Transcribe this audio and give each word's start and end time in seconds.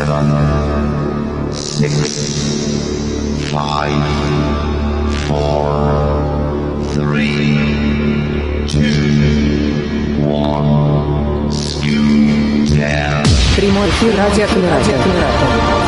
seven, 0.00 1.52
six, 1.52 1.92
five, 3.50 4.02
four, 5.28 5.68
three, 6.94 7.58
two, 8.66 10.24
one, 10.26 11.52
scoot 11.52 12.70
down. 12.76 13.24
Прямой 13.54 13.88
эфир 13.90 14.16
радиоколлектора. 14.16 15.79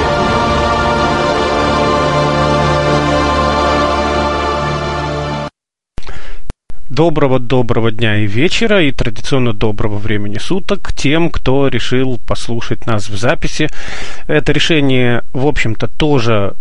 Доброго-доброго 6.94 7.92
дня 7.92 8.18
и 8.18 8.28
вечера, 8.28 8.84
и 8.84 8.92
традиционно 8.92 9.52
доброго 9.52 9.98
времени 9.98 10.38
суток 10.38 10.94
тем, 10.94 11.32
кто 11.32 11.68
решил 11.68 12.20
послушать 12.28 12.86
нас 12.86 13.10
в 13.10 13.18
записи. 13.18 13.68
Это 14.28 14.52
решение, 14.52 15.24
в 15.34 15.48
общем-то, 15.48 15.88
тоже 15.88 16.54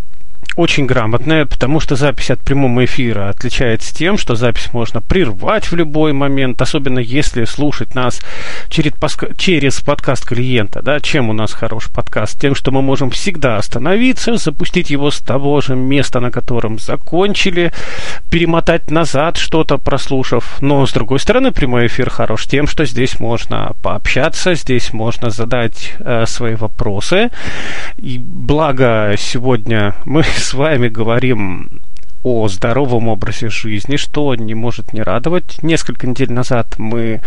очень 0.56 0.86
грамотная, 0.86 1.46
потому 1.46 1.80
что 1.80 1.96
запись 1.96 2.30
от 2.30 2.40
прямого 2.40 2.84
эфира 2.84 3.28
отличается 3.30 3.94
тем, 3.94 4.18
что 4.18 4.34
запись 4.34 4.72
можно 4.72 5.00
прервать 5.00 5.70
в 5.70 5.74
любой 5.74 6.12
момент, 6.12 6.60
особенно 6.60 6.98
если 6.98 7.44
слушать 7.44 7.94
нас 7.94 8.20
через, 8.68 8.92
через 9.38 9.80
подкаст 9.80 10.26
клиента. 10.26 10.82
Да? 10.82 11.00
Чем 11.00 11.30
у 11.30 11.32
нас 11.32 11.52
хороший 11.52 11.92
подкаст? 11.92 12.40
Тем, 12.40 12.54
что 12.54 12.70
мы 12.70 12.82
можем 12.82 13.10
всегда 13.10 13.56
остановиться, 13.56 14.36
запустить 14.36 14.90
его 14.90 15.10
с 15.10 15.20
того 15.20 15.60
же 15.60 15.74
места, 15.74 16.20
на 16.20 16.30
котором 16.30 16.78
закончили, 16.78 17.72
перемотать 18.30 18.90
назад 18.90 19.38
что-то, 19.38 19.78
прослушав. 19.78 20.58
Но, 20.60 20.86
с 20.86 20.92
другой 20.92 21.18
стороны, 21.18 21.52
прямой 21.52 21.86
эфир 21.86 22.10
хорош 22.10 22.46
тем, 22.46 22.66
что 22.66 22.84
здесь 22.84 23.18
можно 23.20 23.72
пообщаться, 23.82 24.54
здесь 24.54 24.92
можно 24.92 25.30
задать 25.30 25.94
э, 25.98 26.24
свои 26.26 26.54
вопросы. 26.54 27.30
И 27.96 28.18
благо 28.18 29.14
сегодня 29.16 29.94
мы 30.04 30.22
с 30.36 30.54
вами 30.54 30.88
говорим 30.88 31.80
о 32.22 32.46
здоровом 32.48 33.08
образе 33.08 33.48
жизни, 33.48 33.96
что 33.96 34.34
не 34.34 34.54
может 34.54 34.92
не 34.92 35.02
радовать. 35.02 35.62
Несколько 35.62 36.06
недель 36.06 36.32
назад 36.32 36.74
мы 36.78 37.20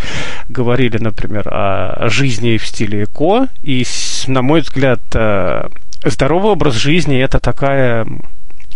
говорили, 0.47 0.97
например, 0.97 1.47
о 1.51 2.07
жизни 2.09 2.57
в 2.57 2.65
стиле 2.65 3.03
эко, 3.03 3.49
и, 3.61 3.85
на 4.27 4.41
мой 4.41 4.61
взгляд, 4.61 5.01
э, 5.13 5.67
здоровый 6.05 6.51
образ 6.51 6.75
жизни 6.75 7.17
это 7.19 7.39
такая 7.39 8.05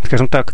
скажем 0.03 0.27
так, 0.27 0.53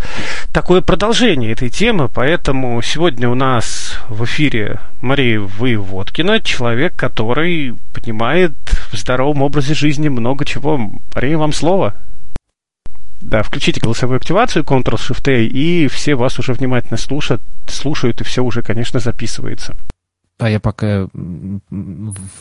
такое 0.52 0.82
продолжение 0.82 1.52
этой 1.52 1.70
темы, 1.70 2.10
поэтому 2.14 2.82
сегодня 2.82 3.30
у 3.30 3.36
нас 3.36 4.00
в 4.10 4.26
эфире 4.26 4.80
Мария 5.02 5.40
Воеводкина, 5.40 6.42
человек, 6.42 6.96
который 6.96 7.76
понимает 7.94 8.54
в 8.92 8.98
здоровом 8.98 9.44
образе 9.44 9.76
жизни 9.76 10.10
много 10.10 10.46
чего. 10.46 10.80
Мария, 11.14 11.38
вам 11.38 11.54
слово. 11.54 11.94
Да, 13.26 13.42
включите 13.42 13.82
голосовую 13.82 14.18
активацию, 14.18 14.64
Ctrl-Shift-A, 14.64 15.48
и 15.48 15.88
все 15.88 16.14
вас 16.14 16.38
уже 16.38 16.54
внимательно 16.54 16.96
слушают, 16.96 17.42
слушают, 17.68 18.22
и 18.22 18.24
все 18.24 18.44
уже, 18.44 18.62
конечно, 18.62 19.00
записывается. 19.00 19.76
А 20.38 20.48
я 20.48 20.60
пока 20.60 21.10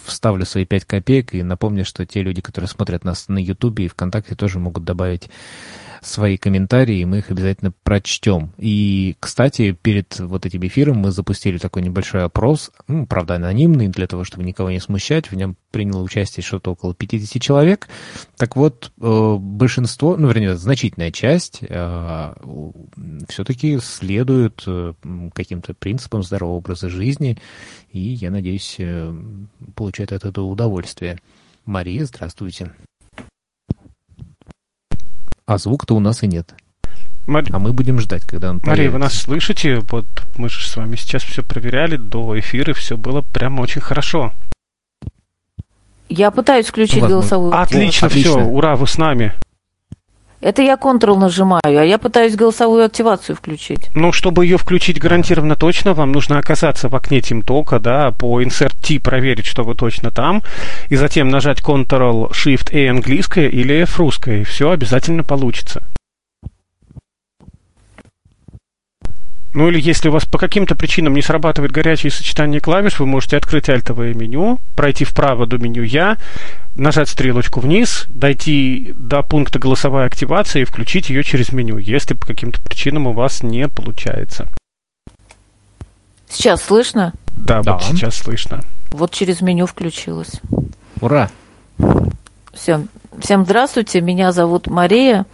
вставлю 0.05 0.45
свои 0.45 0.67
5 0.67 0.85
копеек 0.85 1.35
и 1.35 1.43
напомню, 1.43 1.87
что 1.87 2.05
те 2.05 2.23
люди, 2.23 2.43
которые 2.43 2.69
смотрят 2.69 3.03
нас 3.03 3.29
на 3.29 3.39
Ютубе 3.39 3.87
и 3.87 3.89
ВКонтакте, 3.89 4.35
тоже 4.35 4.59
могут 4.59 4.85
добавить 4.85 5.31
свои 6.05 6.37
комментарии, 6.37 6.99
и 6.99 7.05
мы 7.05 7.19
их 7.19 7.31
обязательно 7.31 7.73
прочтем. 7.83 8.53
И, 8.59 9.17
кстати, 9.21 9.73
перед 9.73 10.19
вот 10.21 10.47
этим 10.47 10.67
эфиром 10.67 10.99
мы 10.99 11.11
запустили 11.11 11.59
такой 11.59 11.83
небольшой 11.83 12.25
опрос, 12.25 12.71
ну, 12.89 13.07
правда, 13.07 13.37
анонимный, 13.37 13.89
для 13.89 14.07
того, 14.07 14.25
чтобы 14.25 14.45
никого 14.45 14.71
не 14.71 14.81
смущать. 14.81 15.31
В 15.31 15.35
нем 15.35 15.57
приняло 15.71 16.03
участие 16.03 16.45
что-то 16.45 16.73
около 16.73 16.95
50 16.95 17.41
человек. 17.41 17.89
Так 18.37 18.57
вот, 18.57 18.93
э, 19.01 19.37
большинство, 19.39 20.17
ну, 20.17 20.29
вернее, 20.29 20.57
значительная 20.57 21.11
часть 21.11 21.61
э, 21.63 22.35
все-таки 23.29 23.79
следует 23.79 24.63
э, 24.67 24.93
каким-то 25.35 25.75
принципам 25.75 26.23
здорового 26.23 26.57
образа 26.57 26.89
жизни, 26.89 27.39
и, 27.93 28.01
я 28.01 28.31
надеюсь, 28.31 28.79
получает 29.75 30.13
от 30.13 30.25
этого 30.25 30.47
удовольствие. 30.47 31.19
Мария, 31.65 32.05
здравствуйте 32.05 32.73
а 35.47 35.59
звука-то 35.59 35.95
у 35.95 36.01
нас 36.01 36.23
и 36.23 36.27
нет. 36.27 36.55
Мар... 37.27 37.45
А 37.51 37.59
мы 37.59 37.73
будем 37.73 38.01
ждать, 38.01 38.23
когда 38.25 38.51
он 38.51 38.61
Мария, 38.65 38.91
вы 38.91 38.99
нас 38.99 39.15
слышите? 39.15 39.81
Вот 39.91 40.07
мы 40.37 40.49
же 40.49 40.67
с 40.67 40.77
вами 40.77 40.97
сейчас 40.97 41.23
все 41.23 41.43
проверяли 41.43 41.97
до 41.97 42.39
эфира, 42.39 42.75
все 42.75 42.97
было 42.97 43.23
прямо 43.23 43.63
очень 43.63 43.81
хорошо. 43.81 44.33
Я 46.09 46.31
пытаюсь 46.31 46.67
включить 46.67 47.03
ну, 47.03 47.09
голосовую. 47.09 47.55
Отлично, 47.55 48.09
Отлично, 48.09 48.31
все, 48.31 48.45
ура, 48.45 48.77
вы 48.77 48.87
с 48.87 48.99
нами. 48.99 49.33
Это 50.45 50.61
я 50.61 50.75
Ctrl 50.75 51.17
нажимаю, 51.17 51.63
а 51.65 51.71
я 51.71 51.97
пытаюсь 51.97 52.37
голосовую 52.37 52.85
активацию 52.85 53.35
включить. 53.35 53.89
Ну, 53.95 54.13
чтобы 54.13 54.45
ее 54.45 54.59
включить 54.59 55.01
гарантированно 55.01 55.57
точно, 55.57 55.95
вам 55.95 56.13
нужно 56.13 56.39
оказаться 56.39 56.91
в 56.91 56.95
окне 56.95 57.21
TeamTalk, 57.21 57.79
да, 57.79 58.11
по 58.11 58.43
Insert 58.43 58.75
T 58.87 59.01
проверить, 59.01 59.47
что 59.47 59.63
вы 59.63 59.75
точно 59.75 60.11
там, 60.11 60.43
и 60.91 60.97
затем 60.97 61.31
нажать 61.31 61.61
Ctrl 61.61 62.31
Shift 62.33 62.77
A 62.77 62.91
английское 62.91 63.49
или 63.49 63.85
F 63.85 63.99
русское, 63.99 64.43
и 64.43 64.45
все 64.45 64.71
обязательно 64.71 65.25
получится. 65.25 65.83
Ну 69.55 69.69
или 69.69 69.81
если 69.81 70.09
у 70.09 70.13
вас 70.13 70.25
по 70.25 70.37
каким-то 70.37 70.75
причинам 70.75 71.15
не 71.15 71.23
срабатывает 71.23 71.71
горячее 71.71 72.11
сочетание 72.11 72.61
клавиш, 72.61 72.99
вы 72.99 73.07
можете 73.07 73.37
открыть 73.37 73.69
альтовое 73.69 74.13
меню, 74.13 74.59
пройти 74.75 75.05
вправо 75.05 75.47
до 75.47 75.59
меню 75.59 75.85
«Я», 75.85 76.19
нажать 76.75 77.09
стрелочку 77.09 77.61
вниз, 77.61 78.07
дойти 78.09 78.93
до 78.97 79.23
пункта 79.23 79.61
голосовая 79.61 80.07
активация 80.07 80.63
и 80.63 80.65
включить 80.65 81.09
ее 81.09 81.23
через 81.23 81.53
меню, 81.53 81.79
если 81.79 82.15
по 82.15 82.27
каким-то 82.27 82.61
причинам 82.63 83.07
у 83.07 83.13
вас 83.13 83.45
не 83.45 83.69
получается. 83.69 84.49
Сейчас 86.29 86.65
слышно? 86.65 87.13
Да, 87.37 87.63
да. 87.63 87.75
вот 87.75 87.85
сейчас 87.85 88.17
слышно. 88.17 88.61
Вот 88.91 89.13
через 89.13 89.41
меню 89.41 89.67
включилось. 89.67 90.41
Ура! 91.01 91.31
Всем, 92.53 92.89
всем 93.21 93.45
здравствуйте, 93.45 94.01
меня 94.01 94.33
зовут 94.33 94.67
Мария. 94.67 95.27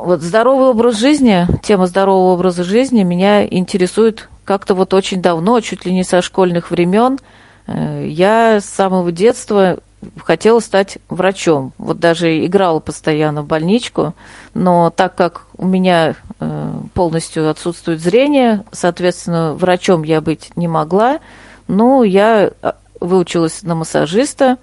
Вот 0.00 0.22
здоровый 0.22 0.68
образ 0.68 0.96
жизни, 0.96 1.46
тема 1.60 1.88
здорового 1.88 2.34
образа 2.34 2.62
жизни 2.62 3.02
меня 3.02 3.44
интересует 3.44 4.28
как-то 4.44 4.74
вот 4.74 4.94
очень 4.94 5.20
давно, 5.20 5.60
чуть 5.60 5.84
ли 5.84 5.92
не 5.92 6.04
со 6.04 6.22
школьных 6.22 6.70
времен. 6.70 7.18
Э, 7.66 8.06
я 8.06 8.60
с 8.60 8.64
самого 8.64 9.10
детства 9.10 9.78
хотела 10.22 10.60
стать 10.60 10.98
врачом. 11.08 11.72
Вот 11.78 11.98
даже 11.98 12.46
играла 12.46 12.78
постоянно 12.78 13.42
в 13.42 13.46
больничку, 13.46 14.14
но 14.54 14.90
так 14.90 15.16
как 15.16 15.46
у 15.56 15.66
меня 15.66 16.14
э, 16.38 16.72
полностью 16.94 17.50
отсутствует 17.50 18.00
зрение, 18.00 18.64
соответственно, 18.70 19.54
врачом 19.54 20.04
я 20.04 20.20
быть 20.20 20.52
не 20.54 20.68
могла. 20.68 21.18
Ну, 21.66 22.04
я 22.04 22.52
э, 22.62 22.72
выучилась 23.00 23.64
на 23.64 23.74
массажиста, 23.74 24.58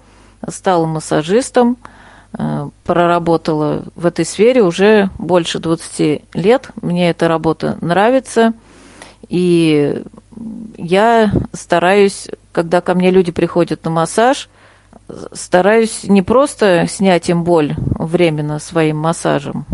стала 0.48 0.86
массажистом– 0.86 1.76
проработала 2.84 3.84
в 3.94 4.06
этой 4.06 4.24
сфере 4.24 4.62
уже 4.62 5.10
больше 5.18 5.58
20 5.58 6.22
лет. 6.34 6.70
Мне 6.82 7.10
эта 7.10 7.28
работа 7.28 7.78
нравится. 7.80 8.52
И 9.28 10.02
я 10.76 11.32
стараюсь, 11.52 12.28
когда 12.52 12.80
ко 12.80 12.94
мне 12.94 13.10
люди 13.10 13.32
приходят 13.32 13.84
на 13.84 13.90
массаж, 13.90 14.48
стараюсь 15.32 16.04
не 16.04 16.22
просто 16.22 16.86
снять 16.88 17.28
им 17.28 17.44
боль 17.44 17.74
временно 17.98 18.58
своим 18.58 18.98
массажем, 18.98 19.66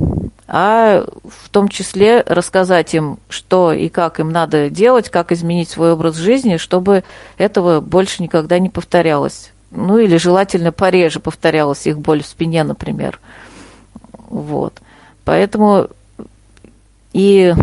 а 0.46 1.06
в 1.24 1.48
том 1.48 1.68
числе 1.68 2.22
рассказать 2.26 2.94
им, 2.94 3.18
что 3.28 3.72
и 3.72 3.88
как 3.88 4.20
им 4.20 4.30
надо 4.30 4.68
делать, 4.70 5.08
как 5.08 5.32
изменить 5.32 5.70
свой 5.70 5.92
образ 5.92 6.16
жизни, 6.16 6.58
чтобы 6.58 7.04
этого 7.38 7.80
больше 7.80 8.22
никогда 8.22 8.58
не 8.58 8.68
повторялось 8.68 9.51
ну 9.74 9.98
или 9.98 10.16
желательно 10.16 10.70
пореже 10.70 11.18
повторялась 11.18 11.86
их 11.86 11.98
боль 11.98 12.22
в 12.22 12.26
спине, 12.26 12.62
например. 12.62 13.18
Вот. 14.28 14.74
Поэтому 15.24 15.88
и 17.12 17.54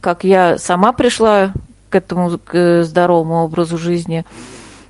как 0.00 0.24
я 0.24 0.58
сама 0.58 0.92
пришла 0.92 1.52
к 1.90 1.94
этому 1.94 2.38
к 2.38 2.84
здоровому 2.84 3.44
образу 3.44 3.78
жизни, 3.78 4.24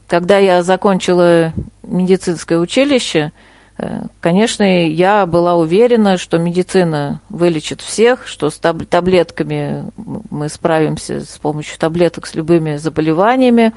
когда 0.06 0.38
я 0.38 0.62
закончила 0.62 1.52
медицинское 1.82 2.58
училище, 2.58 3.32
э, 3.76 4.02
конечно, 4.20 4.62
я 4.88 5.26
была 5.26 5.54
уверена, 5.56 6.16
что 6.16 6.38
медицина 6.38 7.20
вылечит 7.28 7.82
всех, 7.82 8.26
что 8.26 8.50
с 8.50 8.58
таблетками 8.58 9.84
мы 10.30 10.48
справимся 10.48 11.20
с 11.20 11.38
помощью 11.38 11.78
таблеток 11.78 12.26
с 12.26 12.34
любыми 12.34 12.76
заболеваниями. 12.76 13.72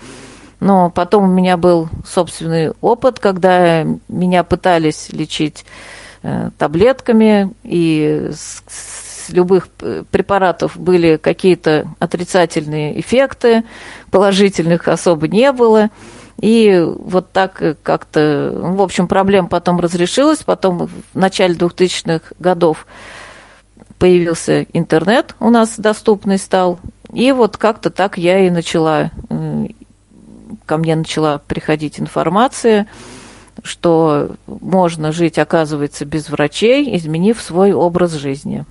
Но 0.62 0.92
потом 0.92 1.26
у 1.26 1.34
меня 1.34 1.58
был 1.58 1.90
собственный 2.08 2.72
опыт, 2.82 3.20
когда 3.20 3.84
меня 4.08 4.44
пытались 4.44 5.10
лечить 5.10 5.66
э, 6.22 6.52
таблетками, 6.58 7.52
и 7.64 8.30
с, 8.32 8.64
с 8.68 9.30
любых 9.32 9.68
препаратов 9.70 10.78
были 10.78 11.18
какие-то 11.18 11.88
отрицательные 11.98 13.00
эффекты, 13.00 13.64
положительных 14.12 14.88
особо 14.88 15.28
не 15.28 15.52
было. 15.52 15.90
И 16.40 16.80
вот 16.88 17.32
так 17.32 17.78
как-то, 17.82 18.52
в 18.56 18.82
общем, 18.82 19.08
проблема 19.08 19.48
потом 19.48 19.80
разрешилась. 19.80 20.44
Потом 20.44 20.88
в 20.88 21.18
начале 21.18 21.56
2000-х 21.56 22.34
годов 22.40 22.86
появился 23.98 24.64
интернет 24.74 25.36
у 25.40 25.50
нас 25.50 25.78
доступный 25.78 26.38
стал. 26.38 26.80
И 27.14 27.32
вот 27.32 27.58
как-то 27.58 27.90
так 27.90 28.18
я 28.18 28.46
и 28.46 28.50
начала, 28.50 29.12
ко 30.66 30.78
мне 30.78 30.96
начала 30.96 31.40
приходить 31.40 32.00
информация, 32.00 32.88
что 33.64 34.32
можно 34.48 35.12
жить, 35.12 35.38
оказывается, 35.38 36.06
без 36.06 36.30
врачей, 36.30 36.96
изменив 36.98 37.42
свой 37.42 37.74
образ 37.74 38.14
жизни. 38.14 38.66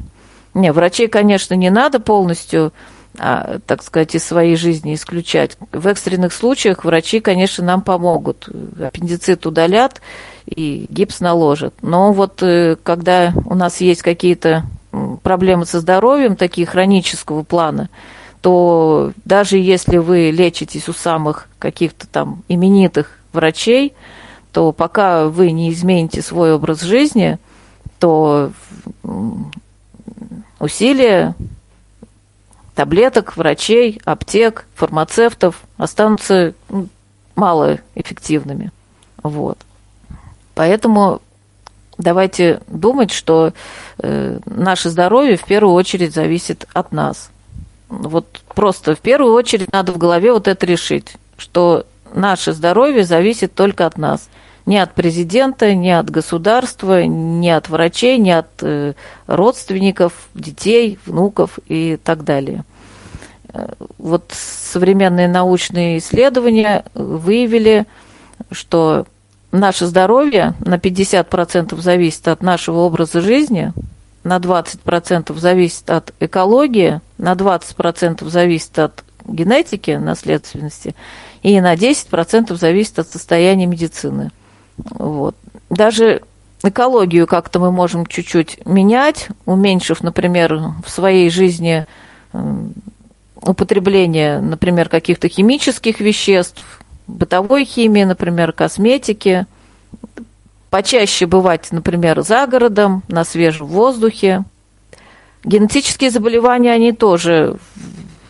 Не, 0.54 0.72
врачей, 0.72 1.08
конечно, 1.08 1.54
не 1.54 1.70
надо 1.70 2.00
полностью, 2.00 2.72
а, 3.18 3.58
так 3.66 3.82
сказать, 3.82 4.14
из 4.14 4.24
своей 4.24 4.56
жизни 4.56 4.94
исключать. 4.94 5.56
В 5.72 5.86
экстренных 5.86 6.32
случаях 6.32 6.84
врачи, 6.84 7.20
конечно, 7.20 7.64
нам 7.64 7.82
помогут. 7.82 8.48
Аппендицит 8.80 9.46
удалят 9.46 10.00
и 10.46 10.86
гипс 10.88 11.20
наложат. 11.20 11.74
Но 11.82 12.12
вот 12.12 12.42
э, 12.42 12.76
когда 12.82 13.32
у 13.44 13.54
нас 13.54 13.80
есть 13.80 14.02
какие-то 14.02 14.64
проблемы 15.22 15.66
со 15.66 15.80
здоровьем, 15.80 16.34
такие 16.34 16.66
хронического 16.66 17.44
плана, 17.44 17.88
то 18.40 19.12
даже 19.24 19.58
если 19.58 19.98
вы 19.98 20.30
лечитесь 20.30 20.88
у 20.88 20.92
самых 20.92 21.48
каких-то 21.58 22.06
там 22.06 22.42
именитых 22.48 23.18
врачей, 23.32 23.94
то 24.52 24.72
пока 24.72 25.26
вы 25.26 25.50
не 25.52 25.70
измените 25.70 26.22
свой 26.22 26.54
образ 26.54 26.80
жизни, 26.80 27.38
то 27.98 28.52
усилия 30.58 31.34
таблеток, 32.74 33.36
врачей, 33.36 34.00
аптек, 34.04 34.66
фармацевтов 34.74 35.62
останутся 35.76 36.54
малоэффективными. 37.36 38.72
Вот. 39.22 39.58
Поэтому 40.54 41.20
давайте 41.98 42.60
думать, 42.66 43.10
что 43.12 43.52
э, 43.98 44.38
наше 44.46 44.88
здоровье 44.90 45.36
в 45.36 45.44
первую 45.44 45.74
очередь 45.74 46.14
зависит 46.14 46.66
от 46.72 46.92
нас. 46.92 47.30
Вот 47.90 48.40
просто 48.54 48.94
в 48.94 49.00
первую 49.00 49.34
очередь 49.34 49.72
надо 49.72 49.92
в 49.92 49.98
голове 49.98 50.32
вот 50.32 50.46
это 50.46 50.64
решить, 50.64 51.14
что 51.36 51.84
наше 52.14 52.52
здоровье 52.52 53.04
зависит 53.04 53.54
только 53.54 53.84
от 53.84 53.98
нас. 53.98 54.28
Не 54.64 54.78
от 54.78 54.94
президента, 54.94 55.74
не 55.74 55.98
от 55.98 56.08
государства, 56.08 57.02
не 57.02 57.50
от 57.50 57.68
врачей, 57.68 58.18
не 58.18 58.30
от 58.30 58.46
э, 58.62 58.94
родственников, 59.26 60.12
детей, 60.34 60.98
внуков 61.04 61.58
и 61.66 61.98
так 62.02 62.22
далее. 62.22 62.64
Э, 63.52 63.72
вот 63.98 64.30
современные 64.30 65.26
научные 65.26 65.98
исследования 65.98 66.84
выявили, 66.94 67.86
что 68.52 69.06
наше 69.50 69.86
здоровье 69.86 70.54
на 70.60 70.76
50% 70.76 71.80
зависит 71.80 72.28
от 72.28 72.42
нашего 72.42 72.80
образа 72.80 73.20
жизни, 73.20 73.72
на 74.24 74.38
20% 74.38 75.36
зависит 75.38 75.90
от 75.90 76.12
экологии, 76.20 77.00
на 77.18 77.32
20% 77.32 78.28
зависит 78.28 78.78
от 78.78 79.04
генетики, 79.24 79.92
наследственности, 79.92 80.94
и 81.42 81.60
на 81.60 81.74
10% 81.74 82.54
зависит 82.56 82.98
от 82.98 83.08
состояния 83.08 83.66
медицины. 83.66 84.30
Вот. 84.76 85.36
Даже 85.68 86.22
экологию 86.62 87.26
как-то 87.26 87.58
мы 87.58 87.72
можем 87.72 88.06
чуть-чуть 88.06 88.66
менять, 88.66 89.28
уменьшив, 89.46 90.02
например, 90.02 90.60
в 90.84 90.90
своей 90.90 91.30
жизни 91.30 91.86
употребление, 93.42 94.40
например, 94.40 94.88
каких-то 94.88 95.28
химических 95.28 96.00
веществ, 96.00 96.64
бытовой 97.06 97.64
химии, 97.64 98.04
например, 98.04 98.52
косметики, 98.52 99.46
почаще 100.70 101.26
бывать, 101.26 101.68
например, 101.72 102.22
за 102.22 102.46
городом, 102.46 103.02
на 103.08 103.24
свежем 103.24 103.66
воздухе. 103.66 104.44
Генетические 105.44 106.10
заболевания, 106.10 106.72
они 106.72 106.92
тоже 106.92 107.56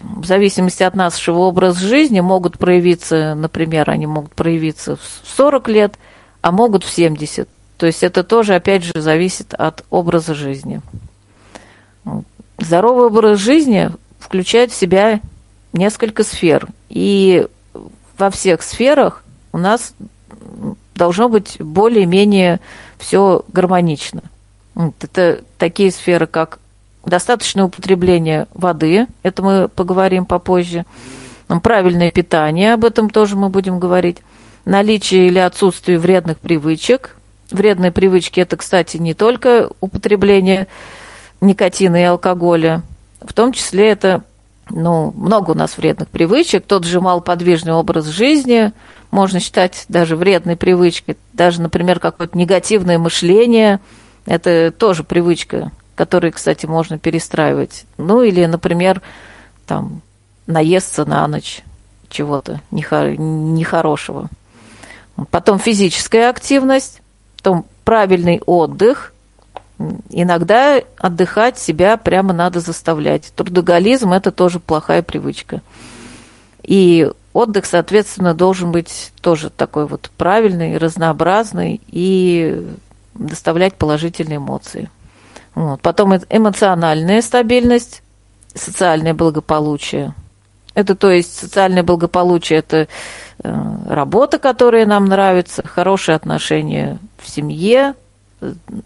в 0.00 0.24
зависимости 0.24 0.82
от 0.82 0.94
нашего 0.94 1.40
образа 1.40 1.80
жизни 1.80 2.20
могут 2.20 2.58
проявиться, 2.58 3.34
например, 3.34 3.90
они 3.90 4.06
могут 4.06 4.34
проявиться 4.34 4.96
в 4.96 5.00
40 5.36 5.68
лет, 5.68 5.94
а 6.40 6.52
могут 6.52 6.84
в 6.84 6.90
70. 6.90 7.48
То 7.76 7.86
есть 7.86 8.02
это 8.02 8.22
тоже, 8.24 8.54
опять 8.54 8.84
же, 8.84 8.92
зависит 8.94 9.54
от 9.54 9.84
образа 9.90 10.34
жизни. 10.34 10.80
Здоровый 12.58 13.06
образ 13.06 13.38
жизни 13.38 13.90
включает 14.18 14.70
в 14.70 14.74
себя 14.74 15.20
несколько 15.72 16.24
сфер. 16.24 16.68
И 16.88 17.46
во 18.18 18.30
всех 18.30 18.62
сферах 18.62 19.24
у 19.52 19.58
нас 19.58 19.94
должно 20.94 21.28
быть 21.28 21.56
более-менее 21.58 22.60
все 22.98 23.44
гармонично. 23.48 24.22
Это 25.00 25.42
такие 25.58 25.90
сферы, 25.90 26.26
как 26.26 26.58
достаточное 27.04 27.64
употребление 27.64 28.46
воды, 28.54 29.06
это 29.22 29.42
мы 29.42 29.68
поговорим 29.68 30.26
попозже, 30.26 30.84
правильное 31.62 32.10
питание, 32.10 32.74
об 32.74 32.84
этом 32.84 33.10
тоже 33.10 33.36
мы 33.36 33.48
будем 33.48 33.80
говорить, 33.80 34.18
наличие 34.64 35.26
или 35.26 35.38
отсутствие 35.38 35.98
вредных 35.98 36.38
привычек. 36.38 37.16
Вредные 37.50 37.90
привычки– 37.90 38.38
это, 38.40 38.56
кстати, 38.56 38.98
не 38.98 39.14
только 39.14 39.70
употребление 39.80 40.68
никотина 41.40 41.96
и 41.96 42.04
алкоголя, 42.04 42.82
в 43.20 43.32
том 43.32 43.52
числе 43.52 43.88
это 43.88 44.22
ну, 44.68 45.12
много 45.16 45.50
у 45.50 45.54
нас 45.54 45.76
вредных 45.76 46.08
привычек, 46.08 46.64
тот 46.64 46.84
же 46.84 47.00
малоподвижный 47.00 47.72
образ 47.72 48.06
жизни 48.06 48.72
можно 49.10 49.40
считать 49.40 49.84
даже 49.88 50.16
вредной 50.16 50.56
привычкой, 50.56 51.16
даже, 51.32 51.60
например, 51.60 52.00
какое-то 52.00 52.36
негативное 52.36 52.98
мышление, 52.98 53.80
это 54.26 54.70
тоже 54.70 55.04
привычка, 55.04 55.72
которую, 55.94 56.32
кстати, 56.32 56.66
можно 56.66 56.98
перестраивать. 56.98 57.84
Ну, 57.98 58.22
или, 58.22 58.44
например, 58.46 59.02
там, 59.66 60.02
наесться 60.46 61.04
на 61.04 61.26
ночь 61.26 61.62
чего-то 62.08 62.60
нехорошего. 62.70 64.28
Потом 65.30 65.58
физическая 65.58 66.30
активность, 66.30 67.00
потом 67.36 67.66
правильный 67.84 68.40
отдых– 68.44 69.12
иногда 70.10 70.80
отдыхать 70.98 71.58
себя 71.58 71.96
прямо 71.96 72.32
надо 72.32 72.60
заставлять. 72.60 73.32
Трудоголизм– 73.34 74.12
это 74.12 74.30
тоже 74.30 74.60
плохая 74.60 75.02
привычка. 75.02 75.62
И 76.62 77.10
отдых, 77.32 77.66
соответственно, 77.66 78.34
должен 78.34 78.72
быть 78.72 79.12
тоже 79.20 79.50
такой 79.50 79.86
вот 79.86 80.10
правильный, 80.16 80.76
разнообразный 80.78 81.80
и 81.88 82.66
доставлять 83.14 83.74
положительные 83.74 84.38
эмоции. 84.38 84.90
Вот. 85.54 85.80
Потом 85.80 86.16
эмоциональная 86.16 87.22
стабильность, 87.22 88.02
социальное 88.54 89.14
благополучие. 89.14 90.14
Это 90.74 90.94
то 90.94 91.10
есть 91.10 91.36
социальное 91.36 91.82
благополучие– 91.82 92.58
это 92.60 92.86
э, 93.42 93.64
работа, 93.88 94.38
которая 94.38 94.86
нам 94.86 95.06
нравится, 95.06 95.66
хорошие 95.66 96.14
отношения 96.14 96.98
в 97.18 97.28
семье, 97.28 97.94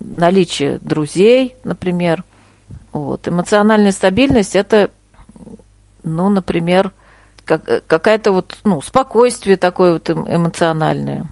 наличие 0.00 0.78
друзей, 0.78 1.56
например. 1.62 2.24
Вот. 2.92 3.28
Эмоциональная 3.28 3.92
стабильность– 3.92 4.56
это, 4.56 4.90
ну, 6.02 6.28
например, 6.30 6.92
как, 7.44 7.86
какая-то 7.86 8.32
вот, 8.32 8.56
ну, 8.64 8.80
спокойствие 8.82 9.56
такое 9.56 9.94
вот 9.94 10.08
эм, 10.10 10.26
эмоциональное. 10.28 11.26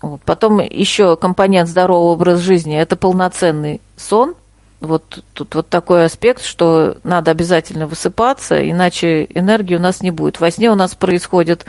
Вот. 0.00 0.20
Потом 0.22 0.60
еще 0.60 1.16
компонент 1.16 1.68
здорового 1.68 2.12
образа 2.12 2.42
жизни– 2.42 2.76
это 2.78 2.96
полноценный 2.96 3.80
сон. 3.96 4.34
Вот 4.80 5.24
тут 5.32 5.54
вот 5.56 5.68
такой 5.68 6.04
аспект, 6.04 6.42
что 6.42 6.98
надо 7.02 7.32
обязательно 7.32 7.88
высыпаться, 7.88 8.68
иначе 8.68 9.24
энергии 9.24 9.74
у 9.74 9.80
нас 9.80 10.02
не 10.02 10.12
будет. 10.12 10.38
Во 10.38 10.50
сне 10.52 10.70
у 10.70 10.76
нас 10.76 10.94
происходят 10.94 11.64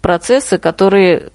процессы, 0.00 0.58
которые 0.58 1.30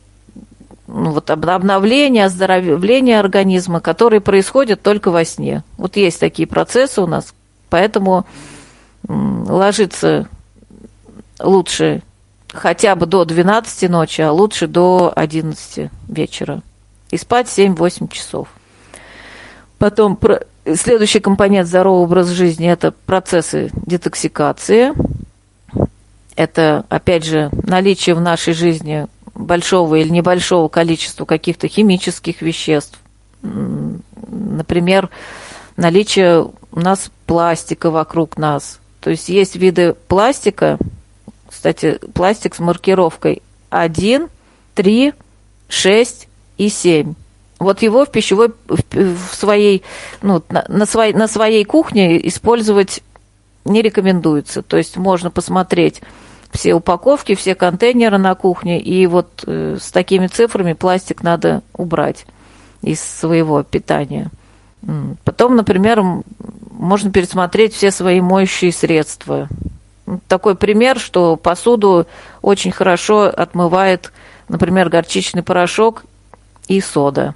ну, 0.88 1.12
вот 1.12 1.30
обновление, 1.30 2.26
оздоровление 2.26 3.20
организма, 3.20 3.80
которые 3.80 4.20
происходят 4.20 4.82
только 4.82 5.12
во 5.12 5.24
сне. 5.24 5.64
Вот 5.78 5.96
есть 5.96 6.20
такие 6.20 6.48
процессы 6.48 7.02
у 7.02 7.08
нас, 7.08 7.34
поэтому 7.70 8.26
ложиться 9.08 10.28
лучше 11.40 12.02
хотя 12.52 12.96
бы 12.96 13.06
до 13.06 13.26
12 13.26 13.90
ночи, 13.90 14.22
а 14.22 14.32
лучше 14.32 14.68
до 14.68 15.12
11 15.16 15.90
вечера. 16.08 16.62
И 17.10 17.18
спать 17.18 17.48
7-8 17.48 18.12
часов. 18.12 18.48
Потом 19.78 20.20
следующий 20.76 21.20
компонент 21.20 21.68
здорового 21.68 22.04
образа 22.04 22.34
жизни– 22.34 22.68
это 22.70 22.92
процессы 23.06 23.70
детоксикации. 23.86 24.94
Это, 26.36 26.86
опять 26.90 27.26
же, 27.26 27.50
наличие 27.64 28.16
в 28.16 28.22
нашей 28.22 28.54
жизни 28.54 29.08
большого 29.34 29.96
или 29.96 30.10
небольшого 30.10 30.68
количества 30.68 31.26
каких-то 31.26 31.68
химических 31.68 32.42
веществ. 32.42 33.00
Например, 33.42 35.10
наличие 35.78 36.50
у 36.72 36.80
нас 36.80 37.12
пластика 37.26 37.92
вокруг 37.92 38.38
нас. 38.38 38.80
То 39.00 39.12
есть 39.12 39.30
есть 39.30 39.56
виды 39.56 39.96
пластика, 40.08 40.78
кстати, 41.68 42.00
пластик 42.14 42.56
с 42.56 42.60
маркировкой 42.60 43.42
1 43.72 44.30
3, 44.74 45.14
6 45.68 46.28
и 46.58 46.70
7. 46.70 47.14
Вот 47.60 47.82
его 47.82 48.06
в 48.06 48.12
пищевой, 48.12 48.54
в, 48.68 49.36
своей, 49.36 49.84
ну, 50.22 50.42
на, 50.48 50.64
на, 50.70 50.86
своей, 50.86 51.14
на 51.14 51.28
своей 51.28 51.66
кухне 51.66 52.26
использовать 52.26 53.04
не 53.66 53.82
рекомендуется. 53.82 54.62
То 54.62 54.78
есть 54.78 54.96
можно 54.96 55.30
посмотреть 55.30 56.02
все 56.52 56.74
упаковки, 56.74 57.36
все 57.36 57.54
контейнеры 57.54 58.18
на 58.18 58.34
кухне, 58.36 58.80
и 58.80 59.06
вот 59.06 59.44
э, 59.46 59.78
с 59.82 59.92
такими 59.92 60.28
цифрами 60.28 60.72
пластик 60.72 61.22
надо 61.22 61.64
убрать 61.74 62.26
из 62.82 63.02
своего 63.02 63.62
питания. 63.64 64.30
Потом, 65.26 65.58
например, 65.58 66.02
можно 66.72 67.12
пересмотреть 67.12 67.74
все 67.74 67.92
свои 67.92 68.22
моющие 68.22 68.72
средства. 68.72 69.50
Такой 70.28 70.56
пример, 70.56 71.00
что 71.00 71.36
посуду 71.36 72.08
очень 72.42 72.72
хорошо 72.72 73.24
отмывает, 73.24 74.14
например, 74.48 74.90
горчичный 74.90 75.44
порошок 75.44 76.06
и 76.68 76.80
сода. 76.80 77.34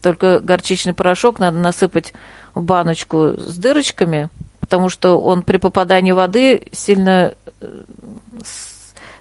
Только 0.00 0.40
горчичный 0.40 0.94
порошок 0.94 1.38
надо 1.38 1.58
насыпать 1.58 2.14
в 2.54 2.62
баночку 2.62 3.34
с 3.36 3.56
дырочками, 3.58 4.30
потому 4.60 4.88
что 4.88 5.20
он 5.20 5.42
при 5.42 5.58
попадании 5.58 6.12
воды 6.12 6.68
сильно 6.72 7.34
э, 7.60 7.82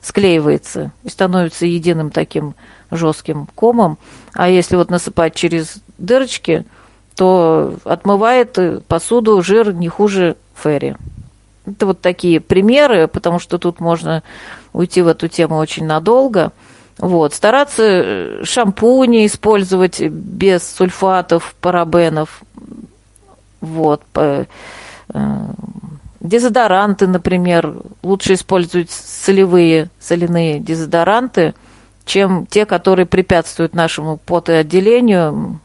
склеивается 0.02 0.92
и 1.04 1.10
становится 1.10 1.66
единым 1.66 2.12
таким 2.12 2.56
жестким 2.92 3.48
комом. 3.56 3.98
А 4.34 4.48
если 4.48 4.76
вот 4.76 4.90
насыпать 4.90 5.36
через 5.36 5.78
дырочки, 5.98 6.66
то 7.16 7.76
отмывает 7.84 8.58
посуду 8.88 9.42
жир 9.42 9.74
не 9.74 9.90
хуже 9.90 10.38
ферри. 10.56 10.96
Это 11.66 11.86
вот 11.88 12.02
такие 12.02 12.40
примеры, 12.40 13.08
потому 13.08 13.40
что 13.40 13.58
тут 13.58 13.80
можно 13.80 14.24
уйти 14.74 15.02
в 15.02 15.08
эту 15.08 15.28
тему 15.28 15.58
очень 15.58 15.86
надолго. 15.86 16.52
Вот. 16.98 17.34
Стараться 17.34 17.84
э, 17.84 18.44
шампуни 18.44 19.26
использовать 19.26 20.00
без 20.02 20.64
сульфатов, 20.76 21.56
парабенов. 21.60 22.42
Вот. 23.62 24.02
Э, 24.16 24.46
дезодоранты, 26.20 27.08
например, 27.08 27.76
лучше 28.04 28.34
использовать 28.34 28.92
солевые, 28.92 29.90
соляные 30.00 30.60
дезодоранты, 30.60 31.54
чем 32.06 32.46
те, 32.46 32.66
которые 32.66 33.06
препятствуют 33.06 33.74
нашему 33.74 34.18
потоотделению. 34.18 35.60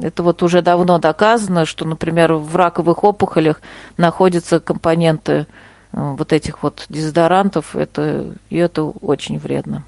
Это 0.00 0.22
вот 0.22 0.42
уже 0.42 0.62
давно 0.62 0.98
доказано, 0.98 1.66
что, 1.66 1.84
например, 1.84 2.34
в 2.34 2.56
раковых 2.56 3.04
опухолях 3.04 3.60
находятся 3.96 4.58
компоненты 4.60 5.32
э, 5.32 5.44
вот 5.92 6.32
этих 6.32 6.62
вот 6.62 6.86
дезодорантов, 6.88 7.76
это, 7.76 8.34
и 8.48 8.56
это 8.56 8.84
очень 8.84 9.38
вредно. 9.38 9.84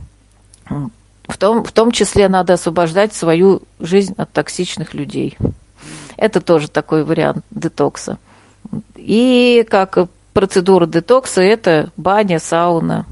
В 1.29 1.39
том, 1.39 1.65
в 1.65 1.73
том 1.73 1.91
числе 1.93 2.29
надо 2.29 2.55
освобождать 2.55 3.15
свою 3.15 3.63
жизнь 3.81 4.15
от 4.17 4.31
токсичных 4.33 4.93
людей. 4.93 5.39
Это 6.17 6.41
тоже 6.41 6.69
такой 6.69 7.05
вариант 7.05 7.45
детокса. 7.51 8.19
И 8.97 9.67
как 9.69 10.09
процедура 10.35 10.87
детокса 10.87 11.41
это 11.41 11.91
баня, 11.97 12.39
сауна. 12.39 13.07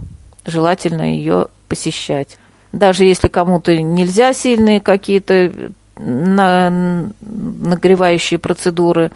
Желательно 0.44 1.02
ее 1.02 1.48
посещать. 1.68 2.38
Даже 2.72 3.04
если 3.04 3.28
кому-то 3.28 3.76
нельзя 3.76 4.32
сильные 4.32 4.80
какие-то 4.80 5.72
на, 6.00 7.10
нагревающие 7.20 8.38
процедуры, 8.38 9.10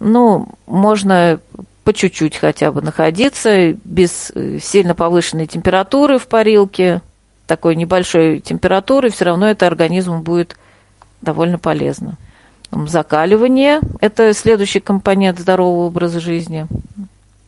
ну, 0.00 0.48
можно 0.66 1.40
по 1.84 1.92
чуть-чуть 1.92 2.36
хотя 2.36 2.72
бы 2.72 2.82
находиться, 2.82 3.72
без 3.84 4.32
сильно 4.60 4.94
повышенной 4.94 5.46
температуры 5.46 6.18
в 6.18 6.28
парилке, 6.28 7.02
такой 7.46 7.76
небольшой 7.76 8.40
температуры, 8.40 9.10
все 9.10 9.26
равно 9.26 9.48
это 9.48 9.66
организму 9.66 10.20
будет 10.20 10.56
довольно 11.20 11.58
полезно. 11.58 12.16
Закаливание– 12.70 13.80
это 14.00 14.32
следующий 14.32 14.80
компонент 14.80 15.38
здорового 15.38 15.86
образа 15.86 16.20
жизни. 16.20 16.66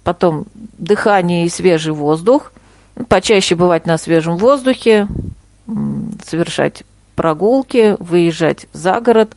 Потом 0.03 0.45
дыхание 0.77 1.47
и 1.47 1.49
свежий 1.49 1.95
воздух. 1.95 2.53
Почаще 3.09 3.55
бывать 3.55 3.87
на 3.87 3.97
свежем 3.97 4.37
воздухе, 4.37 5.09
совершать 6.25 6.85
прогулки, 7.15 7.97
выезжать 7.99 8.67
за 8.73 9.01
город, 9.01 9.35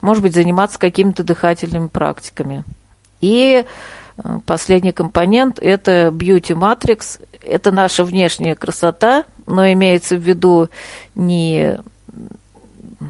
может 0.00 0.22
быть, 0.22 0.34
заниматься 0.34 0.78
какими-то 0.78 1.22
дыхательными 1.24 1.88
практиками. 1.88 2.64
И 3.20 3.64
э, 4.16 4.38
последний 4.46 4.92
компонент– 4.92 5.58
это 5.60 6.08
beauty 6.08 6.54
matrix. 6.56 7.20
Это 7.42 7.70
наша 7.70 8.04
внешняя 8.04 8.54
красота, 8.54 9.24
но 9.46 9.70
имеется 9.72 10.16
в 10.16 10.20
виду 10.20 10.68
не 11.14 11.78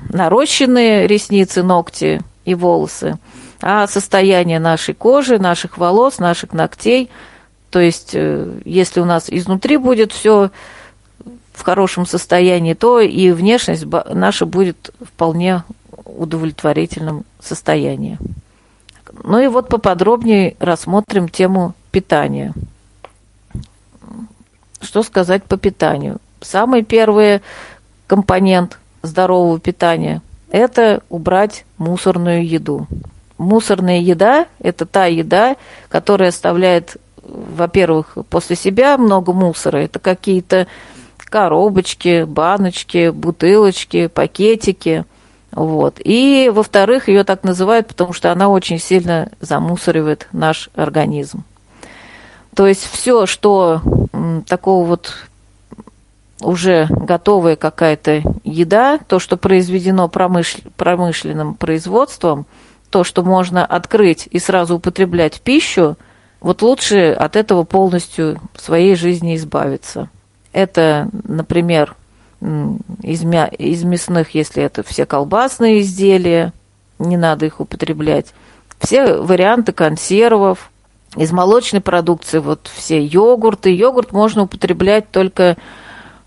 нарощенные 0.09 1.07
ресницы, 1.07 1.63
ногти 1.63 2.21
и 2.45 2.55
волосы, 2.55 3.19
а 3.61 3.87
состояние 3.87 4.59
нашей 4.59 4.95
кожи, 4.95 5.39
наших 5.39 5.79
волос, 5.79 6.19
наших 6.19 6.53
ногтей. 6.53 7.11
То 7.71 7.79
есть, 7.79 8.11
э, 8.15 8.61
если 8.65 9.01
у 9.01 9.05
нас 9.05 9.27
изнутри 9.29 9.77
будет 9.77 10.13
все 10.13 10.51
в 11.53 11.63
хорошем 11.63 12.07
состоянии, 12.07 12.75
то 12.75 13.01
и 13.01 13.31
внешность 13.33 13.85
наша 14.09 14.47
будет 14.47 14.93
вполне 15.01 15.65
удовлетворительном 16.05 17.25
состоянии. 17.41 18.19
Ну 19.23 19.39
и 19.39 19.49
вот 19.49 19.69
поподробнее 19.69 20.57
рассмотрим 20.59 21.29
тему 21.29 21.75
питания. 21.91 22.55
Что 24.81 25.03
сказать 25.03 25.45
по 25.45 25.57
питанию? 25.57 26.19
Самый 26.41 26.83
первый 26.83 27.43
компонент 28.07 28.79
здорового 29.03 29.61
питания– 29.61 30.23
это 30.51 31.03
убрать 31.11 31.65
мусорную 31.77 32.47
еду. 32.47 32.87
Мусорная 33.37 34.01
еда– 34.01 34.47
это 34.59 34.87
та 34.87 35.07
еда, 35.07 35.57
которая 35.89 36.31
оставляет, 36.31 36.97
во-первых, 37.23 38.17
после 38.29 38.57
себя 38.57 38.97
много 38.97 39.33
мусора. 39.33 39.79
Это 39.79 39.99
какие-то 39.99 40.67
коробочки, 41.31 42.25
баночки, 42.25 43.11
бутылочки, 43.11 44.09
пакетики. 44.09 45.05
Вот. 45.53 45.97
И, 46.05 46.51
во-вторых, 46.53 47.09
ее 47.09 47.25
так 47.25 47.43
называют, 47.45 47.89
потому 47.89 48.13
что 48.13 48.31
она 48.31 48.49
очень 48.49 48.79
сильно 48.79 49.31
замусоривает 49.41 50.29
наш 50.33 50.69
организм. 50.75 51.45
То 52.55 52.67
есть 52.67 52.87
все, 52.91 53.27
что 53.27 53.81
такого 54.47 54.85
вот 54.85 55.15
уже 56.43 56.87
готовая 56.91 57.57
какая-то 57.57 58.23
еда, 58.45 58.99
то, 58.99 59.19
что 59.19 59.37
произведено 59.37 60.09
промышл... 60.09 60.59
промышленным 60.77 61.55
производством, 61.55 62.47
то, 62.91 63.05
что 63.05 63.23
можно 63.23 63.65
открыть 63.65 64.29
и 64.31 64.39
сразу 64.39 64.77
употреблять 64.77 65.41
пищу, 65.41 65.97
вот 66.41 66.63
лучше 66.63 67.13
от 67.13 67.37
этого 67.37 67.65
полностью 67.65 68.41
в 68.55 68.61
своей 68.61 68.97
жизни 68.97 69.37
избавиться. 69.37 70.09
Это, 70.53 71.09
например, 71.25 71.95
из, 73.03 73.23
мя... 73.23 73.47
из 73.47 73.85
мясных, 73.85 74.35
если 74.35 74.63
это 74.63 74.83
все 74.83 75.07
колбасные 75.07 75.81
изделия, 75.81 76.53
не 76.99 77.17
надо 77.17 77.47
их 77.47 77.61
употреблять. 77.61 78.27
Все 78.79 79.17
варианты 79.17 79.73
консервов, 79.73 80.71
из 81.17 81.33
молочной 81.33 81.81
продукции 81.81 82.39
вот 82.39 82.71
все 82.73 83.05
йогурты. 83.05 83.75
Йогурт 83.75 84.13
можно 84.13 84.43
употреблять 84.43 85.11
только 85.11 85.57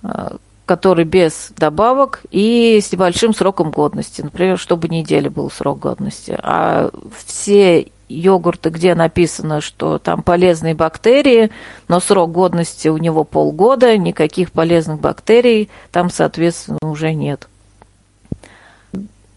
Э, 0.03 0.35
который 0.65 1.03
без 1.03 1.51
добавок 1.57 2.21
и 2.31 2.79
с 2.81 2.89
небольшим 2.93 3.33
сроком 3.33 3.69
годности. 3.69 4.21
Например, 4.21 4.57
чтобы 4.57 4.87
неделя 4.87 5.29
был 5.29 5.51
срок 5.51 5.79
годности. 5.79 6.39
А 6.41 6.89
все 7.25 7.87
йогурты, 8.13 8.69
где 8.69 8.95
написано, 8.95 9.61
что 9.61 9.99
там 9.99 10.23
полезные 10.23 10.75
бактерии, 10.75 11.51
но 11.87 11.99
срок 11.99 12.31
годности 12.31 12.87
у 12.87 12.97
него 12.97 13.23
полгода, 13.23 13.97
никаких 13.97 14.51
полезных 14.51 14.99
бактерий 14.99 15.69
там, 15.91 16.09
соответственно, 16.09 16.79
уже 16.81 17.13
нет. 17.13 17.47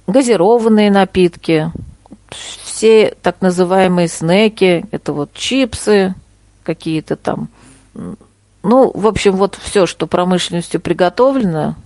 Газированные 0.07 0.91
напитки, 0.91 1.73
все 2.31 3.15
так 3.23 3.41
называемые 3.41 4.09
снеки, 4.09 4.85
это 4.91 5.13
вот 5.13 5.33
чипсы, 5.33 6.15
какие-то 6.63 7.17
там 7.17 7.49
ну, 8.69 8.91
в 8.93 9.07
общем, 9.07 9.37
вот 9.37 9.57
все, 9.63 9.87
что 9.87 10.09
промышленностью 10.09 10.81
приготовлено, 10.81 11.77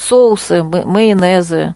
соусы, 0.00 0.62
майонезы. 0.62 1.74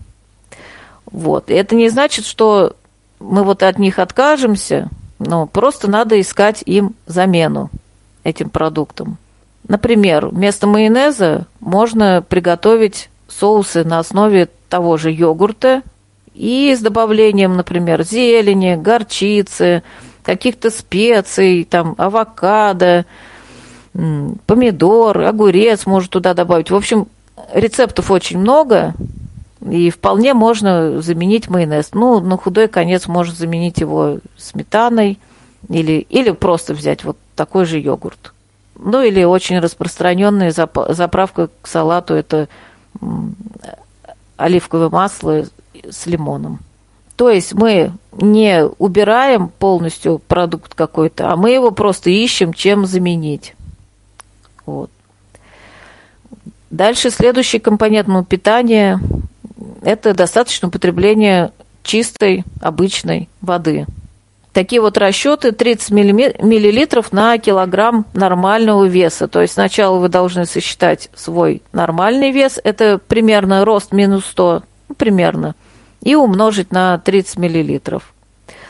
Вот. 1.04 1.50
И 1.50 1.54
это 1.54 1.75
не 1.75 1.90
значит, 1.90 2.25
что 2.25 2.75
мы 3.20 3.42
вот 3.42 3.62
от 3.62 3.78
них 3.78 3.99
откажемся, 3.99 4.88
но 5.18 5.46
просто 5.46 5.90
надо 5.90 6.20
искать 6.20 6.62
им 6.66 6.94
замену 7.06 7.70
этим 8.25 8.50
продуктам. 8.50 9.18
Например, 9.68 10.28
вместо 10.28 10.66
майонеза 10.66 11.46
можно 11.61 12.25
приготовить 12.26 13.11
соусы 13.28 13.85
на 13.85 13.99
основе 13.99 14.49
того 14.68 14.96
же 14.96 15.11
йогурта 15.11 15.82
и 16.35 16.75
с 16.76 16.80
добавлением, 16.80 17.56
например, 17.56 18.04
зелени, 18.04 18.76
горчицы, 18.76 19.82
каких-то 20.23 20.70
специй, 20.70 21.64
там, 21.64 21.94
авокадо, 21.99 23.06
помидор, 24.46 25.23
огурец 25.23 25.87
может 25.87 26.11
туда 26.11 26.35
добавить. 26.35 26.70
В 26.70 26.76
общем, 26.76 27.06
рецептов 27.52 28.11
очень 28.11 28.38
много, 28.38 28.94
и 29.60 29.90
вполне 29.90 30.34
можно 30.34 31.00
заменить 31.00 31.48
майонез. 31.48 31.90
Ну, 31.92 32.20
на 32.20 32.36
худой 32.36 32.68
конец 32.68 33.06
можно 33.06 33.34
заменить 33.34 33.78
его 33.78 34.18
сметаной 34.36 35.18
или, 35.68 36.06
или 36.08 36.30
просто 36.30 36.75
взять 36.75 37.04
вот 37.04 37.16
такой 37.34 37.64
же 37.64 37.78
йогурт. 37.78 38.32
Ну, 38.78 39.02
или 39.02 39.25
очень 39.25 39.58
распространенная 39.58 40.50
заправка 40.52 41.48
к 41.62 41.66
салату– 41.66 42.14
это 42.14 42.48
оливковое 44.36 44.90
масло 44.90 45.46
с 45.88 46.06
лимоном. 46.06 46.60
То 47.16 47.30
есть 47.30 47.54
мы 47.54 47.92
не 48.12 48.66
убираем 48.78 49.48
полностью 49.48 50.18
продукт 50.18 50.75
какой-то, 50.75 51.32
а 51.32 51.36
мы 51.36 51.50
его 51.52 51.70
просто 51.70 52.10
ищем, 52.10 52.52
чем 52.52 52.84
заменить. 52.84 53.54
Вот. 54.66 54.90
Дальше 56.68 57.08
следующий 57.08 57.58
компонент 57.58 58.08
ну, 58.08 58.22
питания– 58.22 59.00
это 59.82 60.14
достаточно 60.14 60.68
употребление 60.68 61.52
чистой, 61.82 62.44
обычной 62.61 63.28
воды. 63.40 63.87
Такие 64.52 64.80
вот 64.80 64.96
расчеты 64.96 65.52
30 65.52 65.90
миллилитров 65.90 67.12
на 67.12 67.37
килограмм 67.37 68.06
нормального 68.14 68.85
веса. 68.85 69.28
То 69.28 69.42
есть 69.42 69.52
сначала 69.52 69.99
вы 69.99 70.08
должны 70.08 70.46
сосчитать 70.46 71.11
свой 71.14 71.61
нормальный 71.73 72.30
вес, 72.30 72.58
это 72.64 72.99
примерно 72.99 73.66
рост 73.66 73.92
минус 73.92 74.25
100, 74.25 74.62
ну, 74.88 74.94
примерно, 74.94 75.54
и 76.00 76.14
умножить 76.14 76.73
на 76.73 76.96
30 76.99 77.38
миллилитров. 77.38 78.14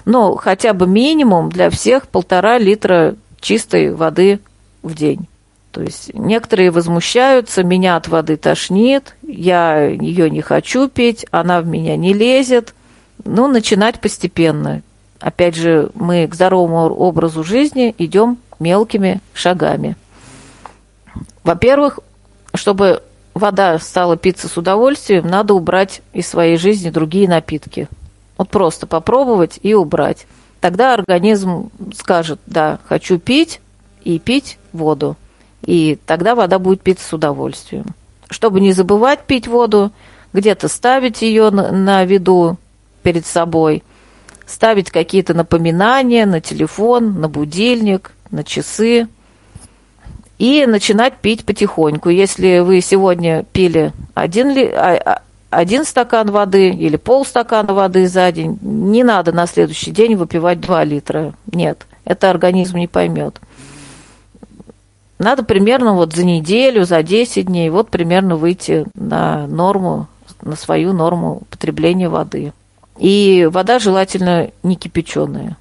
Ну, 0.04 0.34
хотя 0.34 0.72
бы 0.72 0.88
минимум 0.88 1.50
для 1.50 1.70
всех 1.70 2.08
полтора 2.08 2.58
литра 2.58 3.14
чистой 3.40 3.94
воды 3.94 4.40
в 4.82 4.94
день. 4.94 5.28
То 5.76 5.82
есть 5.82 6.14
некоторые 6.14 6.70
возмущаются, 6.70 7.62
меня 7.62 7.96
от 7.96 8.08
воды 8.08 8.38
тошнит, 8.38 9.14
я 9.20 9.84
ее 9.84 10.30
не 10.30 10.40
хочу 10.40 10.88
пить, 10.88 11.26
она 11.30 11.60
в 11.60 11.66
меня 11.66 11.98
не 11.98 12.14
лезет. 12.14 12.72
Ну, 13.26 13.46
начинать 13.46 14.00
постепенно. 14.00 14.80
Опять 15.20 15.54
же, 15.54 15.90
мы 15.92 16.26
к 16.28 16.34
здоровому 16.34 16.94
образу 16.94 17.44
жизни 17.44 17.94
идем 17.98 18.38
мелкими 18.58 19.20
шагами. 19.34 19.96
Во-первых, 21.44 22.00
чтобы 22.54 23.02
вода 23.34 23.78
стала 23.78 24.16
питься 24.16 24.48
с 24.48 24.56
удовольствием, 24.56 25.26
надо 25.26 25.52
убрать 25.52 26.00
из 26.14 26.26
своей 26.26 26.56
жизни 26.56 26.88
другие 26.88 27.28
напитки. 27.28 27.86
Вот 28.38 28.48
просто 28.48 28.86
попробовать 28.86 29.58
и 29.62 29.74
убрать. 29.74 30.26
Тогда 30.62 30.94
организм 30.94 31.70
скажет, 31.94 32.40
да, 32.46 32.78
хочу 32.88 33.18
пить 33.18 33.60
и 34.04 34.18
пить 34.18 34.56
воду 34.72 35.18
и 35.64 35.98
тогда 36.06 36.34
вода 36.34 36.58
будет 36.58 36.82
пить 36.82 37.00
с 37.00 37.12
удовольствием. 37.12 37.86
Чтобы 38.28 38.60
не 38.60 38.72
забывать 38.72 39.20
пить 39.20 39.46
воду, 39.46 39.92
где-то 40.32 40.68
ставить 40.68 41.22
ее 41.22 41.50
на, 41.50 42.04
виду 42.04 42.58
перед 43.02 43.24
собой, 43.26 43.82
ставить 44.46 44.90
какие-то 44.90 45.34
напоминания 45.34 46.26
на 46.26 46.40
телефон, 46.40 47.20
на 47.20 47.28
будильник, 47.28 48.12
на 48.30 48.44
часы 48.44 49.08
и 50.38 50.66
начинать 50.66 51.16
пить 51.16 51.44
потихоньку. 51.44 52.10
Если 52.10 52.58
вы 52.58 52.80
сегодня 52.80 53.44
пили 53.52 53.92
один, 54.14 54.50
ли, 54.50 54.66
а, 54.66 54.96
а, 55.04 55.22
один 55.50 55.84
стакан 55.84 56.30
воды 56.30 56.70
или 56.70 56.96
полстакана 56.96 57.72
воды 57.72 58.06
за 58.08 58.30
день, 58.32 58.58
не 58.60 59.04
надо 59.04 59.32
на 59.32 59.46
следующий 59.46 59.90
день 59.90 60.16
выпивать 60.16 60.60
2 60.60 60.84
литра. 60.84 61.32
Нет, 61.52 61.86
это 62.04 62.28
организм 62.28 62.76
не 62.76 62.88
поймет. 62.88 63.40
Надо 65.18 65.42
примерно 65.44 65.94
вот 65.94 66.14
за 66.14 66.24
неделю, 66.24 66.84
за 66.84 67.02
10 67.02 67.46
дней 67.46 67.70
вот 67.70 67.88
примерно 67.88 68.36
выйти 68.36 68.86
на 68.94 69.46
норму, 69.46 70.08
на 70.42 70.56
свою 70.56 70.92
норму 70.92 71.42
потребления 71.50 72.08
воды. 72.08 72.52
И 72.98 73.48
вода 73.50 73.78
желательно 73.78 74.50
не 74.62 74.76
кипяченая. 74.76 75.56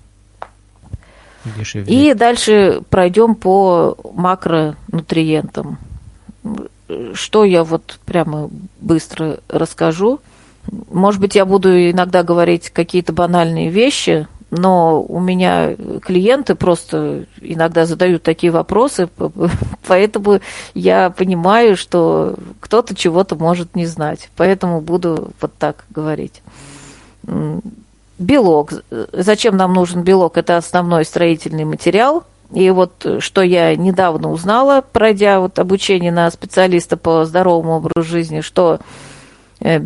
И 1.74 2.14
дальше 2.14 2.82
пройдем 2.90 3.36
по 3.36 3.98
макронутриентам. 4.14 5.78
Что 7.14 7.44
я 7.44 7.64
вот 7.64 8.00
прямо 8.06 8.50
быстро 8.80 9.40
расскажу. 9.48 10.20
Может 10.92 11.22
быть, 11.22 11.36
я 11.36 11.46
буду 11.46 11.70
иногда 11.92 12.24
говорить 12.24 12.72
какие-то 12.72 13.14
банальные 13.14 13.70
вещи, 13.70 14.28
но 14.56 15.02
у 15.02 15.20
меня 15.20 15.76
клиенты 16.02 16.56
просто 16.56 17.26
иногда 17.42 17.86
задают 17.86 18.24
такие 18.24 18.52
вопросы, 18.52 19.10
поэтому 19.88 20.40
я 20.74 21.10
понимаю, 21.10 21.78
что 21.78 22.36
кто-то 22.60 22.96
чего-то 22.96 23.36
может 23.36 23.76
не 23.76 23.86
знать, 23.86 24.30
поэтому 24.36 24.82
буду 24.82 25.32
вот 25.42 25.54
так 25.58 25.86
говорить. 25.90 26.42
Белок. 28.18 28.74
Зачем 29.12 29.58
нам 29.58 29.74
нужен 29.74 30.04
белок? 30.04 30.38
Это 30.38 30.58
основной 30.58 31.06
строительный 31.06 31.66
материал. 31.66 32.24
И 32.54 32.70
вот 32.70 33.06
что 33.20 33.42
я 33.42 33.76
недавно 33.76 34.32
узнала, 34.32 34.82
пройдя 34.82 35.40
вот 35.40 35.60
обучение 35.60 36.12
на 36.12 36.30
специалиста 36.30 36.96
по 36.96 37.26
здоровому 37.26 37.78
образу 37.78 38.08
жизни, 38.08 38.42
что 38.42 38.80
э, 39.60 39.82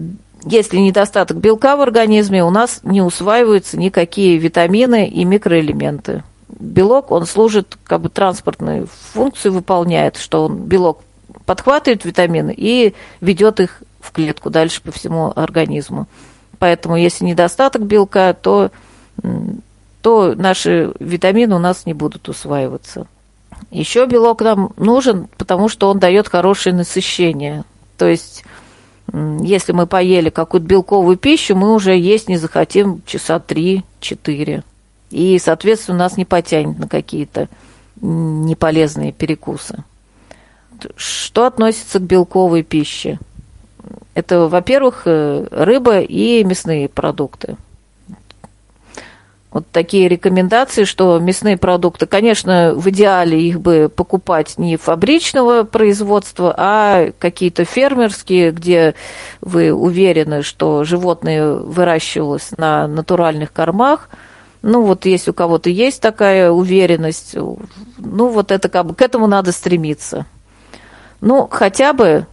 если 0.45 0.77
недостаток 0.77 1.37
белка 1.37 1.75
в 1.75 1.81
организме, 1.81 2.43
у 2.43 2.49
нас 2.49 2.81
не 2.83 3.01
усваиваются 3.01 3.77
никакие 3.77 4.37
витамины 4.37 5.07
и 5.07 5.25
микроэлементы. 5.25 6.23
Белок, 6.59 7.11
он 7.11 7.25
служит, 7.25 7.77
как 7.83 8.01
бы 8.01 8.09
транспортную 8.09 8.87
функцию 9.13 9.53
выполняет, 9.53 10.17
что 10.17 10.45
он, 10.45 10.57
белок 10.57 11.01
подхватывает 11.45 12.05
витамины 12.05 12.53
и 12.55 12.93
ведет 13.21 13.59
их 13.59 13.81
в 13.99 14.11
клетку 14.11 14.49
дальше 14.49 14.81
по 14.81 14.91
всему 14.91 15.31
организму. 15.35 16.07
Поэтому, 16.57 16.97
если 16.97 17.25
недостаток 17.25 17.83
белка, 17.83 18.33
то, 18.33 18.71
то 20.01 20.33
наши 20.35 20.91
витамины 20.99 21.55
у 21.55 21.59
нас 21.59 21.85
не 21.85 21.93
будут 21.93 22.27
усваиваться. 22.29 23.07
Еще 23.71 24.05
белок 24.05 24.41
нам 24.41 24.71
нужен, 24.77 25.27
потому 25.37 25.69
что 25.69 25.89
он 25.89 25.99
дает 25.99 26.27
хорошее 26.27 26.75
насыщение. 26.75 27.63
То 27.97 28.07
есть 28.07 28.43
если 29.13 29.71
мы 29.71 29.87
поели 29.87 30.29
какую-то 30.29 30.67
белковую 30.67 31.17
пищу, 31.17 31.55
мы 31.55 31.73
уже 31.73 31.97
есть 31.97 32.27
не 32.27 32.37
захотим 32.37 33.01
часа 33.05 33.41
3-4. 33.45 34.63
И, 35.11 35.39
соответственно, 35.39 35.97
нас 35.97 36.17
не 36.17 36.25
потянет 36.25 36.77
на 36.77 36.87
какие-то 36.87 37.47
неполезные 38.01 39.11
перекусы. 39.11 39.83
Что 40.95 41.45
относится 41.45 41.99
к 41.99 42.03
белковой 42.03 42.63
пище? 42.63 43.19
Это, 44.13 44.47
во-первых, 44.47 45.03
э, 45.05 45.47
рыба 45.51 45.99
и 45.99 46.43
мясные 46.43 46.87
продукты– 46.87 47.57
вот 49.51 49.65
такие 49.71 50.07
рекомендации, 50.07 50.83
что 50.83 51.17
мясные 51.17 51.57
продукты, 51.57 52.05
конечно, 52.05 52.73
в 52.75 52.87
идеале 52.89 53.41
их 53.41 53.59
бы 53.59 53.91
покупать 53.93 54.57
не 54.57 54.77
фабричного 54.77 55.63
производства, 55.63 56.53
а 56.55 57.11
какие-то 57.17 57.65
фермерские, 57.65 58.51
где 58.51 58.93
вы 59.41 59.73
уверены, 59.73 60.43
что 60.43 60.83
животное 60.83 61.53
выращивалось 61.53 62.51
на 62.57 62.87
натуральных 62.87 63.51
кормах. 63.51 64.09
Ну, 64.61 64.83
вот 64.83 65.05
если 65.05 65.31
у 65.31 65.33
кого-то 65.33 65.69
есть 65.69 66.01
такая 66.01 66.51
уверенность, 66.51 67.35
ну, 67.35 68.27
вот 68.27 68.51
это 68.51 68.69
как 68.69 68.85
бы 68.85 68.93
к 68.93 69.01
этому 69.01 69.25
надо 69.25 69.51
стремиться. 69.51 70.27
Ну, 71.21 71.47
хотя 71.49 71.93
бы 71.93 72.27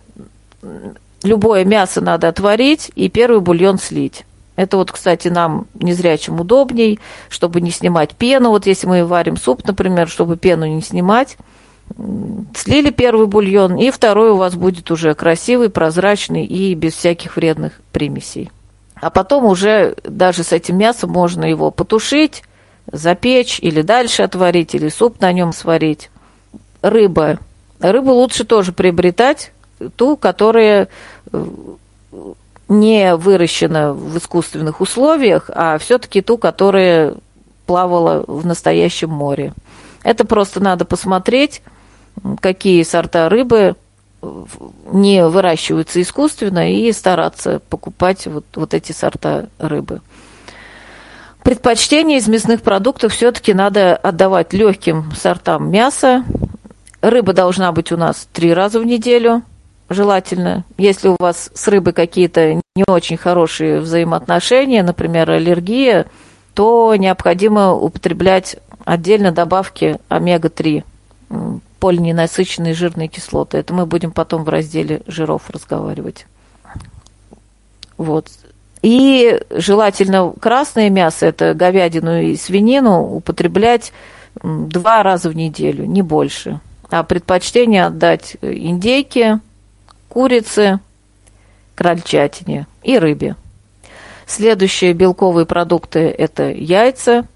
любое 1.22 1.64
мясо 1.64 2.02
надо 2.02 2.28
отварить 2.28 2.90
и 2.94 3.08
первый 3.08 3.40
бульон 3.40 3.78
слить. 3.78 4.26
Это 4.56 4.78
вот, 4.78 4.90
кстати, 4.90 5.28
нам 5.28 5.66
незрячим 5.74 6.40
удобней, 6.40 6.98
чтобы 7.28 7.60
не 7.60 7.70
снимать 7.70 8.16
пену. 8.16 8.50
Вот 8.50 8.66
если 8.66 8.86
мы 8.86 9.04
варим 9.04 9.36
суп, 9.36 9.66
например, 9.66 10.08
чтобы 10.08 10.36
пену 10.36 10.66
не 10.66 10.80
снимать, 10.80 11.36
слили 12.54 12.90
первый 12.90 13.26
бульон, 13.26 13.76
и 13.76 13.90
второй 13.90 14.30
у 14.30 14.36
вас 14.36 14.54
будет 14.54 14.90
уже 14.90 15.14
красивый, 15.14 15.70
прозрачный 15.70 16.44
и 16.44 16.74
без 16.74 16.94
всяких 16.94 17.36
вредных 17.36 17.74
примесей. 17.92 18.50
А 18.94 19.10
потом 19.10 19.44
уже 19.44 19.94
даже 20.04 20.42
с 20.42 20.52
этим 20.52 20.78
мясом 20.78 21.10
можно 21.10 21.44
его 21.44 21.70
потушить, 21.70 22.42
запечь 22.90 23.60
или 23.60 23.82
дальше 23.82 24.22
отварить, 24.22 24.74
или 24.74 24.88
суп 24.88 25.20
на 25.20 25.32
нем 25.32 25.52
сварить. 25.52 26.10
Рыба. 26.82 27.38
Рыбу 27.78 28.12
лучше 28.12 28.44
тоже 28.44 28.72
приобретать, 28.72 29.52
ту, 29.96 30.16
которая 30.16 30.88
не 32.68 33.14
выращена 33.14 33.92
в 33.92 34.18
искусственных 34.18 34.80
условиях, 34.80 35.50
а 35.54 35.78
все-таки 35.78 36.20
ту, 36.20 36.36
которая 36.36 37.14
плавала 37.66 38.24
в 38.26 38.44
настоящем 38.46 39.10
море. 39.10 39.52
Это 40.02 40.24
просто 40.24 40.60
надо 40.60 40.84
посмотреть, 40.84 41.62
какие 42.40 42.82
сорта 42.82 43.28
рыбы 43.28 43.76
не 44.92 45.24
выращиваются 45.26 46.00
искусственно 46.00 46.72
и 46.72 46.90
стараться 46.92 47.60
покупать 47.68 48.26
вот, 48.26 48.44
вот 48.54 48.74
эти 48.74 48.92
сорта 48.92 49.48
рыбы. 49.58 50.00
Предпочтение 51.42 52.18
из 52.18 52.26
мясных 52.26 52.62
продуктов 52.62 53.12
все-таки 53.12 53.54
надо 53.54 53.94
отдавать 53.96 54.52
легким 54.52 55.12
сортам 55.12 55.70
мяса. 55.70 56.24
Рыба 57.02 57.32
должна 57.34 57.70
быть 57.70 57.92
у 57.92 57.96
нас 57.96 58.26
три 58.32 58.52
раза 58.52 58.80
в 58.80 58.86
неделю– 58.86 59.42
желательно. 59.88 60.64
Если 60.78 61.08
у 61.08 61.16
вас 61.18 61.50
с 61.54 61.68
рыбой 61.68 61.92
какие-то 61.92 62.54
не 62.54 62.84
очень 62.86 63.16
хорошие 63.16 63.80
взаимоотношения, 63.80 64.82
например, 64.82 65.30
аллергия, 65.30 66.06
то 66.54 66.94
необходимо 66.96 67.72
употреблять 67.72 68.56
отдельно 68.84 69.32
добавки 69.32 69.98
омега-3, 70.08 70.84
полиненасыщенные 71.80 72.74
жирные 72.74 73.08
кислоты. 73.08 73.58
Это 73.58 73.74
мы 73.74 73.86
будем 73.86 74.12
потом 74.12 74.44
в 74.44 74.48
разделе 74.48 75.02
жиров 75.06 75.50
разговаривать. 75.50 76.26
Вот. 77.98 78.28
И 78.82 79.40
желательно 79.50 80.32
красное 80.38 80.90
мясо, 80.90 81.26
это 81.26 81.54
говядину 81.54 82.20
и 82.20 82.36
свинину, 82.36 83.02
употреблять 83.02 83.92
два 84.42 85.02
раза 85.02 85.28
в 85.28 85.36
неделю, 85.36 85.86
не 85.86 86.02
больше. 86.02 86.60
А 86.90 87.02
предпочтение 87.02 87.86
отдать 87.86 88.36
индейке, 88.40 89.40
курице, 90.16 90.80
крольчатине 91.74 92.66
и 92.82 92.98
рыбе. 92.98 93.36
Следующие 94.26 94.94
белковые 94.94 95.44
продукты– 95.44 95.98
это 96.18 96.50
яйца. 96.50 97.26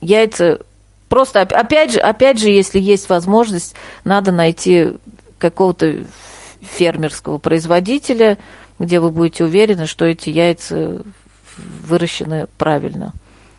Яйца 0.00 0.60
просто, 1.10 1.42
опять 1.42 1.92
же, 1.92 2.00
опять 2.00 2.38
же, 2.38 2.48
если 2.48 2.80
есть 2.80 3.10
возможность, 3.10 3.74
надо 4.04 4.32
найти 4.32 4.94
какого-то 5.36 6.04
фермерского 6.62 7.36
производителя, 7.36 8.38
где 8.78 8.98
вы 8.98 9.10
будете 9.10 9.44
уверены, 9.44 9.86
что 9.86 10.06
эти 10.06 10.30
яйца 10.30 11.02
выращены 11.58 12.46
правильно. 12.56 13.12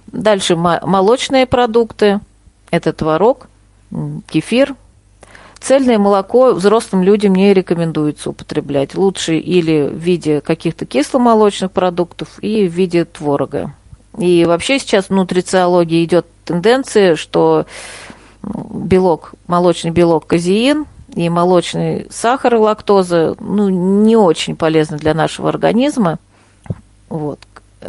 Дальше 0.08 0.56
молочные 0.56 1.46
продукты– 1.46 2.20
это 2.72 2.94
творог, 2.94 3.48
кефир, 4.28 4.76
Цельное 5.64 5.98
молоко 5.98 6.52
взрослым 6.52 7.04
людям 7.04 7.36
не 7.36 7.54
рекомендуется 7.54 8.32
употреблять. 8.32 8.96
Лучше 8.96 9.38
или 9.38 9.88
в 9.88 9.96
виде 9.96 10.42
каких-то 10.42 10.86
кисломолочных 10.86 11.72
продуктов, 11.72 12.28
и 12.42 12.68
в 12.68 12.74
виде 12.74 13.06
творога. 13.06 13.74
И 14.18 14.44
вообще 14.44 14.78
сейчас 14.78 15.06
в 15.06 15.12
нутрициологии 15.12 16.04
идет 16.04 16.26
тенденция, 16.44 17.16
что 17.16 17.66
белок, 18.44 19.36
молочный 19.48 19.92
белок 19.92 20.28
казеин 20.28 20.86
и 21.16 21.30
молочный 21.30 22.08
сахар 22.10 22.56
и 22.56 22.58
лактоза 22.58 23.38
ну, 23.40 23.70
не 23.70 24.18
очень 24.18 24.58
полезны 24.58 24.98
для 24.98 25.14
нашего 25.14 25.48
организма. 25.48 26.20
Вот. 27.08 27.40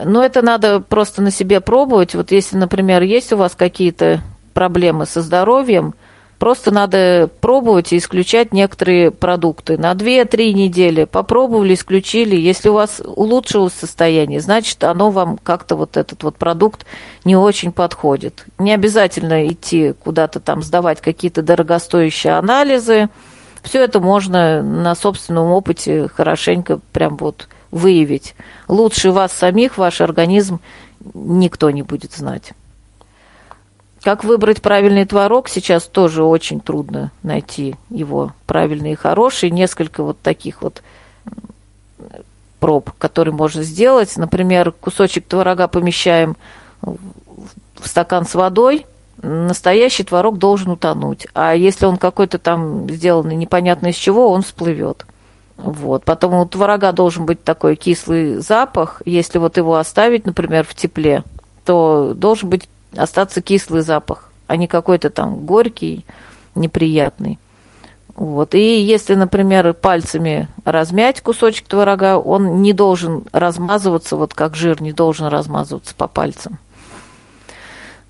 Но 0.04 0.24
это 0.24 0.42
надо 0.42 0.78
просто 0.78 1.22
на 1.22 1.32
себе 1.32 1.60
пробовать. 1.60 2.14
Вот 2.14 2.30
если, 2.30 2.56
например, 2.56 3.02
есть 3.02 3.32
у 3.32 3.36
вас 3.36 3.56
какие-то 3.56 4.20
проблемы 4.52 5.06
со 5.06 5.22
здоровьем, 5.22 5.94
Просто 6.38 6.70
надо 6.70 7.30
пробовать 7.40 7.92
и 7.92 7.98
исключать 7.98 8.52
некоторые 8.52 9.10
продукты. 9.10 9.78
На 9.78 9.92
2-3 9.92 10.52
недели 10.52 11.04
попробовали, 11.04 11.74
исключили. 11.74 12.36
Если 12.36 12.68
у 12.68 12.74
вас 12.74 13.00
улучшилось 13.04 13.72
состояние, 13.72 14.40
значит, 14.40 14.82
оно 14.84 15.10
вам 15.10 15.38
как-то 15.38 15.76
вот 15.76 15.96
этот 15.96 16.22
вот 16.22 16.36
продукт 16.36 16.84
не 17.24 17.36
очень 17.36 17.72
подходит. 17.72 18.44
Не 18.58 18.72
обязательно 18.72 19.46
идти 19.46 19.92
куда-то 19.92 20.40
там 20.40 20.62
сдавать 20.62 21.00
какие-то 21.00 21.42
дорогостоящие 21.42 22.34
анализы. 22.34 23.08
Все 23.62 23.82
это 23.82 24.00
можно 24.00 24.62
на 24.62 24.94
собственном 24.94 25.50
опыте 25.50 26.08
хорошенько 26.08 26.80
прям 26.92 27.16
вот 27.16 27.48
выявить. 27.70 28.34
Лучше 28.68 29.10
вас 29.10 29.32
самих, 29.32 29.78
ваш 29.78 30.00
организм 30.00 30.60
никто 31.14 31.70
не 31.70 31.82
будет 31.82 32.12
знать. 32.12 32.52
Как 34.04 34.22
выбрать 34.22 34.60
правильный 34.60 35.06
творог, 35.06 35.48
сейчас 35.48 35.84
тоже 35.84 36.24
очень 36.24 36.60
трудно 36.60 37.10
найти 37.22 37.76
его 37.88 38.32
правильный 38.44 38.92
и 38.92 38.96
хороший. 38.96 39.50
Несколько 39.50 40.02
вот 40.02 40.20
таких 40.20 40.60
вот 40.60 40.82
проб, 42.60 42.90
которые 42.98 43.32
можно 43.32 43.62
сделать. 43.62 44.14
Например, 44.18 44.72
кусочек 44.72 45.24
творога 45.26 45.68
помещаем 45.68 46.36
в 46.82 47.88
стакан 47.88 48.26
с 48.26 48.34
водой, 48.34 48.84
настоящий 49.22 50.04
творог 50.04 50.36
должен 50.36 50.72
утонуть. 50.72 51.26
А 51.32 51.54
если 51.54 51.86
он 51.86 51.96
какой-то 51.96 52.38
там 52.38 52.90
сделанный 52.90 53.36
непонятно 53.36 53.86
из 53.86 53.96
чего, 53.96 54.32
он 54.32 54.42
всплывет. 54.42 55.06
Вот. 55.56 56.04
Потом 56.04 56.34
у 56.34 56.44
творога 56.44 56.92
должен 56.92 57.24
быть 57.24 57.42
такой 57.42 57.74
кислый 57.74 58.36
запах. 58.36 59.00
Если 59.06 59.38
вот 59.38 59.56
его 59.56 59.76
оставить, 59.76 60.26
например, 60.26 60.66
в 60.66 60.74
тепле, 60.74 61.24
то 61.64 62.12
должен 62.14 62.50
быть 62.50 62.68
остаться 62.96 63.42
кислый 63.42 63.82
запах, 63.82 64.30
а 64.46 64.56
не 64.56 64.66
какой-то 64.66 65.10
там 65.10 65.46
горький, 65.46 66.04
неприятный. 66.54 67.38
Вот. 68.14 68.54
И 68.54 68.80
если, 68.80 69.14
например, 69.14 69.74
пальцами 69.74 70.48
размять 70.64 71.20
кусочек 71.20 71.66
творога, 71.66 72.18
он 72.18 72.62
не 72.62 72.72
должен 72.72 73.24
размазываться, 73.32 74.16
вот 74.16 74.34
как 74.34 74.54
жир 74.54 74.80
не 74.80 74.92
должен 74.92 75.26
размазываться 75.26 75.94
по 75.94 76.06
пальцам. 76.06 76.58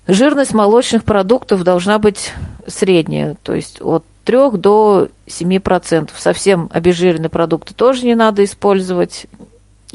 Жирность 0.07 0.53
молочных 0.53 1.03
продуктов 1.03 1.63
должна 1.63 1.97
быть 1.97 2.31
средняя, 2.67 3.35
то 3.41 3.55
есть 3.55 3.81
от 3.81 4.03
3 4.25 4.51
до 4.53 5.07
7%. 5.27 6.09
Совсем 6.15 6.69
обезжиренные 6.71 7.29
продукты 7.29 7.73
тоже 7.73 8.05
не 8.05 8.13
надо 8.13 8.43
использовать. 8.43 9.25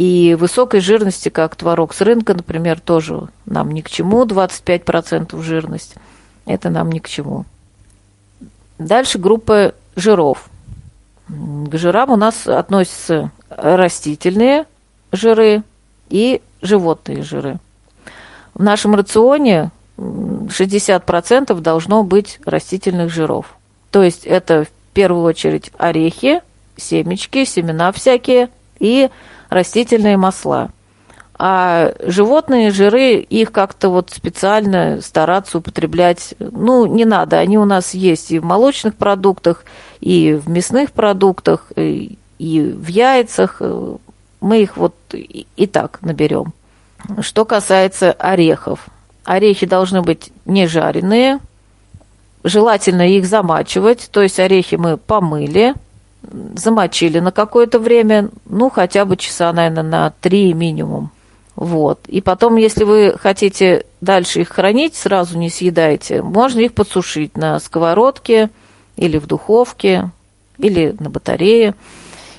И 0.01 0.35
высокой 0.35 0.81
жирности, 0.81 1.29
как 1.29 1.57
творог 1.57 1.93
с 1.93 2.01
рынка, 2.01 2.33
например, 2.33 2.81
тоже 2.81 3.29
нам 3.45 3.71
ни 3.71 3.83
к 3.83 3.91
чему, 3.91 4.25
25% 4.25 5.39
жирность, 5.43 5.97
это 6.47 6.71
нам 6.71 6.91
ни 6.91 7.01
к 7.01 7.07
чему. 7.07 7.45
Дальше 8.79 9.19
группа 9.19 9.75
жиров. 9.97 10.49
К 11.29 11.77
жирам 11.77 12.13
у 12.13 12.17
нас 12.17 12.47
относятся 12.47 13.31
растительные 13.51 14.65
жиры 15.13 15.65
и 16.09 16.41
животные 16.63 17.23
жиры. 17.23 17.59
В 18.55 18.63
нашем 18.63 18.95
рационе 18.95 19.71
60% 19.99 21.61
должно 21.61 22.05
быть 22.05 22.41
растительных 22.47 23.13
жиров. 23.13 23.55
То 23.91 24.03
есть 24.03 24.25
это 24.25 24.65
в 24.65 24.95
первую 24.95 25.25
очередь 25.25 25.71
орехи, 25.77 26.41
семечки, 26.79 27.45
семена 27.45 27.93
всякие 27.93 28.49
и 28.79 29.11
растительные 29.51 30.17
масла. 30.17 30.71
А 31.43 31.93
животные 32.05 32.71
жиры, 32.71 33.15
их 33.17 33.51
как-то 33.51 33.89
вот 33.89 34.11
специально 34.11 35.01
стараться 35.01 35.59
употреблять, 35.59 36.35
ну, 36.39 36.85
не 36.85 37.05
надо. 37.05 37.39
Они 37.39 37.59
у 37.59 37.65
нас 37.65 37.95
есть 37.95 38.31
и 38.31 38.39
в 38.39 38.45
молочных 38.45 38.95
продуктах, 38.95 39.65
и 40.01 40.35
в 40.35 40.51
мясных 40.51 40.93
продуктах, 40.93 41.73
и 41.77 42.19
в 42.39 42.87
яйцах. 42.87 43.63
Мы 44.41 44.63
их 44.63 44.77
вот 44.77 44.95
и 45.13 45.67
так 45.67 46.01
наберем. 46.03 46.53
Что 47.21 47.45
касается 47.47 48.13
орехов. 48.13 48.87
Орехи 49.25 49.67
должны 49.67 50.03
быть 50.03 50.33
не 50.45 50.67
жареные, 50.67 51.39
желательно 52.45 53.09
их 53.09 53.27
замачивать, 53.27 54.09
то 54.13 54.23
есть 54.23 54.39
орехи 54.41 54.75
мы 54.75 54.97
помыли, 54.97 55.75
замочили 56.55 57.19
на 57.19 57.33
какое-то 57.33 57.79
время, 57.79 58.31
ну, 58.47 58.71
хотя 58.71 59.05
бы 59.05 59.17
часа, 59.17 59.53
наверное, 59.53 59.83
на 59.83 60.13
три 60.21 60.53
минимум. 60.53 61.11
Вот. 61.57 62.01
И 62.07 62.21
потом, 62.21 62.57
если 62.57 62.85
вы 62.85 63.17
хотите 63.19 63.85
дальше 64.01 64.41
их 64.41 64.49
хранить, 64.49 64.95
сразу 64.95 65.39
не 65.39 65.51
съедаете, 65.51 66.23
можно 66.23 66.61
их 66.61 66.73
подсушить 66.73 67.37
на 67.37 67.59
сковородке 67.61 68.51
или 68.97 69.19
в 69.19 69.27
духовке, 69.27 70.11
или 70.59 70.95
на 70.99 71.11
батарее, 71.11 71.75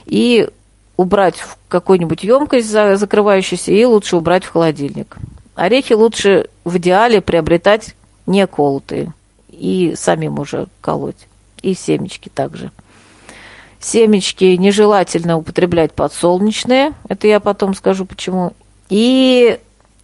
и 0.05 0.49
убрать 0.97 1.37
в 1.37 1.57
какую-нибудь 1.67 2.23
емкость 2.23 2.69
закрывающуюся, 2.69 3.71
и 3.71 3.85
лучше 3.85 4.17
убрать 4.17 4.43
в 4.43 4.51
холодильник. 4.51 5.17
Орехи 5.55 5.93
лучше 5.93 6.47
в 6.63 6.77
идеале 6.77 7.21
приобретать 7.21 7.95
не 8.25 8.45
колотые, 8.47 9.13
и 9.49 9.93
самим 9.95 10.39
уже 10.39 10.67
колоть, 10.81 11.27
и 11.61 11.73
семечки 11.73 12.29
также. 12.29 12.71
Семечки 13.81 14.43
нежелательно 14.43 15.37
употреблять 15.37 15.93
подсолнечные. 15.93 16.93
Это 17.09 17.27
я 17.27 17.39
потом 17.39 17.73
скажу 17.73 18.05
почему. 18.05 18.53
И 18.89 19.59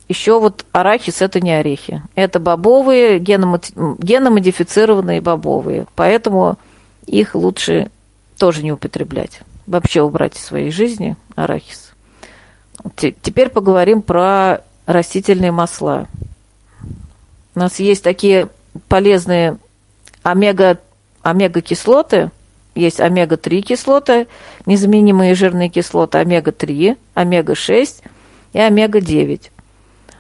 еще 0.10 0.40
вот 0.40 0.66
арахис 0.72 1.22
это 1.22 1.40
не 1.40 1.52
орехи. 1.52 2.02
Это 2.16 2.40
бобовые, 2.40 3.20
геномодифицированные 3.20 5.22
бобовые. 5.22 5.86
Поэтому 5.96 6.58
их 7.06 7.36
лучше 7.36 7.92
тоже 8.38 8.64
не 8.64 8.72
употреблять. 8.72 9.42
Вообще 9.68 10.02
убрать 10.02 10.38
из 10.38 10.44
своей 10.44 10.72
жизни 10.72 11.16
арахис. 11.36 11.92
Теперь 12.96 13.50
поговорим 13.50 14.02
про 14.02 14.62
растительные 14.88 15.52
масла. 15.52 16.08
У 17.54 17.60
нас 17.60 17.80
есть 17.80 18.04
такие 18.04 18.50
полезные 18.88 19.58
омега, 20.24 20.80
омега-кислоты, 21.22 22.32
есть 22.78 23.00
омега-3 23.00 23.62
кислоты, 23.62 24.28
незаменимые 24.66 25.36
жирные 25.36 25.70
кислоты 25.70 26.20
омега-3, 26.20 26.98
омега-6 27.14 28.04
и 28.54 28.60
омега-9. 28.60 29.50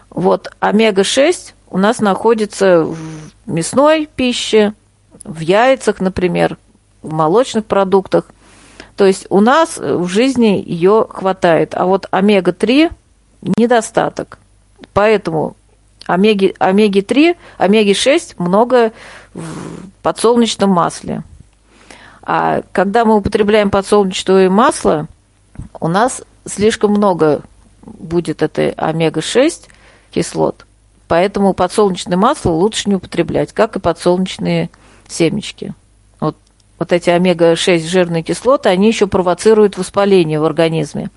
Вот 0.09 0.51
омега-6 0.59 1.53
у 1.69 1.77
нас 1.77 1.99
находится 1.99 2.83
в 2.83 2.97
мясной 3.45 4.09
пище, 4.15 4.73
в 5.23 5.39
яйцах, 5.39 5.99
например, 5.99 6.57
в 7.01 7.13
молочных 7.13 7.65
продуктах. 7.65 8.25
То 8.95 9.05
есть 9.05 9.27
у 9.29 9.41
нас 9.41 9.77
в 9.77 10.07
жизни 10.07 10.63
ее 10.65 11.05
хватает, 11.09 11.75
а 11.75 11.85
вот 11.85 12.07
омега-3 12.09 12.91
недостаток. 13.57 14.39
Поэтому 14.93 15.55
омеги, 16.07 16.55
омеги-3, 16.57 17.35
омеги-6 17.57 18.35
много 18.37 18.91
в 19.33 19.45
подсолнечном 20.01 20.71
масле. 20.71 21.23
А 22.29 22.61
когда 22.73 23.05
мы 23.05 23.15
употребляем 23.15 23.69
подсолнечное 23.69 24.49
масло, 24.49 25.07
у 25.79 25.87
нас 25.87 26.21
слишком 26.45 26.91
много 26.91 27.41
будет 27.81 28.41
этой 28.41 28.71
омега-6 28.71 29.69
кислот. 30.11 30.65
Поэтому 31.07 31.53
подсолнечное 31.53 32.17
масло 32.17 32.51
лучше 32.51 32.89
не 32.89 32.95
употреблять, 32.95 33.53
как 33.53 33.77
и 33.77 33.79
подсолнечные 33.79 34.69
семечки. 35.07 35.73
Вот, 36.19 36.35
вот 36.77 36.91
эти 36.91 37.09
омега-6 37.09 37.87
жирные 37.87 38.23
кислоты, 38.23 38.67
они 38.67 38.87
еще 38.87 39.07
провоцируют 39.07 39.77
воспаление 39.77 40.41
в 40.41 40.43
организме. 40.43 41.09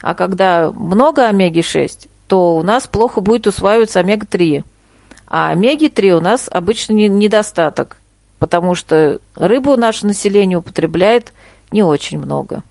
А 0.00 0.14
когда 0.14 0.72
много 0.72 1.28
омеги-6, 1.28 2.08
то 2.26 2.56
у 2.56 2.62
нас 2.62 2.86
плохо 2.86 3.20
будет 3.20 3.46
усваиваться 3.46 4.00
омега-3. 4.00 4.64
А 5.26 5.50
омеги-3 5.50 6.12
у 6.12 6.20
нас 6.22 6.48
обычно 6.50 6.94
не, 6.94 7.06
недостаток, 7.08 7.98
потому 8.38 8.74
что 8.74 9.20
рыбу 9.34 9.76
наше 9.76 10.06
население 10.06 10.58
употребляет 10.58 11.32
не 11.70 11.82
очень 11.82 12.18
много. 12.18 12.62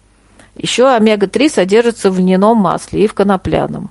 Еще 0.55 0.87
омега-3 0.87 1.49
содержится 1.49 2.09
в 2.09 2.17
льняном 2.17 2.57
масле 2.57 3.03
и 3.03 3.07
в 3.07 3.13
конопляном. 3.13 3.89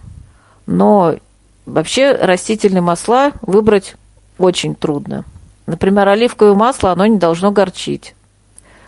Но 0.66 1.16
вообще 1.64 2.12
растительные 2.12 2.82
масла 2.82 3.32
выбрать 3.42 3.94
очень 4.38 4.74
трудно. 4.74 5.24
Например, 5.66 6.08
оливковое 6.08 6.54
масло, 6.54 6.92
оно 6.92 7.06
не 7.06 7.18
должно 7.18 7.52
горчить. 7.52 8.14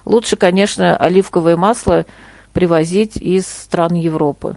Лучше, 0.04 0.36
конечно, 0.36 0.96
оливковое 0.96 1.56
масло 1.56 2.06
привозить 2.52 3.16
из 3.16 3.46
стран 3.46 3.94
Европы. 3.94 4.56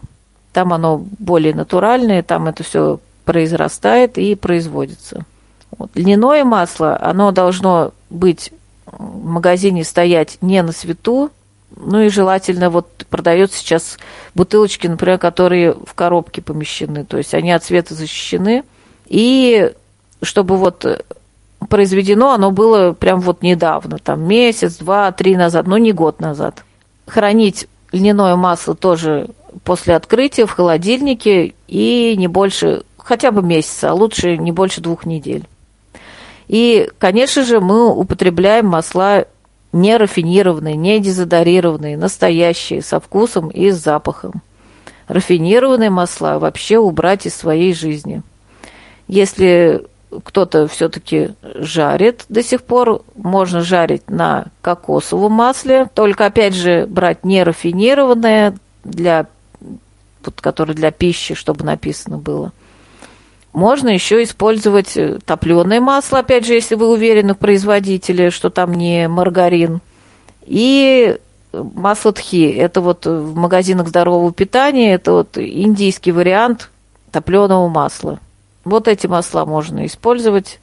Там 0.54 0.74
оно 0.74 1.04
более 1.20 1.54
натуральное, 1.54 2.24
там 2.24 2.48
это 2.48 2.64
все 2.64 3.00
произрастает 3.26 4.18
и 4.18 4.36
производится. 4.36 5.26
Вот. 5.78 5.92
Льняное 5.96 6.44
масло, 6.44 6.98
оно 7.02 7.32
должно 7.32 7.92
быть 8.10 8.52
в 8.86 9.26
магазине 9.26 9.84
стоять 9.84 10.38
не 10.42 10.62
на 10.62 10.72
свету, 10.72 11.32
ну 11.76 12.02
и 12.02 12.10
желательно, 12.10 12.70
вот 12.70 12.88
продается 13.10 13.58
сейчас 13.58 13.98
бутылочки, 14.36 14.88
например, 14.88 15.18
которые 15.18 15.74
в 15.74 15.94
коробке 15.94 16.42
помещены, 16.42 17.06
то 17.06 17.18
есть 17.18 17.34
они 17.34 17.52
от 17.52 17.64
света 17.64 17.94
защищены. 17.94 18.64
И 19.08 19.72
чтобы 20.22 20.58
вот 20.58 21.06
произведено 21.70 22.32
оно 22.32 22.52
было 22.52 22.94
прям 22.94 23.22
вот 23.22 23.42
недавно, 23.42 23.98
там 23.98 24.24
месяц, 24.28 24.78
два, 24.78 25.12
три 25.12 25.36
назад, 25.36 25.68
но 25.68 25.78
не 25.78 25.92
год 25.92 26.20
назад. 26.20 26.64
Хранить 27.08 27.68
льняное 27.92 28.36
масло 28.36 28.76
тоже 28.76 29.30
после 29.64 29.96
открытия 29.96 30.46
в 30.46 30.52
холодильнике 30.52 31.54
и 31.68 32.16
не 32.18 32.28
больше, 32.28 32.84
хотя 32.98 33.32
бы 33.32 33.42
месяца, 33.42 33.92
а 33.92 33.94
лучше 33.94 34.38
не 34.38 34.52
больше 34.52 34.82
двух 34.82 35.06
недель. 35.06 35.46
И, 36.52 36.90
конечно 36.98 37.46
же, 37.46 37.62
мы 37.62 37.90
употребляем 37.90 38.66
масла 38.66 39.26
не 39.72 39.96
рафинированные, 39.96 40.76
не 40.76 41.00
дезодорированные, 41.00 41.96
настоящие, 41.96 42.82
со 42.82 43.00
вкусом 43.00 43.48
и 43.48 43.72
с 43.72 43.82
запахом. 43.82 44.42
Рафинированные 45.08 45.90
масла 45.90 46.40
вообще 46.40 46.78
убрать 46.78 47.26
из 47.26 47.36
своей 47.36 47.74
жизни. 47.74 48.22
Если 49.08 49.88
кто-то 50.26 50.68
все-таки 50.68 51.36
жарит 51.42 52.26
до 52.28 52.44
сих 52.44 52.64
пор, 52.64 53.02
можно 53.16 53.62
жарить 53.62 54.10
на 54.10 54.48
кокосовом 54.62 55.32
масле, 55.32 55.90
только 55.94 56.26
опять 56.26 56.54
же 56.54 56.86
брать 56.86 57.24
не 57.24 57.44
рафинированное, 57.44 58.58
для, 58.84 59.28
вот, 60.26 60.42
которое 60.42 60.74
для 60.74 60.92
пищи, 60.92 61.34
чтобы 61.34 61.64
написано 61.64 62.18
было. 62.18 62.52
Можно 63.54 63.90
еще 63.90 64.24
использовать 64.24 64.96
э, 64.96 65.20
топленое 65.26 65.82
масло, 65.82 66.20
опять 66.20 66.46
же, 66.46 66.54
если 66.54 66.76
вы 66.76 66.90
уверены 66.90 67.34
в 67.34 67.38
производителе, 67.38 68.32
что 68.32 68.50
там 68.50 68.74
не 68.74 69.08
маргарин. 69.08 69.82
И 70.46 71.18
масло 71.54 72.14
тхи. 72.14 72.50
Это 72.50 72.82
вот 72.82 73.06
в 73.06 73.36
магазинах 73.36 73.90
здорового 73.90 74.32
питания, 74.32 74.94
это 74.94 75.12
вот 75.12 75.38
индийский 75.38 76.12
вариант 76.12 76.70
топленого 77.12 77.68
масла. 77.68 78.20
Вот 78.64 78.88
эти 78.88 79.08
масла 79.08 79.46
можно 79.46 79.86
использовать 79.86 80.60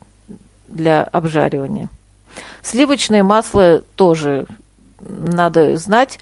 для 0.66 1.02
обжаривания. 1.02 1.88
Сливочное 2.62 3.22
масло 3.22 3.82
тоже 3.96 4.46
надо 5.00 5.76
знать, 5.76 6.18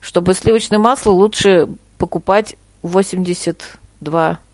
чтобы 0.00 0.34
сливочное 0.34 0.78
масло 0.78 1.12
лучше 1.12 1.68
покупать 1.98 2.56
82 2.82 4.10
процента, 4.10 4.49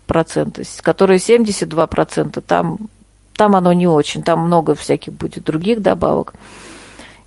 которые 0.81 1.19
72 1.19 1.87
процента, 1.87 2.41
там, 2.41 2.77
там 3.35 3.55
оно 3.55 3.73
не 3.73 3.87
очень, 3.87 4.23
там 4.23 4.39
много 4.41 4.75
всяких 4.75 5.13
будет 5.13 5.43
других 5.43 5.81
добавок. 5.81 6.33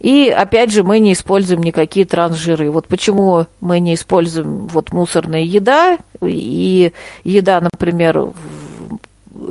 И 0.01 0.35
опять 0.35 0.73
же 0.73 0.83
мы 0.83 0.99
не 0.99 1.13
используем 1.13 1.63
никакие 1.63 2.07
трансжиры. 2.07 2.71
Вот 2.71 2.89
почему 2.89 3.47
мы 3.61 3.81
не 3.81 3.95
используем 3.95 4.67
вот 4.67 4.93
мусорная 4.93 5.43
еда 5.43 5.99
и 6.23 6.93
еда, 7.23 7.61
например, 7.61 8.19
в 8.19 8.35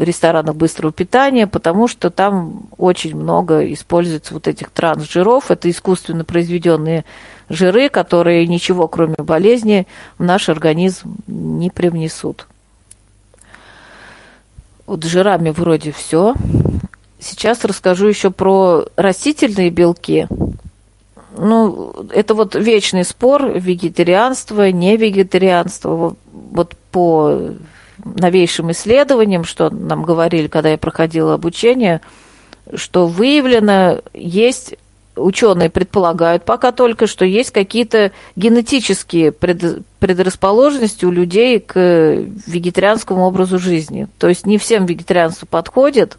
ресторанах 0.01 0.55
быстрого 0.55 0.91
питания, 0.91 1.45
потому 1.45 1.87
что 1.87 2.09
там 2.09 2.67
очень 2.77 3.15
много 3.15 3.71
используется 3.71 4.33
вот 4.33 4.47
этих 4.47 4.71
трансжиров. 4.71 5.51
Это 5.51 5.69
искусственно 5.69 6.23
произведенные 6.23 7.05
жиры, 7.49 7.89
которые 7.89 8.47
ничего, 8.47 8.87
кроме 8.87 9.15
болезни, 9.17 9.87
в 10.17 10.23
наш 10.23 10.49
организм 10.49 11.17
не 11.27 11.69
привнесут. 11.69 12.47
Вот 14.89 15.03
жирами 15.03 15.51
вроде 15.51 15.91
все. 15.91 16.33
Сейчас 17.19 17.63
расскажу 17.63 18.07
еще 18.07 18.31
про 18.31 18.85
растительные 18.95 19.69
белки. 19.69 20.27
Ну, 21.37 21.93
это 22.11 22.33
вот 22.33 22.55
вечный 22.55 23.03
спор 23.03 23.51
вегетарианство, 23.51 24.71
не 24.71 24.97
вегетарианство. 24.97 26.15
Вот 26.33 26.75
по 26.91 27.51
новейшим 28.03 28.71
исследованиям, 28.71 29.43
что 29.43 29.69
нам 29.69 30.01
говорили, 30.01 30.47
когда 30.47 30.69
я 30.69 30.77
проходила 30.79 31.35
обучение, 31.35 32.01
что 32.73 33.05
выявлено, 33.05 33.99
есть 34.15 34.75
ученые 35.19 35.69
предполагают 35.69 36.43
пока 36.43 36.71
только, 36.71 37.07
что 37.07 37.25
есть 37.25 37.51
какие-то 37.51 38.11
генетические 38.35 39.31
пред, 39.31 39.83
предрасположенности 39.99 41.05
у 41.05 41.11
людей 41.11 41.59
к 41.59 41.75
вегетарианскому 41.75 43.23
образу 43.25 43.59
жизни. 43.59 44.07
То 44.17 44.27
есть 44.27 44.45
не 44.45 44.57
всем 44.57 44.85
вегетарианство 44.85 45.45
подходит. 45.45 46.17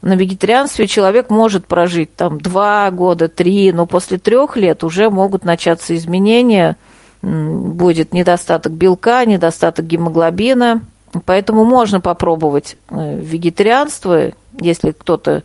На 0.00 0.14
вегетарианстве 0.14 0.86
человек 0.86 1.28
может 1.28 1.66
прожить 1.66 2.14
там 2.14 2.40
два 2.40 2.90
года, 2.90 3.28
три, 3.28 3.72
но 3.72 3.86
после 3.86 4.18
трех 4.18 4.56
лет 4.56 4.84
уже 4.84 5.10
могут 5.10 5.44
начаться 5.44 5.96
изменения, 5.96 6.76
будет 7.20 8.12
недостаток 8.12 8.72
белка, 8.72 9.24
недостаток 9.24 9.86
гемоглобина. 9.86 10.82
Поэтому 11.24 11.64
можно 11.64 12.00
попробовать 12.00 12.76
э, 12.90 13.18
вегетарианство, 13.20 14.32
если 14.60 14.92
кто-то 14.92 15.42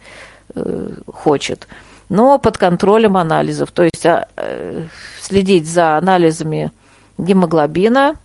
э, 0.54 0.89
хочет 1.08 1.67
но 2.13 2.38
под 2.38 2.60
контролем 2.60 3.17
анализов. 3.17 3.71
То 3.71 3.86
есть 3.86 4.06
а, 4.06 4.28
э, 4.38 4.84
следить 5.19 5.67
за 5.67 5.97
анализами 5.97 6.71
гемоглобина, 7.17 8.17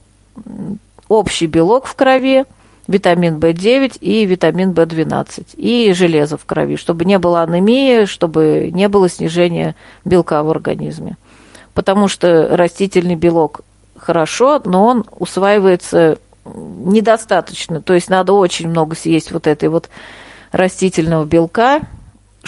общий 1.08 1.46
белок 1.46 1.86
в 1.86 1.94
крови, 1.94 2.44
витамин 2.86 3.38
В9 3.38 3.96
и 4.00 4.26
витамин 4.26 4.72
В12, 4.72 5.54
и 5.56 5.94
железо 5.94 6.36
в 6.36 6.44
крови, 6.44 6.76
чтобы 6.76 7.06
не 7.06 7.18
было 7.18 7.40
анемии, 7.40 8.04
чтобы 8.04 8.70
не 8.74 8.88
было 8.88 9.08
снижения 9.08 9.74
белка 10.04 10.42
в 10.42 10.50
организме. 10.50 11.16
Потому 11.72 12.08
что 12.08 12.54
растительный 12.58 13.16
белок 13.16 13.62
хорошо, 13.96 14.60
но 14.66 14.84
он 14.84 15.06
усваивается 15.18 16.18
недостаточно. 16.44 17.80
То 17.80 17.94
есть 17.94 18.10
надо 18.10 18.34
очень 18.34 18.68
много 18.68 18.94
съесть 18.94 19.32
вот 19.32 19.46
этой 19.46 19.70
вот 19.70 19.88
растительного 20.52 21.24
белка, 21.24 21.80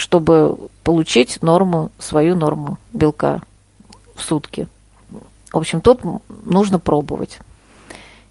чтобы 0.01 0.57
получить 0.83 1.43
норму, 1.43 1.91
свою 1.99 2.35
норму 2.35 2.79
белка 2.91 3.41
в 4.15 4.23
сутки. 4.23 4.67
В 5.53 5.57
общем, 5.57 5.79
тут 5.79 6.01
нужно 6.43 6.79
пробовать. 6.79 7.37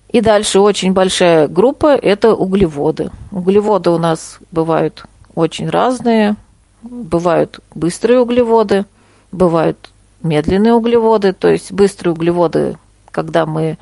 И 0.08 0.20
дальше 0.20 0.58
очень 0.58 0.92
большая 0.92 1.46
группа– 1.46 1.94
это 2.02 2.34
углеводы. 2.34 3.12
Углеводы 3.30 3.90
у 3.90 3.98
нас 3.98 4.40
бывают 4.50 5.04
очень 5.36 5.70
разные. 5.70 6.34
Бывают 6.82 7.60
быстрые 7.72 8.18
углеводы, 8.18 8.84
бывают 9.30 9.90
медленные 10.24 10.74
углеводы. 10.74 11.32
То 11.32 11.46
есть 11.46 11.70
быстрые 11.70 12.14
углеводы, 12.14 12.76
когда 13.12 13.46
мы 13.46 13.78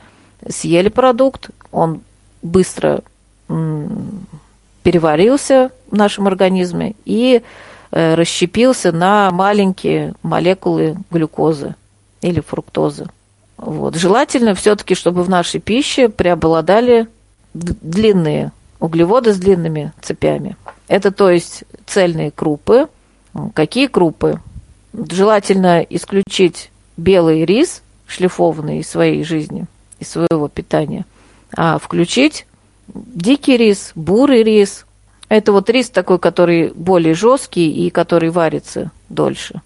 съели 0.46 0.90
продукт, 0.90 1.48
он 1.72 2.03
быстро 2.42 3.01
переварился 4.83 5.70
в 5.90 5.96
нашем 5.96 6.27
организме 6.27 6.94
и 7.05 7.42
расщепился 7.90 8.92
на 8.92 9.31
маленькие 9.31 10.14
молекулы 10.22 10.96
глюкозы. 11.11 11.74
или 12.20 12.40
фруктозы. 12.40 13.07
Вот. 13.57 13.96
Желательно 13.96 14.55
все-таки, 14.55 14.94
чтобы 14.94 15.22
в 15.22 15.31
нашей 15.31 15.61
пище 15.61 16.09
преобладали 16.09 17.09
длинные 17.55 18.53
углеводы 18.81 19.33
с 19.33 19.38
длинными 19.38 19.92
цепями. 20.01 20.57
Это 20.87 21.11
то 21.11 21.31
есть 21.31 21.64
цельные 21.87 22.31
крупы. 22.31 22.88
Какие 23.55 23.87
крупы? 23.88 24.40
Желательно 24.92 25.81
исключить 25.81 26.70
белый 26.96 27.44
рис, 27.44 27.83
шлифованный 28.07 28.79
из 28.79 28.88
своей 28.88 29.22
жизни, 29.24 29.66
из 29.98 30.09
своего 30.11 30.48
питания, 30.48 31.05
а 31.57 31.79
включить 31.79 32.46
дикий 32.88 33.57
рис, 33.57 33.92
бурый 33.94 34.42
рис. 34.42 34.87
Это 35.29 35.53
вот 35.53 35.69
рис 35.69 35.91
такой, 35.91 36.19
который 36.19 36.73
более 36.75 37.14
жесткий 37.14 37.71
и 37.87 37.91
который 37.91 38.31
варится 38.31 38.91
дольше. 39.09 39.61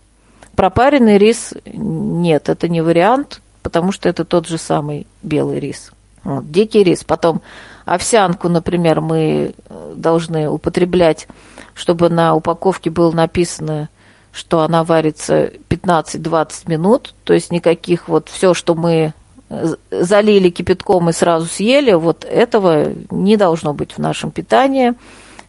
Пропаренный 0.57 1.19
рис 1.19 1.55
нет, 1.65 2.49
это 2.49 2.69
не 2.69 2.83
вариант, 2.83 3.41
потому 3.63 3.93
что 3.93 4.09
это 4.09 4.25
тот 4.25 4.47
же 4.47 4.59
самый 4.59 5.07
белый 5.23 5.61
рис. 5.61 5.93
Вот, 6.25 6.51
дикий 6.51 6.83
рис. 6.83 7.05
Потом 7.05 7.43
овсянку, 7.85 8.49
например, 8.49 9.01
мы 9.01 9.55
э, 9.69 9.93
должны 9.97 10.49
употреблять, 10.49 11.27
чтобы 11.75 12.11
на 12.11 12.35
упаковке 12.35 12.91
было 12.91 13.13
написано, 13.13 13.89
что 14.33 14.61
она 14.61 14.85
варится 14.85 15.51
15-20 15.69 16.69
минут. 16.69 17.15
То 17.25 17.35
есть 17.35 17.51
никаких 17.51 18.09
вот 18.09 18.29
все, 18.29 18.55
что 18.55 18.75
мы 18.75 19.15
э, 19.49 19.75
залили 19.91 20.51
кипятком 20.51 21.09
и 21.11 21.13
сразу 21.13 21.47
съели, 21.47 21.93
вот 21.93 22.25
этого 22.25 22.93
не 23.11 23.37
должно 23.37 23.75
быть 23.75 23.93
в 23.93 23.99
нашем 23.99 24.31
питании. 24.31 24.95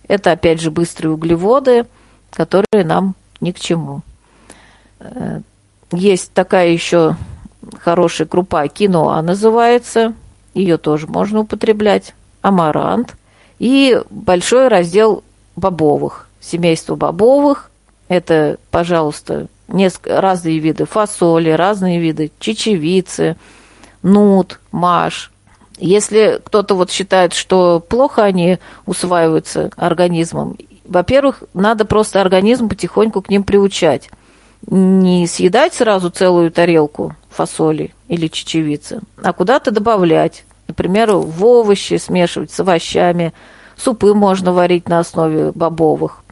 Это, 0.08 0.32
опять 0.32 0.62
же, 0.62 0.72
быстрые 0.72 1.14
углеводы, 1.14 1.86
которые 2.32 2.84
нам 2.86 3.16
ни 3.40 3.52
к 3.52 3.60
чему. 3.60 4.02
Э, 5.00 5.42
есть 5.92 6.34
такая 6.34 6.70
еще 6.70 7.16
хорошая 7.80 8.28
крупа, 8.28 8.68
киноа 8.68 9.22
называется, 9.22 10.14
ее 10.54 10.78
тоже 10.78 11.08
можно 11.08 11.42
употреблять, 11.42 12.14
амарант, 12.42 13.16
и 13.60 14.02
большой 14.10 14.68
раздел 14.68 15.24
бобовых, 15.56 16.28
семейство 16.42 16.96
бобовых, 16.96 17.72
это, 18.08 18.58
пожалуйста, 18.70 19.48
несколько, 19.68 20.20
разные 20.20 20.60
виды 20.60 20.86
фасоли, 20.86 21.50
разные 21.50 22.00
виды 22.00 22.32
чечевицы, 22.40 23.38
нут, 24.02 24.60
маш. 24.72 25.32
Если 25.84 26.40
кто-то 26.42 26.76
вот 26.76 26.92
считает, 26.92 27.34
что 27.34 27.82
плохо 27.82 28.24
они 28.24 28.58
усваиваются 28.86 29.70
организмом, 29.76 30.56
во-первых, 30.86 31.44
надо 31.54 31.84
просто 31.84 32.22
организм 32.22 32.70
потихоньку 32.70 33.22
к 33.22 33.30
ним 33.30 33.44
приучать. 33.44 34.10
Не 34.66 35.28
съедать 35.28 35.74
сразу 35.74 36.10
целую 36.10 36.52
тарелку 36.52 37.18
фасоли 37.30 37.94
или 38.08 38.30
чечевицы, 38.30 39.02
а 39.22 39.34
куда-то 39.34 39.72
добавлять. 39.72 40.46
Например, 40.70 41.16
в 41.16 41.44
овощи 41.44 41.98
смешивать 41.98 42.52
с 42.52 42.62
овощами. 42.62 43.34
Супы 43.76 44.14
можно 44.14 44.54
варить 44.54 44.88
на 44.88 45.00
основе 45.00 45.52
бобовых. 45.52 46.24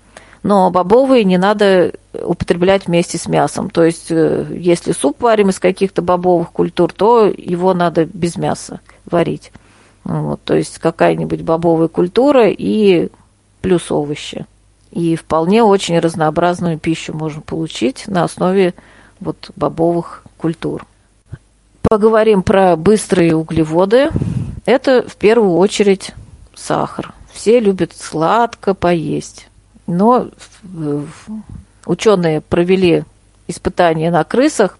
Но 0.44 0.72
бобовые 0.72 1.26
не 1.26 1.38
надо 1.38 1.92
употреблять 2.14 2.88
вместе 2.88 3.18
с 3.18 3.28
мясом. 3.28 3.70
То 3.70 3.84
есть, 3.84 4.12
э, 4.12 4.46
если 4.50 4.94
суп 4.94 5.22
варим 5.22 5.50
из 5.50 5.60
каких-то 5.60 6.02
бобовых 6.02 6.52
культур, 6.54 6.94
то 6.94 7.26
его 7.26 7.74
надо 7.74 8.06
без 8.06 8.38
мяса 8.38 8.80
варить. 9.10 9.52
Вот, 10.04 10.42
то 10.44 10.56
есть 10.56 10.80
какая-нибудь 10.80 11.42
бобовая 11.42 11.88
культура 11.88 12.50
и 12.50 13.10
плюс 13.62 13.92
овощи. 13.92 14.46
И 14.92 15.16
вполне 15.16 15.64
очень 15.64 16.00
разнообразную 16.00 16.78
пищу 16.78 17.14
можно 17.14 17.42
получить 17.42 18.08
на 18.08 18.24
основе 18.24 18.74
вот 19.20 19.52
бобовых 19.56 20.24
культур. 20.38 20.86
Поговорим 21.84 22.44
про 22.44 22.76
быстрые 22.76 23.36
углеводы. 23.36 24.10
Это 24.66 25.08
в 25.08 25.16
первую 25.16 25.56
очередь 25.56 26.12
сахар. 26.56 27.14
Все 27.32 27.60
любят 27.60 27.94
сладко 27.96 28.74
поесть. 28.74 29.48
Но 29.88 30.30
ученые 31.86 32.42
провели 32.42 33.04
испытания 33.48 34.12
на 34.12 34.24
крысах, 34.24 34.78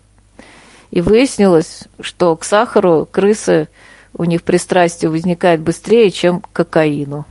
и 0.92 1.00
выяснилось, 1.00 1.86
что 2.00 2.36
к 2.36 2.44
сахару 2.44 3.08
крысы 3.10 3.70
у 4.14 4.24
них 4.24 4.44
пристрастие 4.44 5.10
возникает 5.10 5.62
быстрее, 5.62 6.12
чем 6.12 6.42
к 6.42 6.52
кокаину. 6.52 7.26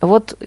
Вот 0.00 0.38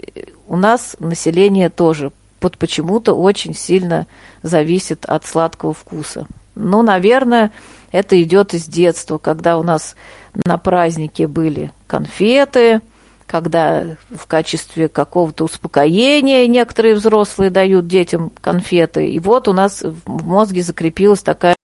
у 0.47 0.57
нас 0.57 0.95
население 0.99 1.69
тоже 1.69 2.11
вот 2.41 2.57
почему-то 2.57 3.13
очень 3.13 3.55
сильно 3.55 4.05
зависит 4.41 5.05
от 5.05 5.25
сладкого 5.25 5.73
вкуса. 5.73 6.27
Ну, 6.55 6.81
наверное, 6.81 7.51
это 7.91 8.21
идет 8.21 8.53
из 8.53 8.65
детства, 8.65 9.17
когда 9.17 9.57
у 9.57 9.63
нас 9.63 9.95
на 10.33 10.57
празднике 10.57 11.27
были 11.27 11.71
конфеты, 11.87 12.81
когда 13.25 13.95
в 14.09 14.27
качестве 14.27 14.89
какого-то 14.89 15.45
успокоения 15.45 16.45
некоторые 16.47 16.95
взрослые 16.95 17.49
дают 17.49 17.87
детям 17.87 18.31
конфеты. 18.41 19.07
И 19.07 19.19
вот 19.19 19.47
у 19.47 19.53
нас 19.53 19.81
в 19.81 20.25
мозге 20.25 20.61
закрепилась 20.61 21.21
такая 21.21 21.55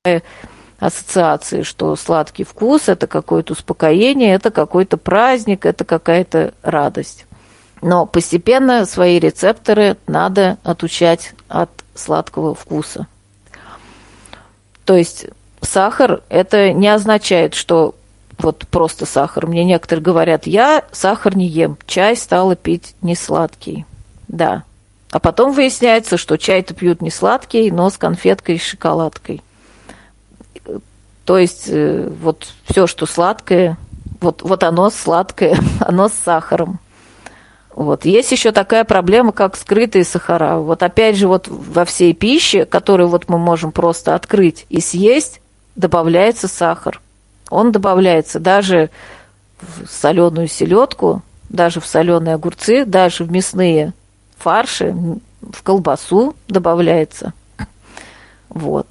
ассоциация, 0.80 1.64
что 1.64 1.96
сладкий 1.96 2.44
вкус– 2.44 2.84
это 2.88 3.08
какое-то 3.08 3.54
успокоение, 3.54 4.34
это 4.34 4.50
какой-то 4.52 4.98
праздник, 4.98 5.66
это 5.66 5.84
какая-то 5.84 6.54
радость. 6.64 7.26
Но 7.82 8.06
постепенно 8.06 8.86
свои 8.86 9.20
рецепторы 9.20 9.98
надо 10.08 10.58
отучать 10.64 11.34
от 11.48 11.70
сладкого 11.96 12.56
вкуса. 12.56 13.08
То 14.86 14.96
есть 14.96 15.28
сахар 15.62 16.22
это 16.30 16.74
не 16.74 16.88
означает, 16.88 17.54
что 17.54 17.96
вот 18.38 18.66
просто 18.68 19.06
сахар. 19.06 19.48
Мне 19.48 19.64
некоторые 19.64 20.04
говорят, 20.04 20.48
я 20.48 20.84
сахар 20.92 21.36
не 21.36 21.46
ем, 21.46 21.78
чай 21.86 22.16
стала 22.16 22.56
пить 22.56 22.96
не 23.02 23.16
сладкий. 23.16 23.86
Да. 24.28 24.64
А 25.12 25.20
потом 25.20 25.54
выясняется, 25.54 26.18
что 26.18 26.38
чай-то 26.38 26.74
пьют 26.74 27.02
не 27.02 27.10
сладкий, 27.12 27.72
но 27.72 27.90
с 27.90 27.98
конфеткой 27.98 28.56
и 28.56 28.60
шоколадкой. 28.60 29.42
То 31.30 31.38
есть 31.38 31.66
э, 31.68 32.10
вот 32.24 32.48
все, 32.66 32.88
что 32.88 33.06
сладкое, 33.06 33.78
вот, 34.20 34.42
вот 34.42 34.64
оно 34.64 34.90
сладкое, 34.90 35.60
оно 35.80 36.10
с 36.10 36.14
сахаром. 36.14 36.80
Вот. 37.76 38.04
Есть 38.04 38.32
еще 38.32 38.52
такая 38.52 38.84
проблема, 38.84 39.32
как 39.32 39.56
скрытые 39.56 40.06
сахара. 40.06 40.56
Вот 40.56 40.82
опять 40.82 41.18
же, 41.18 41.28
вот 41.28 41.48
во 41.48 41.86
всей 41.86 42.16
пище, 42.16 42.66
которую 42.66 43.10
вот 43.10 43.30
мы 43.30 43.38
можем 43.38 43.72
просто 43.72 44.16
открыть 44.16 44.66
и 44.70 44.82
съесть, 44.82 45.40
добавляется 45.76 46.48
сахар. 46.48 47.00
Он 47.52 47.72
добавляется 47.72 48.40
даже 48.40 48.90
в 49.62 49.86
соленую 49.88 50.48
селедку, 50.48 51.22
даже 51.48 51.80
в 51.80 51.86
соленые 51.86 52.34
огурцы, 52.34 52.86
даже 52.86 53.24
в 53.24 53.32
мясные 53.32 53.94
фарши, 54.40 54.96
в 55.42 55.62
колбасу 55.62 56.36
добавляется. 56.48 57.34
Вот. 58.50 58.88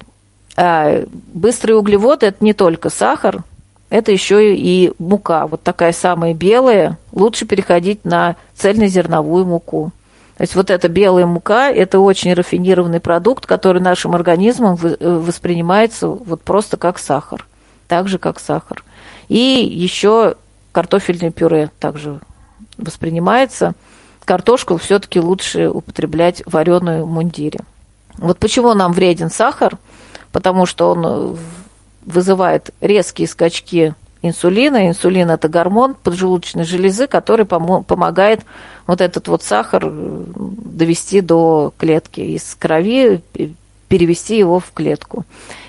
А 0.61 1.05
быстрые 1.33 1.77
углеводы 1.77 2.25
это 2.25 2.43
не 2.43 2.51
только 2.53 2.89
сахар, 2.89 3.43
это 3.89 4.11
еще 4.11 4.53
и 4.53 4.91
мука, 4.99 5.47
вот 5.47 5.63
такая 5.63 5.93
самая 5.93 6.33
белая. 6.33 6.97
Лучше 7.13 7.45
переходить 7.45 8.03
на 8.03 8.35
цельнозерновую 8.55 9.45
муку. 9.45 9.93
То 10.35 10.43
есть 10.43 10.55
вот 10.55 10.69
эта 10.69 10.89
белая 10.89 11.25
мука– 11.25 11.69
это 11.71 12.01
очень 12.01 12.33
рафинированный 12.33 12.99
продукт, 12.99 13.45
который 13.45 13.81
нашим 13.81 14.15
организмом 14.15 14.77
э, 14.81 14.95
воспринимается 14.99 16.09
вот 16.09 16.41
просто 16.41 16.75
как 16.75 16.99
сахар, 16.99 17.47
так 17.87 18.09
же, 18.09 18.17
как 18.17 18.37
сахар. 18.41 18.83
И 19.29 19.37
еще 19.37 20.35
картофельное 20.73 21.31
пюре 21.31 21.71
также 21.79 22.19
воспринимается. 22.77 23.75
Картошку 24.25 24.75
все-таки 24.75 25.21
лучше 25.21 25.69
употреблять 25.69 26.43
вареную 26.45 27.05
в 27.05 27.09
мундире. 27.09 27.61
Вот 28.17 28.39
почему 28.39 28.73
нам 28.73 28.91
вреден 28.91 29.29
сахар? 29.29 29.77
Потому 30.31 30.65
что 30.65 30.91
он 30.91 31.37
вызывает 32.05 32.71
резкие 32.81 33.27
скачки 33.27 33.95
инсулина. 34.21 34.87
Инсулин– 34.87 35.29
это 35.31 35.47
гормон 35.47 35.95
поджелудочной 35.95 36.63
железы, 36.63 37.07
который 37.07 37.45
помогает 37.45 38.41
вот 38.87 39.01
этот 39.01 39.27
вот 39.27 39.43
сахар 39.43 39.83
э, 39.85 40.23
довести 40.35 41.21
до 41.21 41.73
клетки 41.77 42.21
из 42.21 42.55
крови, 42.55 43.21
перевести 43.87 44.37
его 44.37 44.59
в 44.59 44.71
клетку. 44.73 45.25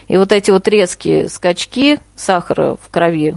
И 0.09 0.17
вот 0.17 0.33
эти 0.33 0.51
вот 0.51 0.67
резкие 0.67 1.29
скачки 1.29 2.01
сахара 2.17 2.77
в 2.83 2.91
крови 2.91 3.37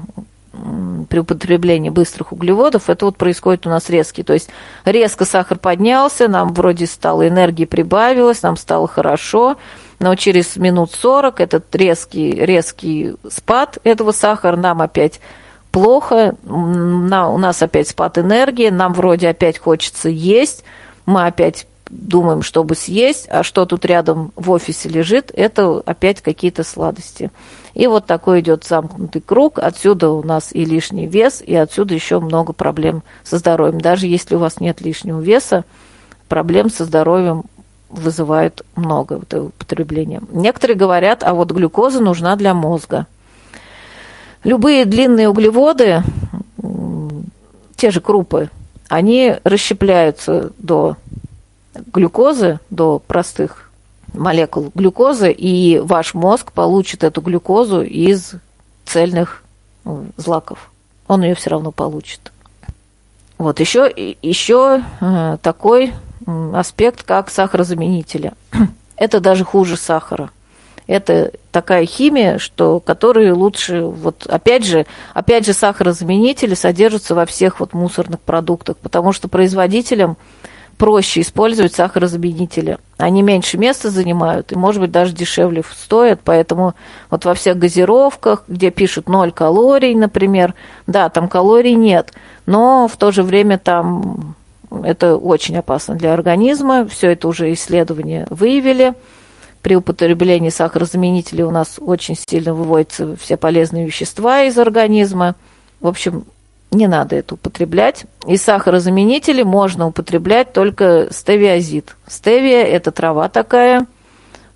при 1.09 1.19
употреблении 1.19 1.89
быстрых 1.89 2.31
углеводов, 2.31 2.89
это 2.89 3.05
вот 3.05 3.17
происходит 3.17 3.65
у 3.65 3.69
нас 3.69 3.89
резкий. 3.89 4.23
То 4.23 4.33
есть 4.33 4.49
резко 4.85 5.25
сахар 5.25 5.57
поднялся, 5.57 6.27
нам 6.27 6.53
вроде 6.53 6.85
стало 6.85 7.27
энергии 7.27 7.65
прибавилось, 7.65 8.41
нам 8.43 8.55
стало 8.55 8.87
хорошо, 8.87 9.57
но 10.03 10.15
через 10.15 10.57
минут 10.57 10.91
40 10.91 11.39
этот 11.39 11.73
резкий, 11.73 12.31
резкий 12.31 13.15
спад 13.29 13.77
этого 13.85 14.11
сахара 14.11 14.57
нам 14.57 14.81
опять 14.81 15.21
плохо, 15.71 16.35
на, 16.43 17.29
у 17.29 17.37
нас 17.37 17.61
опять 17.61 17.87
спад 17.87 18.17
энергии, 18.17 18.67
нам 18.67 18.91
вроде 18.91 19.29
опять 19.29 19.57
хочется 19.57 20.09
есть, 20.09 20.65
мы 21.05 21.25
опять 21.25 21.67
думаем, 21.89 22.41
чтобы 22.41 22.75
съесть, 22.75 23.27
а 23.29 23.43
что 23.43 23.65
тут 23.65 23.85
рядом 23.85 24.33
в 24.35 24.51
офисе 24.51 24.89
лежит, 24.89 25.31
это 25.33 25.81
опять 25.85 26.21
какие-то 26.21 26.65
сладости. 26.65 27.31
И 27.73 27.87
вот 27.87 28.05
такой 28.05 28.41
идет 28.41 28.65
замкнутый 28.65 29.21
круг. 29.21 29.57
Отсюда 29.57 30.09
у 30.09 30.21
нас 30.21 30.49
и 30.51 30.65
лишний 30.65 31.07
вес, 31.07 31.41
и 31.41 31.55
отсюда 31.55 31.93
еще 31.93 32.19
много 32.19 32.51
проблем 32.51 33.03
со 33.23 33.37
здоровьем. 33.37 33.79
Даже 33.79 34.07
если 34.07 34.35
у 34.35 34.39
вас 34.39 34.59
нет 34.59 34.81
лишнего 34.81 35.21
веса, 35.21 35.63
проблем 36.27 36.69
со 36.69 36.83
здоровьем 36.83 37.45
вызывает 37.93 38.65
много 38.75 39.19
вот 39.19 39.33
употребления. 39.33 40.21
Некоторые 40.31 40.75
говорят, 40.77 41.23
а 41.23 41.33
вот 41.33 41.51
глюкоза 41.51 41.99
нужна 41.99 42.35
для 42.35 42.53
мозга. 42.53 43.05
Любые 44.43 44.85
длинные 44.85 45.29
углеводы, 45.29 46.03
те 47.77 47.91
же 47.91 48.01
крупы, 48.01 48.49
они 48.89 49.35
расщепляются 49.43 50.51
до 50.57 50.97
глюкозы, 51.93 52.59
до 52.69 52.99
простых 52.99 53.71
молекул 54.13 54.71
глюкозы, 54.75 55.31
и 55.31 55.79
ваш 55.79 56.13
мозг 56.13 56.51
получит 56.51 57.03
эту 57.03 57.21
глюкозу 57.21 57.81
из 57.81 58.33
цельных 58.85 59.43
злаков. 60.17 60.71
Он 61.07 61.23
ее 61.23 61.35
все 61.35 61.49
равно 61.49 61.71
получит. 61.71 62.31
Вот 63.37 63.59
еще, 63.59 63.91
еще 64.21 64.83
э, 65.01 65.37
такой 65.41 65.93
аспект, 66.53 67.03
как 67.03 67.29
сахарозаменители. 67.29 68.33
Это 68.97 69.19
даже 69.19 69.43
хуже 69.43 69.77
сахара. 69.77 70.29
Это 70.85 71.31
такая 71.51 71.85
химия, 71.85 72.37
что 72.39 72.79
которые 72.79 73.31
лучше, 73.31 73.83
вот 73.83 74.25
опять 74.27 74.65
же, 74.65 74.85
опять 75.13 75.45
же 75.45 75.53
сахарозаменители 75.53 76.55
содержатся 76.55 77.15
во 77.15 77.25
всех 77.25 77.59
вот 77.59 77.73
мусорных 77.73 78.19
продуктах, 78.19 78.77
потому 78.77 79.13
что 79.13 79.29
производителям 79.29 80.17
проще 80.77 81.21
использовать 81.21 81.73
сахарозаменители. 81.73 82.77
Они 82.97 83.21
меньше 83.21 83.57
места 83.57 83.89
занимают 83.89 84.51
и, 84.51 84.55
может 84.55 84.81
быть, 84.81 84.91
даже 84.91 85.13
дешевле 85.13 85.63
стоят, 85.71 86.19
поэтому 86.23 86.73
вот 87.09 87.23
во 87.25 87.33
всех 87.33 87.57
газировках, 87.57 88.43
где 88.47 88.69
пишут 88.69 89.07
0 89.07 89.31
калорий, 89.31 89.95
например, 89.95 90.53
да, 90.87 91.09
там 91.09 91.29
калорий 91.29 91.75
нет, 91.75 92.11
но 92.45 92.87
в 92.87 92.97
то 92.97 93.11
же 93.11 93.23
время 93.23 93.57
там 93.57 94.35
это 94.83 95.17
очень 95.17 95.57
опасно 95.57 95.95
для 95.95 96.13
организма, 96.13 96.87
все 96.87 97.11
это 97.11 97.27
уже 97.27 97.53
исследования 97.53 98.25
выявили. 98.29 98.93
При 99.61 99.75
употреблении 99.75 100.49
сахарозаменителей 100.49 101.43
у 101.43 101.51
нас 101.51 101.77
очень 101.79 102.15
сильно 102.17 102.53
выводятся 102.53 103.15
все 103.15 103.37
полезные 103.37 103.85
вещества 103.85 104.43
из 104.43 104.57
организма. 104.57 105.35
В 105.79 105.87
общем, 105.87 106.25
не 106.71 106.87
надо 106.87 107.15
это 107.15 107.35
употреблять. 107.35 108.05
И 108.27 108.35
сахарозаменители 108.35 109.43
можно 109.43 109.87
употреблять 109.87 110.51
только 110.51 111.07
стевиазид. 111.11 111.95
Стевия– 112.07 112.63
это 112.65 112.91
трава 112.91 113.29
такая, 113.29 113.85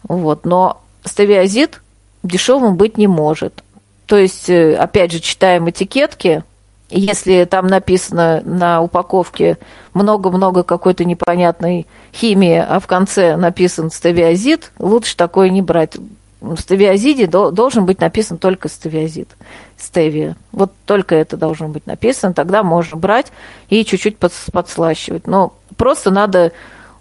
вот, 0.04 0.46
но 0.46 0.82
стевиазид 1.06 1.82
дешевым 2.24 2.76
быть 2.76 2.98
не 2.98 3.08
может. 3.08 3.64
То 4.08 4.18
есть, 4.18 4.50
э, 4.50 4.76
опять 4.76 5.12
же, 5.12 5.20
читаем 5.20 5.70
этикетки, 5.70 6.44
если 6.90 7.46
там 7.46 7.68
написано 7.68 8.42
на 8.46 8.82
упаковке 8.82 9.58
много-много 9.94 10.64
какой-то 10.64 11.06
непонятной 11.06 11.86
химии, 12.14 12.58
а 12.58 12.80
в 12.80 12.88
конце 12.88 13.36
написан 13.36 13.92
стевиазид, 13.92 14.72
лучше 14.80 15.18
такое 15.18 15.50
не 15.50 15.62
брать. 15.62 15.98
В 16.40 16.58
стевиазиде 16.58 17.28
должен 17.28 17.86
быть 17.86 18.00
написан 18.00 18.38
только 18.38 18.70
стевиазид, 18.70 19.30
стевия. 19.76 20.36
Вот 20.52 20.72
только 20.86 21.16
это 21.16 21.36
должно 21.36 21.68
быть 21.68 21.88
написано, 21.88 22.34
тогда 22.34 22.64
можно 22.64 22.96
брать 22.96 23.32
и 23.70 23.84
чуть-чуть 23.84 24.18
подслащивать. 24.18 25.28
Но 25.28 25.54
просто 25.78 26.12
надо 26.12 26.52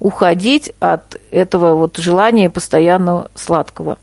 уходить 0.01 0.73
от 0.81 1.17
этого 1.31 1.75
вот 1.75 1.97
желания 1.99 2.51
постоянно 2.51 3.29
сладкого 3.35 3.99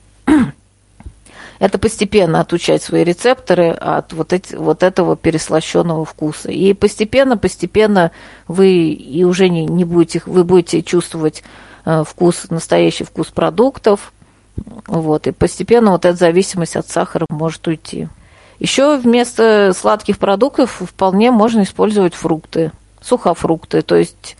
это 1.59 1.77
постепенно 1.77 2.39
отучать 2.39 2.83
свои 2.83 3.03
рецепторы 3.03 3.69
от 3.69 4.13
вот, 4.13 4.33
эти, 4.33 4.55
вот 4.55 4.83
этого 4.83 5.15
переслащенного 5.15 6.05
вкуса. 6.05 6.51
И 6.51 6.73
постепенно, 6.73 7.37
постепенно 7.37 8.11
вы 8.47 8.89
и 8.89 9.23
уже 9.23 9.49
не, 9.49 9.65
не 9.65 9.85
будете, 9.85 10.21
вы 10.25 10.43
будете 10.43 10.81
чувствовать 10.81 11.43
э, 11.85 12.03
вкус, 12.05 12.49
настоящий 12.49 13.03
вкус 13.03 13.27
продуктов, 13.27 14.11
вот, 14.87 15.27
и 15.27 15.31
постепенно 15.31 15.91
вот 15.91 16.05
эта 16.05 16.17
зависимость 16.17 16.75
от 16.75 16.87
сахара 16.87 17.25
может 17.29 17.65
уйти. 17.67 18.07
Еще 18.59 18.97
вместо 18.97 19.73
сладких 19.75 20.17
продуктов 20.19 20.81
вполне 20.81 21.31
можно 21.31 21.63
использовать 21.63 22.13
фрукты, 22.13 22.71
сухофрукты, 23.01 23.81
то 23.81 23.95
есть 23.95 24.37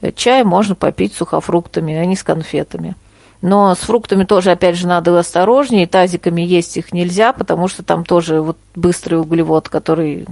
э, 0.00 0.12
чай 0.12 0.44
можно 0.44 0.74
попить 0.74 1.14
сухофруктами, 1.14 1.94
а 1.94 2.04
не 2.04 2.16
с 2.16 2.22
конфетами. 2.22 2.94
Но 3.42 3.74
с 3.74 3.78
фруктами 3.78 4.24
тоже, 4.24 4.52
опять 4.52 4.76
же, 4.76 4.86
надо 4.86 5.18
осторожнее. 5.18 5.86
Тазиками 5.86 6.42
есть 6.42 6.76
их 6.76 6.92
нельзя, 6.92 7.32
потому 7.32 7.68
что 7.68 7.82
там 7.82 8.04
тоже 8.04 8.40
вот 8.40 8.56
быстрый 8.74 9.16
углевод, 9.16 9.68
который 9.68 10.26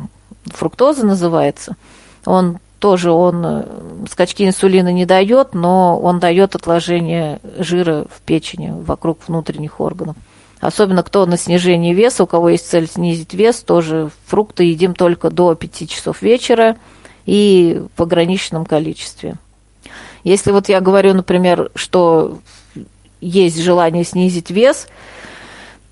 фруктоза 0.47 1.07
называется, 1.07 1.77
он 2.25 2.59
тоже 2.79 3.11
он 3.13 3.43
э, 3.47 3.65
скачки 4.11 4.47
инсулина 4.47 4.93
не 4.93 5.07
дает, 5.07 5.55
но 5.55 5.99
он 5.99 6.19
дает 6.19 6.55
отложение 6.55 7.41
жира 7.59 8.05
в 8.15 8.21
печени 8.21 8.75
вокруг 8.77 9.21
внутренних 9.27 9.81
органов. 9.81 10.17
Особенно 10.61 11.03
кто 11.03 11.25
на 11.25 11.39
снижении 11.39 11.95
веса, 11.95 12.25
у 12.25 12.27
кого 12.27 12.51
есть 12.51 12.69
цель 12.69 12.87
снизить 12.87 13.33
вес, 13.33 13.63
тоже 13.63 14.11
фрукты 14.27 14.65
едим 14.65 14.95
только 14.95 15.31
до 15.31 15.55
5 15.55 15.89
часов 15.89 16.21
вечера 16.21 16.77
и 17.25 17.83
в 17.97 18.03
ограниченном 18.03 18.67
количестве. 18.67 19.37
Если 20.23 20.53
вот 20.53 20.69
я 20.69 20.81
говорю, 20.81 21.15
например, 21.15 21.71
что 21.75 22.39
есть 23.25 23.61
желание 23.61 24.05
снизить 24.05 24.51
вес, 24.51 24.87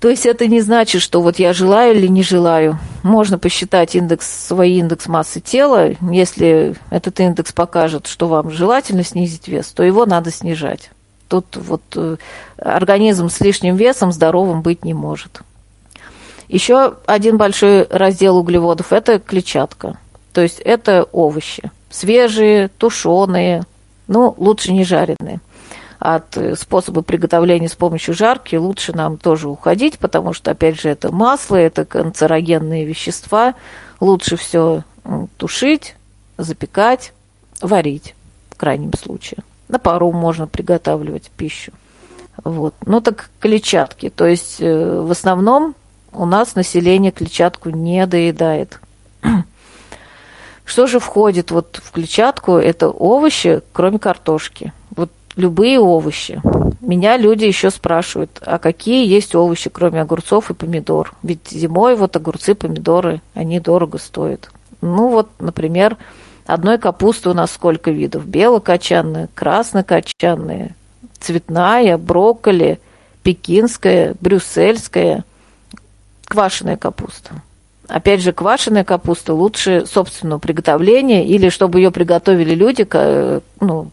то 0.03 0.09
есть 0.09 0.25
это 0.25 0.47
не 0.47 0.59
значит, 0.59 1.01
что 1.01 1.21
вот 1.21 1.39
я 1.39 1.53
желаю 1.53 1.95
или 1.95 2.07
не 2.07 2.23
желаю. 2.23 2.77
Можно 3.03 3.37
посчитать 3.37 3.95
индекс, 3.95 4.47
свой 4.47 4.71
индекс 4.71 5.07
массы 5.07 5.39
тела. 5.39 5.91
Если 6.01 6.75
этот 6.89 7.21
индекс 7.21 7.53
покажет, 7.53 8.07
что 8.07 8.27
вам 8.27 8.51
желательно 8.51 9.05
снизить 9.05 9.47
вес, 9.47 9.67
то 9.67 9.81
его 9.81 10.05
надо 10.05 10.29
снижать. 10.29 10.91
Тут 11.29 11.55
вот 11.55 11.81
э, 11.95 12.17
организм 12.57 13.29
с 13.29 13.39
лишним 13.39 13.77
весом 13.77 14.11
здоровым 14.11 14.61
быть 14.61 14.83
не 14.83 14.93
может. 14.93 15.39
Еще 16.49 16.95
один 17.05 17.37
большой 17.37 17.87
раздел 17.89 18.35
углеводов– 18.35 18.87
это 18.91 19.19
клетчатка. 19.19 19.97
То 20.33 20.41
есть 20.41 20.59
это 20.59 21.07
овощи. 21.13 21.71
Свежие, 21.89 22.67
тушеные, 22.77 23.63
ну, 24.07 24.35
лучше 24.37 24.73
не 24.73 24.83
жареные– 24.83 25.39
от 26.03 26.35
э, 26.35 26.57
способа 26.57 27.01
приготовления 27.01 27.69
с 27.69 27.75
помощью 27.75 28.13
жарки 28.13 28.57
лучше 28.57 28.91
нам 28.91 29.17
тоже 29.17 29.47
уходить, 29.47 29.97
потому 29.99 30.33
что, 30.33 30.51
опять 30.51 30.77
же, 30.77 30.89
это 30.89 31.13
масло, 31.13 31.55
это 31.55 31.85
канцерогенные 31.85 32.83
вещества. 32.83 33.55
Лучше 34.01 34.35
все 34.35 34.83
тушить, 35.37 35.95
запекать, 36.37 37.13
варить 37.61 38.15
в 38.49 38.57
крайнем 38.57 38.91
случае. 39.01 39.37
На 39.69 39.79
пару 39.79 40.11
можно 40.11 40.45
приготавливать 40.45 41.31
пищу. 41.37 41.71
Вот. 42.43 42.75
Ну 42.85 42.99
так 42.99 43.29
клетчатки. 43.39 44.09
То 44.09 44.27
есть 44.27 44.57
э, 44.59 44.99
в 44.99 45.09
основном 45.09 45.73
у 46.11 46.25
нас 46.25 46.55
население 46.55 47.13
клетчатку 47.13 47.69
не 47.69 48.05
доедает. 48.07 48.77
Что 50.65 50.85
же 50.85 50.99
входит 50.99 51.51
вот 51.51 51.79
в 51.81 51.91
клетчатку? 51.91 52.57
Это 52.57 52.89
овощи, 52.89 53.61
кроме 53.71 53.99
картошки. 53.99 54.73
Любые 55.35 55.79
овощи. 55.79 56.41
Меня 56.81 57.17
люди 57.17 57.45
еще 57.45 57.71
спрашивают, 57.71 58.39
а 58.45 58.59
какие 58.59 59.07
есть 59.07 59.35
овощи, 59.35 59.69
кроме 59.69 60.01
огурцов 60.01 60.51
и 60.51 60.53
помидор? 60.53 61.13
Ведь 61.23 61.49
зимой 61.49 61.95
вот 61.95 62.15
огурцы, 62.15 62.55
помидоры, 62.55 63.21
они 63.33 63.59
дорого 63.59 63.97
стоят. 63.97 64.49
Ну 64.81 65.07
вот, 65.09 65.29
например, 65.39 65.97
одной 66.45 66.77
капусты 66.77 67.29
у 67.29 67.33
нас 67.33 67.51
сколько 67.51 67.89
видов? 67.89 68.25
Белокочанная, 68.25 69.29
краснокочанная, 69.33 70.75
цветная, 71.19 71.97
брокколи, 71.97 72.79
пекинская, 73.23 74.15
брюссельская, 74.19 75.23
квашеная 76.25 76.77
капуста. 76.77 77.41
Опять 77.87 78.21
же, 78.21 78.33
квашеная 78.33 78.83
капуста 78.83 79.33
лучше 79.33 79.85
собственного 79.85 80.39
приготовления 80.39 81.25
или 81.25 81.49
чтобы 81.49 81.79
ее 81.79 81.91
приготовили 81.91 82.53
люди, 82.53 82.87
ну, 83.59 83.89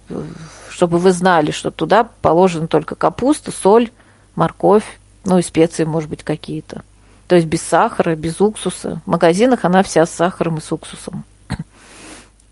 чтобы 0.80 0.96
вы 0.96 1.12
знали, 1.12 1.50
что 1.50 1.70
туда 1.70 2.08
положена 2.22 2.66
только 2.66 2.94
капуста, 2.94 3.52
соль, 3.52 3.90
морковь, 4.34 4.98
ну 5.26 5.36
и 5.36 5.42
специи, 5.42 5.84
может 5.84 6.08
быть, 6.08 6.22
какие-то. 6.22 6.84
То 7.28 7.34
есть 7.34 7.46
без 7.46 7.60
сахара, 7.60 8.16
без 8.16 8.40
уксуса. 8.40 9.02
В 9.04 9.10
магазинах 9.10 9.66
она 9.66 9.82
вся 9.82 10.06
с 10.06 10.10
сахаром 10.10 10.56
и 10.56 10.62
с 10.62 10.72
уксусом. 10.72 11.24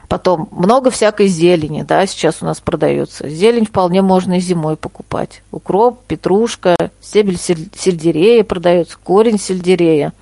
Потом 0.09 0.51
много 0.51 0.91
всякой 0.91 1.29
зелени, 1.29 1.85
да, 1.85 2.05
сейчас 2.05 2.43
у 2.43 2.45
нас 2.45 2.61
продается. 2.61 3.31
Зелень 3.31 3.65
вполне 3.65 4.03
можно 4.03 4.37
и 4.37 4.41
зимой 4.41 4.77
покупать. 4.77 5.43
Укроп, 5.51 6.05
петрушка, 6.07 6.77
стебель 7.01 7.39
сельдерея 7.39 8.45
продается, 8.45 8.99
корень 9.03 9.39
сельдерея, 9.39 10.13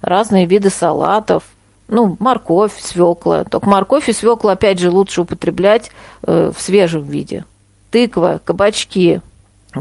разные 0.00 0.46
виды 0.46 0.70
салатов– 0.70 1.42
ну, 1.92 2.16
морковь, 2.18 2.80
свекла. 2.80 3.44
Только 3.44 3.68
морковь 3.68 4.08
и 4.08 4.14
свекла, 4.14 4.52
опять 4.52 4.78
же, 4.78 4.90
лучше 4.90 5.20
употреблять 5.20 5.90
э, 6.22 6.50
в 6.56 6.60
свежем 6.60 7.02
виде. 7.02 7.44
тыква, 7.90 8.40
кабачки. 8.42 9.20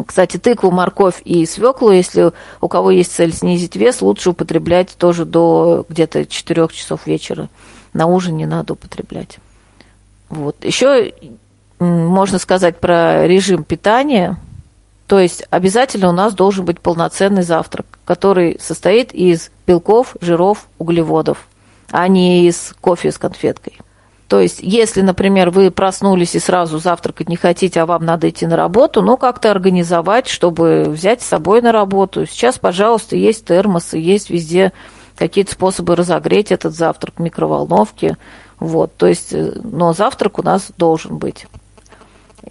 Кстати, 0.06 0.36
тыкву, 0.36 0.72
морковь 0.72 1.22
и 1.24 1.46
свеклу, 1.46 1.92
если 1.92 2.34
у 2.60 2.68
кого 2.68 2.92
есть 2.92 3.14
цель 3.14 3.34
снизить 3.34 3.78
вес, 3.78 4.02
лучше 4.02 4.32
употреблять 4.32 4.96
тоже 4.98 5.24
до 5.24 5.86
где-то 5.88 6.26
4 6.26 6.68
часов 6.74 7.08
вечера. 7.08 7.48
На 7.94 8.08
ужин 8.08 8.36
не 8.36 8.46
надо 8.46 8.74
употреблять. 8.74 9.38
Вот. 10.28 10.66
Еще 10.66 11.14
можно 11.80 12.40
сказать 12.40 12.78
про 12.78 13.26
режим 13.26 13.64
питания. 13.64 14.38
То 15.08 15.18
есть 15.18 15.46
обязательно 15.50 16.10
у 16.10 16.14
нас 16.14 16.34
должен 16.34 16.66
быть 16.66 16.82
полноценный 16.82 17.44
завтрак, 17.44 17.86
который 18.04 18.58
состоит 18.60 19.14
из 19.14 19.50
белков, 19.66 20.18
жиров, 20.20 20.68
углеводов, 20.78 21.48
а 21.92 22.08
не 22.08 22.48
из 22.48 22.74
кофе 22.82 23.12
с 23.12 23.18
конфеткой. 23.18 23.78
То 24.28 24.40
есть, 24.40 24.60
если, 24.62 25.02
например, 25.02 25.50
вы 25.50 25.72
проснулись 25.72 26.36
и 26.36 26.40
сразу 26.40 26.80
завтракать 26.80 27.28
не 27.28 27.36
хотите, 27.36 27.82
а 27.82 27.86
вам 27.86 28.06
надо 28.06 28.30
идти 28.30 28.48
на 28.48 28.56
работу, 28.56 29.02
ну, 29.02 29.18
как-то 29.18 29.52
организовать, 29.52 30.30
чтобы 30.30 30.86
взять 30.88 31.22
с 31.22 31.28
собой 31.28 31.62
на 31.62 31.74
работу. 31.74 32.26
Сейчас, 32.26 32.58
пожалуйста, 32.58 33.18
есть 33.18 33.46
термосы, 33.46 33.98
есть 33.98 34.30
везде 34.30 34.72
какие-то 35.18 35.52
способы 35.52 35.98
разогреть 35.98 36.54
этот 36.54 36.74
завтрак 36.74 37.16
в 37.18 37.22
микроволновке. 37.22 38.16
Вот, 38.58 38.96
то 38.96 39.08
есть, 39.08 39.34
э, 39.34 39.52
но 39.64 39.92
завтрак 39.92 40.40
у 40.40 40.44
нас 40.44 40.72
должен 40.78 41.18
быть. 41.18 41.46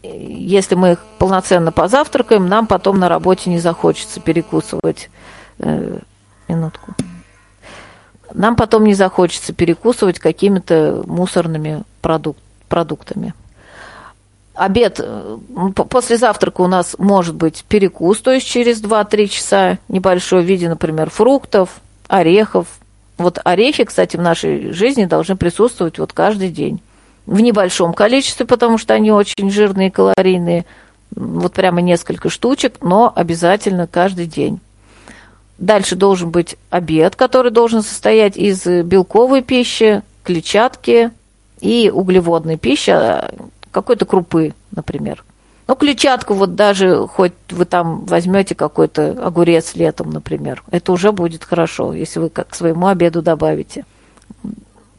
Если 0.03 0.75
мы 0.75 0.99
полноценно 1.19 1.73
позавтракаем, 1.73 2.47
нам 2.47 2.67
потом 2.67 2.99
на 2.99 3.09
работе 3.09 3.49
не 3.49 3.59
захочется 3.59 4.21
перекусывать. 4.21 5.09
Э, 5.59 5.99
минутку 6.47 6.95
нам 8.35 8.57
потом 8.57 8.85
не 8.85 8.95
захочется 8.95 9.53
перекусывать 9.53 10.19
какими-то 10.19 11.03
мусорными 11.07 11.83
продук 12.01 12.37
продуктами. 12.69 13.35
Обед, 14.55 15.01
э, 15.03 15.39
после 15.89 16.17
завтрака 16.17 16.61
у 16.61 16.67
нас 16.67 16.95
может 16.99 17.35
быть 17.35 17.65
перекус, 17.69 18.21
то 18.21 18.31
есть 18.31 18.47
через 18.47 18.81
2-3 18.81 19.27
часа 19.29 19.79
небольшой 19.89 20.43
в 20.43 20.47
виде, 20.47 20.69
например, 20.69 21.11
фруктов, 21.11 21.81
орехов. 22.09 22.67
Вот 23.19 23.39
орехи, 23.45 23.85
кстати, 23.85 24.17
в 24.17 24.21
нашей 24.21 24.73
жизни 24.73 25.05
должны 25.05 25.37
присутствовать 25.37 25.99
вот 25.99 26.13
каждый 26.13 26.51
день. 26.51 26.81
В 27.27 27.41
небольшом 27.41 27.93
количестве, 27.93 28.47
потому 28.47 28.79
что 28.79 28.95
они 28.95 29.11
очень 29.11 29.51
жирные, 29.51 29.91
калорийные. 29.91 30.65
Вот 31.15 31.53
прямо 31.53 31.81
несколько 31.81 32.29
штучек, 32.29 32.77
но 32.83 33.13
обязательно 33.15 33.87
каждый 33.87 34.27
день. 34.27 34.61
Дальше 35.61 35.95
должен 35.95 36.31
быть 36.31 36.57
обед, 36.71 37.17
который 37.17 37.51
должен 37.51 37.83
состоять 37.83 38.39
из 38.39 38.65
белковой 38.65 39.43
пищи, 39.43 40.03
клетчатки 40.25 41.11
и 41.61 41.91
углеводной 41.93 42.57
пищи, 42.57 42.91
а, 42.91 43.31
какой-то 43.71 44.07
крупы, 44.07 44.55
например. 44.75 45.23
Ну, 45.69 45.77
клетчатку 45.77 46.33
вот 46.33 46.55
даже 46.55 47.07
хоть 47.07 47.35
вы 47.51 47.67
там 47.67 48.07
возьмете 48.07 48.55
какой-то 48.55 49.11
огурец 49.23 49.75
летом, 49.75 50.11
например, 50.11 50.65
это 50.71 50.93
уже 50.93 51.13
будет 51.13 51.45
хорошо, 51.45 51.93
если 51.93 52.21
вы 52.21 52.31
к 52.31 52.55
своему 52.55 52.87
обеду 52.87 53.21
добавите. 53.21 53.85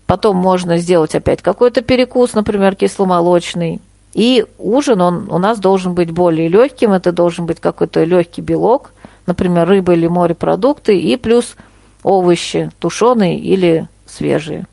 Потом 0.06 0.36
можно 0.36 0.78
сделать 0.78 1.16
опять 1.16 1.42
какой-то 1.42 1.82
перекус, 1.82 2.34
например, 2.34 2.76
кисломолочный. 2.76 3.82
И 4.14 4.46
ужин, 4.60 5.02
он 5.02 5.28
у 5.32 5.40
нас 5.40 5.58
должен 5.58 5.96
быть 5.96 6.12
более 6.12 6.50
легким, 6.50 6.94
это 6.94 7.12
должен 7.12 7.48
быть 7.48 7.60
какой-то 7.60 8.04
легкий 8.04 8.42
белок– 8.42 8.92
например, 9.26 9.68
рыба 9.68 9.94
или 9.94 10.08
морепродукты, 10.08 11.00
и 11.00 11.18
плюс 11.18 11.56
овощи, 12.04 12.72
тушеные 12.80 13.40
или 13.40 13.88
свежие. 14.06 14.66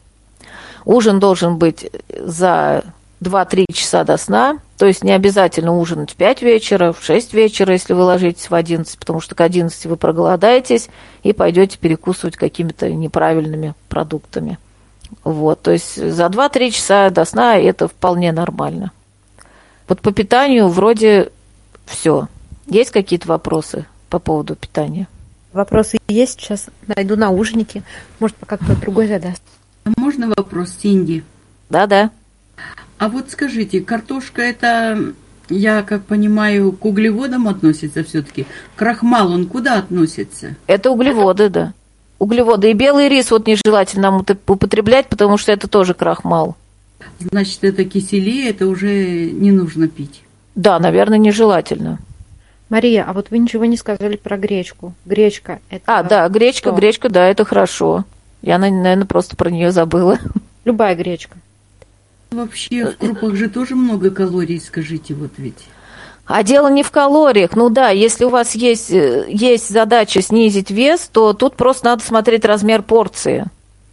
Ужин 0.84 1.20
должен 1.20 1.58
быть 1.58 1.90
за 2.18 2.84
2-3 3.20 3.66
часа 3.72 4.04
до 4.04 4.16
сна, 4.16 4.58
то 4.78 4.86
есть 4.86 5.02
не 5.02 5.12
обязательно 5.12 5.76
ужинать 5.76 6.12
в 6.12 6.16
5 6.16 6.42
вечера, 6.42 6.92
в 6.92 7.02
6 7.02 7.34
вечера, 7.34 7.72
если 7.72 7.92
вы 7.92 8.02
ложитесь 8.02 8.48
в 8.48 8.54
11, 8.54 8.98
потому 8.98 9.20
что 9.20 9.34
к 9.34 9.40
11 9.40 9.86
вы 9.86 9.96
проголодаетесь 9.96 10.88
и 11.22 11.32
пойдете 11.32 11.78
перекусывать 11.78 12.36
какими-то 12.36 12.90
неправильными 12.90 13.74
продуктами. 13.88 14.58
Вот, 15.24 15.62
то 15.62 15.72
есть 15.72 15.96
за 15.96 16.26
2-3 16.26 16.70
часа 16.70 17.10
до 17.10 17.24
сна 17.24 17.56
это 17.56 17.88
вполне 17.88 18.30
нормально. 18.32 18.92
Вот 19.88 20.00
по 20.00 20.12
питанию 20.12 20.68
вроде 20.68 21.30
все. 21.86 22.28
Есть 22.66 22.90
какие-то 22.90 23.28
вопросы? 23.28 23.86
По 24.08 24.18
поводу 24.18 24.56
питания. 24.56 25.06
Вопросы 25.52 25.98
есть, 26.08 26.40
сейчас 26.40 26.66
найду 26.86 27.16
наушники. 27.16 27.82
Может, 28.20 28.36
пока 28.36 28.56
кто-то 28.56 28.80
другой 28.80 29.08
задаст. 29.08 29.42
А 29.84 29.90
можно 29.96 30.28
вопрос, 30.28 30.74
Синди? 30.82 31.24
Да-да. 31.70 32.10
А 32.98 33.08
вот 33.08 33.30
скажите, 33.30 33.80
картошка 33.80 34.42
это, 34.42 35.14
я 35.48 35.82
как 35.82 36.04
понимаю, 36.04 36.72
к 36.72 36.84
углеводам 36.84 37.48
относится 37.48 38.04
все-таки? 38.04 38.46
Крахмал, 38.76 39.32
он 39.32 39.46
куда 39.46 39.78
относится? 39.78 40.56
Это 40.66 40.90
углеводы, 40.90 41.48
да. 41.48 41.72
Углеводы. 42.18 42.70
И 42.70 42.74
белый 42.74 43.08
рис 43.08 43.30
вот 43.30 43.46
нежелательно 43.46 44.10
нам 44.10 44.24
употреблять, 44.46 45.08
потому 45.08 45.38
что 45.38 45.52
это 45.52 45.68
тоже 45.68 45.94
крахмал. 45.94 46.56
Значит, 47.20 47.64
это 47.64 47.84
киселей, 47.84 48.48
это 48.48 48.66
уже 48.66 49.30
не 49.30 49.52
нужно 49.52 49.88
пить? 49.88 50.22
Да, 50.54 50.78
наверное, 50.78 51.18
нежелательно. 51.18 52.00
Мария, 52.68 53.04
а 53.08 53.12
вот 53.12 53.30
вы 53.30 53.38
ничего 53.38 53.64
не 53.64 53.76
сказали 53.76 54.16
про 54.16 54.36
гречку. 54.36 54.92
Гречка 55.06 55.60
это. 55.70 55.84
А, 55.86 56.02
да, 56.02 56.28
гречка, 56.28 56.70
что? 56.70 56.76
гречка, 56.76 57.08
да, 57.08 57.26
это 57.26 57.44
хорошо. 57.44 58.04
Я, 58.42 58.58
наверное, 58.58 59.06
просто 59.06 59.36
про 59.36 59.50
нее 59.50 59.72
забыла. 59.72 60.18
Любая 60.64 60.94
гречка. 60.94 61.36
Вообще 62.30 62.86
в 62.86 62.96
крупах 62.98 63.34
же 63.36 63.48
тоже 63.48 63.74
много 63.74 64.10
калорий, 64.10 64.60
скажите, 64.60 65.14
вот 65.14 65.32
ведь. 65.38 65.64
А 66.26 66.42
дело 66.42 66.68
не 66.68 66.82
в 66.82 66.90
калориях. 66.90 67.56
Ну 67.56 67.70
да, 67.70 67.88
если 67.88 68.26
у 68.26 68.28
вас 68.28 68.54
есть, 68.54 68.90
э, 68.90 69.24
есть 69.28 69.70
задача 69.70 70.20
снизить 70.20 70.70
вес, 70.70 71.08
то 71.10 71.32
тут 71.32 71.56
просто 71.56 71.86
надо 71.86 72.04
смотреть 72.04 72.44
размер 72.44 72.82
порции. 72.82 73.46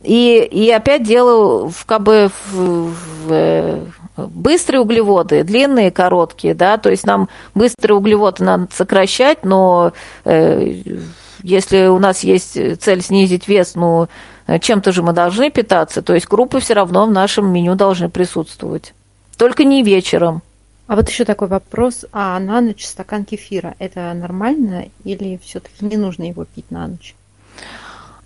И, 0.06 0.48
и 0.52 0.70
опять 0.70 1.04
дело 1.04 1.70
в, 1.70 1.86
бы, 2.00 2.30
в, 2.52 2.54
в, 2.54 3.32
э, 3.32 3.84
быстрые 4.18 4.82
углеводы, 4.82 5.44
длинные, 5.44 5.92
короткие, 5.92 6.54
да, 6.54 6.78
то 6.78 6.90
есть 6.90 7.06
нам 7.06 7.30
быстрые 7.54 7.98
углеводы 7.98 8.44
надо 8.44 8.68
сокращать, 8.72 9.44
но 9.44 9.94
э, 10.24 10.82
если 11.44 11.88
у 11.88 12.00
нас 12.00 12.24
есть 12.24 12.54
цель 12.82 13.02
снизить 13.02 13.48
вес, 13.48 13.76
ну, 13.76 14.08
чем-то 14.62 14.92
же 14.92 15.02
мы 15.02 15.14
должны 15.14 15.50
питаться, 15.50 16.02
то 16.02 16.14
есть 16.14 16.28
группы 16.28 16.60
все 16.60 16.74
равно 16.74 17.06
в 17.06 17.12
нашем 17.12 17.52
меню 17.52 17.76
должны 17.76 18.10
присутствовать. 18.10 18.94
Только 19.38 19.64
не 19.64 19.84
вечером. 19.84 20.42
А 20.88 20.96
вот 20.96 21.10
еще 21.10 21.26
такой 21.26 21.48
вопрос. 21.48 22.06
А 22.12 22.40
на 22.40 22.62
ночь 22.62 22.86
стакан 22.86 23.26
кефира 23.26 23.76
это 23.80 24.14
нормально 24.14 24.86
или 25.04 25.40
все-таки 25.44 25.84
не 25.84 25.98
нужно 25.98 26.24
его 26.24 26.46
пить 26.46 26.70
на 26.70 26.88
ночь? 26.88 27.16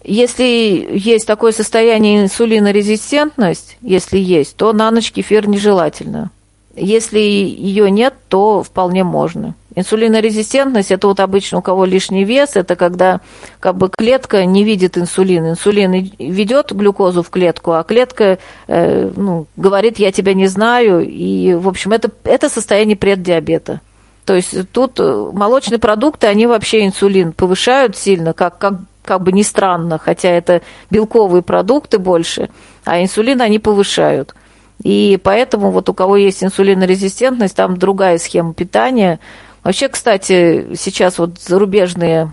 Если 0.09 0.89
есть 0.91 1.27
такое 1.27 1.51
состояние 1.51 2.23
инсулинорезистентность, 2.23 3.77
если 3.81 4.17
есть, 4.17 4.55
то 4.55 4.73
на 4.73 4.89
ночь 4.89 5.11
кефир 5.11 5.47
нежелательно. 5.47 6.31
Если 6.75 7.19
ее 7.19 7.91
нет, 7.91 8.15
то 8.27 8.63
вполне 8.63 9.03
можно. 9.03 9.53
Инсулинорезистентность– 9.75 10.89
это 10.91 11.07
вот 11.07 11.19
обычно 11.19 11.59
у 11.59 11.61
кого 11.61 11.85
лишний 11.85 12.23
вес, 12.23 12.55
это 12.55 12.75
когда 12.75 13.21
как 13.59 13.77
бы 13.77 13.91
клетка 13.95 14.45
не 14.45 14.63
видит 14.63 14.97
инсулин. 14.97 15.51
Инсулин 15.51 15.91
ведет 16.17 16.71
глюкозу 16.71 17.21
в 17.21 17.29
клетку, 17.29 17.73
а 17.73 17.83
клетка 17.83 18.39
э, 18.67 19.11
ну, 19.15 19.45
говорит, 19.57 19.99
я 19.99 20.11
тебя 20.11 20.33
не 20.33 20.47
знаю. 20.47 21.07
И, 21.07 21.53
в 21.53 21.67
общем, 21.67 21.91
это, 21.91 22.09
это 22.23 22.49
состояние 22.49 22.97
преддиабета. 22.97 23.79
То 24.25 24.35
есть 24.35 24.71
тут 24.71 24.99
э, 24.99 25.29
молочные 25.33 25.77
продукты, 25.77 26.25
они 26.25 26.47
вообще 26.47 26.87
инсулин 26.87 27.31
повышают 27.31 27.95
сильно, 27.95 28.33
как, 28.33 28.57
как 28.57 28.73
как 29.09 29.23
бы 29.23 29.31
не 29.31 29.41
странно, 29.41 29.97
хотя 29.97 30.29
это 30.29 30.61
белковые 30.91 31.41
продукты 31.41 31.97
больше, 31.97 32.51
а 32.85 33.01
инсулин 33.01 33.41
они 33.41 33.57
повышают. 33.57 34.35
И 34.83 35.19
поэтому 35.23 35.71
вот 35.71 35.89
у 35.89 35.95
кого 35.95 36.15
есть 36.15 36.43
инсулинорезистентность, 36.43 37.55
там 37.55 37.75
другая 37.77 38.19
схема 38.19 38.53
питания. 38.53 39.19
Вообще, 39.63 39.89
кстати, 39.89 40.75
сейчас 40.75 41.17
вот 41.19 41.39
зарубежные 41.39 42.31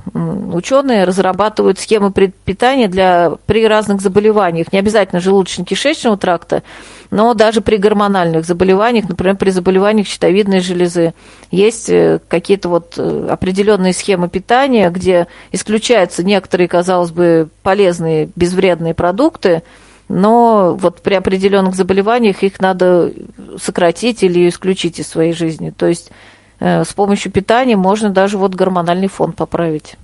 ученые 0.52 1.04
разрабатывают 1.04 1.78
схемы 1.78 2.12
питания 2.12 2.88
для, 2.88 3.32
при 3.46 3.66
разных 3.66 4.00
заболеваниях. 4.00 4.72
Не 4.72 4.78
обязательно 4.78 5.18
желудочно-кишечного 5.18 6.16
тракта, 6.16 6.62
но 7.10 7.34
даже 7.34 7.60
при 7.60 7.76
гормональных 7.76 8.44
заболеваниях, 8.44 9.08
например, 9.08 9.36
при 9.36 9.50
заболеваниях 9.50 10.06
щитовидной 10.06 10.60
железы, 10.60 11.14
есть 11.50 11.88
э, 11.90 12.20
какие-то 12.28 12.68
вот 12.68 12.94
э, 12.96 13.28
определенные 13.30 13.92
схемы 13.92 14.28
питания, 14.28 14.88
где 14.90 15.26
исключаются 15.52 16.24
некоторые, 16.24 16.68
казалось 16.68 17.10
бы, 17.10 17.48
полезные, 17.62 18.28
безвредные 18.36 18.94
продукты, 18.94 19.62
но 20.08 20.76
вот 20.78 21.00
при 21.02 21.14
определенных 21.14 21.74
заболеваниях 21.74 22.42
их 22.42 22.60
надо 22.60 23.12
сократить 23.60 24.22
или 24.22 24.48
исключить 24.48 25.00
из 25.00 25.08
своей 25.08 25.32
жизни. 25.32 25.72
То 25.76 25.86
есть 25.86 26.12
с 26.58 26.92
помощью 26.94 27.32
питания 27.32 27.76
можно 27.76 28.10
даже 28.10 28.38
вот 28.38 28.54
гормональный 28.54 29.08
фон 29.08 29.32
поправить. 29.32 29.96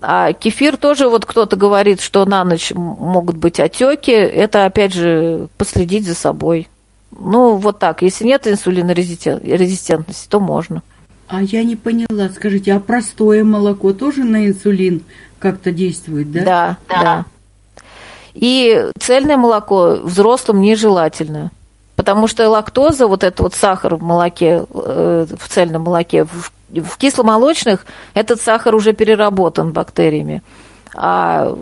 А 0.00 0.32
кефир 0.32 0.76
тоже, 0.76 1.08
вот 1.08 1.24
кто-то 1.24 1.56
говорит, 1.56 2.00
что 2.00 2.24
на 2.26 2.44
ночь 2.44 2.72
могут 2.74 3.36
быть 3.36 3.58
отеки. 3.58 4.12
Это, 4.12 4.66
опять 4.66 4.92
же, 4.92 5.48
последить 5.56 6.04
за 6.06 6.14
собой. 6.14 6.68
Ну, 7.10 7.56
вот 7.56 7.78
так. 7.78 8.02
Если 8.02 8.24
нет 8.24 8.46
инсулинорезистентности, 8.46 10.28
то 10.28 10.40
можно. 10.40 10.82
А 11.28 11.42
я 11.42 11.64
не 11.64 11.76
поняла, 11.76 12.28
скажите, 12.28 12.74
а 12.74 12.80
простое 12.80 13.44
молоко 13.44 13.94
тоже 13.94 14.24
на 14.24 14.46
инсулин 14.46 15.02
как-то 15.38 15.72
действует, 15.72 16.30
да? 16.30 16.44
Да, 16.44 16.76
да. 16.88 17.24
И 18.34 18.90
цельное 18.98 19.36
молоко 19.36 20.00
взрослым 20.02 20.60
нежелательно. 20.60 21.50
Потому 21.96 22.26
что 22.26 22.48
лактоза, 22.48 23.06
вот 23.06 23.22
этот 23.22 23.40
вот 23.40 23.54
сахар 23.54 23.96
в 23.96 24.02
молоке, 24.02 24.64
э, 24.72 25.26
в 25.38 25.48
цельном 25.48 25.82
молоке, 25.82 26.24
в, 26.24 26.52
в 26.70 26.96
кисломолочных 26.98 27.86
этот 28.14 28.40
сахар 28.40 28.74
уже 28.74 28.92
переработан 28.92 29.72
бактериями. 29.72 30.42
А 30.96 31.56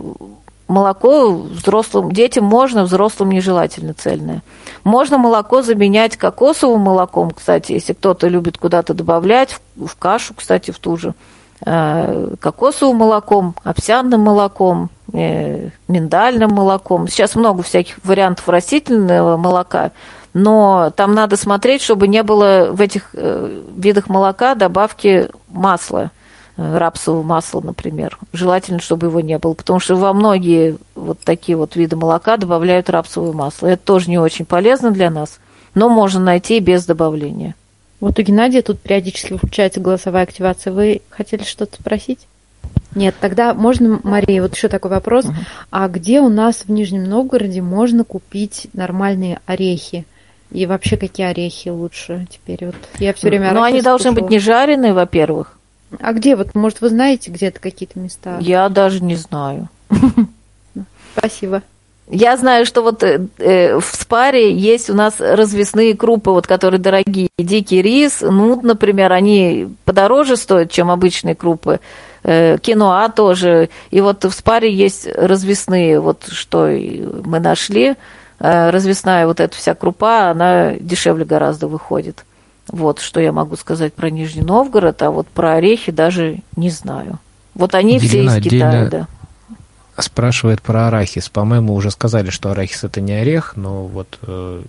молоко 0.67 1.31
взрослым 1.31 2.11
детям 2.11 2.45
можно, 2.45 2.83
взрослым 2.83 3.29
нежелательно 3.29 3.93
цельное. 3.93 4.41
Можно 4.83 5.17
молоко 5.17 5.61
заменять 5.61 6.17
кокосовым 6.17 6.81
молоком, 6.81 7.31
кстати, 7.31 7.73
если 7.73 7.93
кто-то 7.93 8.27
любит 8.27 8.57
куда-то 8.57 8.93
добавлять, 8.93 9.59
в, 9.75 9.87
в 9.87 9.95
кашу, 9.97 10.33
кстати, 10.33 10.71
в 10.71 10.79
ту 10.79 10.97
же, 10.97 11.13
э, 11.65 12.35
кокосовым 12.39 12.97
молоком, 12.97 13.55
овсяным 13.63 14.21
молоком, 14.21 14.89
э, 15.13 15.69
миндальным 15.87 16.51
молоком. 16.51 17.07
Сейчас 17.07 17.35
много 17.35 17.61
всяких 17.63 17.97
вариантов 18.03 18.47
растительного 18.49 19.37
молока, 19.37 19.91
но 20.33 20.91
там 20.95 21.13
надо 21.13 21.37
смотреть, 21.37 21.81
чтобы 21.81 22.07
не 22.07 22.23
было 22.23 22.69
в 22.71 22.81
этих 22.81 23.09
э, 23.13 23.61
видах 23.75 24.09
молока 24.09 24.55
добавки 24.55 25.29
масла, 25.47 26.11
э, 26.57 26.77
рапсового 26.77 27.21
масла, 27.21 27.61
например. 27.61 28.17
Желательно, 28.33 28.79
чтобы 28.79 29.07
его 29.07 29.19
не 29.21 29.37
было, 29.37 29.53
потому 29.53 29.79
что 29.79 29.95
во 29.95 30.11
многие 30.13 30.77
вот 30.95 31.19
такие 31.19 31.55
вот 31.55 31.75
виды 31.75 31.95
молока 31.95 32.37
добавляют 32.37 32.89
рапсовое 32.89 33.33
масло. 33.33 33.67
Это 33.67 33.83
тоже 33.83 34.09
не 34.09 34.17
очень 34.17 34.45
полезно 34.45 34.91
для 34.91 35.11
нас, 35.11 35.39
но 35.75 35.87
можно 35.87 36.19
найти 36.19 36.59
без 36.59 36.85
добавления. 36.85 37.55
Вот 37.99 38.17
у 38.19 38.21
Геннадия 38.21 38.61
тут 38.61 38.81
периодически 38.81 39.37
включается 39.37 39.79
голосовая 39.79 40.23
активация. 40.23 40.73
Вы 40.73 41.01
хотели 41.09 41.43
что-то 41.43 41.77
спросить? 41.79 42.27
Нет, 42.95 43.15
тогда 43.19 43.53
можно, 43.53 43.99
Мария, 44.03 44.41
вот 44.41 44.55
еще 44.55 44.67
такой 44.67 44.91
вопрос. 44.91 45.25
Угу. 45.25 45.33
А 45.71 45.87
где 45.87 46.21
у 46.21 46.29
нас 46.29 46.63
в 46.65 46.71
Нижнем 46.71 47.05
Новгороде 47.05 47.61
можно 47.61 48.03
купить 48.03 48.67
нормальные 48.73 49.39
орехи? 49.45 50.05
И 50.53 50.65
вообще, 50.67 50.97
какие 50.97 51.27
орехи 51.27 51.69
лучше 51.69 52.27
теперь? 52.29 52.67
Вот 52.67 52.75
я 52.99 53.13
все 53.13 53.27
время 53.27 53.53
Ну, 53.53 53.63
они 53.63 53.81
должны 53.81 54.11
быть 54.11 54.29
не 54.29 54.39
жареные, 54.39 54.93
во-первых. 54.93 55.57
А 55.99 56.13
где? 56.13 56.35
Вот, 56.35 56.53
может, 56.55 56.81
вы 56.81 56.89
знаете 56.89 57.31
где-то 57.31 57.59
какие-то 57.59 57.99
места? 57.99 58.37
Я 58.39 58.69
даже 58.69 59.03
не 59.03 59.15
знаю. 59.15 59.69
Спасибо. 61.17 61.61
Я 62.09 62.35
знаю, 62.37 62.65
что 62.65 62.81
вот 62.81 63.01
э, 63.01 63.27
э, 63.37 63.79
в 63.79 63.85
спаре 63.85 64.53
есть 64.53 64.89
у 64.89 64.93
нас 64.93 65.15
развесные 65.19 65.95
крупы, 65.95 66.31
вот 66.31 66.47
которые 66.47 66.79
дорогие. 66.79 67.29
Дикий 67.37 67.81
рис, 67.81 68.19
ну, 68.21 68.59
например, 68.61 69.13
они 69.13 69.69
подороже 69.85 70.35
стоят, 70.35 70.69
чем 70.69 70.91
обычные 70.91 71.33
крупы. 71.33 71.79
Э, 72.23 72.57
киноа 72.61 73.09
тоже. 73.09 73.69
И 73.89 74.01
вот 74.01 74.25
в 74.25 74.31
спаре 74.31 74.71
есть 74.71 75.07
развесные, 75.07 75.99
вот 75.99 76.25
что 76.29 76.67
мы 76.67 77.39
нашли. 77.39 77.95
Э, 78.39 78.69
развесная 78.69 79.27
вот 79.27 79.39
эта 79.39 79.55
вся 79.55 79.75
крупа, 79.75 80.29
она 80.29 80.73
дешевле 80.73 81.25
гораздо 81.25 81.67
выходит. 81.67 82.25
Вот 82.67 82.99
что 82.99 83.19
я 83.19 83.31
могу 83.31 83.55
сказать 83.55 83.93
про 83.93 84.09
Нижний 84.09 84.41
Новгород, 84.41 85.01
а 85.01 85.11
вот 85.11 85.27
про 85.27 85.53
орехи 85.53 85.91
даже 85.91 86.39
не 86.55 86.69
знаю. 86.69 87.19
Вот 87.55 87.75
они 87.75 87.97
Елена 87.97 88.31
все 88.31 88.39
из 88.39 88.43
Китая, 88.43 88.89
да. 88.89 89.07
Спрашивает 89.97 90.61
про 90.61 90.87
арахис. 90.87 91.29
По-моему, 91.29 91.75
уже 91.75 91.91
сказали, 91.91 92.31
что 92.31 92.51
арахис 92.51 92.83
это 92.83 92.99
не 92.99 93.13
орех, 93.13 93.53
но 93.55 93.85
вот. 93.85 94.17
Э, 94.23 94.63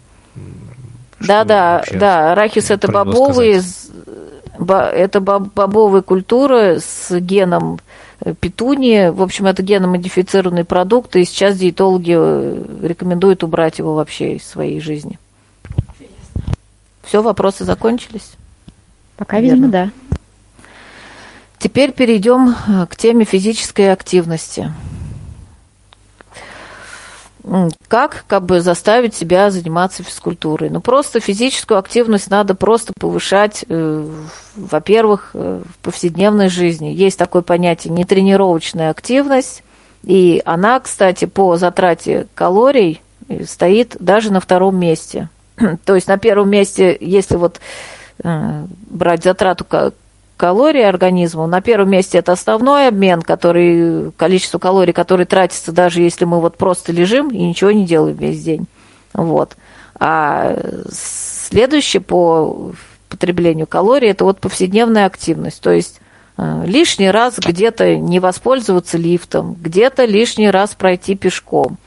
да, 1.21 1.45
да, 1.45 1.85
да. 1.93 2.33
Арахис 2.33 2.71
это 2.71 2.91
бобовые, 2.91 3.63
это 4.59 5.21
бобовая 5.21 6.03
культура 6.03 6.79
с 6.79 7.11
геном 7.21 7.81
петуния. 8.41 9.13
В 9.13 9.23
общем, 9.23 9.47
это 9.47 9.63
геномодифицированный 9.63 10.65
продукт, 10.65 11.15
и 11.17 11.25
сейчас 11.25 11.59
диетологи 11.59 12.15
э, 12.17 12.65
рекомендуют 12.83 13.45
убрать 13.45 13.79
его 13.79 13.95
вообще 13.95 14.37
из 14.37 14.47
своей 14.47 14.81
жизни. 14.81 15.19
Все, 17.03 17.23
вопросы 17.23 17.65
закончились? 17.65 18.33
Пока, 19.17 19.41
видимо, 19.41 19.69
да. 19.69 19.91
Теперь 21.59 21.93
перейдем 21.93 22.55
э, 22.67 22.87
к 22.87 22.97
теме 22.97 23.25
физической 23.25 23.93
активности 23.93 24.73
как 27.89 28.25
как 28.27 28.45
бы 28.45 28.61
заставить 28.61 29.15
себя 29.15 29.51
заниматься 29.51 30.03
физкультурой? 30.03 30.71
Ну, 30.71 30.81
просто 30.81 31.21
физическую 31.21 31.79
активность 31.79 32.31
надо 32.31 32.55
просто 32.55 32.93
повышать, 32.99 33.65
э, 33.69 34.09
во-первых, 34.57 35.31
э, 35.35 35.63
в 35.63 35.79
повседневной 35.79 36.49
жизни. 36.49 36.89
Есть 36.89 37.19
такое 37.19 37.43
понятие 37.43 37.93
нетренировочная 37.93 38.91
активность, 38.91 39.63
и 40.03 40.41
она, 40.45 40.81
кстати, 40.81 41.27
по 41.27 41.57
затрате 41.57 42.29
калорий 42.35 43.03
э, 43.29 43.45
стоит 43.45 43.97
даже 44.01 44.33
на 44.33 44.41
втором 44.41 44.79
месте. 44.79 45.29
То 45.85 45.95
есть 45.95 46.09
на 46.09 46.19
первом 46.19 46.49
месте, 46.51 46.97
если 46.99 47.37
вот 47.37 47.61
брать 48.23 49.25
затрату 49.25 49.67
калорий 50.37 50.87
организму. 50.87 51.47
На 51.47 51.61
первом 51.61 51.91
месте 51.91 52.19
это 52.19 52.33
основной 52.33 52.89
обмен, 52.89 53.23
который, 53.23 54.11
количество 54.13 54.59
калорий, 54.59 54.93
которые 54.93 55.27
тратится, 55.27 55.73
даже 55.73 56.03
если 56.03 56.25
мы 56.25 56.41
вот 56.41 56.57
просто 56.57 56.93
лежим 56.93 57.29
и 57.29 57.39
ничего 57.39 57.71
не 57.71 57.85
делаем 57.85 58.17
весь 58.17 58.43
день. 58.43 58.67
Вот. 59.13 59.57
А 59.99 60.57
следующее 60.91 62.01
по 62.01 62.73
потреблению 63.09 63.67
калорий 63.67 64.11
это 64.11 64.25
вот 64.25 64.41
повседневная 64.41 65.07
активность. 65.07 65.61
То 65.61 65.71
есть 65.71 66.01
э, 66.37 66.65
лишний 66.67 67.11
раз 67.11 67.39
где-то 67.39 67.97
не 67.97 68.19
воспользоваться 68.19 68.99
лифтом, 68.99 69.57
где-то 69.61 70.05
лишний 70.05 70.51
раз 70.51 70.75
пройти 70.75 71.15
пешком, 71.15 71.79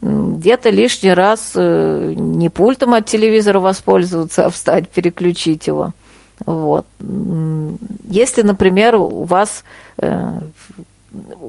где-то 0.00 0.70
лишний 0.70 1.12
раз 1.12 1.52
э, 1.56 2.14
не 2.16 2.50
пультом 2.50 2.94
от 2.94 3.06
телевизора 3.06 3.58
воспользоваться, 3.58 4.46
а 4.46 4.50
встать, 4.50 4.88
переключить 4.88 5.66
его– 5.66 5.92
вот. 6.44 6.86
Если, 8.08 8.42
например, 8.42 8.96
у 8.96 9.24
вас 9.24 9.64
э, 9.98 10.38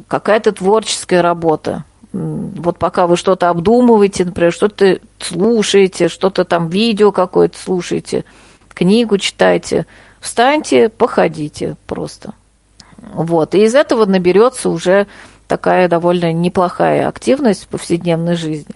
какая-то 0.07 0.51
творческая 0.53 1.21
работа, 1.21 1.83
вот 2.13 2.79
пока 2.79 3.05
вы 3.05 3.17
что-то 3.17 3.49
обдумываете, 3.49 4.25
например, 4.25 4.53
что-то 4.53 4.99
слушаете, 5.19 6.07
что-то 6.07 6.45
там 6.45 6.69
видео 6.69 7.11
какое-то 7.11 7.57
слушаете, 7.57 8.23
книгу 8.77 9.17
читаете, 9.17 9.85
встаньте, 10.19 10.89
походите 10.89 11.75
просто. 11.85 12.33
Вот. 12.97 13.55
И 13.55 13.63
из 13.63 13.75
этого 13.75 14.05
наберется 14.05 14.69
уже 14.69 15.07
такая 15.47 15.87
довольно 15.87 16.31
неплохая 16.31 17.07
активность 17.07 17.63
в 17.63 17.67
повседневной 17.67 18.35
жизни. 18.35 18.75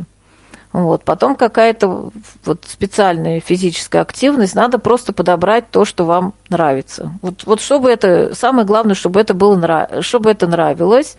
Вот. 0.74 1.04
Потом 1.04 1.36
какая-то 1.36 2.12
вот 2.46 2.66
специальная 2.68 3.42
физическая 3.42 4.02
активность, 4.02 4.56
надо 4.56 4.80
просто 4.80 5.12
подобрать 5.14 5.70
то, 5.70 5.84
что 5.84 6.06
вам 6.06 6.34
нравится. 6.50 7.12
Вот, 7.22 7.44
вот 7.46 7.62
чтобы 7.62 7.90
это, 7.90 8.34
самое 8.36 8.66
главное, 8.66 8.96
чтобы 8.96 9.20
это 9.20 9.34
было, 9.34 9.90
чтобы 10.02 10.32
это 10.32 10.48
нравилось, 10.48 11.18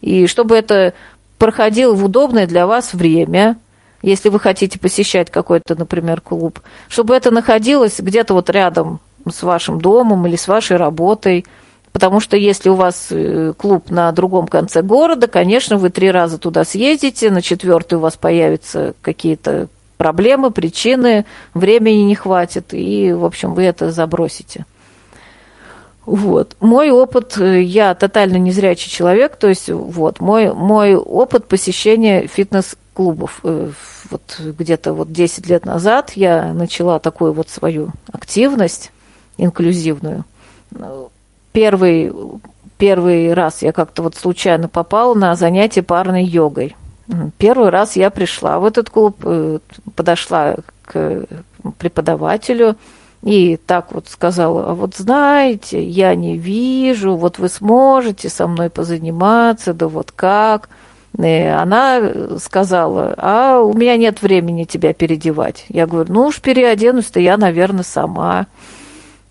и 0.00 0.26
чтобы 0.26 0.56
это 0.56 0.94
проходило 1.38 1.94
в 1.94 2.04
удобное 2.04 2.46
для 2.46 2.66
вас 2.66 2.92
время, 2.92 3.56
если 4.02 4.28
вы 4.28 4.40
хотите 4.40 4.78
посещать 4.78 5.30
какой-то, 5.30 5.74
например, 5.76 6.20
клуб, 6.20 6.60
чтобы 6.88 7.14
это 7.14 7.30
находилось 7.30 8.00
где-то 8.00 8.34
вот 8.34 8.50
рядом 8.50 8.98
с 9.30 9.42
вашим 9.42 9.80
домом 9.80 10.26
или 10.26 10.36
с 10.36 10.48
вашей 10.48 10.76
работой– 10.76 11.46
Потому 11.92 12.20
что 12.20 12.36
если 12.36 12.68
у 12.68 12.74
вас 12.74 13.08
э, 13.10 13.52
клуб 13.56 13.90
на 13.90 14.12
другом 14.12 14.46
конце 14.46 14.82
города, 14.82 15.26
конечно, 15.26 15.76
вы 15.76 15.90
три 15.90 16.10
раза 16.10 16.38
туда 16.38 16.64
съездите, 16.64 17.30
на 17.30 17.42
четвертый 17.42 17.94
у 17.94 18.00
вас 18.00 18.16
появятся 18.16 18.94
какие-то 19.02 19.68
проблемы, 19.96 20.50
причины, 20.50 21.26
времени 21.52 22.02
не 22.02 22.14
хватит, 22.14 22.72
и, 22.72 23.12
в 23.12 23.24
общем, 23.24 23.54
вы 23.54 23.64
это 23.64 23.90
забросите. 23.90 24.64
Вот. 26.06 26.56
Мой 26.60 26.90
опыт, 26.90 27.36
э, 27.38 27.62
я 27.62 27.94
тотально 27.94 28.36
незрячий 28.36 28.90
человек, 28.90 29.36
то 29.36 29.48
есть 29.48 29.68
вот, 29.68 30.20
мой, 30.20 30.54
мой 30.54 30.94
опыт 30.94 31.46
посещения 31.46 32.26
фитнес-клубов. 32.26 33.40
Э, 33.42 33.70
вот 34.10 34.40
где-то 34.40 34.92
вот 34.92 35.12
10 35.12 35.46
лет 35.48 35.64
назад 35.64 36.12
я 36.14 36.52
начала 36.52 36.98
такую 36.98 37.32
вот 37.32 37.48
свою 37.48 37.90
активность 38.12 38.90
инклюзивную 39.36 40.24
первый, 41.52 42.12
первый 42.78 43.32
раз 43.34 43.62
я 43.62 43.72
как-то 43.72 44.02
вот 44.02 44.16
случайно 44.16 44.68
попала 44.68 45.14
на 45.14 45.34
занятие 45.34 45.82
парной 45.82 46.24
йогой. 46.24 46.76
Первый 47.38 47.70
раз 47.70 47.96
я 47.96 48.10
пришла 48.10 48.60
в 48.60 48.64
этот 48.64 48.88
клуб, 48.90 49.16
э, 49.24 49.58
подошла 49.96 50.56
к 50.84 51.26
преподавателю 51.78 52.76
и 53.22 53.58
так 53.66 53.92
вот 53.92 54.08
сказала, 54.08 54.70
а 54.70 54.74
вот 54.74 54.96
знаете, 54.96 55.82
я 55.82 56.14
не 56.14 56.38
вижу, 56.38 57.16
вот 57.16 57.38
вы 57.38 57.48
сможете 57.48 58.28
со 58.28 58.46
мной 58.46 58.70
позаниматься, 58.70 59.74
да 59.74 59.88
вот 59.88 60.10
как. 60.10 60.70
И 61.18 61.26
она 61.26 62.00
сказала, 62.38 63.14
а 63.18 63.60
у 63.60 63.74
меня 63.74 63.96
нет 63.96 64.22
времени 64.22 64.64
тебя 64.64 64.94
переодевать. 64.94 65.66
Я 65.68 65.86
говорю, 65.86 66.12
ну 66.12 66.26
уж 66.26 66.40
переоденусь-то 66.40 67.20
я, 67.20 67.36
наверное, 67.36 67.82
сама. 67.82 68.46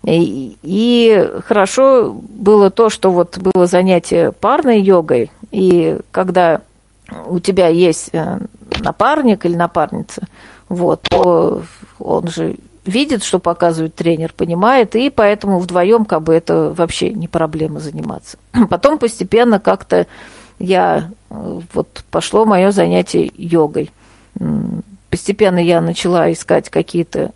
И, 0.04 0.56
и 0.62 1.28
хорошо 1.44 2.12
было 2.12 2.70
то, 2.70 2.88
что 2.88 3.10
вот 3.10 3.38
было 3.38 3.66
занятие 3.66 4.32
парной 4.32 4.80
йогой, 4.80 5.30
и 5.50 5.98
когда 6.10 6.62
у 7.26 7.38
тебя 7.38 7.68
есть 7.68 8.10
э, 8.12 8.38
напарник 8.80 9.44
или 9.44 9.56
напарница, 9.56 10.22
вот, 10.68 11.02
то 11.02 11.62
он 11.98 12.28
же 12.28 12.56
видит, 12.86 13.22
что 13.22 13.38
показывает 13.38 13.94
тренер, 13.94 14.32
понимает, 14.34 14.96
и 14.96 15.10
поэтому 15.10 15.58
вдвоем 15.58 16.04
как 16.04 16.22
бы 16.22 16.34
это 16.34 16.72
вообще 16.74 17.10
не 17.12 17.28
проблема 17.28 17.80
заниматься. 17.80 18.38
Потом 18.70 18.98
постепенно 18.98 19.60
как-то 19.60 20.06
я 20.58 21.10
э, 21.30 21.60
вот 21.74 22.04
пошло 22.10 22.44
мое 22.44 22.70
занятие 22.70 23.30
йогой. 23.36 23.90
Постепенно 25.10 25.58
я 25.58 25.80
начала 25.80 26.30
искать 26.32 26.70
какие-то 26.70 27.32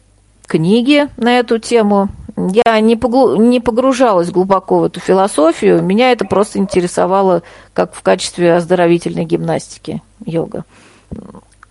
книги 0.46 1.08
на 1.16 1.38
эту 1.38 1.58
тему. 1.58 2.08
Я 2.36 2.80
не, 2.80 2.96
поглу... 2.96 3.36
не 3.36 3.60
погружалась 3.60 4.30
глубоко 4.30 4.80
в 4.80 4.84
эту 4.84 5.00
философию, 5.00 5.82
меня 5.82 6.10
это 6.10 6.24
просто 6.24 6.58
интересовало 6.58 7.42
как 7.72 7.94
в 7.94 8.02
качестве 8.02 8.54
оздоровительной 8.54 9.24
гимнастики 9.24 10.02
йога. 10.24 10.64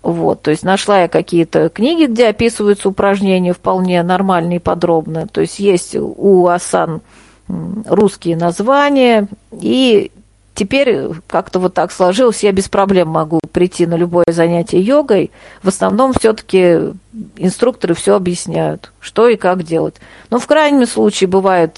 Вот, 0.02 0.42
то 0.42 0.52
есть 0.52 0.64
нашла 0.64 1.02
я 1.02 1.08
какие-то 1.08 1.70
книги, 1.70 2.06
где 2.06 2.28
описываются 2.28 2.90
упражнения 2.90 3.54
вполне 3.54 4.04
нормально 4.04 4.56
и 4.56 4.60
подробно. 4.60 5.28
То 5.28 5.42
есть 5.42 5.60
есть 5.60 5.96
у 5.96 6.48
асан 6.48 7.02
русские 7.48 8.36
названия, 8.36 9.28
и 9.52 10.12
теперь 10.56 11.10
как-то 11.28 11.60
вот 11.60 11.74
так 11.74 11.92
сложилось, 11.92 12.44
я 12.44 12.52
без 12.52 12.70
проблем 12.70 13.10
могу 13.10 13.40
прийти 13.52 13.86
на 13.86 13.96
любое 13.96 14.26
занятие 14.28 14.82
йогой. 14.82 15.32
В 15.62 15.68
основном 15.68 16.14
все-таки 16.14 16.94
инструкторы 17.38 17.94
все 17.94 18.16
объясняют, 18.16 18.92
что 19.00 19.28
и 19.28 19.36
как 19.36 19.64
делать. 19.64 19.96
Но 20.30 20.40
в 20.40 20.48
крайнем 20.48 20.88
случае 20.88 21.28
бывает 21.28 21.78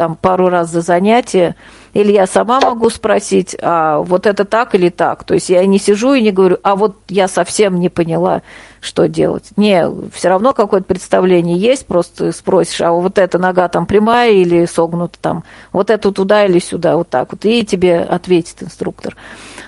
там 0.00 0.16
пару 0.16 0.48
раз 0.48 0.70
за 0.70 0.80
занятие, 0.80 1.56
или 1.92 2.10
я 2.10 2.26
сама 2.26 2.58
могу 2.58 2.88
спросить, 2.88 3.54
а 3.60 3.98
вот 3.98 4.24
это 4.24 4.46
так 4.46 4.74
или 4.74 4.88
так. 4.88 5.24
То 5.24 5.34
есть 5.34 5.50
я 5.50 5.66
не 5.66 5.78
сижу 5.78 6.14
и 6.14 6.22
не 6.22 6.30
говорю, 6.30 6.56
а 6.62 6.74
вот 6.74 6.96
я 7.08 7.28
совсем 7.28 7.78
не 7.78 7.90
поняла, 7.90 8.40
что 8.80 9.08
делать. 9.08 9.50
Не, 9.58 9.90
все 10.14 10.30
равно 10.30 10.54
какое-то 10.54 10.86
представление 10.86 11.58
есть, 11.58 11.84
просто 11.84 12.32
спросишь, 12.32 12.80
а 12.80 12.92
вот 12.92 13.18
эта 13.18 13.36
нога 13.38 13.68
там 13.68 13.84
прямая 13.84 14.32
или 14.32 14.64
согнута 14.64 15.18
там, 15.20 15.44
вот 15.70 15.90
эту 15.90 16.12
туда 16.12 16.46
или 16.46 16.60
сюда, 16.60 16.96
вот 16.96 17.10
так 17.10 17.32
вот, 17.32 17.44
и 17.44 17.62
тебе 17.62 17.98
ответит 17.98 18.62
инструктор. 18.62 19.18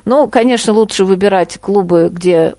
Ну, 0.07 0.28
конечно, 0.28 0.72
лучше 0.72 1.05
выбирать 1.05 1.59
клубы, 1.59 2.09
где 2.11 2.55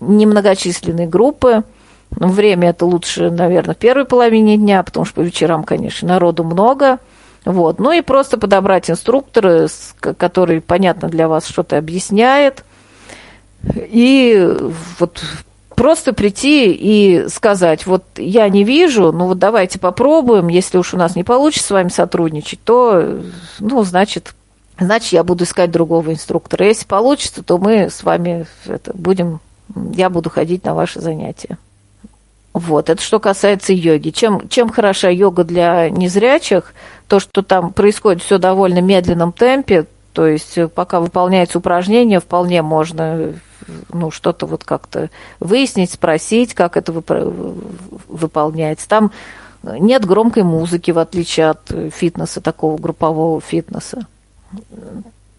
немногочисленные 0.00 1.06
группы, 1.06 1.62
Время 2.10 2.70
это 2.70 2.86
лучше, 2.86 3.30
наверное, 3.30 3.74
в 3.74 3.78
первой 3.78 4.06
половине 4.06 4.56
дня, 4.56 4.82
потому 4.82 5.04
что 5.04 5.16
по 5.16 5.20
вечерам, 5.20 5.62
конечно, 5.62 6.08
народу 6.08 6.42
много– 6.42 7.00
вот. 7.48 7.78
Ну 7.78 7.92
и 7.92 8.02
просто 8.02 8.36
подобрать 8.36 8.90
инструктора, 8.90 9.68
который, 10.00 10.60
понятно, 10.60 11.08
для 11.08 11.28
вас 11.28 11.46
что-то 11.46 11.78
объясняет. 11.78 12.62
И 13.74 14.54
вот 14.98 15.24
просто 15.74 16.12
прийти 16.12 16.70
и 16.72 17.26
сказать, 17.30 17.86
вот 17.86 18.04
я 18.16 18.46
не 18.50 18.64
вижу, 18.64 19.12
ну 19.12 19.28
вот 19.28 19.38
давайте 19.38 19.78
попробуем, 19.78 20.48
если 20.48 20.76
уж 20.76 20.92
у 20.92 20.98
нас 20.98 21.16
не 21.16 21.24
получится 21.24 21.68
с 21.68 21.70
вами 21.70 21.88
сотрудничать, 21.88 22.60
то, 22.62 23.18
ну, 23.60 23.82
значит, 23.82 24.34
значит, 24.78 25.14
я 25.14 25.24
буду 25.24 25.44
искать 25.44 25.70
другого 25.70 26.12
инструктора. 26.12 26.66
Если 26.66 26.84
получится, 26.84 27.42
то 27.42 27.56
мы 27.56 27.88
с 27.88 28.02
вами 28.02 28.44
это, 28.66 28.92
будем, 28.92 29.40
я 29.94 30.10
буду 30.10 30.28
ходить 30.28 30.66
на 30.66 30.74
ваши 30.74 31.00
занятия. 31.00 31.56
Вот, 32.52 32.90
это 32.90 33.00
что 33.00 33.20
касается 33.20 33.72
йоги. 33.72 34.10
Чем, 34.10 34.50
чем 34.50 34.68
хороша 34.68 35.08
йога 35.08 35.44
для 35.44 35.88
незрячих? 35.88 36.74
То, 37.08 37.20
что 37.20 37.42
там 37.42 37.72
происходит 37.72 38.22
все 38.22 38.38
довольно 38.38 38.80
медленном 38.80 39.32
темпе, 39.32 39.86
то 40.12 40.26
есть 40.26 40.56
э, 40.58 40.68
пока 40.68 41.00
выполняется 41.00 41.58
упражнение, 41.58 42.20
вполне 42.20 42.62
можно 42.62 43.34
ну, 43.92 44.10
что-то 44.10 44.46
вот 44.46 44.64
как-то 44.64 45.10
выяснить, 45.40 45.92
спросить, 45.92 46.54
как 46.54 46.76
это 46.76 46.92
выполняется. 46.92 48.88
Там 48.88 49.12
нет 49.62 50.04
громкой 50.04 50.42
музыки, 50.42 50.90
в 50.90 50.98
отличие 50.98 51.50
от 51.50 51.70
фитнеса, 51.92 52.40
такого 52.40 52.78
группового 52.78 53.40
фитнеса. 53.40 54.06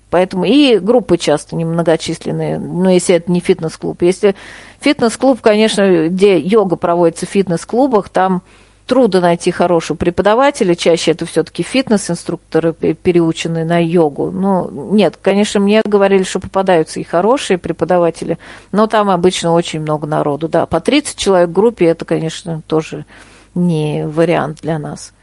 Поэтому 0.10 0.46
и 0.46 0.80
группы 0.80 1.18
часто 1.18 1.56
немногочисленные, 1.56 2.58
ну, 2.60 2.90
если 2.90 3.16
это 3.16 3.32
не 3.32 3.40
фитнес-клуб. 3.40 4.02
Если 4.02 4.36
фитнес-клуб, 4.80 5.40
конечно, 5.42 6.08
где 6.08 6.40
йога 6.40 6.76
проводится 6.78 7.26
в 7.26 7.30
фитнес-клубах, 7.30 8.10
там 8.10 8.42
трудно 8.90 9.22
найти 9.22 9.52
хорошего 9.52 9.96
преподавателя, 9.96 10.74
чаще 10.74 11.12
это 11.12 11.28
все-таки 11.28 11.62
фитнес-инструкторы, 11.62 12.74
переученные 12.74 13.64
на 13.64 13.78
йогу. 13.78 14.32
Ну, 14.32 14.92
нет, 14.92 15.20
конечно, 15.22 15.60
мне 15.60 15.84
говорили, 15.86 16.24
что 16.24 16.40
попадаются 16.40 17.00
и 17.00 17.04
хорошие 17.04 17.60
преподаватели, 17.60 18.40
но 18.72 18.88
там 18.88 19.12
обычно 19.12 19.54
очень 19.54 19.82
много 19.82 20.08
народу. 20.08 20.50
Да, 20.50 20.66
по 20.66 20.80
30 20.80 21.16
человек 21.16 21.50
в 21.50 21.54
группе 21.54 21.86
это, 21.86 22.04
конечно, 22.04 22.64
тоже 22.66 23.06
не 23.54 24.08
вариант 24.08 24.62
для 24.64 24.80
нас. 24.80 25.14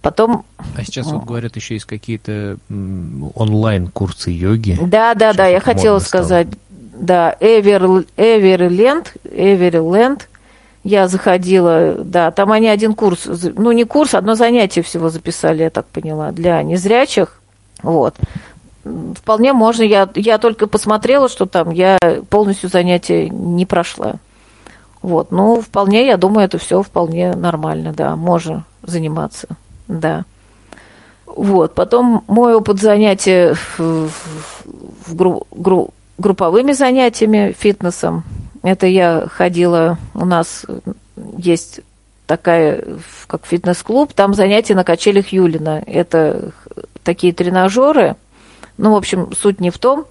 Потом... 0.00 0.44
А 0.76 0.84
сейчас 0.84 1.06
вот 1.10 1.24
говорят, 1.24 1.56
еще 1.56 1.74
есть 1.74 1.86
какие-то 1.86 2.58
онлайн-курсы 3.34 4.30
йоги. 4.30 4.78
Да, 4.80 5.14
да, 5.14 5.32
да, 5.32 5.48
я 5.48 5.58
хотела 5.58 5.98
сказать. 5.98 6.46
Да, 6.96 7.36
Эвер, 7.40 8.04
Эверленд, 8.16 9.14
Эверленд, 9.24 10.28
я 10.84 11.08
заходила, 11.08 11.94
да, 11.94 12.30
там 12.30 12.52
они 12.52 12.68
один 12.68 12.94
курс, 12.94 13.26
ну 13.56 13.72
не 13.72 13.84
курс, 13.84 14.14
одно 14.14 14.34
занятие 14.34 14.82
всего 14.82 15.08
записали, 15.08 15.62
я 15.64 15.70
так 15.70 15.86
поняла, 15.86 16.30
для 16.30 16.62
незрячих, 16.62 17.40
вот. 17.82 18.14
Вполне 18.84 19.54
можно, 19.54 19.82
я, 19.82 20.08
я 20.14 20.38
только 20.38 20.66
посмотрела, 20.66 21.28
что 21.28 21.46
там, 21.46 21.70
я 21.70 21.98
полностью 22.28 22.68
занятие 22.68 23.30
не 23.30 23.64
прошла. 23.64 24.16
Вот, 25.00 25.32
ну, 25.32 25.60
вполне, 25.60 26.06
я 26.06 26.16
думаю, 26.18 26.44
это 26.44 26.58
все 26.58 26.82
вполне 26.82 27.32
нормально, 27.34 27.92
да, 27.92 28.14
можно 28.14 28.64
заниматься. 28.82 29.48
Да. 29.88 30.24
Вот. 31.26 31.74
Потом 31.74 32.24
мой 32.26 32.54
опыт 32.54 32.80
занятия 32.80 33.54
в, 33.76 34.08
в 35.06 35.14
гру, 35.14 35.46
гру, 35.50 35.90
групповыми 36.18 36.72
занятиями 36.72 37.54
фитнесом. 37.58 38.24
Это 38.64 38.86
я 38.86 39.26
ходила, 39.30 39.98
у 40.14 40.24
нас 40.24 40.64
есть 41.36 41.80
такая, 42.26 42.82
как 43.26 43.44
фитнес-клуб, 43.44 44.14
там 44.14 44.32
занятия 44.32 44.74
на 44.74 44.84
качелях 44.84 45.28
Юлина. 45.28 45.82
Это 45.86 46.50
такие 47.02 47.34
тренажеры. 47.34 48.16
Ну, 48.78 48.94
в 48.94 48.96
общем, 48.96 49.32
суть 49.34 49.60
не 49.60 49.70
в 49.70 49.78
том, 49.78 50.06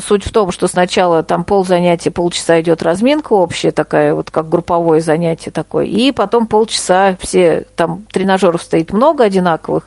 Суть 0.00 0.24
в 0.24 0.32
том, 0.32 0.52
что 0.52 0.68
сначала 0.68 1.22
там 1.22 1.44
пол 1.44 1.66
занятия, 1.66 2.10
полчаса 2.10 2.60
идет 2.62 2.82
разминка 2.82 3.34
общая 3.34 3.72
такая, 3.72 4.14
вот 4.14 4.30
как 4.30 4.48
групповое 4.48 5.02
занятие 5.02 5.50
такое, 5.50 5.84
и 5.84 6.12
потом 6.12 6.46
полчаса 6.46 7.16
все, 7.20 7.66
там 7.76 8.06
тренажеров 8.10 8.62
стоит 8.62 8.92
много 8.92 9.24
одинаковых, 9.24 9.86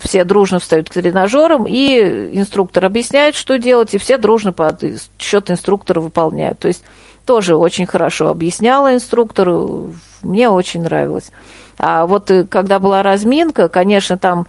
все 0.00 0.24
дружно 0.24 0.60
встают 0.60 0.88
к 0.88 0.94
тренажерам, 0.94 1.66
и 1.68 2.30
инструктор 2.32 2.86
объясняет, 2.86 3.34
что 3.34 3.58
делать, 3.58 3.92
и 3.92 3.98
все 3.98 4.16
дружно 4.16 4.54
под 4.54 4.82
счет 5.18 5.50
инструктора 5.50 6.00
выполняют. 6.00 6.60
То 6.60 6.68
есть 6.68 6.82
тоже 7.24 7.56
очень 7.56 7.86
хорошо 7.86 8.28
объясняла 8.28 8.94
инструктор, 8.94 9.48
мне 10.22 10.48
очень 10.48 10.82
нравилось. 10.82 11.30
А 11.78 12.06
вот 12.06 12.30
э, 12.30 12.44
когда 12.44 12.78
была 12.78 13.02
разминка, 13.02 13.68
конечно, 13.68 14.18
там 14.18 14.46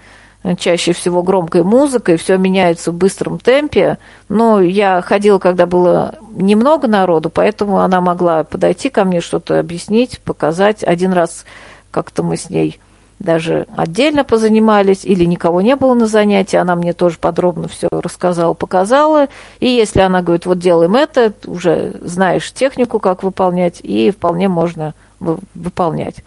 чаще 0.58 0.92
всего 0.94 1.24
громкой 1.24 1.64
музыкой, 1.64 2.18
все 2.18 2.38
меняется 2.38 2.92
в 2.92 2.96
быстром 2.96 3.40
темпе. 3.40 3.98
Но 4.30 4.62
я 4.62 5.02
ходила, 5.02 5.40
когда 5.40 5.66
было 5.66 6.16
немного 6.32 6.88
народу, 6.88 7.30
поэтому 7.30 7.80
она 7.80 8.02
могла 8.02 8.44
подойти 8.44 8.90
ко 8.90 9.06
мне, 9.06 9.22
что-то 9.22 9.60
объяснить, 9.60 10.20
показать. 10.20 10.84
Один 10.84 11.14
раз 11.14 11.46
как-то 11.92 12.24
мы 12.24 12.38
с 12.38 12.50
ней 12.50 12.80
даже 13.20 13.68
отдельно 13.76 14.24
позанимались, 14.24 15.06
или 15.06 15.24
никого 15.26 15.62
не 15.62 15.76
было 15.76 15.94
на 15.94 16.08
занятии, 16.08 16.58
она 16.58 16.76
мне 16.76 16.94
тоже 16.94 17.18
подробно 17.20 17.68
все 17.68 17.88
рассказала, 17.92 18.54
показала. 18.54 19.28
И 19.60 19.68
если 19.68 20.02
она 20.02 20.22
говорит, 20.22 20.46
вот 20.46 20.60
делаем 20.60 20.96
это, 20.96 21.34
уже 21.46 21.94
знаешь 22.02 22.52
технику, 22.52 23.00
как 23.00 23.24
выполнять, 23.24 23.80
и 23.82 24.12
вполне 24.12 24.50
можно 24.50 24.94
выполнять. 25.20 26.18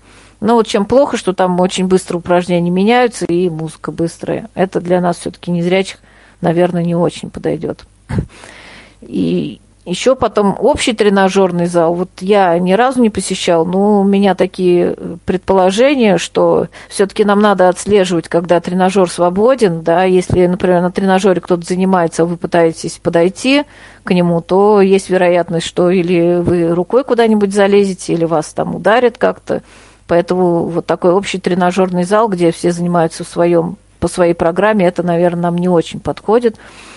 Но 0.40 0.54
вот 0.54 0.66
чем 0.66 0.84
плохо, 0.84 1.16
что 1.16 1.32
там 1.32 1.58
очень 1.60 1.86
быстро 1.86 2.18
упражнения 2.18 2.70
меняются 2.70 3.24
и 3.26 3.48
музыка 3.48 3.90
быстрая. 3.92 4.48
Это 4.54 4.80
для 4.80 5.00
нас 5.00 5.18
все-таки 5.18 5.50
незрячих, 5.50 5.98
наверное, 6.40 6.84
не 6.84 6.94
очень 6.94 7.30
подойдет. 7.30 7.86
И 9.00 9.60
Еще 9.86 10.16
потом 10.16 10.56
общий 10.58 10.94
тренажерный 10.94 11.66
зал. 11.66 11.94
Вот 11.94 12.10
я 12.18 12.58
ни 12.58 12.72
разу 12.72 13.00
не 13.00 13.08
посещал, 13.08 13.64
но 13.64 14.00
у 14.00 14.04
меня 14.04 14.34
такие 14.34 14.96
предположения, 15.24 16.18
что 16.18 16.66
все-таки 16.88 17.24
нам 17.24 17.38
надо 17.38 17.68
отслеживать, 17.68 18.26
когда 18.26 18.58
тренажер 18.60 19.08
свободен, 19.08 19.82
да, 19.82 20.02
если, 20.02 20.44
например, 20.48 20.82
на 20.82 20.90
тренажере 20.90 21.40
кто-то 21.40 21.64
занимается, 21.64 22.24
вы 22.24 22.36
пытаетесь 22.36 22.98
подойти 23.00 23.62
к 24.02 24.12
нему, 24.12 24.40
то 24.40 24.80
есть 24.80 25.08
вероятность, 25.08 25.68
что 25.68 25.88
или 25.88 26.40
вы 26.40 26.74
рукой 26.74 27.04
куда-нибудь 27.04 27.54
залезете, 27.54 28.14
или 28.14 28.24
вас 28.24 28.46
там 28.52 28.74
ударят 28.74 29.18
как-то. 29.18 29.62
Поэтому 30.08 30.64
вот 30.64 30.86
такой 30.86 31.12
общий 31.12 31.38
тренажерный 31.38 32.02
зал, 32.02 32.28
где 32.28 32.50
все 32.50 32.72
занимаются 32.72 33.22
в 33.22 33.28
своем, 33.28 33.76
по 34.00 34.08
своей 34.08 34.34
программе, 34.34 34.84
это, 34.84 35.04
наверное, 35.04 35.42
нам 35.42 35.58
не 35.58 35.68
очень 35.68 36.00
подходит. 36.00 36.56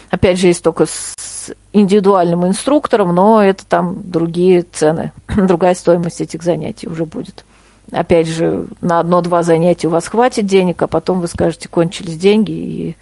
Опять 0.10 0.40
же, 0.40 0.48
есть 0.48 0.64
только 0.64 0.86
с 0.86 1.54
индивидуальным 1.72 2.48
инструктором, 2.48 3.14
но 3.14 3.44
это 3.44 3.66
там 3.66 4.10
другие 4.10 4.64
цены, 4.64 5.12
другая 5.28 5.76
стоимость 5.76 6.22
этих 6.22 6.44
занятий 6.44 6.88
уже 6.88 7.06
будет. 7.06 7.46
Опять 7.92 8.28
же, 8.28 8.68
на 8.82 9.00
одно-два 9.00 9.44
занятия 9.44 9.88
у 9.88 9.92
вас 9.92 10.08
хватит 10.08 10.46
денег, 10.46 10.82
а 10.82 10.88
потом 10.88 11.22
вы 11.22 11.28
скажете, 11.28 11.70
кончились 11.70 12.18
деньги, 12.18 12.52
и, 12.52 12.96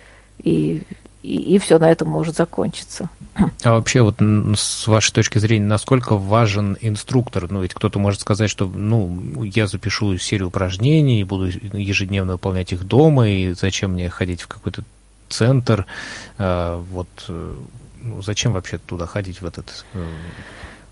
и, 0.43 0.84
и, 1.24 1.55
и 1.55 1.60
все 1.60 1.78
на 1.78 1.91
этом 1.91 2.10
может 2.10 2.36
закончиться. 2.36 3.10
А 3.64 3.72
вообще, 3.74 4.01
вот 4.01 4.16
с 4.20 4.88
вашей 4.88 5.14
точки 5.14 5.39
зрения, 5.39 5.66
насколько 5.66 6.16
важен 6.16 6.78
инструктор? 6.80 7.51
Ну, 7.51 7.62
ведь 7.62 7.74
кто-то 7.74 7.99
может 7.99 8.22
сказать, 8.22 8.49
что, 8.49 8.66
ну, 8.66 9.43
я 9.43 9.68
запишу 9.68 10.18
серию 10.18 10.47
упражнений, 10.47 11.24
буду 11.24 11.47
ежедневно 11.47 12.34
выполнять 12.34 12.72
их 12.72 12.86
дома, 12.86 13.28
и 13.30 13.53
зачем 13.53 13.91
мне 13.91 14.10
ходить 14.10 14.41
в 14.41 14.47
какой-то 14.47 14.84
центр. 15.30 15.86
Э, 16.38 16.82
вот 16.91 17.07
э, 17.28 17.53
ну, 18.01 18.21
зачем 18.21 18.53
вообще 18.53 18.78
туда 18.78 19.05
ходить 19.05 19.41
в 19.41 19.45
этот 19.45 19.86
э, 19.93 20.05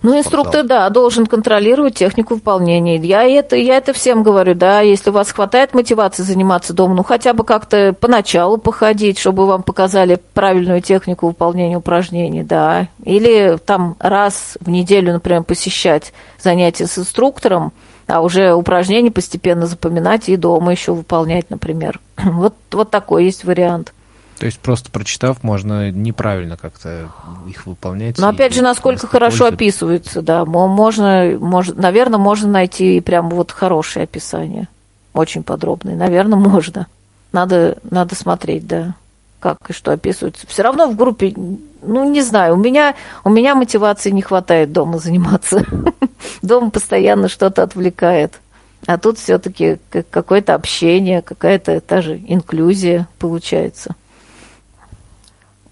ну, 0.05 0.19
инструктор, 0.19 0.63
да, 0.63 0.87
должен 0.91 1.25
контролировать 1.25 1.95
технику 1.95 2.35
выполнения. 2.35 2.97
Я 2.97 3.23
это, 3.23 3.55
я 3.55 3.77
это 3.77 3.91
всем 3.91 4.21
говорю, 4.21 4.53
да, 4.53 4.81
если 4.81 5.09
у 5.09 5.13
вас 5.13 5.31
хватает 5.31 5.73
мотивации 5.73 6.21
заниматься 6.21 6.73
дома, 6.73 6.93
ну, 6.93 7.03
хотя 7.03 7.33
бы 7.33 7.43
как-то 7.43 7.91
поначалу 7.99 8.59
походить, 8.59 9.17
чтобы 9.17 9.47
вам 9.47 9.63
показали 9.63 10.19
правильную 10.35 10.81
технику 10.81 11.25
выполнения 11.25 11.77
упражнений, 11.77 12.43
да. 12.43 12.87
Или 13.03 13.57
там 13.65 13.95
раз 13.97 14.59
в 14.59 14.69
неделю, 14.69 15.11
например, 15.11 15.41
посещать 15.41 16.13
занятия 16.39 16.85
с 16.85 16.99
инструктором, 16.99 17.73
а 18.05 18.21
уже 18.21 18.53
упражнения 18.53 19.09
постепенно 19.09 19.65
запоминать 19.65 20.29
и 20.29 20.35
дома 20.35 20.71
еще 20.71 20.93
выполнять, 20.93 21.49
например. 21.49 21.99
Вот, 22.23 22.53
вот 22.71 22.91
такой 22.91 23.25
есть 23.25 23.43
вариант. 23.43 23.94
То 24.39 24.45
есть 24.45 24.59
просто 24.59 24.91
прочитав, 24.91 25.43
можно 25.43 25.91
неправильно 25.91 26.57
как-то 26.57 27.09
их 27.47 27.65
выполнять. 27.65 28.17
Но 28.17 28.27
опять 28.27 28.53
же, 28.53 28.61
насколько 28.61 29.07
хорошо 29.07 29.45
описываются, 29.45 30.21
да, 30.21 30.45
можно, 30.45 31.37
можно, 31.39 31.81
наверное, 31.81 32.19
можно 32.19 32.49
найти 32.49 32.99
прям 32.99 33.29
вот 33.29 33.51
хорошее 33.51 34.03
описание, 34.03 34.67
очень 35.13 35.43
подробное, 35.43 35.95
наверное, 35.95 36.37
можно. 36.37 36.87
Надо, 37.31 37.77
надо 37.89 38.15
смотреть, 38.15 38.67
да, 38.67 38.95
как 39.39 39.57
и 39.69 39.73
что 39.73 39.91
описывается. 39.91 40.47
Все 40.47 40.63
равно 40.63 40.87
в 40.87 40.95
группе, 40.95 41.33
ну, 41.81 42.09
не 42.09 42.21
знаю, 42.21 42.55
у 42.55 42.57
меня, 42.57 42.95
у 43.23 43.29
меня 43.29 43.55
мотивации 43.55 44.11
не 44.11 44.21
хватает 44.21 44.71
дома 44.71 44.99
заниматься. 44.99 45.65
Дома 46.41 46.69
постоянно 46.69 47.29
что-то 47.29 47.63
отвлекает. 47.63 48.39
А 48.85 48.97
тут 48.97 49.17
все-таки 49.17 49.77
какое-то 50.11 50.53
общение, 50.53 51.21
какая-то 51.21 51.79
та 51.81 52.01
же 52.01 52.21
инклюзия 52.27 53.07
получается. 53.17 53.95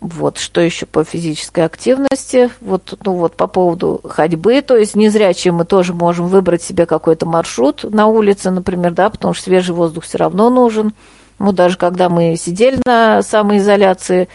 Вот, 0.04 0.38
что 0.38 0.60
еще 0.60 0.86
по 0.86 1.06
физической 1.06 1.64
активности? 1.64 2.50
Вот, 2.60 3.00
ну 3.06 3.14
вот 3.14 3.38
по 3.38 3.48
поводу 3.48 4.02
ходьбы, 4.04 4.62
то 4.62 4.76
есть 4.76 4.98
незрячие 4.98 5.54
мы 5.54 5.64
тоже 5.64 5.94
можем 5.94 6.28
выбрать 6.28 6.62
себе 6.62 6.86
какой-то 6.86 7.26
маршрут 7.26 7.86
на 7.86 8.08
улице, 8.08 8.52
например, 8.52 8.92
да, 8.92 9.10
потому 9.10 9.34
что 9.34 9.46
свежий 9.46 9.74
воздух 9.74 10.04
все 10.04 10.18
равно 10.18 10.50
нужен. 10.50 10.92
Ну, 11.40 11.54
даже 11.54 11.78
когда 11.78 12.10
мы 12.10 12.36
сидели 12.36 12.82
на 12.86 13.24
самоизоляции, 13.24 14.28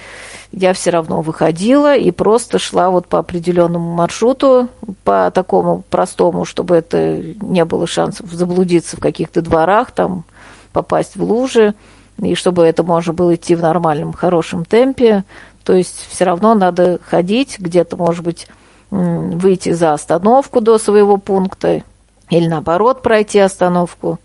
я 0.52 0.72
все 0.72 0.88
равно 0.88 1.20
выходила 1.20 1.94
и 1.94 2.12
просто 2.12 2.58
шла 2.58 2.88
вот 2.88 3.06
по 3.06 3.18
определенному 3.18 3.94
маршруту, 3.94 4.68
по 5.04 5.30
такому 5.30 5.84
простому, 5.90 6.46
чтобы 6.46 6.76
это 6.76 7.22
не 7.42 7.66
было 7.66 7.86
шансов 7.86 8.32
заблудиться 8.32 8.96
в 8.96 9.00
каких-то 9.00 9.42
дворах, 9.42 9.90
там 9.90 10.24
попасть 10.72 11.14
в 11.14 11.22
лужи, 11.22 11.74
и 12.20 12.34
чтобы 12.34 12.64
это 12.64 12.82
можно 12.82 13.12
было 13.12 13.34
идти 13.34 13.54
в 13.54 13.62
нормальном, 13.62 14.12
хорошем 14.12 14.64
темпе. 14.64 15.24
То 15.68 15.74
есть 15.74 16.08
все 16.08 16.24
равно 16.24 16.54
надо 16.54 16.98
ходить, 17.04 17.58
где-то, 17.58 17.98
может 17.98 18.24
быть, 18.24 18.46
выйти 18.90 19.72
за 19.72 19.92
остановку 19.92 20.62
до 20.62 20.78
своего 20.78 21.18
пункта 21.18 21.82
или 22.30 22.46
наоборот 22.46 23.02
пройти 23.02 23.38
остановку. 23.38 24.18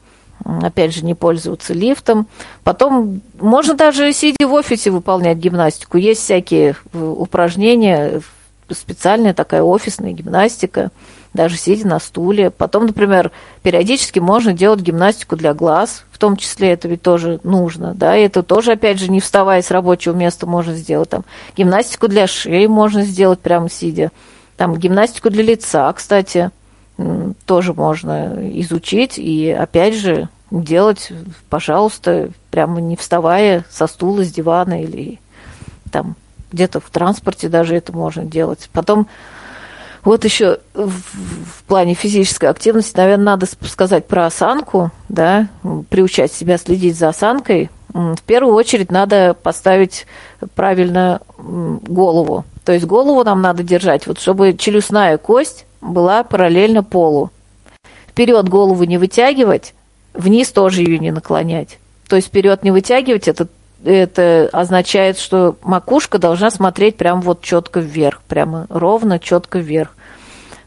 Опять 0.45 0.95
же, 0.95 1.03
не 1.03 1.15
пользоваться 1.15 1.73
лифтом. 1.73 2.27
Потом 2.63 3.19
можно 3.41 3.73
даже 3.73 4.13
сидя 4.13 4.47
в 4.47 4.53
офисе 4.53 4.89
выполнять 4.89 5.37
гимнастику. 5.37 5.97
Есть 5.97 6.21
всякие 6.21 6.77
э, 6.93 6.97
упражнения, 6.97 8.21
специальная 8.69 9.33
такая 9.33 9.63
офисная 9.63 10.13
гимнастика 10.13 10.91
даже 11.33 11.57
сидя 11.57 11.87
на 11.87 11.99
стуле. 11.99 12.49
Потом, 12.49 12.85
например, 12.87 13.31
периодически 13.61 14.19
можно 14.19 14.53
делать 14.53 14.81
гимнастику 14.81 15.35
для 15.35 15.53
глаз, 15.53 16.05
в 16.11 16.17
том 16.17 16.37
числе 16.37 16.71
это 16.71 16.87
ведь 16.87 17.01
тоже 17.01 17.39
нужно, 17.43 17.93
да, 17.93 18.15
и 18.15 18.23
это 18.23 18.43
тоже, 18.43 18.73
опять 18.73 18.99
же, 18.99 19.11
не 19.11 19.19
вставая 19.19 19.61
с 19.61 19.71
рабочего 19.71 20.13
места 20.13 20.45
можно 20.45 20.73
сделать. 20.75 21.09
Там, 21.09 21.23
гимнастику 21.57 22.07
для 22.07 22.27
шеи 22.27 22.67
можно 22.67 23.03
сделать 23.03 23.39
прямо 23.39 23.69
сидя. 23.69 24.11
Там, 24.57 24.75
гимнастику 24.77 25.29
для 25.29 25.43
лица, 25.43 25.91
кстати, 25.93 26.51
тоже 27.45 27.73
можно 27.73 28.37
изучить 28.59 29.17
и, 29.17 29.49
опять 29.49 29.95
же, 29.95 30.29
делать, 30.51 31.11
пожалуйста, 31.49 32.29
прямо 32.51 32.79
не 32.79 32.95
вставая 32.95 33.65
со 33.71 33.87
стула, 33.87 34.23
с 34.23 34.31
дивана 34.31 34.83
или 34.83 35.19
там 35.91 36.15
где-то 36.51 36.79
в 36.79 36.89
транспорте 36.91 37.49
даже 37.49 37.75
это 37.75 37.91
можно 37.91 38.23
делать. 38.23 38.69
Потом 38.71 39.07
вот 40.03 40.25
еще 40.25 40.59
в, 40.73 41.63
плане 41.67 41.93
физической 41.93 42.45
активности, 42.45 42.97
наверное, 42.97 43.25
надо 43.25 43.47
сказать 43.67 44.07
про 44.07 44.25
осанку, 44.25 44.91
да, 45.09 45.47
приучать 45.89 46.33
себя 46.33 46.57
следить 46.57 46.97
за 46.97 47.09
осанкой. 47.09 47.69
В 47.93 48.21
первую 48.25 48.55
очередь 48.55 48.91
надо 48.91 49.33
поставить 49.33 50.05
правильно 50.55 51.21
голову. 51.37 52.43
То 52.65 52.73
есть 52.73 52.85
голову 52.85 53.23
нам 53.23 53.41
надо 53.41 53.63
держать, 53.63 54.07
вот 54.07 54.19
чтобы 54.19 54.53
челюстная 54.53 55.17
кость 55.17 55.65
была 55.81 56.23
параллельно 56.23 56.83
полу. 56.83 57.29
Вперед 58.07 58.47
голову 58.47 58.83
не 58.83 58.97
вытягивать, 58.97 59.73
вниз 60.13 60.51
тоже 60.51 60.81
ее 60.81 60.99
не 60.99 61.11
наклонять. 61.11 61.79
То 62.07 62.15
есть 62.15 62.27
вперед 62.27 62.63
не 62.63 62.71
вытягивать, 62.71 63.27
это 63.27 63.47
это 63.83 64.49
означает, 64.51 65.17
что 65.17 65.55
макушка 65.63 66.17
должна 66.17 66.51
смотреть 66.51 66.97
прям 66.97 67.21
вот 67.21 67.41
четко 67.41 67.79
вверх, 67.79 68.21
прямо 68.27 68.65
ровно, 68.69 69.19
четко 69.19 69.59
вверх. 69.59 69.95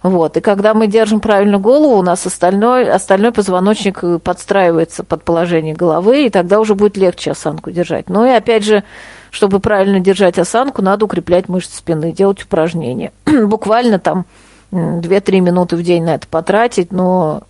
Вот. 0.03 0.37
И 0.37 0.41
когда 0.41 0.75
мы 0.75 0.87
держим 0.87 1.21
правильно 1.21 1.59
голову, 1.59 1.97
у 1.97 2.03
нас 2.03 2.25
остальной, 2.27 2.89
остальной 2.89 3.33
позвоночник 3.33 4.03
подстраивается 4.23 5.03
под 5.03 5.25
положение 5.25 5.75
головы, 5.75 6.27
и 6.27 6.31
тогда 6.31 6.61
уже 6.61 6.75
будет 6.75 6.97
легче 6.97 7.33
осанку 7.33 7.71
держать. 7.71 8.09
Ну 8.09 8.25
и 8.25 8.31
опять 8.31 8.65
же, 8.65 8.85
чтобы 9.31 9.59
правильно 9.59 9.99
держать 9.99 10.39
осанку, 10.39 10.83
надо 10.83 11.07
укреплять 11.07 11.49
мышцы 11.49 11.77
спины, 11.77 12.13
делать 12.13 12.43
упражнения. 12.45 13.13
Буквально 13.25 13.99
там 13.99 14.27
2-3 14.71 15.41
минуты 15.41 15.77
в 15.77 15.83
день 15.83 16.05
на 16.05 16.15
это 16.15 16.29
потратить, 16.29 16.93
но 16.93 17.43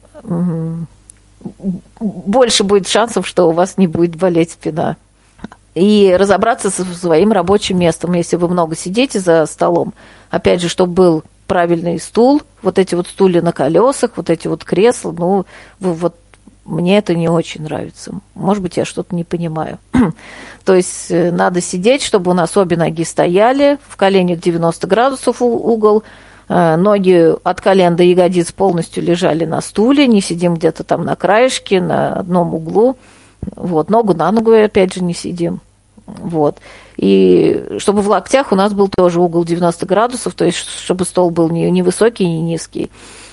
больше 2.01 2.65
будет 2.65 2.89
шансов, 2.89 3.27
что 3.27 3.49
у 3.49 3.53
вас 3.53 3.77
не 3.77 3.87
будет 3.87 4.17
болеть 4.17 4.53
спина 4.53 4.97
и 5.77 6.17
разобраться 6.19 6.71
со 6.71 6.85
своим 6.85 7.33
рабочим 7.33 7.79
местом, 7.79 8.15
если 8.15 8.37
вы 8.37 8.49
много 8.49 8.75
сидите 8.75 9.21
за 9.21 9.45
столом. 9.45 9.93
Опять 10.31 10.63
же, 10.63 10.71
чтобы 10.71 10.95
был 10.95 11.25
правильный 11.47 12.01
стул, 12.01 12.41
вот 12.63 12.79
эти 12.79 12.95
вот 12.95 13.07
стулья 13.07 13.43
на 13.43 13.53
колесах, 13.53 14.13
вот 14.17 14.31
эти 14.31 14.49
вот 14.49 14.65
кресла, 14.65 15.13
ну, 15.13 15.45
вот 15.79 16.17
мне 16.65 16.97
это 16.97 17.15
не 17.15 17.29
очень 17.29 17.63
нравится. 17.63 18.13
Может 18.35 18.63
быть, 18.63 18.79
я 18.79 18.87
что-то 18.87 19.15
не 19.15 19.23
понимаю. 19.23 19.79
То 20.65 20.75
есть 20.75 21.11
э, 21.11 21.31
надо 21.31 21.61
сидеть, 21.61 22.03
чтобы 22.03 22.31
у 22.31 22.35
нас 22.35 22.57
обе 22.57 22.79
ноги 22.79 23.05
стояли, 23.05 23.79
в 23.87 23.97
коленях 23.97 24.41
90 24.41 24.87
градусов 24.87 25.43
угол, 25.43 26.05
э, 26.49 26.77
ноги 26.77 27.35
от 27.45 27.61
колен 27.61 27.97
до 27.97 28.03
ягодиц 28.03 28.51
полностью 28.51 29.05
лежали 29.05 29.45
на 29.45 29.61
стуле, 29.61 30.07
не 30.07 30.23
сидим 30.23 30.55
где-то 30.55 30.85
там 30.85 31.05
на 31.05 31.17
краешке, 31.17 31.83
на 31.83 32.15
одном 32.15 32.55
углу. 32.55 32.97
Вот, 33.55 33.91
ногу 33.91 34.15
на 34.15 34.33
ногу, 34.33 34.53
опять 34.53 34.95
же, 34.95 35.05
не 35.05 35.13
сидим. 35.13 35.61
Вот. 36.07 36.59
И 36.97 37.67
чтобы 37.79 38.01
в 38.01 38.09
локтях 38.09 38.53
у 38.53 38.55
нас 38.55 38.73
был 38.73 38.89
тоже 38.89 39.21
угол 39.21 39.45
90 39.45 39.87
градусов, 39.87 40.35
то 40.35 40.45
есть 40.45 40.59
чтобы 40.59 41.05
стол 41.05 41.31
был 41.31 41.51
не, 41.51 41.71
не 41.71 41.83
высокий, 41.83 42.27
не 42.27 42.41
низкий. 42.41 42.91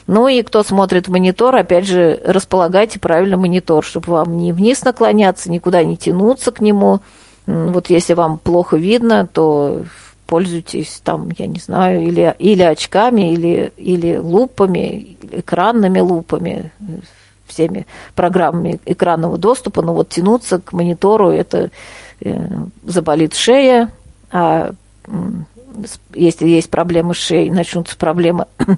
Ну 0.08 0.28
и 0.28 0.42
кто 0.42 0.64
смотрит 0.64 1.08
монитор, 1.08 1.56
опять 1.56 1.88
же, 1.88 2.20
располагайте 2.26 3.00
правильно 3.00 3.38
монитор, 3.38 3.86
чтобы 3.86 4.12
вам 4.12 4.38
не 4.38 4.52
вниз 4.52 4.84
наклоняться, 4.84 5.50
никуда 5.50 5.84
не 5.84 5.96
тянуться 5.96 6.52
к 6.52 6.60
нему. 6.60 7.00
Вот 7.46 7.90
если 7.90 8.14
вам 8.14 8.38
плохо 8.38 8.76
видно, 8.76 9.28
то 9.32 9.84
пользуйтесь 10.26 11.00
там, 11.04 11.30
я 11.38 11.48
не 11.48 11.60
знаю, 11.60 12.04
или, 12.04 12.36
или 12.40 12.64
очками, 12.64 13.34
или, 13.34 13.72
или 13.78 14.18
лупами, 14.18 15.18
экранными 15.32 16.00
лупами, 16.00 16.72
всеми 17.46 17.86
программами 18.16 18.80
экранного 18.86 19.38
доступа, 19.38 19.82
но 19.82 19.94
вот 19.94 20.10
тянуться 20.10 20.60
к 20.60 20.74
монитору, 20.74 21.30
это 21.30 21.70
заболит 22.84 23.36
шея, 23.36 23.91
а 24.32 24.74
если 26.14 26.47
есть 26.47 26.70
проблемы 26.70 27.16
с 27.16 27.18
шеей, 27.18 27.49
начнутся 27.49 27.97
проблемы 27.97 28.45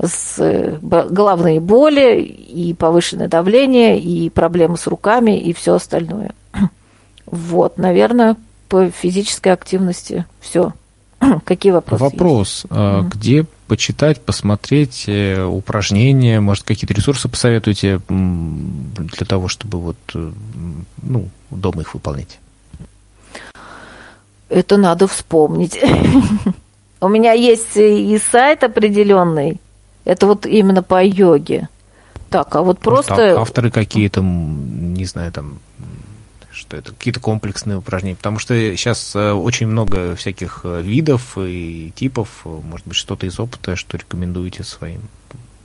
с 0.00 0.38
э, 0.38 0.78
головные 0.80 1.60
боли 1.60 2.20
и 2.20 2.74
повышенное 2.74 3.28
давление, 3.28 4.00
и 4.00 4.28
проблемы 4.30 4.76
с 4.76 4.86
руками, 4.86 5.38
и 5.38 5.52
все 5.52 5.74
остальное. 5.74 6.32
Вот, 7.24 7.78
наверное, 7.78 8.36
по 8.68 8.90
физической 8.90 9.52
активности 9.54 10.26
все. 10.40 10.74
Какие 11.44 11.72
вопросы? 11.72 12.02
Вопрос. 12.02 12.48
Есть? 12.64 12.66
А 12.70 13.02
где 13.02 13.46
почитать, 13.68 14.20
посмотреть 14.20 15.04
э, 15.06 15.42
упражнения, 15.42 16.40
может, 16.40 16.64
какие-то 16.64 16.92
ресурсы 16.92 17.28
посоветуете 17.28 18.00
для 18.08 19.26
того, 19.26 19.48
чтобы 19.48 19.78
вот, 19.78 19.96
э, 20.14 20.30
ну, 21.02 21.28
дома 21.50 21.80
их 21.80 21.94
выполнять? 21.94 22.38
Это 24.52 24.76
надо 24.76 25.06
вспомнить. 25.06 25.80
У 27.00 27.08
меня 27.08 27.32
есть 27.32 27.76
и 27.76 28.18
сайт 28.18 28.62
определенный. 28.62 29.60
Это 30.04 30.26
вот 30.26 30.46
именно 30.46 30.82
по 30.82 31.02
йоге. 31.02 31.68
Так, 32.28 32.54
а 32.54 32.62
вот 32.62 32.78
просто... 32.78 33.40
авторы 33.40 33.70
какие-то, 33.70 34.20
не 34.20 35.04
знаю, 35.04 35.32
там 35.32 35.58
что 36.52 36.76
это 36.76 36.92
какие-то 36.92 37.18
комплексные 37.18 37.78
упражнения, 37.78 38.16
потому 38.16 38.38
что 38.38 38.54
сейчас 38.76 39.16
э, 39.16 39.32
очень 39.32 39.66
много 39.66 40.14
всяких 40.16 40.60
э, 40.64 40.82
видов 40.82 41.36
и 41.38 41.92
типов, 41.94 42.28
может 42.44 42.86
быть, 42.86 42.96
что-то 42.96 43.26
из 43.26 43.40
опыта, 43.40 43.74
что 43.74 43.96
рекомендуете 43.96 44.62
своим. 44.62 45.00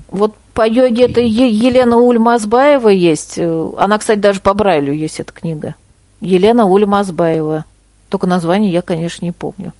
Вот 0.09 0.35
по 0.53 0.67
йоге 0.67 1.05
это 1.05 1.19
Елена 1.19 1.97
Ульмазбаева 1.97 2.87
есть. 2.87 3.37
Э, 3.37 3.69
она, 3.77 3.97
кстати, 3.97 4.19
даже 4.19 4.39
по 4.39 4.53
Брайлю 4.53 4.93
есть 4.93 5.19
эта 5.19 5.33
книга. 5.33 5.75
Елена 6.21 6.65
Ульмазбаева. 6.65 7.65
Только 8.09 8.27
название 8.27 8.71
я, 8.71 8.81
конечно, 8.81 9.25
не 9.25 9.31
помню. 9.31 9.73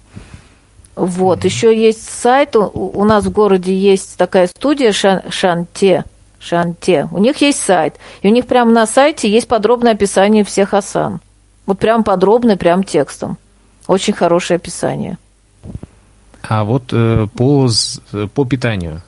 Вот, 0.95 1.39
mm-hmm. 1.39 1.45
еще 1.45 1.78
есть 1.78 2.09
сайт, 2.09 2.55
у, 2.55 2.69
у 2.73 3.03
нас 3.05 3.25
в 3.25 3.32
городе 3.32 3.78
есть 3.78 4.17
такая 4.17 4.47
студия 4.47 4.91
Шан, 4.91 5.21
Шанте, 5.30 6.05
Шанте. 6.39 7.07
У 7.11 7.19
них 7.19 7.38
есть 7.38 7.59
сайт, 7.59 7.95
и 8.21 8.28
у 8.28 8.32
них 8.32 8.47
прямо 8.47 8.71
на 8.71 8.88
сайте 8.88 9.30
есть 9.30 9.47
подробное 9.47 9.93
описание 9.93 10.43
всех 10.43 10.73
асан. 10.73 11.19
Вот 11.67 11.80
прям 11.80 12.03
подробное, 12.03 12.57
прям 12.57 12.84
текстом. 12.84 13.38
Очень 13.86 14.13
хорошее 14.13 14.55
описание. 14.55 15.17
А 16.41 16.63
вот 16.63 16.91
э, 16.91 17.28
по, 17.36 17.69
по 18.34 18.45
питанию, 18.45 19.01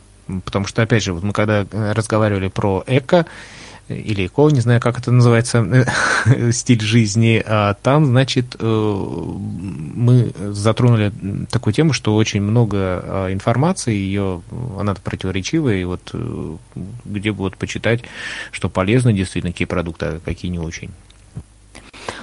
потому 0.46 0.68
что, 0.68 0.82
опять 0.82 1.04
же, 1.04 1.14
вот 1.14 1.24
мы 1.24 1.34
когда 1.34 1.66
разговаривали 1.72 2.50
про 2.50 2.84
эко, 2.86 3.26
или 3.90 4.28
ЭКО, 4.28 4.50
не 4.50 4.62
знаю, 4.62 4.80
как 4.80 5.00
это 5.00 5.12
называется, 5.12 5.86
стиль 6.52 6.82
жизни, 6.82 7.44
а 7.46 7.74
там, 7.74 8.06
значит, 8.06 8.56
э, 8.60 8.66
мы 8.66 10.32
затронули 10.40 11.12
такую 11.50 11.74
тему, 11.74 11.94
что 11.94 12.16
очень 12.16 12.42
много 12.42 12.78
а, 12.78 13.34
информации, 13.34 13.94
ее, 13.94 14.42
она 14.80 14.94
противоречивая, 14.96 15.78
и 15.78 15.84
вот 15.84 16.12
э, 16.14 16.56
где 17.06 17.32
вот 17.32 17.58
почитать, 17.58 18.04
что 18.52 18.70
полезно 18.70 19.14
действительно, 19.14 19.52
какие 19.52 19.68
продукты, 19.68 20.06
а 20.06 20.20
какие 20.24 20.52
не 20.52 20.60
очень. 20.60 20.92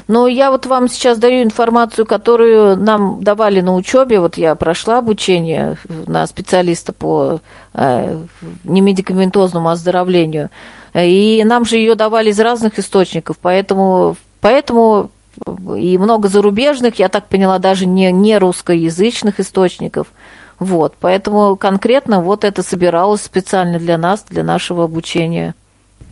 Но 0.09 0.29
я 0.29 0.51
вот 0.51 0.67
вам 0.67 0.89
сейчас 0.89 1.19
даю 1.19 1.43
информацию, 1.43 2.07
которую 2.07 2.77
нам 2.77 3.23
давали 3.23 3.61
на 3.61 3.75
учебе. 3.75 4.21
Вот 4.21 4.37
я 4.37 4.55
прошла 4.55 4.99
обучение 4.99 5.79
на 6.07 6.27
специалиста 6.27 6.93
по 6.93 7.41
э, 7.75 8.25
немедикаментозному 8.65 9.69
оздоровлению. 9.69 10.51
И 10.97 11.43
нам 11.45 11.65
же 11.65 11.77
ее 11.77 11.95
давали 11.95 12.31
из 12.31 12.41
разных 12.41 12.79
источников, 12.79 13.37
поэтому, 13.41 14.17
поэтому 14.41 15.11
и 15.77 15.99
много 15.99 16.29
зарубежных, 16.29 16.99
я 16.99 17.09
так 17.09 17.27
поняла, 17.27 17.59
даже 17.59 17.85
не, 17.85 18.11
не 18.11 18.39
русскоязычных 18.39 19.39
источников. 19.39 20.07
Вот, 20.59 20.95
поэтому 20.99 21.57
конкретно 21.57 22.23
вот 22.23 22.45
это 22.45 22.63
собиралось 22.63 23.23
специально 23.23 23.79
для 23.79 23.99
нас, 23.99 24.25
для 24.29 24.43
нашего 24.43 24.85
обучения. 24.85 25.55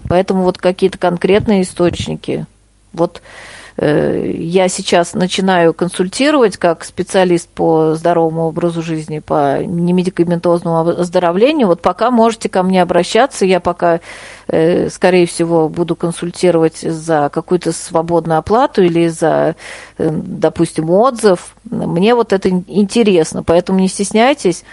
Поэтому 0.07 0.43
вот 0.43 0.59
какие-то 0.59 0.99
конкретные 0.99 1.62
источники. 1.62 2.45
Вот 2.93 3.22
Э, 3.22 3.64
я 3.77 4.68
сейчас 4.68 5.14
начинаю 5.14 5.75
консультировать 5.75 6.57
как 6.59 6.85
специалист 6.85 7.49
по 7.49 7.95
здоровому 7.95 8.43
образу 8.43 8.83
жизни, 8.83 9.18
по 9.18 9.64
немедикаментозному 9.64 10.91
оздоровлению. 10.91 11.66
Вот 11.66 11.83
пока 11.83 12.12
можете 12.12 12.49
ко 12.49 12.62
мне 12.62 12.81
обращаться, 12.83 13.45
я 13.45 13.59
пока, 13.59 13.99
э, 14.47 14.89
скорее 14.91 15.27
всего, 15.27 15.68
буду 15.68 15.97
консультировать 15.97 16.79
за 16.79 17.31
какую-то 17.33 17.72
свободную 17.72 18.39
оплату 18.39 18.83
или 18.83 19.09
за, 19.09 19.57
э, 19.99 20.09
допустим, 20.09 20.91
отзыв. 20.91 21.57
Мне 21.68 22.14
вот 22.14 22.33
это 22.33 22.49
интересно, 22.49 23.43
поэтому 23.43 23.81
не 23.81 23.89
стесняйтесь. 23.89 24.64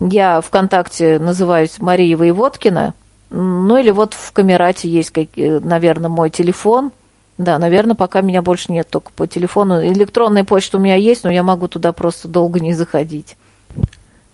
Я 0.00 0.42
ВКонтакте 0.42 1.18
называюсь 1.18 1.78
Мария 1.78 2.16
Воеводкина, 2.16 2.92
ну 3.30 3.76
или 3.78 3.90
вот 3.90 4.12
в 4.12 4.32
Камерате 4.32 4.88
есть, 4.88 5.12
наверное, 5.36 6.10
мой 6.10 6.28
телефон– 6.28 6.92
да, 7.40 7.58
наверное, 7.58 7.96
пока 7.96 8.20
меня 8.20 8.42
больше 8.42 8.70
нет, 8.70 8.90
только 8.90 9.12
по 9.12 9.26
телефону. 9.26 9.82
Электронная 9.82 10.44
почта 10.44 10.76
у 10.76 10.80
меня 10.80 10.96
есть, 10.96 11.24
но 11.24 11.30
я 11.30 11.42
могу 11.42 11.68
туда 11.68 11.92
просто 11.94 12.28
долго 12.28 12.60
не 12.60 12.74
заходить. 12.74 13.38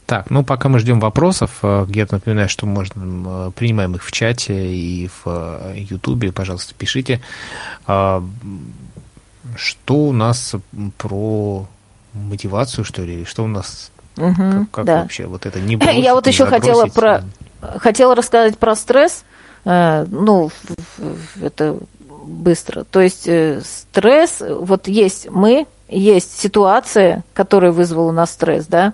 Так, 0.07 0.29
ну 0.31 0.43
пока 0.43 0.69
мы 0.69 0.81
ждем 0.81 0.99
вопросов, 0.99 1.59
э, 1.63 1.85
где-то 1.87 2.15
напоминаю, 2.15 2.49
что 2.49 2.67
можно 2.67 3.53
принимаем 3.53 3.95
их 3.95 4.05
в 4.05 4.11
чате 4.11 4.75
и 4.75 5.07
в 5.07 5.23
э, 5.25 5.75
Ютубе, 5.77 6.33
пожалуйста, 6.33 6.75
пишите. 6.77 7.21
А, 7.87 8.25
что 9.55 9.95
у 9.95 10.13
нас 10.13 10.57
про 10.99 11.65
мотивацию, 12.13 12.85
что 12.85 13.03
ли? 13.03 13.25
Что 13.25 13.45
у 13.45 13.49
нас 13.49 13.93
угу, 14.17 14.35
как, 14.35 14.71
как 14.73 14.85
да. 14.85 15.03
вообще 15.03 15.27
вот 15.27 15.47
это 15.47 15.61
не 15.61 15.77
бросить, 15.77 16.03
Я 16.03 16.15
вот 16.17 16.27
еще 16.27 16.45
забросить, 16.45 16.65
хотела 16.65 16.87
про 16.87 17.25
хотела 17.79 18.17
рассказать 18.17 18.59
про 18.59 18.75
стресс. 18.75 19.25
Э, 19.65 20.07
ну, 20.11 20.51
это 21.41 21.79
быстро. 22.27 22.85
То 22.85 23.01
есть 23.01 23.27
э, 23.27 23.61
стресс, 23.65 24.41
вот 24.41 24.89
есть 24.89 25.29
мы, 25.31 25.67
есть 25.89 26.39
ситуация, 26.39 27.25
которая 27.33 27.73
вызвала 27.73 28.09
у 28.09 28.13
нас 28.13 28.33
стресс, 28.33 28.67
да, 28.67 28.93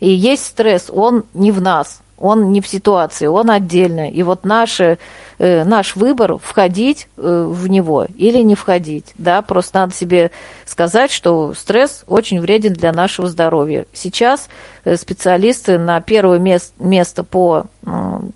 и 0.00 0.08
есть 0.08 0.46
стресс, 0.46 0.90
он 0.92 1.24
не 1.34 1.50
в 1.50 1.60
нас, 1.60 2.00
он 2.16 2.52
не 2.52 2.60
в 2.60 2.68
ситуации, 2.68 3.26
он 3.26 3.50
отдельно. 3.50 4.10
И 4.10 4.22
вот 4.22 4.44
наше, 4.44 4.98
э, 5.38 5.64
наш 5.64 5.96
выбор 5.96 6.38
входить 6.38 7.08
э, 7.16 7.46
в 7.48 7.68
него 7.68 8.06
или 8.16 8.38
не 8.38 8.54
входить. 8.54 9.06
Да? 9.18 9.42
Просто 9.42 9.80
надо 9.80 9.94
себе 9.94 10.30
сказать, 10.64 11.10
что 11.10 11.52
стресс 11.54 12.04
очень 12.06 12.40
вреден 12.40 12.72
для 12.72 12.92
нашего 12.92 13.28
здоровья. 13.28 13.86
Сейчас 13.92 14.48
специалисты 14.96 15.78
на 15.78 16.00
первое 16.00 16.38
мест, 16.38 16.72
место 16.78 17.24
по 17.24 17.66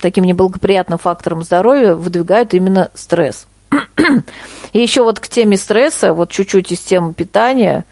таким 0.00 0.24
неблагоприятным 0.24 0.98
факторам 0.98 1.42
здоровья 1.42 1.94
выдвигают 1.94 2.54
именно 2.54 2.90
стресс. 2.94 3.46
И 4.72 4.80
еще 4.80 5.02
вот 5.02 5.20
к 5.20 5.28
теме 5.28 5.56
стресса, 5.56 6.14
вот 6.14 6.30
чуть-чуть 6.30 6.72
из 6.72 6.80
темы 6.80 7.14
питания. 7.14 7.84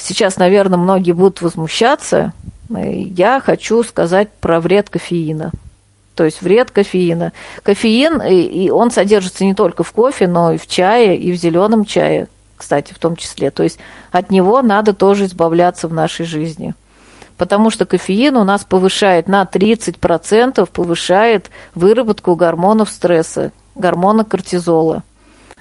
Сейчас, 0.00 0.36
наверное, 0.36 0.78
многие 0.78 1.12
будут 1.12 1.40
возмущаться. 1.40 2.32
Я 2.68 3.40
хочу 3.40 3.82
сказать 3.82 4.28
про 4.40 4.60
вред 4.60 4.90
кофеина. 4.90 5.52
То 6.14 6.24
есть 6.24 6.42
вред 6.42 6.72
кофеина. 6.72 7.32
Кофеин, 7.62 8.20
и 8.20 8.70
он 8.70 8.90
содержится 8.90 9.44
не 9.44 9.54
только 9.54 9.84
в 9.84 9.92
кофе, 9.92 10.26
но 10.26 10.52
и 10.52 10.58
в 10.58 10.66
чае, 10.66 11.16
и 11.16 11.30
в 11.30 11.36
зеленом 11.36 11.84
чае, 11.84 12.26
кстати, 12.56 12.92
в 12.92 12.98
том 12.98 13.14
числе. 13.14 13.52
То 13.52 13.62
есть 13.62 13.78
от 14.10 14.30
него 14.30 14.60
надо 14.62 14.94
тоже 14.94 15.26
избавляться 15.26 15.86
в 15.86 15.92
нашей 15.92 16.26
жизни. 16.26 16.74
Потому 17.36 17.70
что 17.70 17.86
кофеин 17.86 18.36
у 18.36 18.42
нас 18.42 18.64
повышает 18.64 19.28
на 19.28 19.44
30%, 19.44 20.66
повышает 20.66 21.50
выработку 21.76 22.34
гормонов 22.34 22.90
стресса, 22.90 23.52
гормона 23.76 24.24
кортизола. 24.24 25.04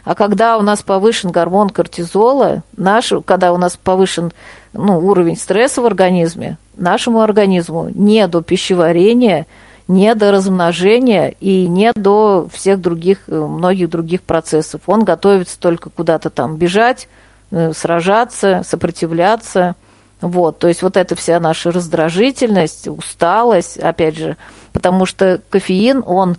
А 0.08 0.16
когда 0.16 0.58
у 0.58 0.62
нас 0.62 0.84
повышен 0.84 1.32
гормон 1.32 1.70
кортизола, 1.70 2.64
наш, 2.78 3.12
когда 3.26 3.52
у 3.52 3.58
нас 3.58 3.76
повышен 3.76 4.32
ну, 4.72 5.00
уровень 5.00 5.36
стресса 5.36 5.82
в 5.82 5.86
организме, 5.86 6.58
нашему 6.78 7.20
организму 7.20 7.90
не 7.94 8.26
до 8.30 8.42
пищеварения, 8.42 9.48
не 9.90 10.16
до 10.16 10.32
размножения 10.32 11.36
и 11.42 11.68
не 11.68 11.92
до 11.94 12.48
всех 12.54 12.80
других, 12.80 13.24
э, 13.28 13.38
многих 13.38 13.90
других 13.90 14.22
процессов. 14.22 14.80
Он 14.88 15.04
готовится 15.04 15.60
только 15.60 15.90
куда-то 15.90 16.30
там 16.30 16.56
бежать, 16.56 17.10
э, 17.52 17.74
сражаться, 17.74 18.62
сопротивляться. 18.66 19.76
Вот, 20.22 20.58
то 20.58 20.70
есть 20.70 20.84
вот 20.84 20.96
эта 20.96 21.18
вся 21.18 21.42
наша 21.42 21.70
раздражительность, 21.70 22.88
усталость, 22.88 23.78
опять 23.78 24.16
же, 24.16 24.38
потому 24.72 25.06
что 25.06 25.42
кофеин, 25.50 26.02
он 26.08 26.38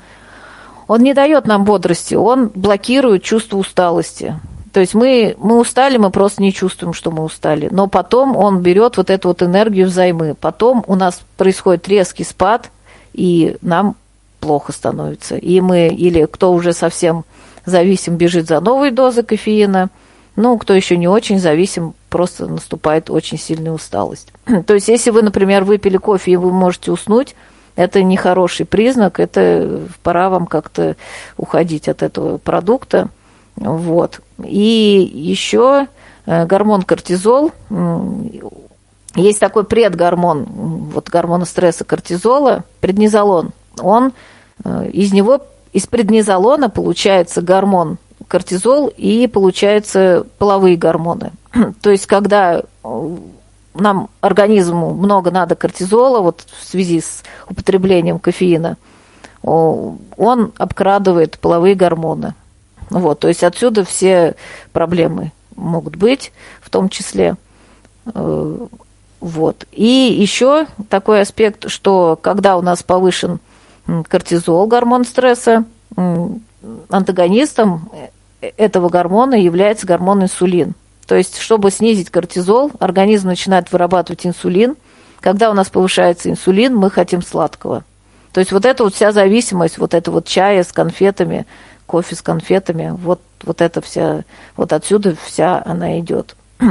он 0.89 1.03
не 1.03 1.14
дает 1.14 1.47
нам 1.47 1.64
бодрости, 1.64 2.14
он 2.14 2.51
блокирует 2.55 3.22
чувство 3.22 3.59
усталости. 3.59 4.34
То 4.72 4.80
есть 4.80 4.95
мы, 4.95 5.36
мы 5.39 5.59
устали, 5.59 5.99
мы 5.99 6.11
просто 6.11 6.43
не 6.43 6.53
чувствуем, 6.53 6.93
что 6.93 7.11
мы 7.11 7.24
устали. 7.24 7.68
Но 7.70 7.86
потом 7.86 8.36
он 8.36 8.61
берет 8.61 8.97
вот 8.97 9.11
эту 9.11 9.28
вот 9.28 9.43
энергию 9.43 9.86
взаймы. 9.86 10.34
Потом 10.34 10.84
у 10.86 10.95
нас 10.95 11.20
происходит 11.36 11.89
резкий 11.89 12.24
спад, 12.24 12.70
и 13.12 13.57
нам 13.61 13.97
плохо 14.41 14.72
становится. 14.72 15.36
И 15.36 15.61
мы, 15.61 15.89
или 15.89 16.26
кто 16.26 16.53
уже 16.53 16.72
совсем 16.72 17.24
зависим, 17.64 18.16
бежит 18.16 18.47
за 18.47 18.61
новой 18.61 18.91
дозой 18.91 19.24
кофеина, 19.24 19.91
ну, 20.36 20.57
кто 20.57 20.72
еще 20.72 20.97
не 20.97 21.09
очень 21.09 21.39
зависим, 21.39 21.95
просто 22.09 22.47
наступает 22.47 23.11
очень 23.11 23.39
сильная 23.39 23.72
усталость. 23.72 24.32
То 24.66 24.74
есть, 24.74 24.89
если 24.89 25.11
вы, 25.11 25.22
например, 25.22 25.64
выпили 25.64 25.97
кофе 25.97 26.32
и 26.32 26.36
вы 26.36 26.53
можете 26.53 26.93
уснуть, 26.93 27.34
это 27.79 28.03
не 28.03 28.16
хороший 28.16 28.66
признак, 28.66 29.20
это 29.20 29.83
пора 30.03 30.31
вам 30.31 30.47
как-то 30.47 30.97
уходить 31.37 31.89
от 31.89 32.03
этого 32.03 32.39
продукта. 32.39 33.09
Вот. 33.55 34.20
И 34.45 35.09
еще 35.14 35.87
э, 36.26 36.45
гормон 36.47 36.83
кортизол, 36.83 37.53
есть 39.14 39.39
такой 39.39 39.62
предгормон, 39.62 40.45
вот 40.93 41.09
гормона 41.09 41.45
стресса 41.45 41.85
кортизола, 41.85 42.64
преднизолон. 42.81 43.53
Он, 43.81 44.12
э, 44.64 44.91
из 44.93 45.12
него, 45.12 45.41
из 45.72 45.87
преднизолона 45.87 46.68
получается 46.68 47.43
гормон 47.43 47.99
кортизол 48.26 48.93
и 48.97 49.29
получаются 49.29 50.26
половые 50.39 50.76
гормоны. 50.76 51.31
То 51.81 51.91
есть, 51.91 52.07
когда 52.07 52.61
э, 52.83 53.16
нам 53.81 54.09
организму 54.20 54.95
много 54.95 55.31
надо 55.31 55.55
кортизола, 55.55 56.20
вот 56.20 56.45
в 56.61 56.64
связи 56.64 57.01
с 57.01 57.22
употреблением 57.49 58.18
кофеина, 58.18 58.76
он 59.43 60.53
обкрадывает 60.59 61.39
половые 61.39 61.74
гормоны. 61.74 62.35
Вот, 62.91 63.20
то 63.20 63.29
есть 63.29 63.45
отсюда 63.45 63.85
все 63.85 64.35
проблемы 64.72 65.33
могут 65.57 65.97
быть, 65.97 66.33
в 66.61 66.70
том 66.70 66.89
числе. 66.89 67.37
Э, 68.14 68.66
вот. 69.20 69.66
И 69.72 70.16
еще 70.18 70.66
такой 70.89 71.20
аспект, 71.20 71.68
что 71.68 72.18
когда 72.20 72.57
у 72.57 72.62
нас 72.62 72.83
повышен 72.83 73.41
кортизол, 74.09 74.66
гормон 74.66 75.05
стресса, 75.05 75.64
антагонистом 76.89 77.91
этого 78.41 78.89
гормона 78.89 79.35
является 79.35 79.87
гормон 79.87 80.22
инсулин. 80.22 80.74
То 81.09 81.16
есть, 81.16 81.38
чтобы 81.38 81.70
снизить 81.70 82.11
кортизол, 82.11 82.70
организм 82.78 83.28
начинает 83.28 83.72
вырабатывать 83.72 84.26
инсулин. 84.26 84.76
Когда 85.20 85.50
у 85.50 85.54
нас 85.54 85.70
повышается 85.70 86.30
инсулин, 86.30 86.76
мы 86.76 86.90
хотим 86.90 87.22
сладкого. 87.22 87.82
То 88.32 88.40
есть 88.40 88.52
вот 88.52 88.66
эта 88.66 88.84
вот 88.84 88.94
вся 88.94 89.11
зависимость, 89.11 89.78
вот 89.78 89.94
это 89.94 90.11
вот 90.11 90.26
чая 90.26 90.62
с 90.62 90.70
конфетами, 90.70 91.46
кофе 91.86 92.14
с 92.14 92.20
конфетами, 92.20 92.90
вот, 92.90 93.22
вот 93.42 93.62
это 93.62 93.80
вся, 93.80 94.24
вот 94.54 94.74
отсюда 94.74 95.16
вся 95.24 95.62
она 95.64 95.98
идет. 95.98 96.36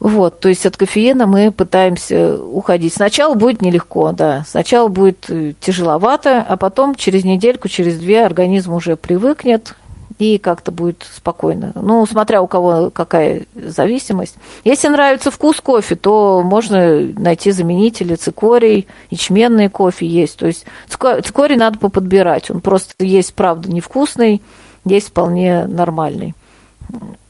Вот, 0.00 0.40
то 0.40 0.48
есть 0.48 0.64
от 0.64 0.78
кофеина 0.78 1.26
мы 1.26 1.52
пытаемся 1.52 2.42
уходить. 2.42 2.94
Сначала 2.94 3.34
будет 3.34 3.60
нелегко, 3.60 4.12
да, 4.12 4.46
сначала 4.48 4.88
будет 4.88 5.26
э, 5.28 5.52
тяжеловато, 5.60 6.40
а 6.40 6.56
потом 6.56 6.94
через 6.94 7.22
недельку, 7.22 7.68
через 7.68 7.98
две 7.98 8.24
организм 8.24 8.72
уже 8.72 8.96
привыкнет, 8.96 9.74
и 10.20 10.38
как-то 10.38 10.70
будет 10.70 11.06
спокойно. 11.14 11.72
Ну, 11.74 12.04
смотря 12.04 12.42
у 12.42 12.46
кого 12.46 12.90
какая 12.90 13.46
зависимость. 13.54 14.36
Если 14.64 14.88
нравится 14.88 15.30
вкус 15.30 15.60
кофе, 15.60 15.96
то 15.96 16.42
можно 16.44 17.00
найти 17.00 17.50
заменители 17.50 18.16
цикорий, 18.16 18.86
ячменный 19.08 19.70
кофе 19.70 20.06
есть. 20.06 20.38
То 20.38 20.46
есть 20.46 20.66
цикорий 20.88 21.56
надо 21.56 21.78
поподбирать. 21.78 22.50
Он 22.50 22.60
просто 22.60 23.02
есть, 23.02 23.32
правда, 23.32 23.70
невкусный, 23.70 24.42
есть 24.84 25.08
вполне 25.08 25.66
нормальный. 25.66 26.34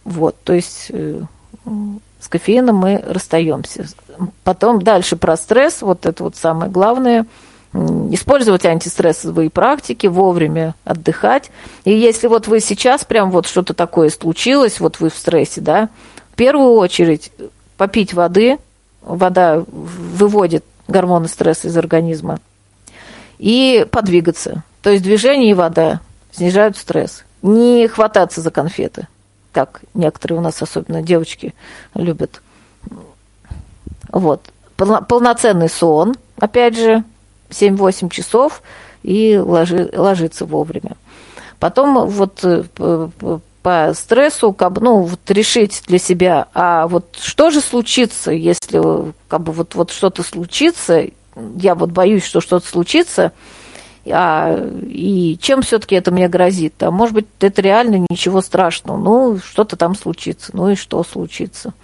Вот, 0.05 0.37
то 0.43 0.53
есть 0.53 0.87
э, 0.89 1.21
с 2.19 2.29
кофеином 2.29 2.77
мы 2.77 3.05
расстаемся. 3.07 3.87
Потом 4.43 4.83
дальше 4.83 5.17
про 5.17 5.37
стресс, 5.37 5.83
вот 5.83 6.07
это 6.07 6.25
вот 6.25 6.35
самое 6.35 6.71
главное– 6.71 7.27
использовать 7.73 8.67
антистрессовые 8.67 9.51
практики, 9.51 10.07
вовремя 10.07 10.75
отдыхать. 10.85 11.51
И 11.85 11.93
если 11.93 12.27
вот 12.27 12.49
вы 12.49 12.61
сейчас 12.61 13.05
прям 13.05 13.31
вот 13.31 13.47
что-то 13.47 13.75
такое 13.75 14.11
случилось, 14.11 14.81
вот 14.81 15.01
вы 15.01 15.11
в 15.11 15.15
стрессе, 15.15 15.61
да, 15.61 15.89
в 16.33 16.37
первую 16.37 16.75
очередь 16.75 17.33
попить 17.77 18.13
воды, 18.13 18.59
вода 19.03 19.65
выводит 19.71 20.65
гормоны 20.89 21.29
стресса 21.29 21.69
из 21.69 21.77
организма, 21.77 22.41
и 23.39 23.87
подвигаться. 23.91 24.65
То 24.83 24.91
есть 24.91 25.03
движение 25.03 25.51
и 25.51 25.55
вода 25.55 26.01
снижают 26.33 26.77
стресс. 26.77 27.25
Не 27.43 27.89
хвататься 27.89 28.41
за 28.41 28.51
конфеты, 28.51 29.09
как 29.53 29.81
некоторые 29.95 30.39
у 30.39 30.43
нас, 30.43 30.61
особенно 30.61 31.03
девочки, 31.03 31.55
любят. 31.95 32.43
Вот. 34.11 34.43
Полноценный 34.77 35.69
сон, 35.69 36.17
опять 36.39 36.77
же, 36.77 37.05
7-8 37.51 38.11
часов 38.11 38.63
и 39.03 39.37
ложи, 39.39 39.91
ложиться 39.93 40.45
вовремя. 40.45 40.97
Потом 41.59 42.07
вот 42.07 42.41
э, 42.43 42.65
по 43.63 43.93
стрессу, 43.95 44.53
как 44.53 44.73
бы, 44.73 44.81
ну, 44.81 45.03
вот 45.03 45.21
решить 45.29 45.83
для 45.87 45.99
себя, 45.99 46.49
а 46.55 46.89
вот 46.89 47.17
что 47.21 47.51
же 47.51 47.61
случится, 47.61 48.33
если 48.33 49.13
как 49.29 49.43
бы 49.43 49.53
вот, 49.53 49.75
вот 49.75 49.91
что-то 49.91 50.23
случится, 50.23 51.05
я 51.57 51.75
вот 51.75 51.91
боюсь, 51.91 52.25
что 52.25 52.41
что-то 52.41 52.67
случится, 52.67 53.33
а, 54.11 54.57
и 54.83 55.39
чем 55.41 55.61
все-таки 55.61 55.95
это 55.95 56.11
мне 56.11 56.29
грозит? 56.29 56.83
А 56.83 56.91
может 56.91 57.15
быть, 57.15 57.27
это 57.41 57.61
реально 57.61 58.07
ничего 58.09 58.41
страшного, 58.41 58.97
ну, 58.97 59.39
что-то 59.39 59.77
там 59.77 59.95
случится, 59.95 60.51
ну 60.55 60.71
и 60.71 60.75
что 60.75 61.05
случится. 61.05 61.75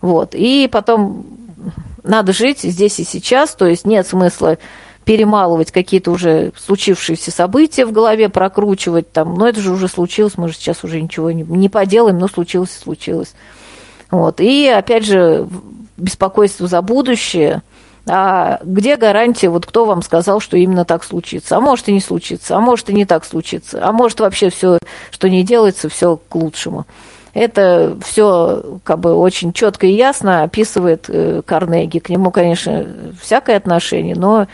Вот, 0.00 0.34
и 0.34 0.68
потом 0.70 1.26
надо 2.04 2.32
жить 2.32 2.60
здесь 2.60 3.00
и 3.00 3.04
сейчас, 3.04 3.54
то 3.54 3.66
есть 3.66 3.86
нет 3.86 4.06
смысла 4.06 4.58
перемалывать 5.04 5.70
какие-то 5.70 6.10
уже 6.10 6.52
случившиеся 6.56 7.30
события 7.30 7.84
в 7.84 7.92
голове, 7.92 8.28
прокручивать 8.28 9.12
там, 9.12 9.34
но 9.34 9.48
это 9.48 9.60
же 9.60 9.72
уже 9.72 9.88
случилось, 9.88 10.36
мы 10.36 10.48
же 10.48 10.54
сейчас 10.54 10.84
уже 10.84 11.00
ничего 11.00 11.30
не, 11.30 11.42
не 11.42 11.68
поделаем, 11.68 12.18
но 12.18 12.28
случилось 12.28 12.76
и 12.76 12.82
случилось. 12.82 13.34
Вот. 14.10 14.40
И 14.40 14.68
опять 14.68 15.04
же, 15.04 15.48
беспокойство 15.96 16.66
за 16.66 16.82
будущее. 16.82 17.62
А 18.06 18.60
где 18.62 18.96
гарантия, 18.96 19.48
вот 19.48 19.64
кто 19.64 19.86
вам 19.86 20.02
сказал, 20.02 20.40
что 20.40 20.58
именно 20.58 20.84
так 20.84 21.04
случится? 21.04 21.56
А 21.56 21.60
может 21.60 21.88
и 21.88 21.92
не 21.92 22.00
случится, 22.00 22.56
а 22.56 22.60
может 22.60 22.90
и 22.90 22.94
не 22.94 23.06
так 23.06 23.24
случится, 23.24 23.80
а 23.82 23.92
может 23.92 24.20
вообще 24.20 24.50
все, 24.50 24.78
что 25.10 25.30
не 25.30 25.42
делается, 25.42 25.88
все 25.88 26.18
к 26.28 26.34
лучшему. 26.34 26.86
Это 27.32 27.96
все 28.04 28.78
как 28.84 29.00
бы 29.00 29.14
очень 29.14 29.52
четко 29.52 29.86
и 29.86 29.92
ясно 29.92 30.44
описывает 30.44 31.06
э, 31.08 31.42
Карнеги. 31.44 31.98
К 31.98 32.10
нему, 32.10 32.30
конечно, 32.30 32.86
всякое 33.20 33.56
отношение, 33.56 34.14
но 34.14 34.46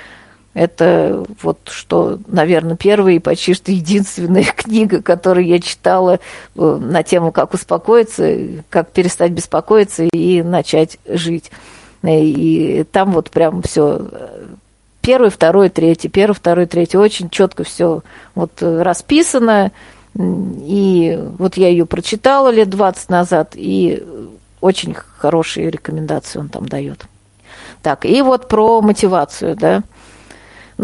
это 0.53 1.24
вот 1.42 1.59
что, 1.70 2.18
наверное, 2.26 2.76
первая 2.76 3.14
и 3.14 3.20
почти 3.20 3.55
что 3.55 3.70
единственная 3.70 4.44
книга, 4.57 5.01
которую 5.03 5.46
я 5.46 5.61
читала 5.61 6.18
э, 6.57 6.78
на 6.80 7.03
тему, 7.03 7.30
как 7.32 7.55
успокоиться, 7.55 8.36
как 8.68 8.90
перестать 8.90 9.32
беспокоиться 9.32 10.05
и 10.05 10.42
начать 10.42 10.98
жить. 11.07 11.51
И 12.03 12.84
там 12.90 13.12
вот 13.12 13.30
прям 13.30 13.62
все 13.62 14.09
первый, 15.01 15.31
второй, 15.31 15.68
третий, 15.68 16.09
первый, 16.09 16.35
второй, 16.35 16.66
третий, 16.66 16.97
очень 16.97 17.31
четко 17.31 17.64
все 17.64 18.02
вот 18.35 18.51
расписано. 18.60 19.72
И 20.16 21.18
вот 21.39 21.56
я 21.56 21.68
ее 21.68 21.86
прочитала 21.86 22.48
лет 22.48 22.68
20 22.68 23.09
назад, 23.10 23.52
и 23.55 24.02
очень 24.60 24.94
хорошие 24.94 25.70
рекомендации 25.70 26.39
он 26.39 26.48
там 26.48 26.68
дает. 26.68 27.05
Так, 27.82 28.05
и 28.05 28.20
вот 28.22 28.48
про 28.48 28.81
мотивацию, 28.81 29.56
да. 29.56 29.82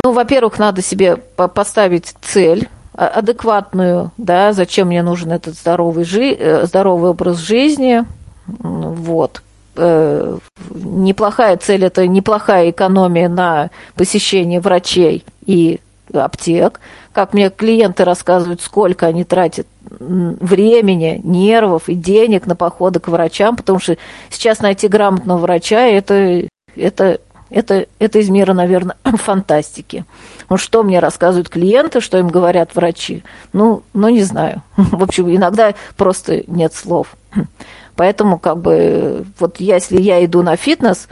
Ну, 0.05 0.13
во-первых, 0.13 0.59
надо 0.59 0.83
себе 0.83 1.17
поставить 1.17 2.15
цель 2.21 2.69
а, 2.95 3.09
адекватную, 3.09 4.11
да, 4.17 4.53
зачем 4.53 4.89
мне 4.89 5.03
нужен 5.03 5.33
этот 5.33 5.55
здоровый, 5.55 6.05
жи 6.05 6.35
э, 6.39 6.67
здоровый 6.67 7.11
образ 7.11 7.39
жизни, 7.39 8.05
вот. 8.47 9.43
Э, 9.77 10.39
неплохая 10.71 11.57
цель– 11.57 11.85
это 11.87 12.07
неплохая 12.07 12.71
экономия 12.71 13.29
на 13.29 13.71
посещение 13.95 14.61
врачей 14.61 15.25
и 15.45 15.81
аптек. 16.15 16.81
Как 17.13 17.35
мне 17.35 17.51
клиенты 17.51 18.05
рассказывают, 18.05 18.61
сколько 18.61 19.07
они 19.07 19.25
тратят 19.25 19.67
времени, 19.99 21.21
нервов 21.23 21.89
и 21.89 21.95
денег 21.95 22.47
на 22.47 22.57
походы 22.57 23.01
к 23.01 23.09
врачам, 23.09 23.57
потому 23.57 23.79
что 23.79 23.97
сейчас 24.31 24.61
найти 24.61 24.89
грамотного 24.89 25.39
врача– 25.39 25.81
это, 25.87 26.49
это 26.75 27.21
это, 27.51 27.87
это 27.99 28.19
из 28.19 28.29
мира, 28.29 28.53
наверное, 28.53 28.97
фантастики. 29.05 30.05
Ну, 30.49 30.57
что 30.57 30.83
мне 30.83 30.99
рассказывают 30.99 31.49
клиенты, 31.49 32.01
что 32.01 32.19
им 32.19 32.29
говорят 32.29 32.75
врачи? 32.75 33.23
Ну, 33.53 33.83
ну, 33.95 34.09
не 34.09 34.23
знаю. 34.23 34.63
В 34.77 35.03
общем, 35.03 35.35
иногда 35.35 35.75
просто 35.97 36.45
нет 36.47 36.75
слов. 36.75 37.17
Поэтому, 37.97 38.39
как 38.39 38.59
бы, 38.59 39.25
вот 39.39 39.61
если 39.61 40.01
я 40.01 40.25
иду 40.25 40.43
на 40.43 40.57
фитнес, 40.57 41.09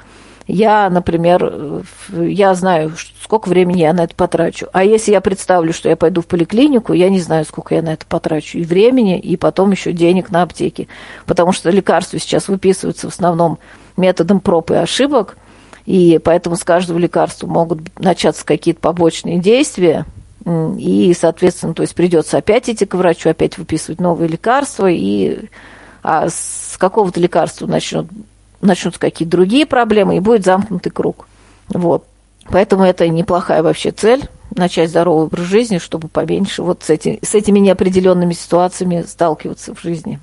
я, 0.46 0.90
например, 0.90 1.82
я 2.10 2.54
знаю, 2.54 2.92
сколько 3.22 3.48
времени 3.48 3.80
я 3.80 3.94
на 3.94 4.04
это 4.04 4.14
потрачу. 4.14 4.66
А 4.74 4.84
если 4.84 5.12
я 5.12 5.22
представлю, 5.22 5.72
что 5.72 5.88
я 5.88 5.96
пойду 5.96 6.20
в 6.20 6.26
поликлинику, 6.26 6.92
я 6.92 7.08
не 7.08 7.20
знаю, 7.20 7.46
сколько 7.46 7.74
я 7.74 7.80
на 7.80 7.94
это 7.94 8.04
потрачу. 8.04 8.58
И 8.58 8.64
времени, 8.64 9.18
и 9.18 9.36
потом 9.38 9.70
еще 9.70 9.92
денег 9.92 10.30
на 10.30 10.42
аптеки. 10.42 10.88
Потому 11.24 11.52
что 11.52 11.70
лекарства 11.70 12.18
сейчас 12.18 12.48
выписываются 12.48 13.08
в 13.08 13.14
основном 13.14 13.58
методом 13.96 14.40
проб 14.40 14.70
и 14.70 14.74
ошибок, 14.74 15.38
и 15.86 16.18
поэтому 16.22 16.56
с 16.56 16.64
каждого 16.64 16.98
лекарства 16.98 17.46
могут 17.46 17.98
начаться 17.98 18.44
какие-то 18.44 18.80
побочные 18.80 19.38
действия, 19.38 20.06
и, 20.46 21.14
соответственно, 21.18 21.74
то 21.74 21.82
есть 21.82 21.94
придется 21.94 22.36
опять 22.38 22.68
идти 22.68 22.84
к 22.84 22.94
врачу, 22.94 23.30
опять 23.30 23.56
выписывать 23.56 24.00
новые 24.00 24.28
лекарства, 24.28 24.90
и 24.90 25.48
а 26.02 26.28
с 26.28 26.76
какого-то 26.78 27.18
лекарства 27.18 27.66
начнут, 27.66 28.08
начнутся 28.60 29.00
какие-то 29.00 29.32
другие 29.32 29.64
проблемы, 29.64 30.16
и 30.16 30.20
будет 30.20 30.44
замкнутый 30.44 30.92
круг. 30.92 31.26
Вот. 31.68 32.04
Поэтому 32.50 32.84
это 32.84 33.08
неплохая 33.08 33.62
вообще 33.62 33.90
цель, 33.90 34.28
начать 34.54 34.90
здоровый 34.90 35.26
образ 35.26 35.46
жизни, 35.46 35.78
чтобы 35.78 36.08
поменьше 36.08 36.62
вот 36.62 36.82
с, 36.82 36.90
эти, 36.90 37.18
с 37.22 37.34
этими 37.34 37.58
неопределенными 37.58 38.34
ситуациями 38.34 39.02
сталкиваться 39.08 39.74
в 39.74 39.80
жизни. 39.80 40.20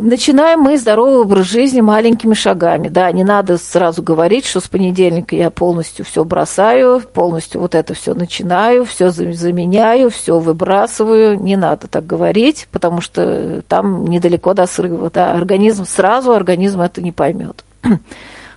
Начинаем 0.00 0.60
мы 0.60 0.78
здоровый 0.78 1.22
образ 1.22 1.46
жизни 1.46 1.80
маленькими 1.80 2.32
шагами. 2.32 2.88
Да, 2.88 3.10
не 3.10 3.24
надо 3.24 3.58
сразу 3.58 4.00
говорить, 4.00 4.46
что 4.46 4.60
с 4.60 4.68
понедельника 4.68 5.34
я 5.34 5.50
полностью 5.50 6.04
все 6.04 6.24
бросаю, 6.24 7.00
полностью 7.00 7.60
вот 7.60 7.74
это 7.74 7.94
все 7.94 8.14
начинаю, 8.14 8.84
все 8.84 9.10
заменяю, 9.10 10.10
все 10.10 10.38
выбрасываю. 10.38 11.42
Не 11.42 11.56
надо 11.56 11.88
так 11.88 12.06
говорить, 12.06 12.68
потому 12.70 13.00
что 13.00 13.62
там 13.66 14.06
недалеко 14.06 14.54
до 14.54 14.68
срыва. 14.68 15.10
Да, 15.10 15.32
организм 15.32 15.84
сразу, 15.84 16.30
организм 16.30 16.80
это 16.80 17.02
не 17.02 17.10
поймет. 17.10 17.64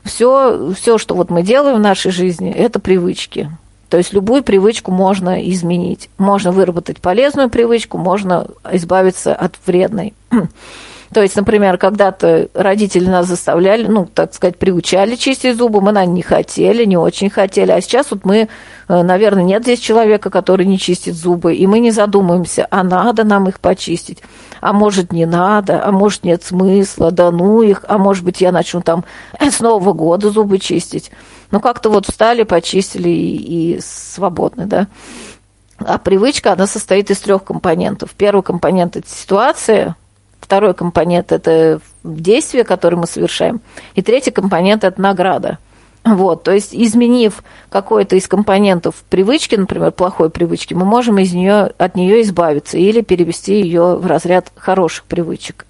Все, 0.03 0.73
все, 0.75 0.99
что 0.99 1.15
вот 1.15 1.31
мы 1.31 1.41
делаем 1.41 1.77
в 1.77 1.81
нашей 1.81 2.11
жизни, 2.11 2.51
это 2.51 2.79
привычки. 2.79 3.49
То 3.89 3.97
есть 3.97 4.13
любую 4.13 4.43
привычку 4.43 4.91
можно 4.91 5.43
изменить. 5.49 6.11
Можно 6.19 6.51
выработать 6.51 7.01
полезную 7.01 7.49
привычку, 7.49 7.97
можно 7.97 8.47
избавиться 8.71 9.33
от 9.33 9.55
вредной. 9.65 10.13
То 11.13 11.21
есть, 11.21 11.35
например, 11.35 11.77
когда-то 11.77 12.47
родители 12.53 13.05
нас 13.05 13.27
заставляли, 13.27 13.85
ну, 13.85 14.05
так 14.05 14.33
сказать, 14.33 14.57
приучали 14.57 15.15
чистить 15.15 15.57
зубы, 15.57 15.81
мы, 15.81 15.91
наверное, 15.91 16.15
не 16.15 16.21
хотели, 16.21 16.85
не 16.85 16.95
очень 16.95 17.29
хотели. 17.29 17.71
А 17.71 17.81
сейчас 17.81 18.11
вот 18.11 18.23
мы, 18.23 18.47
э, 18.87 19.03
наверное, 19.03 19.43
нет 19.43 19.63
здесь 19.63 19.79
человека, 19.79 20.29
который 20.29 20.65
не 20.65 20.79
чистит 20.79 21.15
зубы, 21.15 21.53
и 21.53 21.67
мы 21.67 21.79
не 21.79 21.91
задумываемся, 21.91 22.65
а 22.71 22.83
надо 22.83 23.25
нам 23.25 23.49
их 23.49 23.59
почистить, 23.59 24.19
а 24.61 24.71
может, 24.71 25.11
не 25.11 25.25
надо, 25.25 25.83
а 25.85 25.91
может, 25.91 26.23
нет 26.23 26.43
смысла, 26.43 27.11
да 27.11 27.29
ну 27.31 27.61
их, 27.61 27.83
а 27.89 27.97
может 27.97 28.23
быть, 28.23 28.39
я 28.39 28.53
начну 28.53 28.81
там 28.81 29.03
с 29.39 29.59
Нового 29.59 29.91
года 29.91 30.29
зубы 30.29 30.59
чистить. 30.59 31.11
Ну, 31.51 31.59
как-то 31.59 31.89
вот 31.89 32.05
встали, 32.05 32.43
почистили 32.43 33.09
и, 33.09 33.75
и 33.75 33.79
свободны, 33.81 34.65
да. 34.65 34.87
А 35.77 35.97
привычка, 35.97 36.53
она 36.53 36.67
состоит 36.67 37.11
из 37.11 37.19
трех 37.19 37.43
компонентов. 37.43 38.11
Первый 38.15 38.43
компонент– 38.43 38.95
это 38.97 39.09
ситуация, 39.09 39.97
Второй 40.51 40.73
компонент– 40.73 41.31
это 41.31 41.79
действие, 42.03 42.65
которое 42.65 42.97
мы 42.97 43.07
совершаем. 43.07 43.61
И 43.95 44.01
третий 44.01 44.31
компонент– 44.31 44.83
это 44.83 44.99
награда. 44.99 45.59
Вот, 46.03 46.43
то 46.43 46.51
есть 46.51 46.75
изменив 46.75 47.41
какой-то 47.69 48.17
из 48.17 48.27
компонентов 48.27 48.95
привычки, 49.09 49.55
например, 49.55 49.91
плохой 49.91 50.29
привычки, 50.29 50.73
мы 50.73 50.83
можем 50.83 51.19
из 51.19 51.31
нее, 51.31 51.71
от 51.77 51.95
нее 51.95 52.21
избавиться 52.23 52.77
или 52.77 52.99
перевести 52.99 53.61
ее 53.61 53.95
в 53.95 54.05
разряд 54.05 54.51
хороших 54.57 55.05
привычек. 55.05 55.65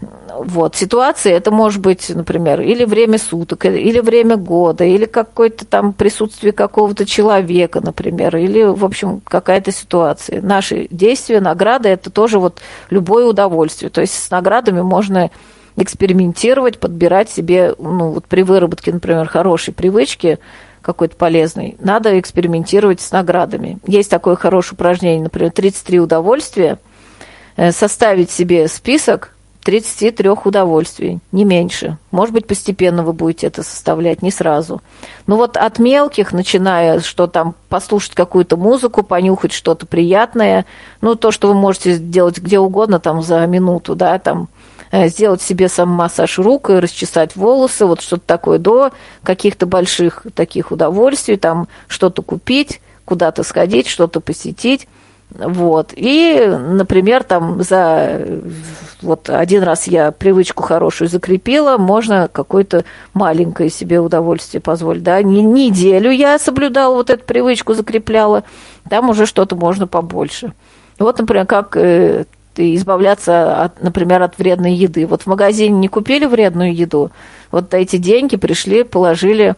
Вот, 0.00 0.76
ситуация, 0.76 1.34
это 1.34 1.50
может 1.50 1.82
быть, 1.82 2.08
например, 2.08 2.62
или 2.62 2.84
время 2.84 3.18
суток, 3.18 3.66
или 3.66 4.00
время 4.00 4.36
года, 4.36 4.84
или 4.84 5.04
какое-то 5.04 5.66
там 5.66 5.92
присутствие 5.92 6.52
какого-то 6.52 7.04
человека, 7.04 7.80
например, 7.82 8.36
или, 8.36 8.62
в 8.62 8.84
общем, 8.84 9.20
какая-то 9.20 9.72
ситуация. 9.72 10.40
Наши 10.40 10.88
действия, 10.90 11.40
награды– 11.40 11.88
это 11.90 12.10
тоже 12.10 12.38
вот 12.38 12.60
любое 12.88 13.26
удовольствие. 13.26 13.90
То 13.90 14.00
есть 14.00 14.14
с 14.14 14.30
наградами 14.30 14.80
можно 14.80 15.30
экспериментировать, 15.76 16.78
подбирать 16.78 17.28
себе, 17.28 17.74
ну, 17.78 18.12
вот 18.12 18.24
при 18.26 18.42
выработке, 18.42 18.92
например, 18.92 19.28
хорошей 19.28 19.74
привычки, 19.74 20.38
какой-то 20.80 21.16
полезной, 21.16 21.76
надо 21.78 22.18
экспериментировать 22.18 23.02
с 23.02 23.12
наградами. 23.12 23.78
Есть 23.86 24.10
такое 24.10 24.36
хорошее 24.36 24.74
упражнение, 24.74 25.24
например, 25.24 25.50
33 25.52 26.00
удовольствия, 26.00 26.78
э, 27.56 27.70
составить 27.72 28.30
себе 28.30 28.66
список 28.66 29.34
33 29.62 30.30
удовольствий, 30.44 31.18
не 31.32 31.44
меньше. 31.44 31.98
Может 32.10 32.34
быть, 32.34 32.46
постепенно 32.46 33.02
вы 33.02 33.12
будете 33.12 33.46
это 33.46 33.62
составлять, 33.62 34.22
не 34.22 34.30
сразу. 34.30 34.80
Но 35.26 35.36
вот 35.36 35.56
от 35.56 35.78
мелких, 35.78 36.32
начиная, 36.32 37.00
что 37.00 37.26
там 37.26 37.54
послушать 37.68 38.14
какую-то 38.14 38.56
музыку, 38.56 39.02
понюхать 39.02 39.52
что-то 39.52 39.86
приятное, 39.86 40.64
ну, 41.02 41.14
то, 41.14 41.30
что 41.30 41.48
вы 41.48 41.54
можете 41.54 41.92
сделать 41.92 42.38
где 42.38 42.58
угодно 42.58 43.00
там 43.00 43.22
за 43.22 43.46
минуту, 43.46 43.94
да, 43.94 44.18
там, 44.18 44.48
э, 44.92 45.08
сделать 45.08 45.42
себе 45.42 45.68
сам 45.68 45.90
массаж 45.90 46.38
рук 46.38 46.70
и 46.70 46.74
расчесать 46.74 47.36
волосы, 47.36 47.84
вот 47.84 48.00
что-то 48.00 48.22
такое, 48.26 48.58
до 48.58 48.92
каких-то 49.22 49.66
больших 49.66 50.26
таких 50.34 50.72
удовольствий, 50.72 51.36
там, 51.36 51.68
что-то 51.86 52.22
купить, 52.22 52.80
куда-то 53.04 53.42
сходить, 53.42 53.88
что-то 53.88 54.20
посетить. 54.20 54.88
Вот. 55.30 55.92
И, 55.96 56.44
например, 56.46 57.22
там 57.22 57.62
за 57.62 58.20
вот 59.02 59.30
один 59.30 59.62
раз 59.62 59.86
я 59.86 60.10
привычку 60.12 60.62
хорошую 60.62 61.08
закрепила, 61.08 61.78
можно 61.78 62.28
какое-то 62.30 62.84
маленькое 63.14 63.70
себе 63.70 64.00
удовольствие 64.00 64.60
позволить. 64.60 65.02
Да? 65.02 65.22
Не, 65.22 65.42
неделю 65.42 66.10
я 66.10 66.38
соблюдала 66.38 66.94
вот 66.94 67.10
эту 67.10 67.24
привычку, 67.24 67.74
закрепляла, 67.74 68.44
там 68.88 69.08
уже 69.08 69.26
что-то 69.26 69.56
можно 69.56 69.86
побольше. 69.86 70.52
Вот, 70.98 71.18
например, 71.18 71.46
как 71.46 71.76
э, 71.76 72.24
избавляться, 72.56 73.64
от, 73.64 73.82
например, 73.82 74.22
от 74.22 74.38
вредной 74.38 74.74
еды. 74.74 75.06
Вот 75.06 75.22
в 75.22 75.26
магазине 75.26 75.78
не 75.78 75.88
купили 75.88 76.26
вредную 76.26 76.74
еду, 76.74 77.10
вот 77.50 77.72
эти 77.72 77.96
деньги 77.96 78.36
пришли, 78.36 78.82
положили 78.82 79.54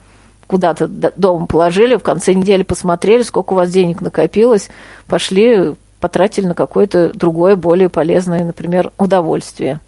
куда-то 0.53 0.87
дома 0.87 1.47
положили, 1.47 1.95
в 1.95 2.03
конце 2.03 2.35
недели 2.35 2.63
посмотрели, 2.63 3.23
сколько 3.23 3.55
у 3.55 3.57
вас 3.57 3.71
денег 3.71 4.03
накопилось, 4.03 4.69
пошли, 5.07 5.75
потратили 5.99 6.45
на 6.45 6.55
какое-то 6.55 7.11
другое, 7.15 7.57
более 7.57 7.89
полезное, 7.89 8.45
например, 8.45 8.93
удовольствие. 8.99 9.81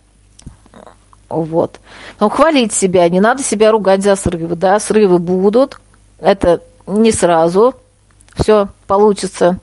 Вот. 1.28 1.80
Но 2.18 2.30
хвалить 2.30 2.72
себя, 2.72 3.06
не 3.10 3.20
надо 3.20 3.42
себя 3.42 3.72
ругать 3.72 4.02
за 4.02 4.16
срывы, 4.16 4.56
да, 4.56 4.80
срывы 4.80 5.18
будут, 5.18 5.78
это 6.18 6.62
не 6.86 7.12
сразу, 7.12 7.74
все 8.34 8.68
получится. 8.86 9.58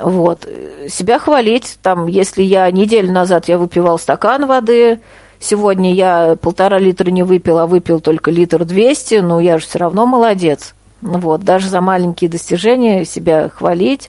Вот. 0.00 0.48
Себя 0.88 1.20
хвалить, 1.20 1.78
там, 1.82 2.08
если 2.08 2.42
я 2.42 2.68
неделю 2.72 3.12
назад 3.12 3.46
я 3.46 3.58
выпивал 3.58 3.96
стакан 3.96 4.46
воды, 4.46 4.98
Сегодня 5.42 5.92
я 5.92 6.36
полтора 6.40 6.78
литра 6.78 7.10
не 7.10 7.24
выпил, 7.24 7.58
а 7.58 7.66
выпил 7.66 7.98
только 7.98 8.30
литр 8.30 8.64
двести, 8.64 9.16
но 9.16 9.40
я 9.40 9.58
же 9.58 9.66
все 9.66 9.80
равно 9.80 10.06
молодец. 10.06 10.72
Вот, 11.00 11.42
даже 11.42 11.68
за 11.68 11.80
маленькие 11.80 12.30
достижения 12.30 13.04
себя 13.04 13.48
хвалить, 13.48 14.08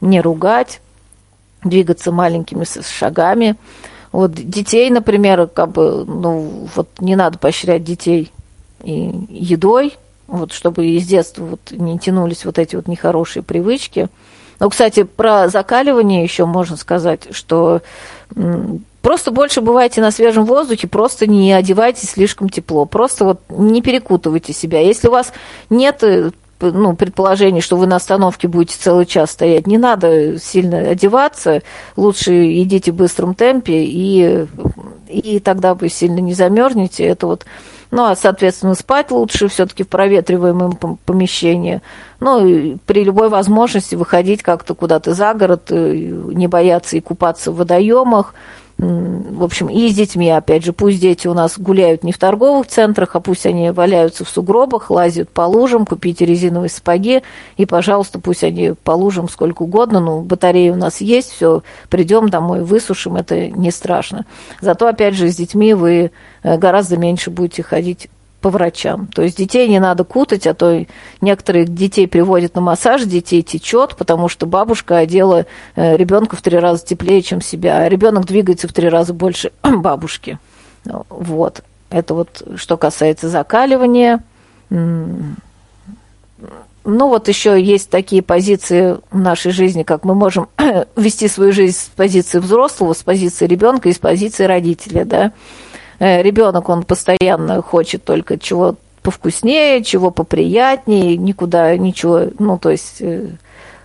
не 0.00 0.22
ругать, 0.22 0.80
двигаться 1.62 2.12
маленькими 2.12 2.64
шагами. 2.64 3.56
Вот 4.10 4.32
детей, 4.32 4.88
например, 4.88 5.48
как 5.48 5.72
бы, 5.72 6.06
ну, 6.06 6.66
вот 6.74 6.88
не 6.98 7.14
надо 7.14 7.36
поощрять 7.36 7.84
детей 7.84 8.32
и 8.82 9.12
едой, 9.28 9.98
вот, 10.28 10.54
чтобы 10.54 10.86
из 10.86 11.06
детства 11.06 11.44
вот 11.44 11.60
не 11.72 11.98
тянулись 11.98 12.46
вот 12.46 12.58
эти 12.58 12.76
вот 12.76 12.88
нехорошие 12.88 13.42
привычки. 13.42 14.08
Но, 14.60 14.68
кстати, 14.68 15.02
про 15.02 15.48
закаливание 15.48 16.22
еще 16.22 16.44
можно 16.44 16.76
сказать, 16.76 17.28
что 17.32 17.82
Просто 19.02 19.30
больше 19.30 19.62
бывайте 19.62 20.02
на 20.02 20.10
свежем 20.10 20.44
воздухе, 20.44 20.86
просто 20.86 21.26
не 21.26 21.54
одевайтесь 21.54 22.10
слишком 22.10 22.50
тепло, 22.50 22.84
просто 22.84 23.24
вот 23.24 23.40
не 23.48 23.80
перекутывайте 23.80 24.52
себя. 24.52 24.80
Если 24.80 25.08
у 25.08 25.10
вас 25.10 25.32
нет 25.70 26.02
э, 26.02 26.32
ну, 26.60 26.94
предположений, 26.94 27.62
что 27.62 27.76
вы 27.76 27.86
на 27.86 27.96
остановке 27.96 28.46
будете 28.46 28.76
целый 28.78 29.06
час 29.06 29.30
стоять, 29.30 29.66
не 29.66 29.78
надо 29.78 30.38
сильно 30.38 30.80
одеваться, 30.80 31.62
лучше 31.96 32.60
идите 32.62 32.92
в 32.92 32.96
быстром 32.96 33.34
темпе, 33.34 33.84
и, 33.84 34.46
и 35.08 35.40
тогда 35.40 35.74
вы 35.74 35.88
сильно 35.88 36.18
не 36.18 36.34
замерзнете. 36.34 37.04
Это 37.04 37.26
вот 37.26 37.46
ну, 37.90 38.04
а, 38.04 38.16
соответственно, 38.16 38.74
спать 38.74 39.10
лучше 39.10 39.48
все-таки 39.48 39.82
в 39.82 39.88
проветриваемом 39.88 40.78
помещении. 41.04 41.80
Ну, 42.20 42.46
и 42.46 42.76
при 42.86 43.02
любой 43.02 43.28
возможности 43.28 43.96
выходить 43.96 44.42
как-то 44.42 44.74
куда-то 44.74 45.14
за 45.14 45.34
город, 45.34 45.70
э, 45.70 45.92
не 45.92 46.46
бояться 46.46 46.96
и 46.96 47.00
купаться 47.00 47.50
в 47.50 47.56
водоемах, 47.56 48.34
в 48.80 49.42
общем, 49.42 49.68
и 49.68 49.90
с 49.90 49.94
детьми, 49.94 50.30
опять 50.30 50.64
же, 50.64 50.72
пусть 50.72 51.00
дети 51.00 51.28
у 51.28 51.34
нас 51.34 51.58
гуляют 51.58 52.02
не 52.02 52.12
в 52.12 52.18
торговых 52.18 52.66
центрах, 52.66 53.14
а 53.14 53.20
пусть 53.20 53.44
они 53.44 53.70
валяются 53.70 54.24
в 54.24 54.28
сугробах, 54.30 54.90
лазят 54.90 55.28
по 55.28 55.42
лужам, 55.42 55.84
купите 55.84 56.24
резиновые 56.24 56.70
сапоги, 56.70 57.22
и, 57.58 57.66
пожалуйста, 57.66 58.20
пусть 58.20 58.42
они 58.42 58.72
по 58.82 58.92
лужам 58.92 59.28
сколько 59.28 59.62
угодно, 59.62 60.00
ну, 60.00 60.22
батареи 60.22 60.70
у 60.70 60.76
нас 60.76 61.02
есть, 61.02 61.30
все, 61.30 61.62
придем 61.90 62.30
домой, 62.30 62.62
высушим, 62.62 63.16
это 63.16 63.48
не 63.48 63.70
страшно. 63.70 64.24
Зато, 64.62 64.86
опять 64.86 65.14
же, 65.14 65.28
с 65.28 65.36
детьми 65.36 65.74
вы 65.74 66.10
э, 66.42 66.56
гораздо 66.56 66.96
меньше 66.96 67.30
будете 67.30 67.62
ходить 67.62 68.08
по 68.40 68.50
врачам. 68.50 69.06
То 69.08 69.22
есть 69.22 69.36
детей 69.36 69.68
не 69.68 69.80
надо 69.80 70.04
кутать, 70.04 70.46
а 70.46 70.54
то 70.54 70.84
некоторых 71.20 71.72
детей 71.74 72.08
приводят 72.08 72.54
на 72.54 72.60
массаж, 72.60 73.04
детей 73.04 73.42
течет, 73.42 73.96
потому 73.96 74.28
что 74.28 74.46
бабушка 74.46 74.98
одела 74.98 75.46
э, 75.76 75.96
ребенка 75.96 76.36
в 76.36 76.42
три 76.42 76.58
раза 76.58 76.84
теплее, 76.84 77.22
чем 77.22 77.40
себя, 77.40 77.78
а 77.78 77.88
ребенок 77.88 78.26
двигается 78.26 78.68
в 78.68 78.72
три 78.72 78.88
раза 78.88 79.12
больше 79.12 79.52
бабушки. 79.62 80.38
Вот. 80.84 81.62
Это 81.90 82.14
вот 82.14 82.42
что 82.56 82.76
касается 82.76 83.28
закаливания. 83.28 84.22
Ну 86.82 87.08
вот 87.08 87.28
еще 87.28 87.60
есть 87.60 87.90
такие 87.90 88.22
позиции 88.22 88.96
в 89.10 89.18
нашей 89.18 89.52
жизни, 89.52 89.82
как 89.82 90.04
мы 90.04 90.14
можем 90.14 90.48
вести 90.96 91.28
свою 91.28 91.52
жизнь 91.52 91.76
с 91.76 91.90
позиции 91.94 92.38
взрослого, 92.38 92.94
с 92.94 93.02
позиции 93.02 93.46
ребенка 93.46 93.90
и 93.90 93.92
с 93.92 93.98
позиции 93.98 94.44
родителя, 94.44 95.04
да. 95.04 95.32
Э, 96.00 96.22
ребенок, 96.22 96.68
он 96.68 96.82
постоянно 96.82 97.62
хочет 97.62 98.04
только 98.04 98.38
чего 98.38 98.74
повкуснее, 99.02 99.84
чего 99.84 100.10
поприятнее, 100.10 101.16
никуда 101.16 101.76
ничего, 101.76 102.22
ну, 102.38 102.58
то 102.58 102.70
есть 102.70 102.96
э, 103.00 103.28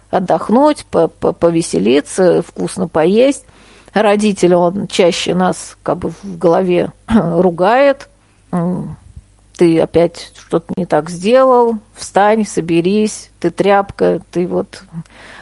отдохнуть, 0.10 0.86
повеселиться, 0.86 2.42
вкусно 2.42 2.88
поесть. 2.88 3.46
Родитель, 3.94 4.56
он 4.56 4.88
чаще 4.88 5.36
нас 5.36 5.78
как 5.84 5.98
бы 6.00 6.10
в 6.24 6.38
голове 6.38 6.92
ругает, 7.08 8.10
ты 9.58 9.80
опять 9.80 10.32
что-то 10.38 10.74
не 10.76 10.86
так 10.86 11.10
сделал, 11.10 11.78
встань, 11.96 12.46
соберись, 12.46 13.32
ты 13.40 13.50
тряпка, 13.50 14.22
ты 14.32 14.48
вот... 14.48 14.84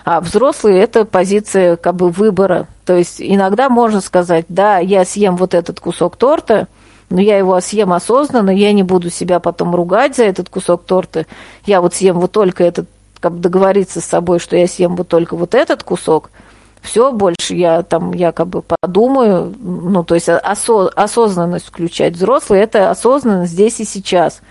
А 0.06 0.20
взрослые– 0.20 0.80
это 0.82 1.06
позиция 1.06 1.78
как 1.78 1.96
бы 1.96 2.10
выбора. 2.10 2.68
То 2.86 2.96
есть 2.96 3.16
иногда 3.20 3.70
можно 3.70 4.02
сказать, 4.02 4.46
да, 4.50 4.78
я 4.78 5.06
съем 5.06 5.38
вот 5.38 5.54
этот 5.54 5.80
кусок 5.80 6.18
торта, 6.18 6.68
но 7.10 7.22
я 7.22 7.38
его 7.38 7.60
съем 7.62 7.94
осознанно, 7.94 8.50
я 8.50 8.74
не 8.74 8.84
буду 8.84 9.10
себя 9.10 9.40
потом 9.40 9.74
ругать 9.74 10.16
за 10.16 10.26
этот 10.26 10.50
кусок 10.50 10.84
торта. 10.84 11.26
Я 11.66 11.82
вот 11.82 11.94
съем 11.94 12.20
вот 12.20 12.32
только 12.32 12.64
этот, 12.64 12.88
как 13.20 13.34
бы 13.34 13.40
договориться 13.40 14.02
с 14.02 14.06
собой, 14.06 14.40
что 14.40 14.58
я 14.58 14.68
съем 14.68 14.96
вот 14.96 15.08
только 15.08 15.36
вот 15.36 15.56
этот 15.56 15.84
кусок– 15.84 16.30
все, 16.84 17.12
больше 17.12 17.56
я 17.56 17.82
там, 17.82 18.14
я 18.14 18.32
как 18.32 18.48
бы 18.48 18.62
подумаю, 18.62 19.56
ну, 19.60 20.04
то 20.04 20.16
есть 20.16 20.28
осо- 20.28 20.90
осознанность 20.90 21.66
включать. 21.66 22.14
Взрослый– 22.14 22.60
это 22.62 22.92
осознанность 22.92 23.54
здесь 23.54 23.80
и 23.80 23.86
сейчас. 23.86 24.42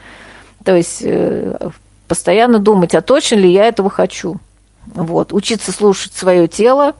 То 0.64 0.74
есть 0.74 1.02
э, 1.02 1.56
постоянно 2.08 2.58
думать, 2.58 2.94
а 2.94 3.02
точно 3.02 3.36
ли 3.36 3.52
я 3.52 3.66
этого 3.66 3.90
хочу. 3.90 4.36
Вот. 4.86 5.32
Учиться 5.32 5.72
слушать 5.72 6.14
свое 6.14 6.48
тело, 6.48 6.94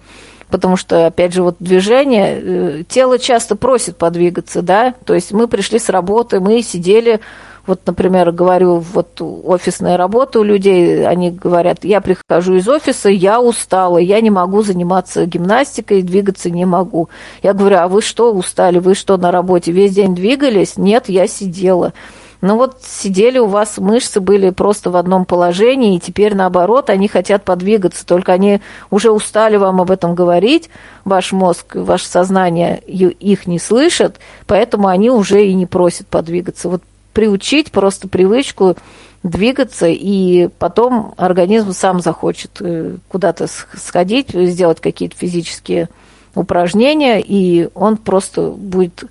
потому 0.50 0.76
что, 0.76 1.06
опять 1.06 1.32
же, 1.32 1.42
вот 1.42 1.56
движение, 1.58 2.40
э, 2.40 2.84
тело 2.86 3.18
часто 3.18 3.56
просит 3.56 3.96
подвигаться, 3.96 4.60
да, 4.60 4.94
то 5.04 5.14
есть 5.14 5.32
мы 5.32 5.48
пришли 5.48 5.78
с 5.78 5.88
работы, 5.88 6.40
мы 6.40 6.62
сидели 6.62 7.20
вот, 7.66 7.80
например, 7.86 8.32
говорю, 8.32 8.78
вот 8.78 9.20
офисная 9.20 9.96
работа 9.96 10.40
у 10.40 10.42
людей, 10.42 11.06
они 11.06 11.30
говорят, 11.30 11.84
я 11.84 12.00
прихожу 12.00 12.54
из 12.54 12.68
офиса, 12.68 13.08
я 13.08 13.40
устала, 13.40 13.98
я 13.98 14.20
не 14.20 14.30
могу 14.30 14.62
заниматься 14.62 15.26
гимнастикой, 15.26 16.02
двигаться 16.02 16.50
не 16.50 16.64
могу. 16.64 17.08
Я 17.42 17.52
говорю, 17.52 17.76
а 17.78 17.88
вы 17.88 18.02
что 18.02 18.32
устали, 18.32 18.78
вы 18.78 18.94
что 18.94 19.16
на 19.16 19.30
работе 19.30 19.70
весь 19.70 19.94
день 19.94 20.14
двигались? 20.14 20.76
Нет, 20.76 21.08
я 21.08 21.28
сидела. 21.28 21.92
Ну 22.40 22.56
вот 22.56 22.78
сидели 22.82 23.38
у 23.38 23.46
вас 23.46 23.78
мышцы 23.78 24.20
были 24.20 24.50
просто 24.50 24.90
в 24.90 24.96
одном 24.96 25.24
положении, 25.24 25.94
и 25.94 26.00
теперь 26.00 26.34
наоборот, 26.34 26.90
они 26.90 27.06
хотят 27.06 27.44
подвигаться, 27.44 28.04
только 28.04 28.32
они 28.32 28.60
уже 28.90 29.12
устали 29.12 29.56
вам 29.56 29.80
об 29.80 29.92
этом 29.92 30.16
говорить, 30.16 30.68
ваш 31.04 31.30
мозг, 31.30 31.76
ваше 31.76 32.08
сознание 32.08 32.78
их 32.80 33.46
не 33.46 33.60
слышат, 33.60 34.16
поэтому 34.48 34.88
они 34.88 35.08
уже 35.08 35.46
и 35.46 35.54
не 35.54 35.66
просят 35.66 36.08
подвигаться. 36.08 36.68
Вот 36.68 36.82
приучить 37.12 37.72
просто 37.72 38.08
привычку 38.08 38.76
двигаться, 39.22 39.86
и 39.86 40.48
потом 40.58 41.14
организм 41.16 41.72
сам 41.72 42.00
захочет 42.00 42.60
э, 42.60 42.96
куда-то 43.08 43.46
сходить, 43.46 44.30
сделать 44.30 44.80
какие-то 44.80 45.16
физические 45.16 45.88
упражнения, 46.34 47.20
и 47.20 47.68
он 47.74 47.96
просто 47.96 48.50
будет 48.50 49.04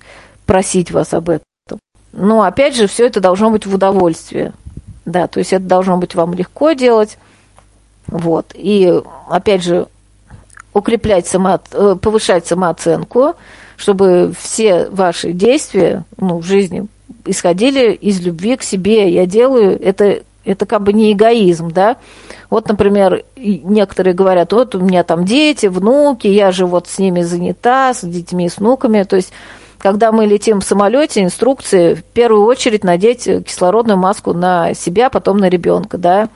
просить 0.44 0.90
вас 0.90 1.14
об 1.14 1.30
этом. 1.30 1.78
Но 2.12 2.42
опять 2.42 2.76
же, 2.76 2.86
все 2.86 3.06
это 3.06 3.20
должно 3.20 3.50
быть 3.50 3.64
в 3.64 3.74
удовольствие. 3.74 4.52
Да, 5.06 5.26
то 5.26 5.38
есть 5.38 5.52
это 5.52 5.64
должно 5.64 5.96
быть 5.96 6.14
вам 6.14 6.34
легко 6.34 6.72
делать. 6.72 7.16
Вот. 8.06 8.52
И 8.54 8.92
опять 9.28 9.62
же, 9.62 9.86
укреплять 10.74 11.26
само, 11.26 11.58
э, 11.72 11.96
повышать 12.00 12.46
самооценку, 12.46 13.34
чтобы 13.76 14.32
все 14.38 14.88
ваши 14.90 15.32
действия 15.32 16.04
ну, 16.18 16.38
в 16.38 16.44
жизни 16.44 16.86
исходили 17.24 17.92
из 17.92 18.20
любви 18.20 18.56
к 18.56 18.62
себе. 18.62 19.08
Я 19.10 19.26
делаю 19.26 19.80
это, 19.82 20.22
это 20.44 20.66
как 20.66 20.82
бы 20.82 20.92
не 20.92 21.12
эгоизм, 21.12 21.70
да. 21.70 21.96
Вот, 22.50 22.68
например, 22.68 23.24
некоторые 23.36 24.14
говорят, 24.14 24.52
вот 24.52 24.74
у 24.74 24.80
меня 24.80 25.04
там 25.04 25.24
дети, 25.24 25.66
внуки, 25.66 26.26
я 26.26 26.52
же 26.52 26.66
вот 26.66 26.88
с 26.88 26.98
ними 26.98 27.22
занята, 27.22 27.94
с 27.94 28.02
детьми, 28.02 28.48
с 28.48 28.58
внуками. 28.58 29.02
То 29.04 29.16
есть, 29.16 29.32
когда 29.78 30.12
мы 30.12 30.26
летим 30.26 30.60
в 30.60 30.64
самолете, 30.64 31.22
инструкции 31.22 31.94
в 31.94 32.04
первую 32.04 32.44
очередь 32.44 32.84
надеть 32.84 33.24
кислородную 33.24 33.96
маску 33.98 34.32
на 34.32 34.74
себя, 34.74 35.10
потом 35.10 35.38
на 35.38 35.48
ребенка, 35.48 35.98
да. 35.98 36.28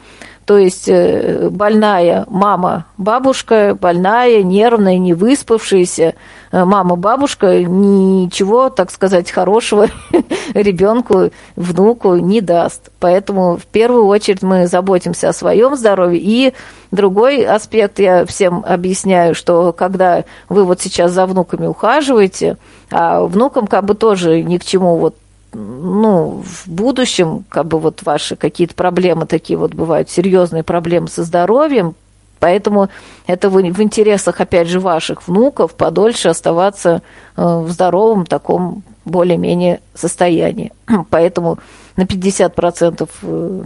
То 0.47 0.59
есть 0.59 0.89
э, 0.89 1.48
больная 1.51 2.24
мама, 2.28 2.86
бабушка, 2.98 3.77
больная, 3.78 4.44
нервная, 4.44 4.97
не 4.97 5.12
выспавшаяся 5.12 6.14
э, 6.52 6.64
мама, 6.64 6.94
бабушка 6.94 7.64
ничего, 7.64 8.70
так 8.70 8.93
сказать, 8.93 9.32
хорошего 9.32 9.89
ребенку, 10.55 11.32
внуку 11.56 12.14
не 12.14 12.40
даст. 12.40 12.93
Поэтому 13.01 13.56
в 13.56 13.66
первую 13.66 14.06
очередь 14.06 14.43
мы 14.43 14.68
заботимся 14.68 15.31
о 15.31 15.32
своем 15.32 15.74
здоровье. 15.74 16.20
И 16.23 16.55
другой 16.93 17.44
аспект 17.44 17.98
я 17.98 18.24
всем 18.24 18.64
объясняю, 18.64 19.35
что 19.35 19.73
когда 19.73 20.23
вы 20.48 20.62
вот 20.62 20.81
сейчас 20.81 21.10
за 21.10 21.27
внуками 21.27 21.66
ухаживаете, 21.66 22.56
а 22.93 23.24
внукам 23.24 23.66
как 23.66 23.85
бы 23.85 23.94
тоже 23.94 24.44
ни 24.44 24.59
к 24.59 24.64
чему 24.64 24.97
вот 24.98 25.16
ну, 25.56 26.42
в 26.44 26.68
будущем, 26.68 27.44
как 27.48 27.66
бы 27.66 27.78
вот 27.78 28.02
ваши 28.02 28.36
какие-то 28.36 28.74
проблемы 28.74 29.26
такие 29.26 29.58
вот 29.58 29.74
бывают, 29.74 30.10
серьезные 30.10 30.62
проблемы 30.62 31.08
со 31.08 31.24
здоровьем, 31.24 31.94
поэтому 32.40 32.90
это 33.26 33.48
в, 33.48 33.54
в 33.54 33.82
интересах, 33.82 34.40
опять 34.40 34.68
же, 34.68 34.80
ваших 34.80 35.26
внуков 35.26 35.74
подольше 35.74 36.28
оставаться 36.28 37.02
э, 37.36 37.42
в 37.42 37.70
здоровом 37.70 38.26
таком 38.26 38.82
более-менее 39.06 39.80
состоянии. 39.94 40.72
Поэтому 41.10 41.58
на 41.96 42.02
50% 42.02 43.08
э, 43.22 43.62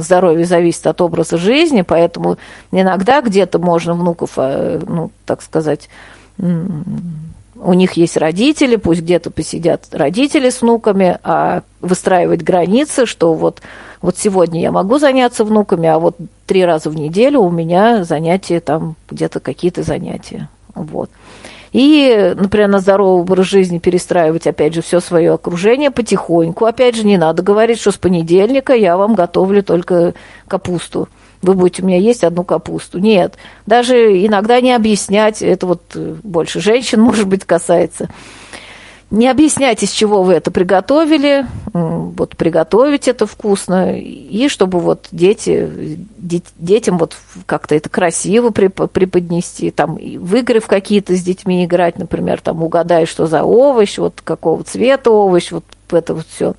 здоровье 0.00 0.44
зависит 0.44 0.86
от 0.86 1.00
образа 1.00 1.38
жизни, 1.38 1.82
поэтому 1.82 2.36
иногда 2.72 3.20
где-то 3.20 3.58
можно 3.58 3.94
внуков, 3.94 4.32
э, 4.36 4.80
ну, 4.86 5.10
так 5.24 5.42
сказать, 5.42 5.88
у 7.60 7.72
них 7.72 7.92
есть 7.92 8.16
родители, 8.16 8.76
пусть 8.76 9.02
где-то 9.02 9.30
посидят 9.30 9.86
родители 9.92 10.50
с 10.50 10.62
внуками, 10.62 11.18
а 11.22 11.62
выстраивать 11.80 12.42
границы, 12.42 13.06
что 13.06 13.34
вот, 13.34 13.62
вот 14.02 14.18
сегодня 14.18 14.60
я 14.60 14.72
могу 14.72 14.98
заняться 14.98 15.44
внуками, 15.44 15.88
а 15.88 15.98
вот 15.98 16.16
три 16.46 16.64
раза 16.64 16.90
в 16.90 16.96
неделю 16.96 17.40
у 17.40 17.50
меня 17.50 18.04
занятия 18.04 18.60
там 18.60 18.96
где-то 19.10 19.40
какие-то 19.40 19.82
занятия. 19.82 20.48
Вот. 20.74 21.10
И, 21.72 22.34
например, 22.36 22.68
на 22.68 22.78
здоровый 22.78 23.20
образ 23.20 23.46
жизни 23.46 23.78
перестраивать, 23.78 24.46
опять 24.46 24.74
же, 24.74 24.82
все 24.82 25.00
свое 25.00 25.32
окружение 25.34 25.90
потихоньку. 25.90 26.64
Опять 26.64 26.96
же, 26.96 27.04
не 27.04 27.18
надо 27.18 27.42
говорить, 27.42 27.78
что 27.78 27.90
с 27.90 27.96
понедельника 27.96 28.72
я 28.72 28.96
вам 28.96 29.14
готовлю 29.14 29.62
только 29.62 30.14
капусту 30.48 31.08
вы 31.42 31.54
будете 31.54 31.82
у 31.82 31.86
меня 31.86 31.98
есть 31.98 32.24
одну 32.24 32.44
капусту. 32.44 32.98
Нет, 32.98 33.34
даже 33.66 34.24
иногда 34.24 34.60
не 34.60 34.72
объяснять, 34.72 35.42
это 35.42 35.66
вот 35.66 35.82
э, 35.94 36.16
больше 36.22 36.60
женщин, 36.60 37.00
может 37.02 37.26
быть, 37.28 37.44
касается. 37.44 38.08
Не 39.08 39.28
объяснять, 39.28 39.84
из 39.84 39.90
чего 39.90 40.24
вы 40.24 40.32
это 40.32 40.50
приготовили, 40.50 41.46
вот 41.72 42.36
приготовить 42.36 43.06
это 43.06 43.24
вкусно, 43.24 43.96
и 43.96 44.48
чтобы 44.48 44.80
вот 44.80 45.06
дети, 45.12 46.00
детям 46.18 46.98
вот 46.98 47.16
как-то 47.46 47.76
это 47.76 47.88
красиво 47.88 48.50
преподнести, 48.50 49.70
там 49.70 49.94
в 49.94 50.34
игры 50.34 50.60
какие-то 50.60 51.14
с 51.14 51.22
детьми 51.22 51.64
играть, 51.64 52.00
например, 52.00 52.40
там 52.40 52.64
угадай, 52.64 53.06
что 53.06 53.26
за 53.26 53.44
овощ, 53.44 53.96
вот 53.98 54.22
какого 54.24 54.64
цвета 54.64 55.12
овощ, 55.12 55.52
вот 55.52 55.64
это 55.92 56.14
вот 56.14 56.26
все 56.28 56.54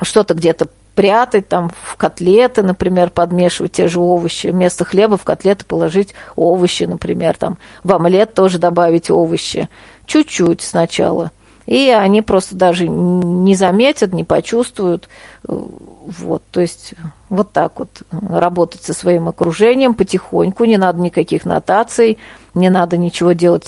что-то 0.00 0.34
где-то 0.34 0.68
прятать 0.94 1.48
там 1.48 1.70
в 1.82 1.96
котлеты, 1.96 2.62
например, 2.62 3.10
подмешивать 3.10 3.72
те 3.72 3.88
же 3.88 4.00
овощи. 4.00 4.48
Вместо 4.48 4.84
хлеба 4.84 5.16
в 5.16 5.24
котлеты 5.24 5.64
положить 5.64 6.14
овощи, 6.36 6.84
например, 6.84 7.36
там 7.36 7.58
в 7.82 7.92
омлет 7.92 8.34
тоже 8.34 8.58
добавить 8.58 9.10
овощи. 9.10 9.68
Чуть-чуть 10.06 10.62
сначала. 10.62 11.30
И 11.66 11.88
они 11.88 12.20
просто 12.20 12.54
даже 12.56 12.86
не 12.86 13.54
заметят, 13.54 14.12
не 14.12 14.22
почувствуют. 14.22 15.08
Вот, 15.42 16.42
то 16.50 16.60
есть 16.60 16.92
вот 17.30 17.52
так 17.52 17.78
вот 17.78 18.02
работать 18.10 18.82
со 18.82 18.92
своим 18.92 19.28
окружением 19.28 19.94
потихоньку, 19.94 20.66
не 20.66 20.76
надо 20.76 21.00
никаких 21.00 21.46
нотаций, 21.46 22.18
не 22.52 22.68
надо 22.68 22.98
ничего 22.98 23.32
делать 23.32 23.66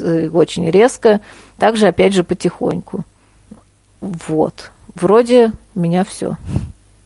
очень 0.00 0.68
резко, 0.68 1.20
также 1.58 1.86
опять 1.86 2.12
же 2.12 2.24
потихоньку. 2.24 3.04
Вот. 4.00 4.71
Вроде 4.94 5.52
у 5.74 5.80
меня 5.80 6.04
все. 6.04 6.36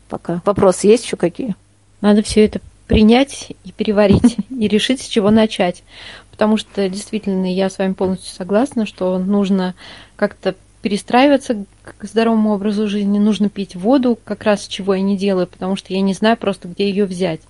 Пока. 0.08 0.40
Вопросы 0.44 0.86
есть 0.86 1.04
еще 1.04 1.16
какие? 1.16 1.56
Надо 2.00 2.22
все 2.22 2.44
это 2.44 2.60
принять 2.86 3.52
и 3.64 3.72
переварить, 3.72 4.36
и 4.50 4.68
решить, 4.68 5.02
с 5.02 5.06
чего 5.06 5.30
начать. 5.30 5.82
Потому 6.30 6.56
что 6.56 6.88
действительно 6.88 7.52
я 7.52 7.70
с 7.70 7.78
вами 7.78 7.94
полностью 7.94 8.34
согласна, 8.34 8.86
что 8.86 9.18
нужно 9.18 9.74
как-то 10.16 10.54
перестраиваться 10.82 11.64
к 11.82 12.04
здоровому 12.04 12.52
образу 12.52 12.86
жизни, 12.86 13.18
нужно 13.18 13.48
пить 13.48 13.74
воду, 13.74 14.18
как 14.22 14.44
раз 14.44 14.66
чего 14.66 14.94
я 14.94 15.00
не 15.00 15.16
делаю, 15.16 15.46
потому 15.46 15.74
что 15.74 15.92
я 15.92 16.00
не 16.00 16.14
знаю 16.14 16.36
просто, 16.36 16.68
где 16.68 16.88
ее 16.88 17.06
взять. 17.06 17.40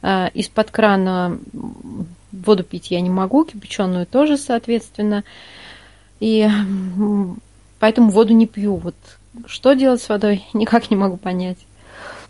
А, 0.00 0.30
из-под 0.34 0.70
крана 0.72 1.38
воду 2.32 2.64
пить 2.64 2.90
я 2.90 3.00
не 3.00 3.10
могу, 3.10 3.44
кипяченую 3.44 4.06
тоже, 4.06 4.36
соответственно. 4.36 5.22
И 6.18 6.48
поэтому 7.78 8.10
воду 8.10 8.32
не 8.32 8.46
пью. 8.46 8.76
Вот 8.76 8.96
что 9.46 9.74
делать 9.74 10.02
с 10.02 10.08
водой, 10.08 10.44
никак 10.52 10.90
не 10.90 10.96
могу 10.96 11.16
понять. 11.16 11.58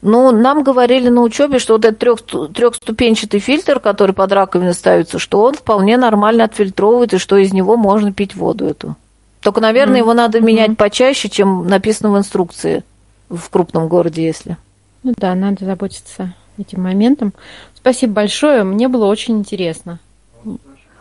Ну, 0.02 0.32
нам 0.32 0.64
говорили 0.64 1.08
на 1.08 1.22
учебе, 1.22 1.60
что 1.60 1.74
вот 1.74 1.84
этот 1.84 1.98
трех, 2.00 2.22
трехступенчатый 2.52 3.38
фильтр, 3.38 3.78
который 3.78 4.12
под 4.12 4.32
раковиной 4.32 4.74
ставится, 4.74 5.20
что 5.20 5.42
он 5.42 5.54
вполне 5.54 5.96
нормально 5.96 6.44
отфильтровывает, 6.44 7.14
и 7.14 7.18
что 7.18 7.36
из 7.36 7.52
него 7.52 7.76
можно 7.76 8.12
пить 8.12 8.34
воду 8.34 8.66
эту. 8.66 8.96
Только, 9.40 9.60
наверное, 9.60 9.96
mm-hmm. 9.96 9.98
его 9.98 10.14
надо 10.14 10.40
менять 10.40 10.76
почаще, 10.76 11.28
чем 11.28 11.68
написано 11.68 12.10
в 12.10 12.18
инструкции 12.18 12.82
в 13.28 13.48
крупном 13.48 13.88
городе, 13.88 14.24
если. 14.24 14.56
Ну 15.04 15.14
да, 15.16 15.34
надо 15.36 15.64
заботиться 15.64 16.34
этим 16.58 16.82
моментом. 16.82 17.32
Спасибо 17.74 18.14
большое, 18.14 18.64
мне 18.64 18.88
было 18.88 19.06
очень 19.06 19.38
интересно. 19.38 20.00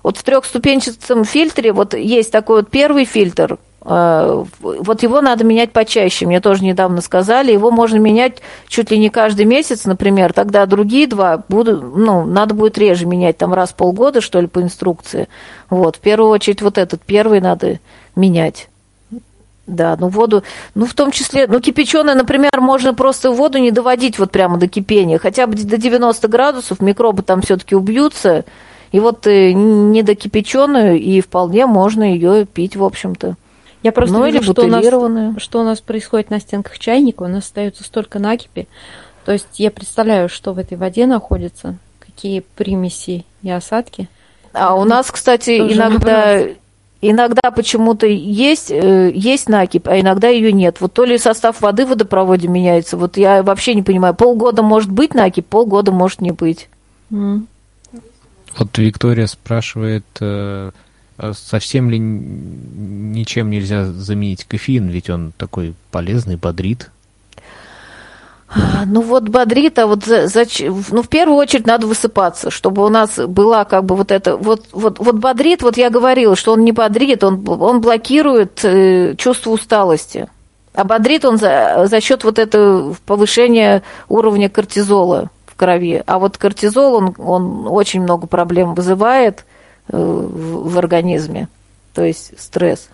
Вот 0.04 0.18
в 0.18 0.24
трехступенчатом 0.24 1.26
фильтре 1.26 1.74
вот 1.74 1.94
есть 1.94 2.32
такой 2.32 2.58
вот 2.58 2.70
первый 2.70 3.06
фильтр, 3.06 3.60
вот 3.84 5.02
его 5.02 5.22
надо 5.22 5.44
менять 5.44 5.72
почаще. 5.72 6.28
Мне 6.28 6.40
тоже 6.40 6.64
недавно 6.64 7.02
сказали, 7.02 7.52
его 7.52 7.72
можно 7.72 7.98
менять 7.98 8.42
чуть 8.68 8.92
ли 8.92 8.98
не 9.00 9.10
каждый 9.10 9.46
месяц, 9.46 9.86
например. 9.86 10.34
Тогда 10.34 10.66
другие 10.68 11.08
два 11.08 11.44
будут, 11.50 11.82
ну, 11.96 12.26
надо 12.26 12.54
будет 12.54 12.78
реже 12.78 13.08
менять, 13.08 13.38
там 13.38 13.54
раз 13.54 13.72
в 13.72 13.76
полгода, 13.76 14.22
что 14.22 14.40
ли, 14.40 14.48
по 14.48 14.62
инструкции. 14.62 15.28
Вот, 15.70 15.96
в 15.96 16.00
первую 16.00 16.30
очередь 16.30 16.62
вот 16.62 16.78
этот 16.78 17.02
первый 17.02 17.42
надо 17.42 17.80
менять. 18.16 18.68
Да, 19.68 19.96
ну 20.00 20.10
воду, 20.10 20.44
ну 20.76 20.86
в 20.86 20.94
том 20.94 21.12
числе, 21.12 21.48
ну 21.48 21.60
кипяченая, 21.62 22.16
например, 22.16 22.60
можно 22.60 22.94
просто 22.94 23.32
воду 23.32 23.58
не 23.58 23.72
доводить 23.72 24.20
вот 24.20 24.32
прямо 24.32 24.58
до 24.58 24.68
кипения, 24.68 25.18
хотя 25.18 25.48
бы 25.48 25.56
до 25.56 25.78
90 25.78 26.28
градусов, 26.28 26.82
микробы 26.82 27.22
там 27.22 27.42
все-таки 27.42 27.76
убьются, 27.76 28.44
и 28.92 29.00
вот 29.00 29.26
э, 29.28 29.54
не 29.54 30.04
до 30.04 30.16
кипяченую, 30.16 31.00
и 31.00 31.22
вполне 31.22 31.68
можно 31.68 32.04
ее 32.04 32.46
пить, 32.46 32.76
в 32.76 32.84
общем-то. 32.84 33.36
Я 33.84 33.92
просто 33.92 34.16
ну, 34.16 34.26
вижу, 34.26 34.44
что 34.44 34.64
у, 34.64 34.68
нас, 34.68 34.86
что 35.42 35.62
у 35.62 35.64
нас 35.64 35.82
происходит 35.82 36.30
на 36.30 36.40
стенках 36.40 36.78
чайника, 36.78 37.24
у 37.24 37.28
нас 37.28 37.46
остается 37.46 37.84
столько 37.84 38.20
накипи, 38.20 38.68
то 39.26 39.32
есть 39.32 39.60
я 39.60 39.72
представляю, 39.72 40.30
что 40.30 40.54
в 40.54 40.60
этой 40.60 40.78
воде 40.78 41.08
находится, 41.08 41.78
какие 42.00 42.42
примеси 42.42 43.26
и 43.42 43.50
осадки. 43.50 44.08
А 44.54 44.76
у 44.76 44.84
нас, 44.84 45.10
кстати, 45.10 45.58
Тоже 45.58 45.76
иногда 45.76 46.38
вопрос. 46.38 46.58
Иногда 47.04 47.50
почему-то 47.50 48.06
есть, 48.06 48.70
э, 48.70 49.12
есть 49.16 49.50
накипь, 49.50 49.88
а 49.88 50.00
иногда 50.00 50.28
ее 50.28 50.52
нет. 50.52 50.78
Вот 50.82 50.94
то 50.94 51.04
ли 51.04 51.18
состав 51.18 51.60
воды 51.60 51.88
в 51.88 51.90
водопроводе 51.90 52.48
меняется, 52.48 52.96
вот 52.96 53.18
я 53.18 53.42
вообще 53.42 53.74
не 53.74 53.82
понимаю. 53.82 54.14
Полгода 54.14 54.62
может 54.62 54.92
быть 54.92 55.16
накипь, 55.16 55.48
полгода 55.48 55.92
может 55.92 56.22
не 56.22 56.30
быть. 56.30 56.70
Mm. 57.10 57.48
Вот 58.56 58.78
Виктория 58.78 59.26
спрашивает, 59.26 60.06
э, 60.20 60.72
совсем 61.34 61.90
ли 61.90 62.00
ничем 62.00 63.50
нельзя 63.50 63.86
заменить 63.86 64.46
кофеин, 64.46 64.88
ведь 64.88 65.10
он 65.10 65.34
такой 65.38 65.74
полезный, 65.92 66.36
бодрит. 66.36 66.90
Ну 68.86 69.02
вот 69.02 69.30
бодрит, 69.30 69.80
а 69.80 69.88
вот 69.88 70.04
за, 70.04 70.28
ну 70.92 71.04
в 71.04 71.08
первую 71.08 71.38
очередь 71.38 71.66
надо 71.66 71.88
высыпаться, 71.88 72.50
чтобы 72.50 72.86
у 72.86 72.90
нас 72.90 73.18
была 73.18 73.64
как 73.64 73.86
бы 73.86 73.96
вот 73.96 74.12
это, 74.12 74.36
вот, 74.36 74.66
вот, 74.74 75.00
вот 75.00 75.16
бодрит, 75.16 75.62
вот 75.62 75.78
я 75.78 75.90
говорила, 75.90 76.36
что 76.36 76.52
он 76.52 76.66
не 76.66 76.74
бодрит, 76.74 77.24
он, 77.24 77.48
он 77.48 77.80
блокирует 77.80 78.60
э, 78.66 79.16
чувство 79.16 79.52
усталости. 79.52 80.28
А 80.74 80.84
бодрит 80.84 81.24
он 81.24 81.38
за, 81.38 81.86
за 81.90 82.02
счет 82.02 82.26
вот 82.26 82.40
этого 82.40 82.96
повышения 83.06 83.84
уровня 84.10 84.50
кортизола 84.50 85.30
в 85.46 85.56
крови. 85.56 86.04
А 86.06 86.20
вот 86.20 86.38
кортизол, 86.38 86.96
он, 86.96 87.16
он 87.18 87.68
очень 87.68 88.02
много 88.02 88.28
проблем 88.28 88.74
вызывает 88.74 89.40
э, 89.40 89.44
в, 89.92 90.70
в 90.70 90.78
организме, 90.78 91.48
то 91.94 92.04
есть 92.04 92.40
стресс. 92.40 92.90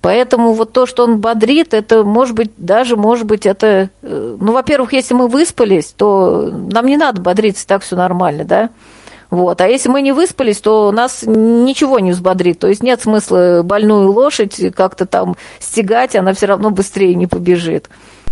Поэтому 0.00 0.54
вот 0.54 0.72
то, 0.72 0.86
что 0.86 1.04
он 1.04 1.18
бодрит, 1.20 1.74
это 1.74 2.04
может 2.04 2.34
быть, 2.34 2.50
даже 2.56 2.96
может 2.96 3.26
быть, 3.26 3.44
это, 3.44 3.90
э, 4.02 4.36
ну, 4.40 4.52
во-первых, 4.52 4.94
если 4.94 5.12
мы 5.12 5.28
выспались, 5.28 5.92
то 5.94 6.50
нам 6.50 6.86
не 6.86 6.96
надо 6.96 7.20
бодриться, 7.20 7.66
так 7.66 7.82
все 7.82 7.96
нормально, 7.96 8.44
да? 8.44 8.70
Вот. 9.28 9.60
А 9.60 9.68
если 9.68 9.88
мы 9.88 10.02
не 10.02 10.12
выспались, 10.12 10.58
то 10.58 10.90
нас 10.90 11.22
ничего 11.24 12.00
не 12.00 12.10
взбодрит. 12.12 12.58
То 12.58 12.66
есть 12.66 12.82
нет 12.82 13.02
смысла 13.02 13.60
больную 13.62 14.10
лошадь 14.10 14.74
как-то 14.74 15.06
там 15.06 15.36
стегать, 15.60 16.16
она 16.16 16.32
все 16.32 16.46
равно 16.46 16.70
быстрее 16.70 17.14
не 17.14 17.26
побежит. 17.26 17.88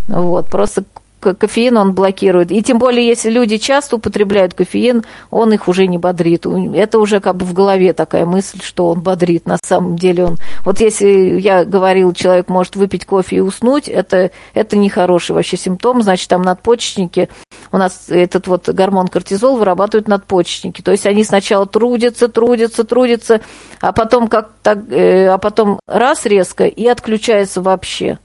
Вот. 0.08 0.48
Просто 0.50 0.84
кофеин 1.20 1.76
он 1.76 1.92
блокирует. 1.92 2.50
И 2.50 2.62
тем 2.62 2.78
более, 2.78 3.06
если 3.06 3.30
люди 3.30 3.58
часто 3.58 3.96
употребляют 3.96 4.54
кофеин, 4.54 5.04
он 5.30 5.52
их 5.52 5.68
уже 5.68 5.86
не 5.86 5.98
бодрит. 5.98 6.46
Это 6.46 6.98
уже 6.98 7.20
как 7.20 7.36
бы 7.36 7.44
в 7.44 7.52
голове 7.52 7.92
такая 7.92 8.26
мысль, 8.26 8.60
что 8.62 8.88
он 8.88 9.00
бодрит. 9.00 9.46
На 9.46 9.58
самом 9.62 9.96
деле 9.96 10.24
он... 10.24 10.36
Вот 10.64 10.80
если 10.80 11.38
я 11.40 11.64
говорил, 11.64 12.12
человек 12.12 12.48
может 12.48 12.76
выпить 12.76 13.04
кофе 13.04 13.36
и 13.36 13.40
уснуть, 13.40 13.88
это, 13.88 14.30
это 14.54 14.76
нехороший 14.76 15.34
вообще 15.34 15.56
симптом. 15.56 16.02
Значит, 16.02 16.28
там 16.28 16.42
надпочечники, 16.42 17.28
у 17.72 17.78
нас 17.78 18.08
этот 18.08 18.46
вот 18.46 18.68
гормон 18.68 19.08
кортизол 19.08 19.56
вырабатывают 19.56 20.08
надпочечники. 20.08 20.82
То 20.82 20.92
есть 20.92 21.06
они 21.06 21.24
сначала 21.24 21.66
трудятся, 21.66 22.28
трудятся, 22.28 22.84
трудятся, 22.84 23.40
а 23.80 23.92
потом 23.92 24.28
как 24.28 24.50
так, 24.62 24.78
э, 24.90 25.28
а 25.28 25.38
потом 25.38 25.80
раз 25.86 26.26
резко 26.26 26.64
и 26.64 26.86
отключается 26.86 27.60
вообще. 27.60 28.18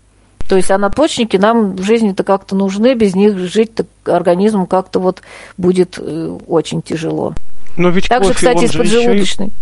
То 0.48 0.57
есть 0.57 0.72
а 0.72 0.78
надпочечники 0.78 1.38
нам 1.38 1.76
в 1.76 1.84
жизни-то 1.84 2.24
как-то 2.24 2.56
нужны, 2.56 2.94
без 2.95 3.15
них 3.15 3.38
жить 3.38 3.72
организму 4.06 4.65
как-то 4.65 4.99
вот 4.99 5.22
будет 5.57 5.98
э, 5.98 6.38
очень 6.48 6.82
тяжело. 6.82 7.34
Но 7.78 7.90
ведь 7.90 8.10
Также, 8.10 8.34
кстати, 8.34 8.65
с 8.65 8.74
поджелудочной. 8.74 9.48
Еще 9.48 9.53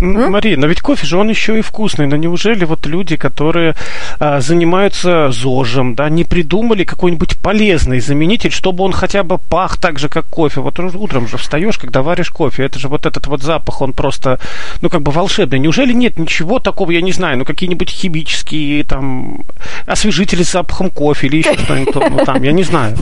М? 0.00 0.30
Мария, 0.30 0.56
но 0.56 0.66
ведь 0.66 0.80
кофе 0.80 1.06
же 1.06 1.16
он 1.16 1.28
еще 1.28 1.58
и 1.58 1.62
вкусный. 1.62 2.06
Но 2.06 2.16
неужели 2.16 2.64
вот 2.64 2.86
люди, 2.86 3.16
которые 3.16 3.74
а, 4.18 4.40
занимаются 4.40 5.30
ЗОЖем, 5.30 5.94
да, 5.94 6.08
не 6.08 6.24
придумали 6.24 6.84
какой-нибудь 6.84 7.38
полезный 7.38 8.00
заменитель, 8.00 8.52
чтобы 8.52 8.84
он 8.84 8.92
хотя 8.92 9.22
бы 9.22 9.38
пах 9.38 9.78
так 9.78 9.98
же, 9.98 10.08
как 10.08 10.26
кофе? 10.26 10.60
Вот 10.60 10.78
утром 10.78 11.28
же 11.28 11.36
встаешь, 11.36 11.78
когда 11.78 12.02
варишь 12.02 12.30
кофе, 12.30 12.64
это 12.64 12.78
же 12.78 12.88
вот 12.88 13.06
этот 13.06 13.26
вот 13.26 13.42
запах, 13.42 13.82
он 13.82 13.92
просто, 13.92 14.38
ну, 14.82 14.88
как 14.88 15.02
бы 15.02 15.10
волшебный. 15.10 15.58
Неужели 15.58 15.92
нет 15.92 16.18
ничего 16.18 16.58
такого, 16.58 16.90
я 16.90 17.00
не 17.00 17.12
знаю, 17.12 17.38
ну, 17.38 17.44
какие-нибудь 17.44 17.90
химические, 17.90 18.84
там, 18.84 19.42
освежители 19.86 20.42
с 20.42 20.52
запахом 20.52 20.90
кофе 20.90 21.26
или 21.26 21.38
еще 21.38 21.56
что-нибудь, 21.58 21.94
ну, 21.94 22.24
там, 22.24 22.42
я 22.42 22.52
не 22.52 22.62
знаю. 22.62 22.96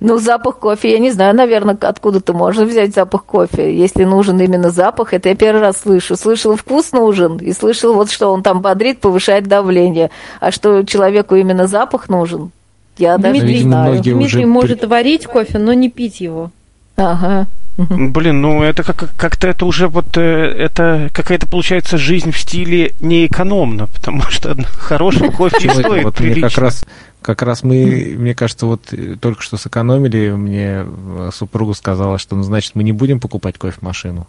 Ну, 0.00 0.18
запах 0.18 0.58
кофе, 0.58 0.92
я 0.92 0.98
не 0.98 1.10
знаю, 1.10 1.34
наверное, 1.36 1.76
откуда-то 1.78 2.32
можно 2.32 2.64
взять 2.64 2.94
запах 2.94 3.24
кофе, 3.24 3.76
если 3.76 4.04
нужен 4.04 4.40
именно 4.40 4.70
запах. 4.70 5.12
Это 5.12 5.28
я 5.28 5.34
первый 5.34 5.60
раз 5.60 5.82
слышу. 5.82 6.16
Слышал, 6.16 6.56
вкус 6.56 6.92
нужен, 6.92 7.36
и 7.36 7.52
слышал, 7.52 7.92
вот 7.92 8.10
что 8.10 8.32
он 8.32 8.42
там 8.42 8.60
бодрит, 8.62 9.00
повышает 9.00 9.46
давление. 9.46 10.10
А 10.40 10.50
что 10.52 10.84
человеку 10.84 11.34
именно 11.34 11.66
запах 11.66 12.08
нужен, 12.08 12.50
я 12.96 13.18
Дмитрий, 13.18 13.40
даже 13.40 13.52
не 13.52 13.58
знаю. 13.60 14.02
Дмитрий 14.02 14.46
может 14.46 14.84
варить 14.86 15.26
кофе, 15.26 15.58
но 15.58 15.74
не 15.74 15.90
пить 15.90 16.20
его. 16.22 16.50
Ага. 16.96 17.46
Блин, 17.76 18.42
ну 18.42 18.62
это 18.62 18.82
как- 18.82 19.14
как-то 19.16 19.48
это 19.48 19.64
уже 19.64 19.88
вот 19.88 20.16
э, 20.16 20.20
это 20.20 21.08
какая-то 21.14 21.46
получается 21.46 21.96
жизнь 21.96 22.30
в 22.30 22.38
стиле 22.38 22.92
неэкономно, 23.00 23.86
потому 23.86 24.22
что 24.22 24.54
хороший 24.78 25.30
кофе 25.30 25.70
стоит 25.70 26.04
вот 26.04 26.20
мне 26.20 26.34
как 26.42 26.58
раз 26.58 26.84
как 27.22 27.42
раз 27.42 27.62
мы, 27.62 28.14
мне 28.18 28.34
кажется, 28.34 28.66
вот 28.66 28.92
э, 28.92 29.16
только 29.20 29.42
что 29.42 29.56
сэкономили, 29.56 30.30
мне 30.30 30.86
э, 30.86 31.30
супруга 31.32 31.74
сказала, 31.74 32.18
что, 32.18 32.36
ну, 32.36 32.42
значит, 32.42 32.74
мы 32.74 32.82
не 32.82 32.92
будем 32.92 33.20
покупать 33.20 33.58
кофемашину. 33.58 34.26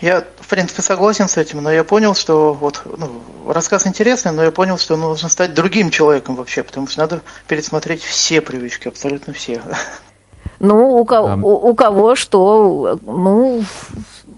Я, 0.00 0.24
в 0.40 0.48
принципе, 0.48 0.82
согласен 0.82 1.26
с 1.26 1.38
этим, 1.38 1.62
но 1.62 1.72
я 1.72 1.82
понял, 1.82 2.14
что 2.14 2.52
вот 2.52 2.82
ну, 2.98 3.22
рассказ 3.50 3.86
интересный, 3.86 4.32
но 4.32 4.44
я 4.44 4.50
понял, 4.50 4.76
что 4.76 4.96
нужно 4.96 5.30
стать 5.30 5.54
другим 5.54 5.90
человеком 5.90 6.36
вообще, 6.36 6.62
потому 6.62 6.86
что 6.86 7.00
надо 7.00 7.22
пересмотреть 7.48 8.02
все 8.02 8.42
привычки, 8.42 8.88
абсолютно 8.88 9.32
все. 9.32 9.62
Ну, 10.58 11.00
у 11.00 11.04
кого, 11.04 11.34
у, 11.46 11.70
у 11.70 11.74
кого 11.74 12.14
что, 12.14 12.98
ну, 13.02 13.62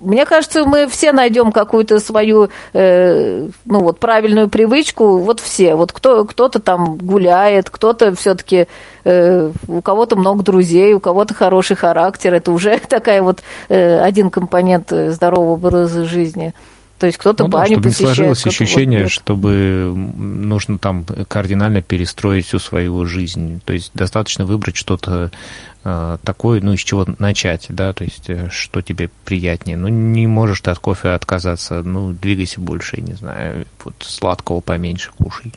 мне 0.00 0.26
кажется, 0.26 0.64
мы 0.64 0.86
все 0.86 1.12
найдем 1.12 1.52
какую-то 1.52 2.00
свою, 2.00 2.48
э, 2.72 3.48
ну 3.64 3.80
вот, 3.80 3.98
правильную 3.98 4.48
привычку, 4.48 5.18
вот 5.18 5.40
все. 5.40 5.74
Вот 5.74 5.92
кто, 5.92 6.24
кто-то 6.24 6.60
там 6.60 6.96
гуляет, 6.96 7.70
кто-то 7.70 8.14
все-таки, 8.14 8.66
э, 9.04 9.50
у 9.66 9.82
кого-то 9.82 10.16
много 10.16 10.42
друзей, 10.42 10.94
у 10.94 11.00
кого-то 11.00 11.34
хороший 11.34 11.76
характер. 11.76 12.34
Это 12.34 12.52
уже 12.52 12.78
такая 12.88 13.22
вот 13.22 13.40
э, 13.68 14.00
один 14.00 14.30
компонент 14.30 14.90
здорового 14.90 15.52
образа 15.52 16.04
жизни. 16.04 16.54
То 16.98 17.06
есть 17.06 17.18
кто-то 17.18 17.44
Ну 17.44 17.50
да, 17.50 17.58
баню 17.58 17.74
чтобы 17.74 17.88
не 17.88 17.94
сложилось 17.94 18.44
вот 18.44 18.52
ощущение, 18.52 19.00
нет. 19.02 19.10
чтобы 19.10 19.92
нужно 19.94 20.78
там 20.78 21.04
кардинально 21.28 21.80
перестроить 21.80 22.46
всю 22.46 22.58
свою 22.58 23.06
жизнь. 23.06 23.60
То 23.64 23.72
есть 23.72 23.92
достаточно 23.94 24.44
выбрать 24.44 24.76
что-то 24.76 25.30
э, 25.84 26.18
такое, 26.24 26.60
ну, 26.60 26.72
из 26.72 26.80
чего 26.80 27.06
начать, 27.18 27.66
да, 27.68 27.92
то 27.92 28.02
есть 28.02 28.28
э, 28.28 28.48
что 28.50 28.82
тебе 28.82 29.10
приятнее. 29.24 29.76
Ну, 29.76 29.86
не 29.88 30.26
можешь 30.26 30.60
ты 30.60 30.72
от 30.72 30.80
кофе 30.80 31.10
отказаться, 31.10 31.82
ну, 31.82 32.12
двигайся 32.12 32.60
больше, 32.60 32.96
я 32.96 33.02
не 33.02 33.14
знаю, 33.14 33.66
вот 33.84 33.94
сладкого 34.00 34.60
поменьше 34.60 35.10
кушай. 35.16 35.52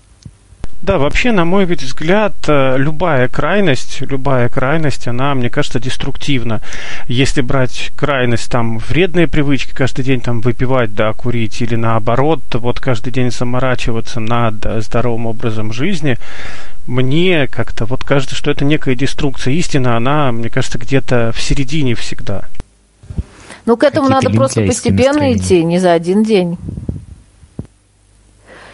Да, 0.81 0.97
вообще, 0.97 1.31
на 1.31 1.45
мой 1.45 1.65
ведь 1.65 1.83
взгляд, 1.83 2.33
э, 2.47 2.75
любая 2.77 3.27
крайность, 3.27 4.01
любая 4.01 4.49
крайность, 4.49 5.07
она, 5.07 5.35
мне 5.35 5.49
кажется, 5.49 5.79
деструктивна. 5.79 6.61
Если 7.07 7.41
брать 7.41 7.91
крайность, 7.95 8.51
там, 8.51 8.79
вредные 8.79 9.27
привычки, 9.27 9.73
каждый 9.75 10.03
день 10.03 10.21
там 10.21 10.41
выпивать, 10.41 10.95
да, 10.95 11.13
курить, 11.13 11.61
или 11.61 11.75
наоборот, 11.75 12.41
вот 12.53 12.79
каждый 12.79 13.13
день 13.13 13.29
заморачиваться 13.29 14.19
над 14.19 14.55
здоровым 14.83 15.27
образом 15.27 15.71
жизни, 15.71 16.17
мне 16.87 17.47
как-то 17.47 17.85
вот 17.85 18.03
кажется, 18.03 18.35
что 18.35 18.49
это 18.49 18.65
некая 18.65 18.95
деструкция. 18.95 19.53
Истина, 19.53 19.97
она, 19.97 20.31
мне 20.31 20.49
кажется, 20.49 20.79
где-то 20.79 21.31
в 21.31 21.39
середине 21.39 21.93
всегда. 21.93 22.45
Ну, 23.67 23.77
к 23.77 23.83
этому 23.83 24.07
Какие-то 24.07 24.25
надо 24.29 24.35
просто 24.35 24.61
постепенно 24.65 25.13
настроения. 25.13 25.37
идти, 25.37 25.63
не 25.63 25.77
за 25.77 25.93
один 25.93 26.23
день. 26.23 26.57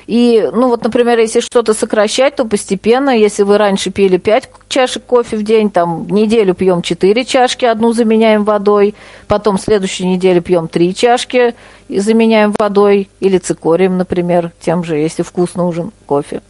И, 0.07 0.49
ну 0.53 0.69
вот, 0.69 0.83
например, 0.83 1.19
если 1.19 1.41
что-то 1.41 1.73
сокращать, 1.73 2.37
то 2.37 2.45
постепенно, 2.45 3.09
если 3.09 3.43
вы 3.43 3.57
раньше 3.57 3.91
пили 3.91 4.15
5 4.17 4.49
чашек 4.69 5.03
кофе 5.05 5.35
в 5.35 5.43
день, 5.43 5.69
там 5.69 6.07
неделю 6.09 6.53
пьем 6.53 6.81
4 6.81 7.25
чашки, 7.25 7.65
одну 7.65 7.91
заменяем 7.91 8.45
водой, 8.45 8.95
потом 9.27 9.59
следующую 9.59 10.07
неделю 10.07 10.41
пьем 10.41 10.69
3 10.69 10.95
чашки 10.95 11.55
и 11.89 11.99
заменяем 11.99 12.53
водой, 12.57 13.09
или 13.19 13.37
цикорием, 13.37 13.97
например, 13.97 14.51
тем 14.61 14.85
же, 14.85 14.97
если 14.97 15.23
вкус 15.23 15.55
нужен 15.55 15.91
кофе. 16.05 16.41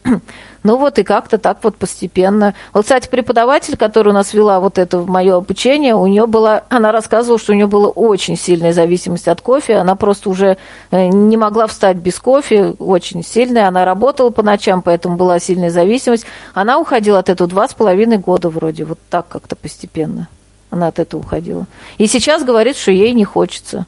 Ну 0.68 0.76
вот 0.76 1.00
и 1.00 1.04
как-то 1.04 1.38
так 1.38 1.60
вот 1.64 1.78
постепенно. 1.78 2.54
Вот, 2.74 2.84
кстати, 2.84 3.08
преподаватель, 3.08 3.78
который 3.78 4.10
у 4.10 4.12
нас 4.12 4.34
вела 4.34 4.60
вот 4.60 4.78
это 4.78 4.98
мое 5.00 5.38
обучение, 5.38 5.96
у 5.96 6.06
нее 6.08 6.28
была, 6.28 6.64
она 6.68 6.92
рассказывала, 6.92 7.40
что 7.40 7.54
у 7.54 7.56
нее 7.56 7.68
была 7.68 7.88
очень 7.88 8.36
сильная 8.36 8.74
зависимость 8.74 9.30
от 9.30 9.40
кофе. 9.40 9.78
Она 9.78 9.96
просто 9.96 10.30
уже 10.30 10.58
э, 10.92 11.08
не 11.08 11.38
могла 11.38 11.68
встать 11.68 11.96
без 11.96 12.20
кофе, 12.20 12.76
очень 12.80 13.24
сильная. 13.24 13.70
Она 13.70 13.86
работала 13.86 14.30
по 14.30 14.44
ночам, 14.44 14.82
поэтому 14.82 15.16
была 15.16 15.40
сильная 15.40 15.70
зависимость. 15.70 16.26
Она 16.54 16.80
уходила 16.80 17.20
от 17.20 17.30
этого 17.30 17.50
два 17.50 17.70
с 17.70 17.74
половиной 17.74 18.18
года 18.18 18.50
вроде, 18.50 18.84
вот 18.84 19.00
так 19.10 19.26
как-то 19.30 19.56
постепенно. 19.56 20.28
Она 20.70 20.88
от 20.88 21.00
этого 21.00 21.22
уходила. 21.22 21.66
И 21.98 22.08
сейчас 22.08 22.44
говорит, 22.44 22.76
что 22.76 22.92
ей 22.92 23.14
не 23.14 23.24
хочется 23.24 23.86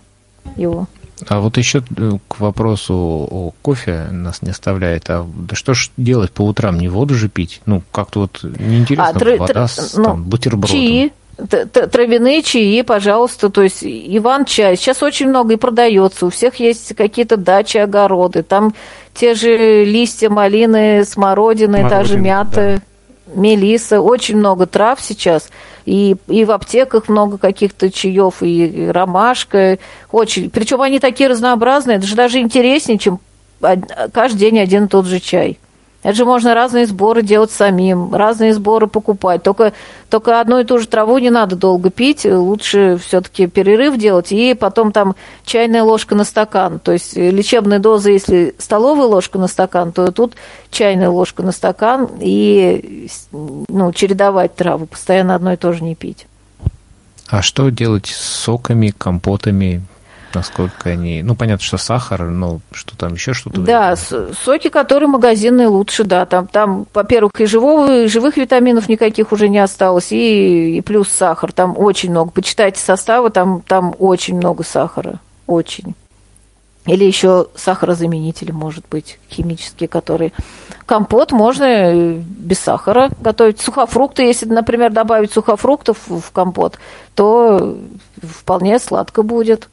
его. 0.56 0.88
А 1.28 1.40
вот 1.40 1.58
еще 1.58 1.84
э, 1.98 2.12
к 2.28 2.40
вопросу 2.40 2.94
о 2.94 3.52
кофе 3.62 4.08
нас 4.12 4.42
не 4.42 4.52
оставляет. 4.52 5.10
А 5.10 5.26
да 5.26 5.56
что 5.56 5.74
ж 5.74 5.92
делать 5.98 6.32
по 6.32 6.44
утрам? 6.44 6.78
Не 6.78 6.88
воду 6.88 7.16
же 7.16 7.30
пить? 7.30 7.62
Ну, 7.66 7.84
как-то 7.92 8.22
вот 8.22 8.40
неинтересно. 8.44 9.10
А, 9.10 9.14
тр- 9.14 9.38
вода 9.38 9.68
с 9.68 9.96
ну, 9.96 10.04
там, 10.04 10.24
бутербродом. 10.24 10.78
Чаи, 10.78 11.12
травяные 11.92 12.42
чаи, 12.42 12.82
пожалуйста, 12.82 13.50
то 13.50 13.62
есть 13.62 13.84
Иван-чай. 13.84 14.76
Сейчас 14.76 15.04
очень 15.04 15.30
много 15.30 15.54
и 15.54 15.58
продается, 15.58 16.26
у 16.26 16.30
всех 16.30 16.56
есть 16.60 16.96
какие-то 16.96 17.38
дачи, 17.38 17.78
огороды, 17.78 18.44
там 18.44 18.74
те 19.14 19.36
же 19.36 19.84
листья 19.86 20.30
малины, 20.30 21.04
смородины, 21.06 21.90
та 21.90 22.04
же 22.04 22.14
Смородина, 22.14 22.22
мята, 22.22 22.82
мелиса, 23.34 24.02
очень 24.02 24.38
много 24.38 24.66
трав 24.66 25.00
сейчас. 25.02 25.50
И, 25.86 26.16
и 26.28 26.46
в 26.46 26.52
аптеках 26.52 27.10
много 27.10 27.38
каких-то 27.38 27.92
чаев, 27.92 28.42
и, 28.42 28.66
и 28.66 28.88
ромашка. 28.88 29.80
Очень. 30.12 30.50
Причем 30.50 30.82
они 30.82 31.00
такие 31.00 31.30
разнообразные, 31.30 31.98
это 31.98 32.06
же 32.06 32.16
даже 32.16 32.40
интереснее, 32.40 32.98
чем 32.98 33.20
каждый 34.14 34.38
день 34.38 34.60
один 34.60 34.86
и 34.86 34.88
тот 34.88 35.06
же 35.06 35.20
чай. 35.20 35.58
Это 36.02 36.16
же 36.16 36.24
можно 36.24 36.54
разные 36.54 36.88
сборы 36.88 37.24
делать 37.24 37.52
самим, 37.52 38.16
разные 38.16 38.54
сборы 38.54 38.88
покупать. 38.88 39.44
Только, 39.44 39.74
только 40.10 40.40
одну 40.40 40.60
и 40.60 40.64
ту 40.64 40.80
же 40.80 40.88
траву 40.88 41.18
не 41.18 41.30
надо 41.30 41.58
долго 41.58 41.90
пить, 41.90 42.26
лучше 42.26 42.98
все-таки 43.04 43.48
перерыв 43.48 43.98
делать, 43.98 44.32
и 44.32 44.54
потом 44.54 44.94
там 44.94 45.16
чайная 45.44 45.84
ложка 45.84 46.16
на 46.16 46.24
стакан. 46.24 46.80
То 46.80 46.94
есть 46.94 47.18
э, 47.18 47.32
лечебная 47.32 47.80
доза, 47.80 48.12
если 48.12 48.56
столовая 48.60 49.08
ложка 49.08 49.40
на 49.40 49.48
стакан, 49.48 49.92
то 49.92 50.10
тут 50.14 50.36
чайная 50.72 51.10
ложка 51.10 51.44
на 51.44 51.52
стакан, 51.52 52.08
и 52.22 53.10
ну, 53.32 53.92
чередовать 53.92 54.56
травы, 54.56 54.86
постоянно 54.86 55.36
одно 55.36 55.52
и 55.52 55.58
то 55.58 55.74
же 55.74 55.84
не 55.84 55.96
пить. 55.96 56.28
А 57.28 57.42
что 57.42 57.70
делать 57.70 58.08
с 58.08 58.22
соками, 58.22 58.94
компотами? 58.98 59.84
Насколько 60.34 60.90
они... 60.90 61.24
Ну, 61.24 61.36
понятно, 61.36 61.64
что 61.64 61.78
сахар, 61.78 62.24
но 62.26 62.60
что 62.72 62.96
там 62.96 63.14
еще 63.14 63.34
что-то? 63.34 63.62
Да, 63.62 63.96
соки, 63.96 64.70
которые 64.70 65.10
магазинные, 65.10 65.68
лучше, 65.68 66.04
да. 66.04 66.26
Там, 66.26 66.48
там 66.48 66.86
во-первых, 66.94 67.32
и 67.40 67.46
живого, 67.46 68.04
и 68.04 68.08
живых 68.08 68.38
витаминов 68.38 68.90
никаких 68.90 69.32
уже 69.32 69.50
не 69.50 69.60
осталось, 69.60 70.12
и, 70.12 70.78
и 70.78 70.82
плюс 70.82 71.10
сахар. 71.10 71.52
Там 71.52 71.76
очень 71.78 72.12
много. 72.12 72.32
Почитайте 72.32 72.80
составы, 72.80 73.30
там, 73.30 73.64
там 73.66 73.96
очень 73.98 74.38
много 74.38 74.64
сахара. 74.64 75.20
Очень. 75.48 75.96
Или 76.86 77.06
еще 77.06 77.48
сахарозаменители, 77.56 78.52
может 78.52 78.86
быть, 78.90 79.20
химические, 79.30 79.88
которые... 79.88 80.32
Компот 80.86 81.32
можно 81.32 81.64
э, 81.64 82.14
без 82.16 82.60
сахара 82.60 83.12
готовить. 83.22 83.60
Сухофрукты, 83.62 84.24
если, 84.24 84.46
например, 84.48 84.92
добавить 84.92 85.32
сухофруктов 85.32 85.98
в 86.08 86.32
компот, 86.32 86.80
то 87.14 87.78
вполне 88.24 88.80
сладко 88.80 89.22
будет. 89.22 89.70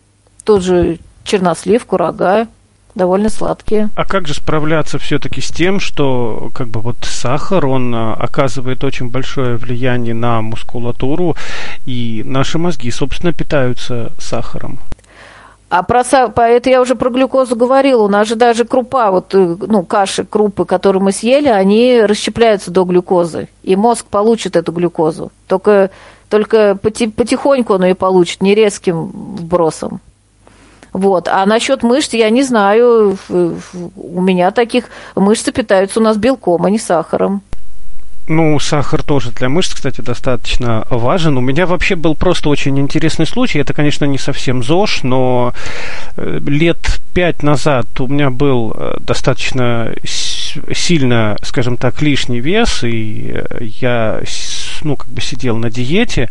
Тот 0.47 0.63
же 0.63 0.99
чернослив, 1.25 1.85
курага, 1.85 2.47
довольно 2.95 3.29
сладкие. 3.29 3.89
А 3.97 4.05
как 4.05 4.29
же 4.29 4.35
справляться 4.35 4.99
все-таки 4.99 5.41
с 5.41 5.49
тем, 5.51 5.81
что 5.81 6.51
как 6.55 6.69
бы 6.69 6.81
вот 6.81 6.97
сахар, 7.03 7.67
он 7.67 7.93
а, 7.95 8.15
оказывает 8.15 8.85
очень 8.85 9.11
большое 9.11 9.57
влияние 9.57 10.15
на 10.15 10.41
мускулатуру, 10.43 11.35
и 11.85 12.23
наши 12.25 12.59
мозги, 12.59 12.91
собственно, 12.93 13.33
питаются 13.33 14.13
сахаром? 14.21 14.79
А 15.69 15.83
про, 15.83 16.05
по- 16.29 16.43
это 16.43 16.71
я 16.71 16.81
уже 16.81 16.95
про 16.95 17.11
глюкозу 17.11 17.57
говорила. 17.57 18.03
У 18.05 18.09
нас 18.09 18.29
же 18.29 18.37
даже 18.37 18.65
крупа, 18.65 19.11
вот, 19.11 19.35
э, 19.35 19.57
ну, 19.67 19.83
каши, 19.83 20.25
крупы, 20.25 20.65
которые 20.65 21.03
мы 21.03 21.11
съели, 21.11 21.49
они 21.49 22.01
расщепляются 22.03 22.71
до 22.71 22.85
глюкозы. 22.85 23.49
И 23.65 23.75
мозг 23.75 24.07
получит 24.07 24.55
эту 24.55 24.71
глюкозу. 24.71 25.33
Только, 25.49 25.91
только 26.31 26.79
поти- 26.81 27.11
потихоньку 27.11 27.75
он 27.75 27.83
ее 27.85 27.97
получит, 27.97 28.43
не 28.43 28.55
резким 28.55 29.07
вбросом. 29.07 30.01
Вот. 30.97 31.29
А 31.29 31.45
насчет 31.45 31.83
мышц 31.83 32.15
я 32.15 32.31
не 32.31 32.43
знаю. 32.43 33.19
У 33.29 34.21
меня 34.23 34.51
таких 34.51 34.87
мышцы 35.15 35.53
питаются 35.53 36.01
у 36.01 36.03
нас 36.03 36.17
белком, 36.17 36.65
а 36.65 36.71
не 36.71 36.79
сахаром. 36.79 37.43
Ну, 38.29 38.59
сахар 38.59 39.03
тоже 39.03 39.31
для 39.31 39.51
мышц, 39.51 39.75
кстати, 39.75 40.01
достаточно 40.01 40.87
важен. 40.89 41.37
У 41.37 41.43
меня 41.43 41.67
вообще 41.67 41.97
был 41.97 42.15
просто 42.15 42.49
очень 42.49 42.79
интересный 42.81 43.27
случай. 43.27 43.59
Это, 43.59 43.75
конечно, 43.75 44.07
не 44.07 44.19
совсем 44.19 44.65
ЗОЖ, 44.65 45.03
но 45.03 45.53
э, 46.17 46.39
лет 46.47 47.01
пять 47.15 47.43
назад 47.43 47.87
у 48.01 48.09
меня 48.09 48.31
был 48.31 48.75
э, 48.75 48.97
достаточно 49.01 49.95
сильно, 50.73 51.37
скажем 51.43 51.77
так, 51.77 52.01
лишний 52.01 52.41
вес, 52.41 52.83
и 52.83 53.33
э, 53.35 53.59
я 53.61 54.23
ну, 54.83 54.97
как 54.97 55.09
бы 55.09 55.21
сидел 55.21 55.57
на 55.57 55.71
диете. 55.71 56.31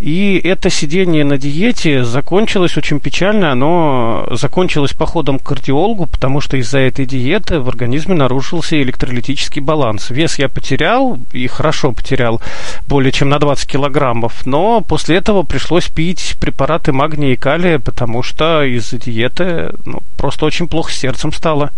И 0.00 0.40
это 0.42 0.70
сидение 0.70 1.24
на 1.24 1.38
диете 1.38 2.04
закончилось 2.04 2.76
очень 2.76 3.00
печально. 3.00 3.52
Оно 3.52 4.26
закончилось 4.30 4.92
походом 4.92 5.38
к 5.38 5.44
кардиологу, 5.44 6.06
потому 6.06 6.40
что 6.40 6.56
из-за 6.56 6.78
этой 6.78 7.06
диеты 7.06 7.60
в 7.60 7.68
организме 7.68 8.14
нарушился 8.14 8.80
электролитический 8.80 9.60
баланс. 9.60 10.10
Вес 10.10 10.38
я 10.38 10.48
потерял, 10.48 11.18
и 11.32 11.46
хорошо 11.46 11.92
потерял, 11.92 12.40
более 12.88 13.12
чем 13.12 13.28
на 13.28 13.38
20 13.38 13.68
килограммов. 13.68 14.46
Но 14.46 14.80
после 14.80 15.16
этого 15.16 15.42
пришлось 15.42 15.88
пить 15.88 16.36
препараты 16.40 16.92
магния 16.92 17.32
и 17.32 17.36
калия, 17.36 17.78
потому 17.78 18.22
что 18.22 18.64
из-за 18.64 18.98
диеты 18.98 19.70
ну, 19.84 20.02
просто 20.16 20.46
очень 20.46 20.68
плохо 20.68 20.92
с 20.92 20.96
сердцем 20.96 21.32
стало. 21.32 21.70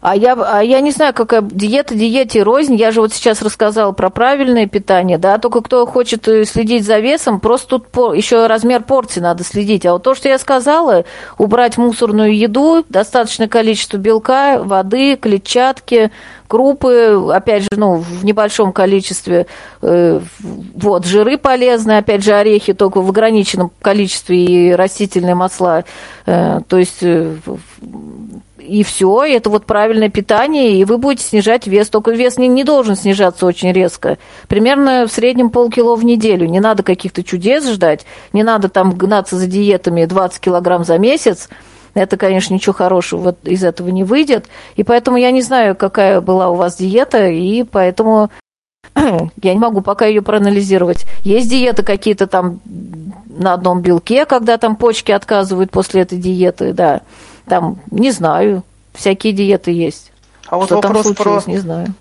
А 0.00 0.14
я, 0.14 0.34
а 0.34 0.62
я 0.62 0.80
не 0.80 0.90
знаю, 0.90 1.12
какая 1.12 1.42
диета, 1.42 1.94
диете 1.94 2.42
рознь. 2.42 2.76
Я 2.76 2.92
же 2.92 3.00
вот 3.00 3.12
сейчас 3.12 3.42
рассказала 3.42 3.92
про 3.92 4.10
правильное 4.10 4.66
питание, 4.66 5.18
да, 5.18 5.38
только 5.38 5.60
кто 5.60 5.86
хочет 5.86 6.28
э, 6.28 6.44
следить 6.44 6.84
за 6.84 6.98
весом, 6.98 7.40
просто 7.40 7.68
тут 7.68 7.88
по, 7.88 8.14
еще 8.14 8.46
размер 8.46 8.82
порции 8.82 9.20
надо 9.20 9.44
следить. 9.44 9.84
А 9.86 9.94
вот 9.94 10.02
то, 10.02 10.14
что 10.14 10.28
я 10.28 10.38
сказала, 10.38 11.04
убрать 11.36 11.78
мусорную 11.78 12.36
еду, 12.36 12.84
достаточное 12.88 13.48
количество 13.48 13.96
белка, 13.96 14.62
воды, 14.62 15.16
клетчатки, 15.16 16.12
крупы, 16.46 17.20
опять 17.32 17.64
же, 17.64 17.68
ну, 17.76 17.96
в 17.96 18.24
небольшом 18.24 18.72
количестве, 18.72 19.46
э, 19.82 20.20
вот, 20.40 21.06
жиры 21.06 21.38
полезные, 21.38 21.98
опять 21.98 22.24
же, 22.24 22.32
орехи 22.32 22.72
только 22.72 23.00
в 23.00 23.08
ограниченном 23.08 23.70
количестве 23.82 24.44
и 24.44 24.72
растительные 24.72 25.34
масла, 25.34 25.84
э, 26.26 26.60
то 26.66 26.78
есть 26.78 26.98
э, 27.02 27.34
и 28.68 28.82
все, 28.82 29.24
это 29.24 29.48
вот 29.50 29.64
правильное 29.64 30.10
питание, 30.10 30.72
и 30.72 30.84
вы 30.84 30.98
будете 30.98 31.24
снижать 31.24 31.66
вес. 31.66 31.88
Только 31.88 32.10
вес 32.12 32.36
не, 32.36 32.48
не 32.48 32.64
должен 32.64 32.96
снижаться 32.96 33.46
очень 33.46 33.72
резко. 33.72 34.18
Примерно 34.46 35.06
в 35.06 35.12
среднем 35.12 35.50
полкило 35.50 35.96
в 35.96 36.04
неделю. 36.04 36.46
Не 36.46 36.60
надо 36.60 36.82
каких-то 36.82 37.24
чудес 37.24 37.68
ждать, 37.68 38.04
не 38.32 38.42
надо 38.42 38.68
там 38.68 38.92
гнаться 38.92 39.36
за 39.36 39.46
диетами 39.46 40.04
20 40.04 40.40
килограмм 40.40 40.84
за 40.84 40.98
месяц. 40.98 41.48
это, 41.94 42.16
конечно, 42.16 42.52
ничего 42.52 42.74
хорошего 42.74 43.20
вот 43.20 43.38
из 43.44 43.64
этого 43.64 43.88
не 43.88 44.04
выйдет. 44.04 44.46
И 44.76 44.84
поэтому 44.84 45.16
я 45.16 45.30
не 45.30 45.40
знаю, 45.42 45.74
какая 45.74 46.20
была 46.20 46.50
у 46.50 46.54
вас 46.54 46.76
диета, 46.76 47.28
и 47.28 47.62
поэтому 47.62 48.30
я 48.94 49.54
не 49.54 49.58
могу 49.58 49.80
пока 49.80 50.06
ее 50.06 50.22
проанализировать. 50.22 51.06
Есть 51.24 51.48
диеты 51.48 51.82
какие-то 51.82 52.26
там 52.26 52.60
на 53.38 53.54
одном 53.54 53.80
белке, 53.80 54.26
когда 54.26 54.58
там 54.58 54.76
почки 54.76 55.12
отказывают 55.12 55.70
после 55.70 56.02
этой 56.02 56.18
диеты, 56.18 56.72
да. 56.72 57.02
Там, 57.46 57.80
не 57.90 58.10
знаю, 58.10 58.62
всякие 58.94 59.32
диеты 59.32 59.70
есть. 59.70 60.12
А 60.48 60.56
вот 60.56 60.66
Что 60.66 60.76
вопрос 60.76 61.06
там 61.06 61.14
случилось, 61.14 61.44
про 61.44 61.50
не 61.50 61.58
знаю. 61.58 61.94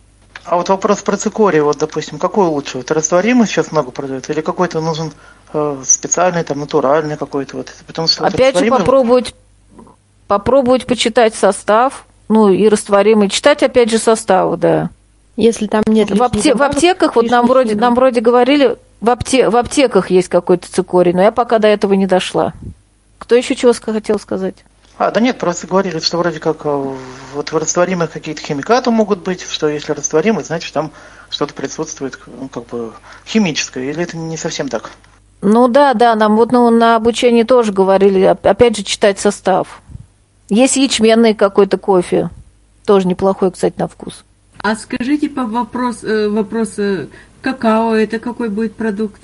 А 0.46 0.56
вот 0.56 0.70
вопрос 0.70 1.02
про 1.02 1.18
цикорий, 1.18 1.60
вот, 1.60 1.78
допустим, 1.78 2.20
какой 2.20 2.48
лучше? 2.48 2.78
Вот 2.78 2.90
растворимый 2.92 3.48
сейчас 3.48 3.72
много 3.72 3.92
продают, 3.92 4.30
или 4.30 4.40
какой-то 4.40 4.80
нужен 4.80 5.12
э, 5.54 5.82
специальный, 5.84 6.44
там, 6.44 6.60
натуральный 6.60 7.18
какой-то 7.18 7.58
вот? 7.58 7.74
Потому 7.86 8.08
что 8.08 8.24
вот 8.24 8.34
Опять 8.34 8.58
же, 8.58 8.66
попробовать, 8.68 9.36
попробовать 10.28 10.86
почитать 10.86 11.36
состав, 11.36 12.06
ну 12.30 12.50
и 12.50 12.70
растворимый. 12.70 13.30
Читать, 13.30 13.62
опять 13.62 13.92
же, 13.92 13.98
составы, 13.98 14.56
да. 14.56 14.90
Если 15.36 15.68
там 15.68 15.84
нет 15.86 16.10
В, 16.10 16.24
апте- 16.24 16.40
в 16.40 16.44
добавок, 16.44 16.76
аптеках, 16.76 17.16
вот 17.16 17.30
нам 17.30 17.46
вроде, 17.46 17.76
нам 17.76 17.94
вроде 17.94 18.22
говорили, 18.22 18.78
в, 19.02 19.10
апте- 19.10 19.50
в 19.50 19.56
аптеках 19.56 20.10
есть 20.10 20.28
какой-то 20.28 20.72
цикорий, 20.72 21.14
но 21.14 21.22
я 21.22 21.32
пока 21.32 21.60
до 21.60 21.68
этого 21.68 21.94
не 21.94 22.08
дошла. 22.08 22.54
Кто 23.18 23.36
еще 23.36 23.56
чего 23.56 23.74
хотел 23.74 24.20
сказать? 24.20 24.56
А, 24.98 25.12
да 25.12 25.22
нет, 25.22 25.38
просто 25.38 25.68
говорили, 25.68 26.00
что 26.00 26.18
вроде 26.18 26.40
как 26.40 26.66
э, 26.66 26.96
вот 27.36 27.52
в 27.52 27.58
растворимых 27.58 28.12
какие-то 28.12 28.42
химикаты 28.42 28.90
могут 28.90 29.20
быть, 29.20 29.42
что 29.42 29.68
если 29.68 29.92
растворимый, 29.92 30.44
значит 30.44 30.74
там 30.74 30.92
что-то 31.30 31.54
присутствует, 31.54 32.18
ну, 32.26 32.48
как 32.48 32.66
бы 32.68 32.94
химическое, 33.26 33.92
или 33.92 34.02
это 34.02 34.18
не 34.18 34.38
совсем 34.38 34.70
так? 34.70 34.90
Ну 35.42 35.68
да, 35.68 35.94
да, 35.94 36.16
нам 36.16 36.36
вот 36.36 36.52
ну, 36.52 36.70
на 36.72 36.96
обучении 36.96 37.44
тоже 37.44 37.72
говорили, 37.72 38.26
оп- 38.26 38.46
опять 38.46 38.76
же, 38.76 38.84
читать 38.84 39.20
состав. 39.20 39.82
Есть 40.50 40.78
ячменный 40.78 41.36
какой-то 41.36 41.78
кофе, 41.78 42.32
тоже 42.86 43.08
неплохой, 43.08 43.52
кстати, 43.52 43.76
на 43.78 43.88
вкус. 43.88 44.24
А 44.64 44.76
скажите 44.76 45.30
по 45.30 45.46
вопрос, 45.46 46.04
э, 46.04 46.28
вопрос 46.28 46.80
какао, 47.48 47.96
это 47.96 48.20
какой 48.20 48.50
будет 48.50 48.76
продукт? 48.76 49.22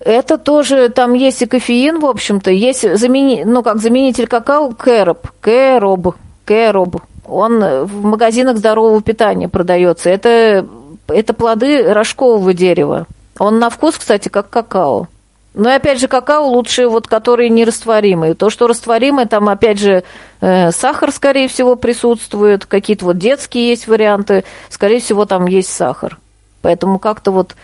Это 0.00 0.38
тоже, 0.38 0.88
там 0.88 1.12
есть 1.12 1.42
и 1.42 1.46
кофеин, 1.46 2.00
в 2.00 2.06
общем-то, 2.06 2.50
есть 2.50 2.98
замени, 2.98 3.44
ну, 3.44 3.62
как 3.62 3.78
заменитель 3.78 4.26
какао 4.26 4.70
кэроп, 4.70 5.28
кэроб, 5.40 6.16
кэроб. 6.44 6.96
Он 7.26 7.84
в 7.84 8.04
магазинах 8.04 8.56
здорового 8.56 9.00
питания 9.02 9.48
продается. 9.48 10.10
Это, 10.10 10.66
это 11.06 11.34
плоды 11.34 11.92
рожкового 11.92 12.52
дерева. 12.52 13.06
Он 13.38 13.58
на 13.58 13.70
вкус, 13.70 13.96
кстати, 13.96 14.28
как 14.28 14.50
какао. 14.50 15.08
Но 15.54 15.70
и 15.70 15.74
опять 15.74 16.00
же, 16.00 16.08
какао 16.08 16.46
лучше, 16.46 16.88
вот, 16.88 17.06
которые 17.06 17.50
нерастворимые. 17.50 18.34
То, 18.34 18.48
что 18.48 18.66
растворимые, 18.66 19.26
там, 19.26 19.48
опять 19.48 19.78
же, 19.78 20.02
э, 20.40 20.72
сахар, 20.72 21.12
скорее 21.12 21.46
всего, 21.46 21.76
присутствует, 21.76 22.64
какие-то 22.64 23.04
вот 23.04 23.18
детские 23.18 23.68
есть 23.68 23.86
варианты, 23.86 24.44
скорее 24.70 25.00
всего, 25.00 25.26
там 25.26 25.46
есть 25.46 25.70
сахар. 25.70 26.18
Поэтому 26.62 26.98
как-то 26.98 27.30
вот 27.30 27.54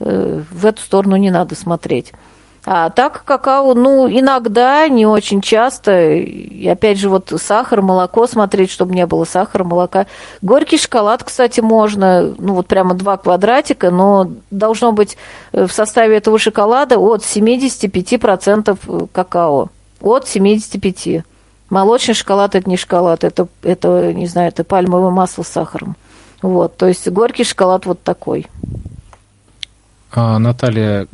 э, 0.00 0.42
в 0.50 0.66
эту 0.66 0.82
сторону 0.82 1.16
не 1.16 1.30
надо 1.30 1.54
смотреть. 1.54 2.12
А 2.68 2.90
так 2.90 3.22
какао, 3.24 3.74
ну, 3.74 4.08
иногда, 4.08 4.88
не 4.88 5.06
очень 5.06 5.40
часто. 5.40 6.14
И 6.14 6.66
опять 6.66 6.98
же, 6.98 7.08
вот 7.08 7.32
сахар, 7.36 7.80
молоко 7.80 8.26
смотреть, 8.26 8.72
чтобы 8.72 8.92
не 8.92 9.06
было 9.06 9.22
сахара, 9.22 9.62
молока. 9.62 10.06
Горький 10.42 10.76
шоколад, 10.76 11.22
кстати, 11.22 11.60
можно, 11.60 12.34
ну, 12.38 12.54
вот 12.54 12.66
прямо 12.66 12.94
два 12.94 13.18
квадратика, 13.18 13.92
но 13.92 14.32
должно 14.50 14.90
быть 14.90 15.16
э, 15.52 15.68
в 15.68 15.72
составе 15.72 16.16
этого 16.16 16.40
шоколада 16.40 16.98
от 16.98 17.22
75% 17.22 19.08
какао. 19.12 19.68
От 20.00 20.26
75. 20.26 21.24
Молочный 21.70 22.14
шоколад– 22.14 22.54
это 22.56 22.68
не 22.68 22.76
шоколад, 22.76 23.22
это, 23.22 23.46
это, 23.62 24.12
не 24.12 24.26
знаю, 24.26 24.48
это 24.48 24.64
пальмовое 24.64 25.10
масло 25.10 25.44
с 25.44 25.48
сахаром. 25.48 25.94
Вот, 26.42 26.76
то 26.76 26.86
есть 26.86 27.08
горький 27.08 27.44
шоколад 27.44 27.86
вот 27.86 28.02
такой. 28.02 28.46
А 30.12 30.38
Наталья, 30.38 31.06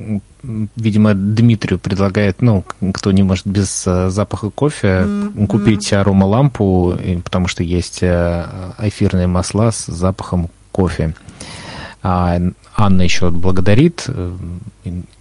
видимо, 0.77 1.15
Дмитрию 1.15 1.79
предлагает, 1.79 2.43
ну, 2.43 2.65
кто 2.93 3.11
не 3.11 3.23
может 3.23 3.47
без 3.47 3.85
э, 3.87 4.11
запаха 4.11 4.51
кофе, 4.51 5.07
купить 5.49 5.93
аромалампу, 5.93 6.99
потому 7.25 7.49
что 7.49 7.63
есть 7.63 8.03
э, 8.03 8.47
эфирные 8.79 9.27
масла 9.27 9.71
с 9.71 9.87
запахом 9.87 10.51
кофе. 10.71 11.15
А 12.03 12.39
Анна 12.77 13.03
еще 13.03 13.31
благодарит. 13.31 14.05
э, 14.09 14.37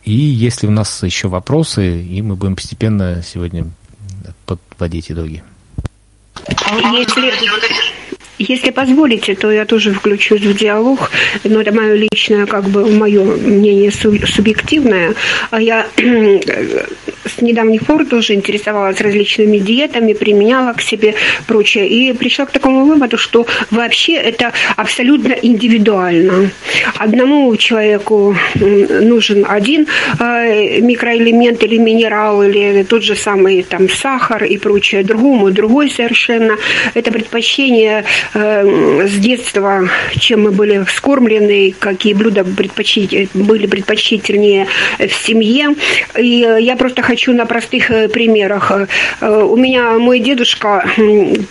И 0.03 0.11
если 0.11 0.68
у 0.68 0.72
нас 0.72 1.03
еще 1.03 1.28
вопросы, 1.28 2.03
и 2.03 2.22
мы 2.22 2.36
будем 2.36 2.56
постепенно 2.56 3.23
сегодня 3.23 3.65
подводить 4.45 5.11
итоги. 5.11 5.44
Если, 6.94 7.32
если 8.47 8.72
позволите, 8.72 9.35
то 9.35 9.51
я 9.51 9.65
тоже 9.65 9.93
включусь 9.93 10.41
в 10.41 10.57
диалог, 10.57 11.11
но 11.43 11.61
это 11.61 11.72
мое 11.73 11.93
личное, 11.93 12.45
как 12.45 12.65
бы, 12.65 12.89
мое 12.91 13.23
мнение 13.23 13.91
су- 13.91 14.26
субъективное. 14.27 15.13
А 15.49 15.61
Я 15.61 15.88
с 17.26 17.41
недавних 17.41 17.85
пор 17.85 18.05
тоже 18.05 18.34
интересовалась 18.34 18.99
различными 19.01 19.57
диетами, 19.57 20.13
применяла 20.13 20.73
к 20.73 20.81
себе 20.81 21.13
прочее, 21.47 21.88
и 21.88 22.13
пришла 22.13 22.45
к 22.45 22.51
такому 22.51 22.85
выводу, 22.85 23.18
что 23.18 23.45
вообще 23.69 24.13
это 24.13 24.53
абсолютно 24.76 25.34
индивидуально. 25.34 26.51
Одному 26.97 27.55
человеку 27.57 28.35
нужен 28.55 29.45
один 29.47 29.88
э, 30.19 30.81
микроэлемент 30.81 31.63
или 31.63 31.77
минерал, 31.77 32.43
или 32.43 32.84
тот 32.84 33.03
же 33.03 33.15
самый 33.15 33.63
там 33.63 33.89
сахар 33.89 34.43
и 34.43 34.57
прочее, 34.57 35.03
другому 35.03 35.51
другой 35.51 35.89
совершенно. 35.89 36.57
Это 36.93 37.11
предпочтение 37.11 38.03
э, 38.34 39.08
с 39.08 39.14
детства, 39.18 39.88
чем 40.18 40.44
мы 40.44 40.52
были 40.52 40.84
вскормлены, 40.84 41.74
какие 41.78 42.14
блюда 42.14 42.41
предпочти- 42.41 43.30
были 43.34 43.68
предпочтительнее 43.68 44.68
в 44.99 45.12
семье. 45.12 45.76
И 46.18 46.44
э, 46.44 46.62
я 46.62 46.76
просто 46.76 47.02
хочу 47.02 47.34
на 47.34 47.45
простых 47.45 47.91
э, 47.91 48.08
примерах. 48.08 48.72
У 49.22 49.56
меня 49.56 49.98
мой 49.98 50.20
дедушка, 50.20 50.86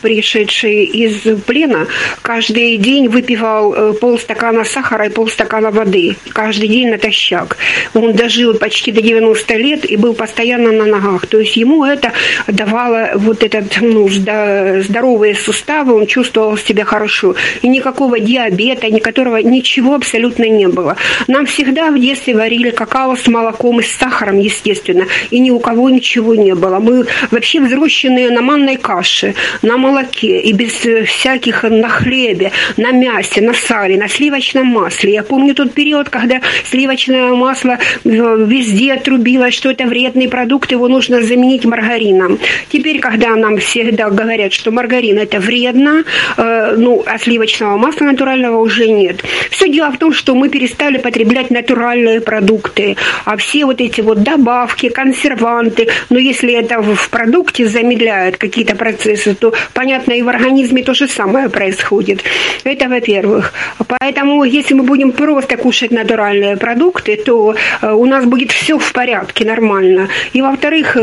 пришедший 0.02 0.85
из 0.85 1.43
плена, 1.44 1.86
каждый 2.23 2.77
день 2.77 3.09
выпивал 3.09 3.94
полстакана 3.94 4.65
сахара 4.65 5.07
и 5.07 5.11
полстакана 5.11 5.70
воды. 5.70 6.16
Каждый 6.31 6.69
день 6.69 6.90
натощак. 6.90 7.57
Он 7.94 8.12
дожил 8.12 8.55
почти 8.55 8.93
до 8.93 9.02
90 9.02 9.55
лет 9.57 9.90
и 9.90 9.97
был 9.97 10.15
постоянно 10.15 10.73
на 10.73 10.86
ногах. 10.86 11.27
То 11.27 11.39
есть 11.40 11.57
ему 11.57 11.85
это 11.85 12.12
давало 12.47 13.12
вот 13.15 13.43
этот 13.43 13.78
ну, 13.81 14.09
здоровые 14.09 15.35
суставы, 15.35 15.94
он 15.94 16.07
чувствовал 16.07 16.57
себя 16.60 16.84
хорошо. 16.84 17.34
И 17.62 17.68
никакого 17.68 18.20
диабета, 18.20 18.88
никакого, 18.90 19.38
ничего 19.38 19.94
абсолютно 19.94 20.44
не 20.44 20.68
было. 20.68 20.96
Нам 21.28 21.46
всегда 21.46 21.90
в 21.90 21.98
детстве 21.98 22.34
варили 22.34 22.70
какао 22.70 23.16
с 23.16 23.26
молоком 23.26 23.80
и 23.80 23.82
с 23.82 23.90
сахаром, 23.92 24.38
естественно. 24.38 25.06
И 25.30 25.38
ни 25.38 25.50
у 25.50 25.58
кого 25.58 25.90
ничего 25.90 26.34
не 26.34 26.54
было. 26.54 26.78
Мы 26.78 27.06
вообще 27.30 27.60
взросшенные 27.60 28.30
на 28.30 28.42
манной 28.42 28.76
каше, 28.76 29.34
на 29.62 29.76
молоке 29.76 30.40
и 30.40 30.52
без 30.52 30.84
э, 30.86 31.04
всяких 31.04 31.62
на 31.62 31.88
хлебе, 31.88 32.52
на 32.76 32.92
мясе, 32.92 33.40
на 33.40 33.54
сале, 33.54 33.96
на 33.96 34.08
сливочном 34.08 34.66
масле. 34.66 35.12
Я 35.12 35.22
помню 35.22 35.54
тот 35.54 35.72
период, 35.72 36.08
когда 36.08 36.40
сливочное 36.64 37.32
масло 37.34 37.78
э, 38.04 38.08
везде 38.46 38.94
отрубилось, 38.94 39.54
что 39.54 39.70
это 39.70 39.84
вредный 39.84 40.28
продукт, 40.28 40.72
его 40.72 40.88
нужно 40.88 41.22
заменить 41.22 41.64
маргарином. 41.64 42.38
Теперь, 42.68 43.00
когда 43.00 43.36
нам 43.36 43.58
всегда 43.58 44.10
говорят, 44.10 44.52
что 44.52 44.70
маргарин 44.70 45.18
это 45.18 45.38
вредно, 45.38 46.04
э, 46.51 46.77
ну, 46.77 47.02
а 47.06 47.18
сливочного 47.18 47.77
масла 47.77 48.06
натурального 48.06 48.59
уже 48.59 48.89
нет. 48.89 49.22
Все 49.51 49.68
дело 49.68 49.90
в 49.90 49.98
том, 49.98 50.12
что 50.12 50.35
мы 50.35 50.48
перестали 50.48 50.98
потреблять 50.98 51.51
натуральные 51.51 52.20
продукты, 52.20 52.97
а 53.24 53.36
все 53.36 53.64
вот 53.64 53.81
эти 53.81 54.01
вот 54.01 54.22
добавки, 54.22 54.89
консерванты, 54.89 55.89
но 56.10 56.18
если 56.18 56.52
это 56.52 56.81
в 56.82 57.09
продукте 57.10 57.66
замедляет 57.66 58.36
какие-то 58.36 58.77
процессы, 58.77 59.35
то, 59.35 59.52
понятно, 59.74 60.12
и 60.12 60.22
в 60.22 60.28
организме 60.28 60.82
то 60.82 60.94
же 60.94 61.09
самое 61.09 61.48
происходит. 61.48 62.22
Это 62.64 62.89
во-первых. 62.89 63.52
Поэтому, 63.86 64.44
если 64.44 64.74
мы 64.74 64.82
будем 64.85 65.12
просто 65.12 65.56
кушать 65.56 65.90
натуральные 65.90 66.56
продукты, 66.56 67.16
то 67.16 67.55
э, 67.82 67.93
у 67.93 68.06
нас 68.06 68.24
будет 68.24 68.52
все 68.52 68.78
в 68.78 68.93
порядке, 68.93 69.44
нормально. 69.44 70.09
И, 70.32 70.43
во-вторых, 70.43 70.97
э, 70.97 71.02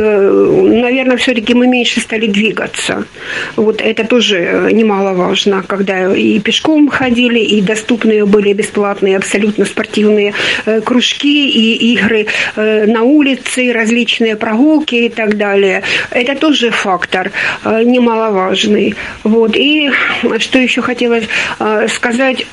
наверное, 0.83 1.17
все-таки 1.17 1.53
мы 1.53 1.67
меньше 1.67 1.99
стали 1.99 2.27
двигаться. 2.27 3.05
Вот 3.55 3.81
это 3.81 4.03
тоже 4.05 4.37
э, 4.37 4.71
немаловажно, 5.37 5.63
когда 5.63 6.15
и 6.15 6.39
пешком 6.39 6.89
ходили, 6.89 7.39
и 7.39 7.61
доступные 7.61 8.25
были 8.25 8.53
бесплатные 8.53 9.17
абсолютно 9.17 9.65
спортивные 9.65 10.33
э, 10.65 10.81
кружки 10.81 11.49
и 11.49 11.93
игры 11.93 12.27
э, 12.55 12.85
на 12.85 13.03
улице, 13.03 13.71
различные 13.73 14.35
прогулки 14.35 14.95
и 14.95 15.09
так 15.09 15.37
далее. 15.37 15.83
Это 16.11 16.35
тоже 16.35 16.71
фактор 16.71 17.31
э, 17.63 17.83
немаловажный. 17.83 18.95
Вот. 19.23 19.55
И 19.55 19.91
что 20.39 20.59
еще 20.59 20.81
хотелось 20.81 21.25
сказать, 21.87 22.45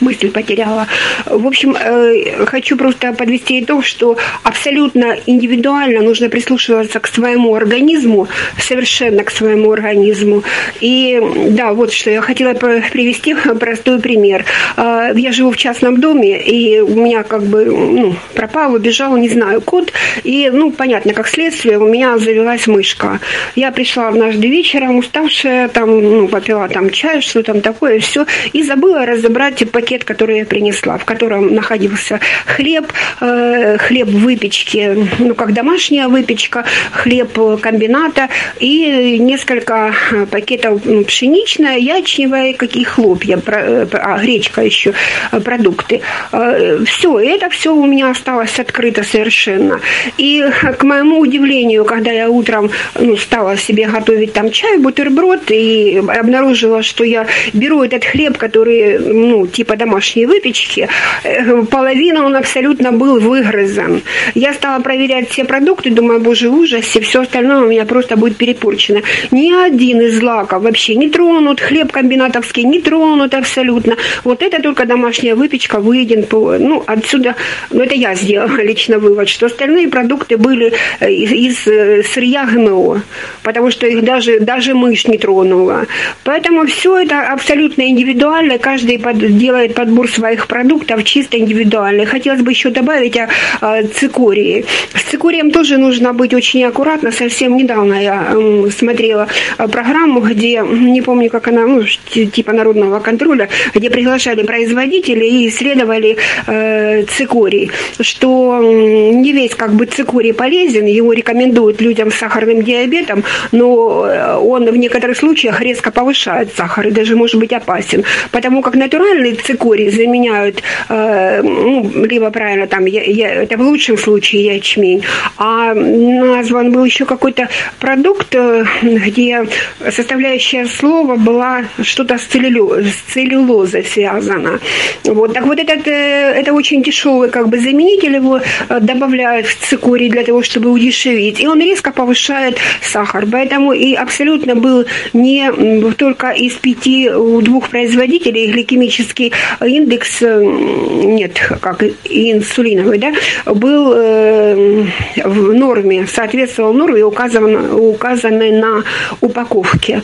мысль 0.00 0.30
потеряла. 0.30 0.86
В 1.26 1.46
общем, 1.46 1.76
э, 1.76 2.44
хочу 2.46 2.76
просто 2.76 3.12
подвести 3.12 3.60
итог, 3.60 3.84
что 3.84 4.16
абсолютно 4.42 5.16
индивидуально 5.26 6.02
нужно 6.02 6.28
прислушиваться 6.28 7.00
к 7.00 7.06
своему 7.06 7.54
организму, 7.54 8.28
совершенно 8.58 9.24
к 9.24 9.30
своему 9.30 9.72
организму. 9.72 10.42
И 10.80 11.20
да, 11.50 11.72
вот 11.72 11.92
что 11.92 12.10
я 12.10 12.20
хотела 12.20 12.54
привести 12.54 13.34
простой 13.60 14.00
пример. 14.00 14.44
Э, 14.76 15.12
я 15.14 15.32
живу 15.32 15.50
в 15.50 15.56
частном 15.56 16.00
доме, 16.00 16.40
и 16.40 16.80
у 16.80 16.94
меня 16.94 17.22
как 17.22 17.42
бы 17.42 17.64
ну, 17.64 18.16
пропал, 18.34 18.74
убежал, 18.74 19.16
не 19.16 19.28
знаю, 19.28 19.60
кот. 19.60 19.92
И, 20.24 20.50
ну, 20.52 20.70
понятно, 20.70 21.12
как 21.12 21.28
следствие, 21.28 21.78
у 21.78 21.88
меня 21.88 22.18
завелась 22.18 22.66
мышка. 22.66 23.20
Я 23.56 23.70
пришла 23.72 24.08
однажды 24.08 24.48
вечером, 24.48 24.96
уставшая, 24.96 25.68
там, 25.68 25.90
ну, 26.02 26.28
попила 26.28 26.68
там 26.68 26.90
чай, 26.90 27.20
что 27.20 27.42
там 27.42 27.60
такое, 27.60 28.00
все, 28.00 28.26
и 28.52 28.62
забыла 28.62 29.06
разобрать 29.06 29.70
пакет, 29.70 29.89
который 29.98 30.38
я 30.38 30.44
принесла, 30.44 30.98
в 30.98 31.04
котором 31.04 31.54
находился 31.54 32.20
хлеб, 32.46 32.92
э, 33.20 33.78
хлеб 33.78 34.08
выпечки, 34.08 35.06
ну, 35.18 35.34
как 35.34 35.52
домашняя 35.52 36.08
выпечка, 36.08 36.64
хлеб 36.92 37.38
комбината 37.60 38.28
и 38.58 39.18
несколько 39.18 39.94
пакетов 40.30 40.80
ну, 40.84 41.04
пшеничная, 41.04 41.78
ячневая, 41.78 42.54
какие 42.54 42.84
хлопья, 42.84 43.40
э, 43.46 43.86
а, 43.92 44.18
гречка 44.18 44.62
еще, 44.62 44.92
э, 45.32 45.40
продукты. 45.40 46.00
Э, 46.32 46.78
все, 46.84 47.18
это 47.18 47.48
все 47.50 47.74
у 47.74 47.86
меня 47.86 48.10
осталось 48.10 48.58
открыто 48.58 49.02
совершенно. 49.02 49.80
И 50.18 50.44
к 50.78 50.82
моему 50.84 51.20
удивлению, 51.20 51.84
когда 51.84 52.10
я 52.10 52.28
утром 52.28 52.70
ну, 52.98 53.16
стала 53.16 53.56
себе 53.56 53.86
готовить 53.86 54.32
там 54.32 54.50
чай, 54.50 54.78
бутерброд, 54.78 55.50
и 55.50 55.98
обнаружила, 55.98 56.82
что 56.82 57.04
я 57.04 57.26
беру 57.52 57.82
этот 57.82 58.04
хлеб, 58.04 58.38
который, 58.38 58.98
ну, 58.98 59.46
типа 59.46 59.76
домашней 59.80 60.26
выпечки, 60.26 60.88
э, 61.24 61.62
половина 61.70 62.26
он 62.26 62.36
абсолютно 62.36 62.92
был 62.92 63.18
выгрызан. 63.18 64.02
Я 64.34 64.52
стала 64.52 64.82
проверять 64.82 65.30
все 65.30 65.44
продукты, 65.44 65.90
думаю, 65.90 66.20
боже, 66.20 66.48
ужас, 66.48 66.96
и 66.96 67.00
все 67.00 67.22
остальное 67.22 67.62
у 67.62 67.68
меня 67.68 67.84
просто 67.84 68.16
будет 68.16 68.36
перепорчено. 68.36 69.00
Ни 69.30 69.52
один 69.52 70.00
из 70.00 70.18
злаков 70.18 70.62
вообще 70.62 70.96
не 70.96 71.08
тронут, 71.08 71.60
хлеб 71.60 71.92
комбинатовский 71.92 72.64
не 72.64 72.80
тронут 72.80 73.34
абсолютно. 73.34 73.96
Вот 74.24 74.42
это 74.42 74.62
только 74.62 74.84
домашняя 74.84 75.34
выпечка 75.34 75.80
выеден, 75.80 76.26
ну, 76.30 76.82
отсюда, 76.86 77.34
ну, 77.70 77.82
это 77.82 77.94
я 77.94 78.14
сделала 78.14 78.62
лично 78.70 78.98
вывод, 78.98 79.28
что 79.28 79.46
остальные 79.46 79.88
продукты 79.88 80.36
были 80.36 80.72
э, 81.00 81.10
из, 81.10 81.32
из 81.32 81.66
э, 81.66 82.02
сырья 82.02 82.44
ГМО, 82.44 83.02
потому 83.42 83.70
что 83.70 83.86
их 83.86 84.04
даже, 84.04 84.40
даже 84.40 84.74
мышь 84.74 85.06
не 85.06 85.18
тронула. 85.18 85.86
Поэтому 86.24 86.66
все 86.66 86.98
это 86.98 87.32
абсолютно 87.32 87.82
индивидуально, 87.88 88.58
каждый 88.58 88.98
под, 88.98 89.18
делает 89.38 89.69
подбор 89.70 90.08
своих 90.10 90.46
продуктов 90.46 91.04
чисто 91.04 91.38
индивидуально. 91.38 92.06
Хотелось 92.06 92.42
бы 92.42 92.50
еще 92.50 92.70
добавить 92.70 93.16
о, 93.16 93.28
о 93.60 93.82
цикории. 93.84 94.64
С 94.94 95.02
цикорием 95.10 95.50
тоже 95.50 95.78
нужно 95.78 96.12
быть 96.12 96.34
очень 96.34 96.64
аккуратно. 96.64 97.10
Совсем 97.12 97.56
недавно 97.56 97.94
я 97.94 98.32
э, 98.32 98.70
смотрела 98.70 99.28
программу, 99.56 100.20
где, 100.20 100.62
не 100.62 101.02
помню, 101.02 101.30
как 101.30 101.48
она, 101.48 101.66
ну, 101.66 101.82
типа 101.84 102.52
народного 102.52 103.00
контроля, 103.00 103.48
где 103.74 103.90
приглашали 103.90 104.42
производителей 104.42 105.44
и 105.44 105.48
исследовали 105.48 106.16
э, 106.46 107.04
цикорий, 107.04 107.70
что 108.00 108.60
не 108.62 109.32
весь 109.32 109.54
как 109.54 109.74
бы 109.74 109.86
цикорий 109.86 110.32
полезен, 110.32 110.86
его 110.86 111.12
рекомендуют 111.12 111.80
людям 111.80 112.10
с 112.10 112.14
сахарным 112.14 112.62
диабетом, 112.62 113.24
но 113.52 114.06
э, 114.06 114.36
он 114.36 114.66
в 114.70 114.76
некоторых 114.76 115.16
случаях 115.16 115.60
резко 115.60 115.90
повышает 115.90 116.54
сахар 116.56 116.88
и 116.88 116.90
даже 116.90 117.16
может 117.16 117.38
быть 117.38 117.52
опасен, 117.52 118.04
потому 118.30 118.62
как 118.62 118.74
натуральный 118.74 119.34
цикорий 119.34 119.59
заменяют 119.90 120.62
э, 120.88 121.42
ну, 121.42 121.90
либо 122.04 122.30
правильно 122.30 122.66
там, 122.66 122.86
я, 122.86 123.02
я, 123.02 123.42
это 123.42 123.56
в 123.56 123.60
лучшем 123.60 123.98
случае 123.98 124.56
ячмень, 124.56 125.02
а 125.36 125.74
назван 125.74 126.72
был 126.72 126.84
еще 126.84 127.04
какой-то 127.04 127.48
продукт, 127.78 128.34
э, 128.34 128.64
где 128.82 129.46
составляющая 129.90 130.66
слова 130.66 131.16
была 131.16 131.64
что-то 131.82 132.18
с, 132.18 132.22
целлю, 132.22 132.82
с 132.82 133.12
целлюлозой 133.12 133.84
связано. 133.84 134.60
Вот. 135.04 135.34
Так 135.34 135.46
вот 135.46 135.58
этот, 135.58 135.86
это 135.86 136.52
очень 136.52 136.82
дешевый 136.82 137.30
как 137.30 137.48
бы 137.48 137.58
заменитель, 137.58 138.14
его 138.16 138.40
добавляют 138.68 139.46
в 139.46 139.56
цикорий 139.68 140.08
для 140.08 140.24
того, 140.24 140.42
чтобы 140.42 140.70
удешевить, 140.70 141.40
и 141.40 141.46
он 141.46 141.60
резко 141.60 141.92
повышает 141.92 142.58
сахар. 142.82 143.26
Поэтому 143.30 143.72
и 143.72 143.94
абсолютно 143.94 144.54
был 144.54 144.84
не 145.12 145.50
только 145.96 146.30
из 146.30 146.54
пяти 146.54 147.10
у 147.10 147.40
двух 147.40 147.68
производителей 147.68 148.50
гликемический 148.50 149.32
индекс, 149.60 150.20
нет, 150.20 151.38
как 151.60 151.82
инсулиновый, 152.04 152.98
да, 152.98 153.12
был 153.46 153.92
э, 153.94 154.86
в 155.24 155.52
норме, 155.54 156.06
соответствовал 156.06 156.72
норме, 156.72 157.04
указан, 157.04 157.72
указанной 157.72 158.52
на 158.52 158.84
упаковке. 159.20 160.02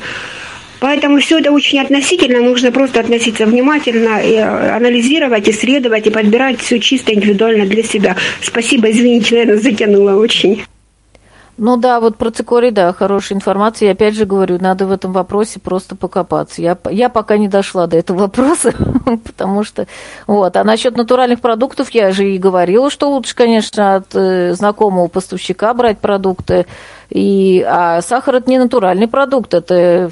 Поэтому 0.80 1.20
все 1.20 1.38
это 1.38 1.52
очень 1.52 1.80
относительно, 1.80 2.40
нужно 2.40 2.70
просто 2.70 3.00
относиться 3.00 3.46
внимательно, 3.46 4.20
и 4.20 4.36
анализировать, 4.36 5.48
исследовать 5.48 6.06
и 6.06 6.10
подбирать 6.10 6.60
все 6.60 6.78
чисто 6.78 7.14
индивидуально 7.14 7.66
для 7.66 7.82
себя. 7.82 8.16
Спасибо, 8.42 8.90
извините, 8.90 9.36
наверное, 9.36 9.58
затянула 9.58 10.14
очень. 10.16 10.62
Ну 11.58 11.78
да, 11.78 12.00
вот 12.00 12.16
про 12.16 12.30
цикорий, 12.30 12.70
да, 12.70 12.92
хорошая 12.92 13.38
информация. 13.38 13.88
И 13.88 13.92
опять 13.92 14.14
же 14.14 14.26
говорю, 14.26 14.58
надо 14.60 14.86
в 14.86 14.92
этом 14.92 15.12
вопросе 15.12 15.58
просто 15.58 15.96
покопаться. 15.96 16.60
Я, 16.60 16.76
я 16.90 17.08
пока 17.08 17.38
не 17.38 17.48
дошла 17.48 17.86
до 17.86 17.96
этого 17.96 18.18
вопроса, 18.18 18.74
потому 19.24 19.64
что... 19.64 19.86
Вот. 20.26 20.54
А 20.56 20.64
насчет 20.64 20.98
натуральных 20.98 21.40
продуктов 21.40 21.88
я 21.90 22.12
же 22.12 22.30
и 22.30 22.36
говорила, 22.36 22.90
что 22.90 23.10
лучше, 23.10 23.34
конечно, 23.34 23.96
от 23.96 24.14
э, 24.14 24.52
знакомого 24.52 25.08
поставщика 25.08 25.72
брать 25.72 25.98
продукты. 25.98 26.66
И, 27.08 27.64
а 27.66 28.02
сахар 28.02 28.34
это 28.34 28.50
не 28.50 28.58
натуральный 28.58 29.08
продукт, 29.08 29.54
это 29.54 30.10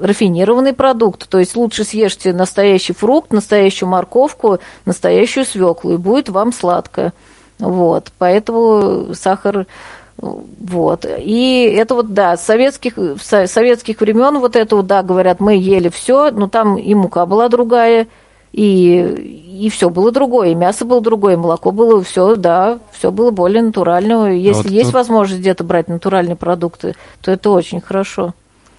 рафинированный 0.00 0.72
продукт. 0.72 1.28
То 1.28 1.40
есть 1.40 1.56
лучше 1.56 1.82
съешьте 1.82 2.32
настоящий 2.32 2.92
фрукт, 2.92 3.32
настоящую 3.32 3.88
морковку, 3.88 4.60
настоящую 4.86 5.46
свеклу, 5.46 5.94
и 5.94 5.96
будет 5.96 6.28
вам 6.28 6.52
сладко. 6.52 7.12
Вот. 7.58 8.12
Поэтому 8.18 9.14
сахар 9.14 9.66
вот. 10.16 11.06
И 11.18 11.74
это 11.76 11.94
вот, 11.94 12.14
да, 12.14 12.36
с 12.36 12.44
советских, 12.44 12.94
с 12.96 13.46
советских 13.46 14.00
времен 14.00 14.38
вот 14.38 14.56
это 14.56 14.76
вот, 14.76 14.86
да, 14.86 15.02
говорят, 15.02 15.40
мы 15.40 15.56
ели 15.56 15.88
все, 15.88 16.30
но 16.30 16.48
там 16.48 16.76
и 16.76 16.94
мука 16.94 17.26
была 17.26 17.48
другая, 17.48 18.06
и, 18.52 19.64
и 19.64 19.68
все 19.68 19.90
было 19.90 20.12
другое, 20.12 20.50
и 20.50 20.54
мясо 20.54 20.84
было 20.84 21.00
другое, 21.00 21.34
и 21.34 21.36
молоко 21.36 21.72
было, 21.72 22.02
все, 22.02 22.36
да, 22.36 22.78
все 22.92 23.10
было 23.10 23.30
более 23.30 23.62
натурального. 23.62 24.26
Если 24.26 24.68
вот, 24.68 24.72
есть 24.72 24.92
вот... 24.92 24.94
возможность 24.94 25.40
где-то 25.40 25.64
брать 25.64 25.88
натуральные 25.88 26.36
продукты, 26.36 26.94
то 27.20 27.32
это 27.32 27.50
очень 27.50 27.80
хорошо. 27.80 28.32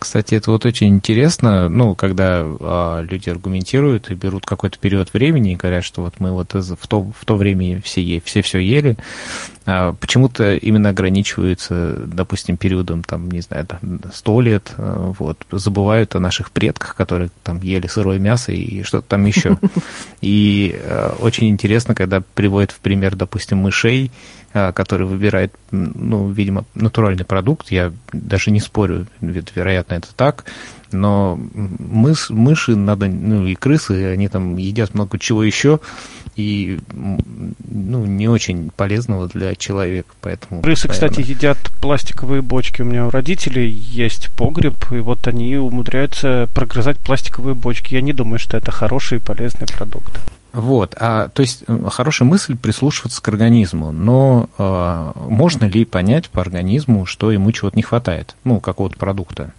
Кстати, 0.05 0.35
это 0.35 0.51
вот 0.51 0.63
очень 0.67 0.89
интересно, 0.89 1.67
ну, 1.67 1.95
когда 1.95 2.43
а, 2.43 3.01
люди 3.01 3.27
аргументируют 3.27 4.11
и 4.11 4.13
берут 4.13 4.45
какой-то 4.45 4.77
период 4.77 5.11
времени 5.11 5.53
и 5.53 5.55
говорят, 5.55 5.83
что 5.83 6.03
вот 6.03 6.19
мы 6.19 6.31
вот 6.31 6.53
в 6.53 6.87
то, 6.87 7.01
в 7.01 7.25
то 7.25 7.35
время 7.35 7.81
все, 7.81 8.21
все 8.23 8.43
все 8.43 8.59
ели, 8.59 8.97
а, 9.65 9.93
почему-то 9.93 10.57
именно 10.57 10.89
ограничиваются, 10.89 11.95
допустим, 12.05 12.55
периодом, 12.55 13.03
там, 13.03 13.31
не 13.31 13.41
знаю, 13.41 13.67
сто 14.13 14.41
лет, 14.41 14.73
а, 14.77 15.11
вот, 15.17 15.43
забывают 15.49 16.15
о 16.15 16.19
наших 16.19 16.51
предках, 16.51 16.93
которые 16.95 17.31
там 17.41 17.59
ели 17.61 17.87
сырое 17.87 18.19
мясо 18.19 18.51
и 18.51 18.83
что-то 18.83 19.07
там 19.07 19.25
еще. 19.25 19.57
И 20.21 20.79
а, 20.83 21.17
очень 21.19 21.49
интересно, 21.49 21.95
когда 21.95 22.21
приводят 22.35 22.71
в 22.71 22.79
пример, 22.79 23.15
допустим, 23.15 23.57
мышей, 23.57 24.11
который 24.73 25.05
выбирает, 25.05 25.53
ну, 25.71 26.29
видимо, 26.29 26.63
натуральный 26.75 27.25
продукт, 27.25 27.71
я 27.71 27.91
даже 28.13 28.51
не 28.51 28.61
спорю, 28.61 29.07
ведь, 29.19 29.51
вероятно, 29.53 29.95
это 29.95 30.07
так, 30.15 30.45
но 30.93 31.37
мыс, 31.53 32.29
мыши 32.29 32.75
надо, 32.75 33.07
ну, 33.07 33.45
и 33.45 33.55
крысы, 33.55 34.13
они 34.13 34.29
там 34.29 34.55
едят 34.55 34.93
много 34.93 35.19
чего 35.19 35.43
еще, 35.43 35.81
и 36.37 36.79
ну, 36.93 38.05
не 38.05 38.27
очень 38.29 38.69
полезного 38.75 39.27
для 39.27 39.55
человека. 39.55 40.09
Поэтому, 40.21 40.61
Крысы, 40.61 40.87
наверное... 40.87 41.09
кстати, 41.09 41.29
едят 41.29 41.57
пластиковые 41.81 42.41
бочки. 42.41 42.81
У 42.81 42.85
меня 42.85 43.07
у 43.07 43.09
родителей 43.09 43.69
есть 43.69 44.29
погреб, 44.35 44.91
и 44.91 44.99
вот 44.99 45.27
они 45.27 45.55
умудряются 45.57 46.47
прогрызать 46.53 46.97
пластиковые 46.99 47.55
бочки. 47.55 47.93
Я 47.93 48.01
не 48.01 48.13
думаю, 48.13 48.39
что 48.39 48.57
это 48.57 48.71
хороший 48.71 49.17
и 49.17 49.21
полезный 49.21 49.67
продукт. 49.67 50.19
Вот, 50.55 50.95
а, 50.97 51.27
то 51.27 51.41
есть 51.41 51.65
хорошая 51.89 52.29
мысль 52.29 52.55
прислушиваться 52.55 53.21
к 53.21 53.27
организму, 53.27 53.91
но 53.91 54.47
а, 54.57 55.11
можно 55.27 55.65
ли 55.65 55.83
понять 55.83 56.29
по 56.29 56.39
организму, 56.39 57.05
что 57.05 57.29
ему 57.29 57.51
чего-то 57.51 57.75
не 57.75 57.83
хватает, 57.83 58.37
ну, 58.45 58.61
какого-то 58.61 58.97
продукта? 58.97 59.51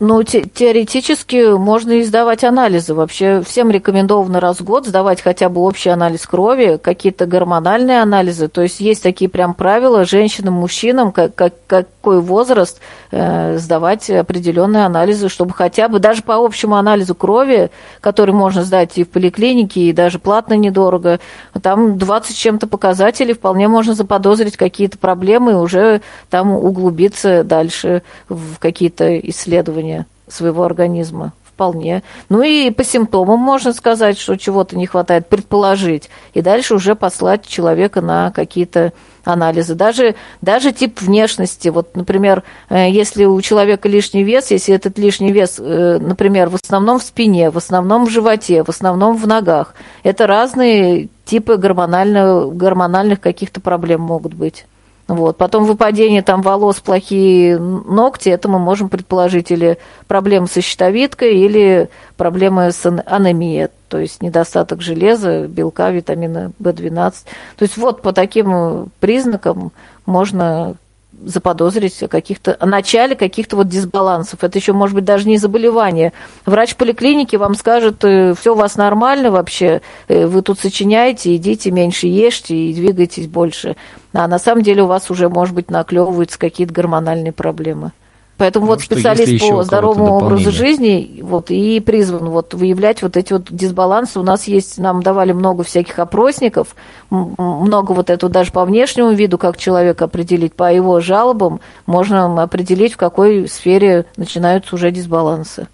Ну, 0.00 0.22
те, 0.22 0.42
теоретически 0.42 1.54
можно 1.56 1.92
и 1.92 2.02
сдавать 2.02 2.44
анализы. 2.44 2.94
Вообще 2.94 3.42
всем 3.42 3.70
рекомендовано 3.70 4.40
раз 4.40 4.60
в 4.60 4.64
год 4.64 4.86
сдавать 4.86 5.20
хотя 5.20 5.48
бы 5.48 5.60
общий 5.60 5.90
анализ 5.90 6.26
крови, 6.26 6.78
какие-то 6.82 7.26
гормональные 7.26 8.00
анализы. 8.00 8.48
То 8.48 8.62
есть 8.62 8.80
есть 8.80 9.02
такие 9.02 9.30
прям 9.30 9.54
правила 9.54 10.04
женщинам, 10.04 10.54
мужчинам, 10.54 11.12
как, 11.12 11.34
как, 11.34 11.54
как, 11.66 11.88
какой 12.04 12.20
возраст 12.20 12.80
э, 13.12 13.56
сдавать 13.56 14.10
определенные 14.10 14.84
анализы, 14.84 15.30
чтобы 15.30 15.54
хотя 15.54 15.88
бы 15.88 16.00
даже 16.00 16.20
по 16.20 16.34
общему 16.34 16.76
анализу 16.76 17.14
крови, 17.14 17.70
который 18.02 18.34
можно 18.34 18.62
сдать 18.62 18.98
и 18.98 19.04
в 19.04 19.08
поликлинике, 19.08 19.80
и 19.80 19.92
даже 19.94 20.18
платно 20.18 20.52
недорого, 20.52 21.18
там 21.62 21.96
20 21.96 22.36
чем-то 22.36 22.66
показателей, 22.66 23.32
вполне 23.32 23.68
можно 23.68 23.94
заподозрить 23.94 24.58
какие-то 24.58 24.98
проблемы 24.98 25.52
и 25.52 25.54
уже 25.54 26.02
там 26.28 26.52
углубиться 26.52 27.42
дальше 27.42 28.02
в 28.28 28.58
какие-то 28.58 29.18
исследования 29.18 30.04
своего 30.28 30.62
организма 30.62 31.32
вполне. 31.54 32.02
Ну 32.28 32.42
и 32.42 32.70
по 32.70 32.84
симптомам 32.84 33.38
можно 33.38 33.72
сказать, 33.72 34.18
что 34.18 34.36
чего-то 34.36 34.76
не 34.76 34.86
хватает, 34.86 35.28
предположить. 35.28 36.10
И 36.34 36.42
дальше 36.42 36.74
уже 36.74 36.94
послать 36.96 37.46
человека 37.46 38.00
на 38.00 38.32
какие-то 38.32 38.92
анализы. 39.24 39.74
Даже, 39.74 40.16
даже 40.42 40.72
тип 40.72 41.00
внешности. 41.00 41.68
Вот, 41.68 41.96
например, 41.96 42.42
э, 42.68 42.90
если 42.90 43.24
у 43.24 43.40
человека 43.40 43.88
лишний 43.88 44.24
вес, 44.24 44.50
если 44.50 44.74
этот 44.74 44.98
лишний 44.98 45.32
вес, 45.32 45.58
э, 45.58 45.98
например, 46.00 46.50
в 46.50 46.56
основном 46.56 46.98
в 46.98 47.02
спине, 47.02 47.50
в 47.50 47.56
основном 47.56 48.06
в 48.06 48.10
животе, 48.10 48.64
в 48.64 48.68
основном 48.68 49.16
в 49.16 49.26
ногах, 49.26 49.74
это 50.02 50.26
разные 50.26 51.08
типы 51.24 51.56
гормональных, 51.56 52.54
гормональных 52.54 53.20
каких-то 53.20 53.60
проблем 53.60 54.02
могут 54.02 54.34
быть. 54.34 54.66
Вот. 55.06 55.36
Потом 55.36 55.64
выпадение 55.64 56.22
там 56.22 56.40
волос, 56.40 56.80
плохие 56.80 57.58
ногти, 57.58 58.30
это 58.30 58.48
мы 58.48 58.58
можем 58.58 58.88
предположить 58.88 59.50
или 59.50 59.78
проблемы 60.06 60.46
со 60.46 60.62
щитовидкой, 60.62 61.36
или 61.36 61.90
проблемы 62.16 62.72
с 62.72 62.86
анемией, 62.86 63.68
то 63.88 63.98
есть 63.98 64.22
недостаток 64.22 64.80
железа, 64.80 65.46
белка, 65.46 65.90
витамина 65.90 66.52
В12. 66.60 67.12
То 67.56 67.62
есть 67.62 67.76
вот 67.76 68.00
по 68.00 68.12
таким 68.12 68.88
признакам 68.98 69.72
можно 70.06 70.76
заподозрить 71.24 72.02
о 72.02 72.08
каких-то 72.08 72.56
о 72.58 72.66
начале 72.66 73.14
каких-то 73.16 73.56
вот 73.56 73.68
дисбалансов. 73.68 74.44
Это 74.44 74.58
еще 74.58 74.72
может 74.72 74.94
быть 74.94 75.04
даже 75.04 75.28
не 75.28 75.38
заболевание. 75.38 76.12
Врач 76.46 76.76
поликлиники 76.76 77.36
вам 77.36 77.54
скажет, 77.54 78.04
э, 78.04 78.34
все 78.38 78.54
у 78.54 78.56
вас 78.56 78.76
нормально 78.76 79.30
вообще, 79.30 79.80
э, 80.08 80.26
вы 80.26 80.42
тут 80.42 80.58
сочиняете, 80.60 81.34
идите 81.36 81.70
меньше 81.70 82.06
ешьте 82.06 82.54
и 82.54 82.74
двигайтесь 82.74 83.26
больше. 83.26 83.76
А 84.12 84.28
на 84.28 84.38
самом 84.38 84.62
деле 84.62 84.82
у 84.82 84.86
вас 84.86 85.10
уже, 85.10 85.28
может 85.28 85.54
быть, 85.54 85.70
наклевываются 85.70 86.38
какие-то 86.38 86.72
гормональные 86.72 87.32
проблемы. 87.32 87.92
Поэтому 88.36 88.66
вот 88.66 88.80
специалист 88.80 89.48
по 89.48 89.62
здоровому 89.62 90.16
образу 90.16 90.50
жизни 90.50 91.20
вот, 91.22 91.50
и 91.50 91.78
призван 91.78 92.30
вот, 92.30 92.52
выявлять 92.52 93.00
вот 93.00 93.16
эти 93.16 93.32
вот 93.32 93.46
дисбалансы. 93.48 94.18
У 94.18 94.24
нас 94.24 94.48
есть, 94.48 94.78
нам 94.78 95.02
давали 95.04 95.32
много 95.32 95.62
всяких 95.62 95.98
опросников, 96.00 96.74
много 97.10 97.92
вот 97.92 98.10
этого 98.10 98.32
даже 98.32 98.50
по 98.50 98.64
внешнему 98.64 99.12
виду, 99.12 99.38
как 99.38 99.56
человек 99.56 100.02
определить, 100.02 100.52
по 100.52 100.72
его 100.72 100.98
жалобам 100.98 101.60
можно 101.86 102.42
определить, 102.42 102.94
в 102.94 102.96
какой 102.96 103.48
сфере 103.48 104.06
начинаются 104.16 104.74
уже 104.74 104.90
дисбалансы. 104.90 105.68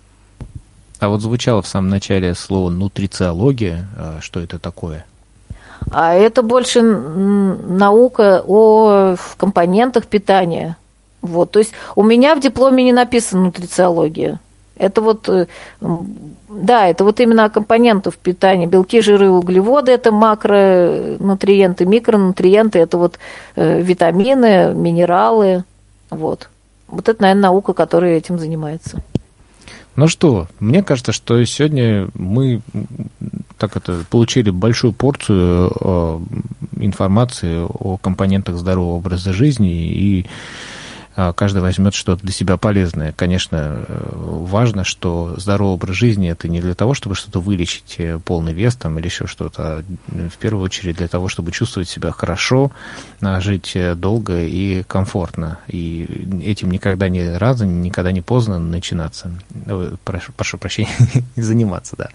А 0.98 1.08
вот 1.08 1.22
звучало 1.22 1.62
в 1.62 1.66
самом 1.66 1.88
начале 1.88 2.34
слово 2.34 2.68
нутрициология. 2.68 3.88
А 3.96 4.18
что 4.20 4.38
это 4.38 4.58
такое? 4.58 5.06
А 5.90 6.12
это 6.12 6.42
больше 6.42 6.82
наука 6.82 8.44
о 8.46 9.16
компонентах 9.38 10.06
питания. 10.06 10.76
Вот, 11.22 11.50
то 11.50 11.58
есть 11.58 11.72
у 11.96 12.02
меня 12.02 12.34
в 12.34 12.40
дипломе 12.40 12.84
не 12.84 12.92
написано 12.92 13.44
нутрициология. 13.44 14.40
Это 14.76 15.02
вот, 15.02 15.28
э, 15.28 15.46
да, 16.48 16.86
это 16.86 17.04
вот 17.04 17.20
именно 17.20 17.50
компонентов 17.50 18.16
питания. 18.16 18.66
Белки, 18.66 19.02
жиры, 19.02 19.28
углеводы– 19.28 19.92
это 19.92 20.10
макронутриенты, 20.10 21.84
микронутриенты– 21.84 22.78
это 22.80 22.96
вот 22.96 23.18
э, 23.56 23.82
витамины, 23.82 24.72
минералы. 24.74 25.64
Вот. 26.08 26.48
Вот 26.88 27.10
это, 27.10 27.20
наверное, 27.20 27.42
наука, 27.42 27.74
которая 27.74 28.16
этим 28.16 28.38
занимается. 28.38 29.02
Ну 29.96 30.08
что, 30.08 30.48
мне 30.60 30.82
кажется, 30.82 31.12
что 31.12 31.44
сегодня 31.44 32.08
мы 32.14 32.62
так 33.58 33.76
это 33.76 34.02
получили 34.08 34.48
большую 34.48 34.94
порцию 34.94 35.70
э, 35.78 36.20
информации 36.80 37.66
о 37.68 37.98
компонентах 37.98 38.56
здорового 38.56 38.96
образа 38.96 39.34
жизни 39.34 39.88
и 39.88 40.26
каждый 41.14 41.60
возьмет 41.60 41.94
что-то 41.94 42.22
для 42.22 42.32
себя 42.32 42.56
полезное. 42.56 43.12
Конечно, 43.12 43.84
э, 43.88 44.10
важно, 44.14 44.84
что 44.84 45.34
здоровый 45.36 45.74
образ 45.74 45.96
жизни 45.96 46.30
это 46.30 46.48
не 46.48 46.60
для 46.60 46.74
того, 46.74 46.94
чтобы 46.94 47.14
что-то 47.14 47.40
вылечить, 47.40 47.96
э, 47.98 48.18
полный 48.24 48.52
вес 48.52 48.76
там 48.76 48.98
или 48.98 49.06
еще 49.06 49.26
что-то, 49.26 49.62
а 49.62 49.82
в 50.08 50.38
первую 50.38 50.64
очередь 50.64 50.96
для 50.96 51.08
того, 51.08 51.28
чтобы 51.28 51.50
чувствовать 51.52 51.88
себя 51.88 52.12
хорошо, 52.12 52.70
а, 53.20 53.40
жить 53.40 53.72
э, 53.74 53.94
долго 53.94 54.42
и 54.42 54.82
комфортно. 54.84 55.58
И 55.66 56.42
этим 56.44 56.70
никогда 56.70 57.08
не 57.08 57.36
рано, 57.36 57.64
никогда 57.64 58.12
не 58.12 58.22
поздно 58.22 58.58
начинаться. 58.58 59.32
Прошу, 60.04 60.32
прошу 60.32 60.58
прощения, 60.58 60.90
заниматься, 61.36 61.96
да. 61.96 62.08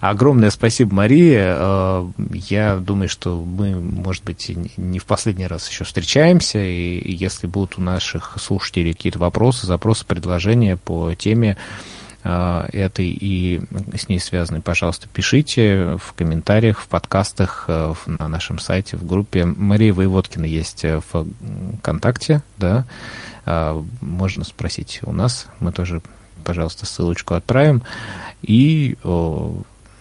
Огромное 0.00 0.50
спасибо, 0.50 0.94
Мария. 0.94 2.08
Я 2.32 2.76
думаю, 2.76 3.08
что 3.08 3.42
мы, 3.44 3.74
может 3.74 4.24
быть, 4.24 4.52
не 4.76 4.98
в 4.98 5.04
последний 5.04 5.46
раз 5.46 5.68
еще 5.68 5.84
встречаемся, 5.84 6.58
и 6.58 7.12
если 7.12 7.46
будут 7.46 7.78
у 7.78 7.82
наших 7.82 8.27
слушателей 8.38 8.92
какие-то 8.92 9.18
вопросы, 9.18 9.66
запросы, 9.66 10.04
предложения 10.04 10.76
по 10.76 11.14
теме 11.14 11.56
э, 12.24 12.68
этой 12.72 13.08
и 13.08 13.60
с 13.94 14.08
ней 14.08 14.20
связанной, 14.20 14.60
пожалуйста, 14.60 15.08
пишите 15.12 15.96
в 16.02 16.12
комментариях, 16.14 16.80
в 16.80 16.88
подкастах, 16.88 17.64
э, 17.68 17.94
на 18.06 18.28
нашем 18.28 18.58
сайте, 18.58 18.96
в 18.96 19.06
группе. 19.06 19.44
Мария 19.44 19.92
Воеводкина 19.92 20.44
есть 20.44 20.84
в 20.84 21.26
ВКонтакте, 21.78 22.42
да, 22.56 22.84
э, 23.46 23.82
можно 24.00 24.44
спросить 24.44 25.00
у 25.02 25.12
нас, 25.12 25.46
мы 25.60 25.72
тоже, 25.72 26.02
пожалуйста, 26.44 26.86
ссылочку 26.86 27.34
отправим. 27.34 27.82
И 28.42 28.96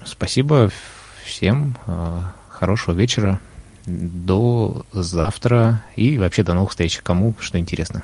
спасибо 0.06 0.70
всем, 1.26 1.76
хорошего 2.49 2.94
вечера, 2.94 3.40
до 3.88 4.86
завтра 4.91 5.82
и 5.95 6.18
вообще 6.18 6.44
до 6.44 6.54
новых 6.54 6.72
встреч, 6.72 6.99
кому 7.02 7.34
что 7.40 7.58
интересно. 7.58 7.95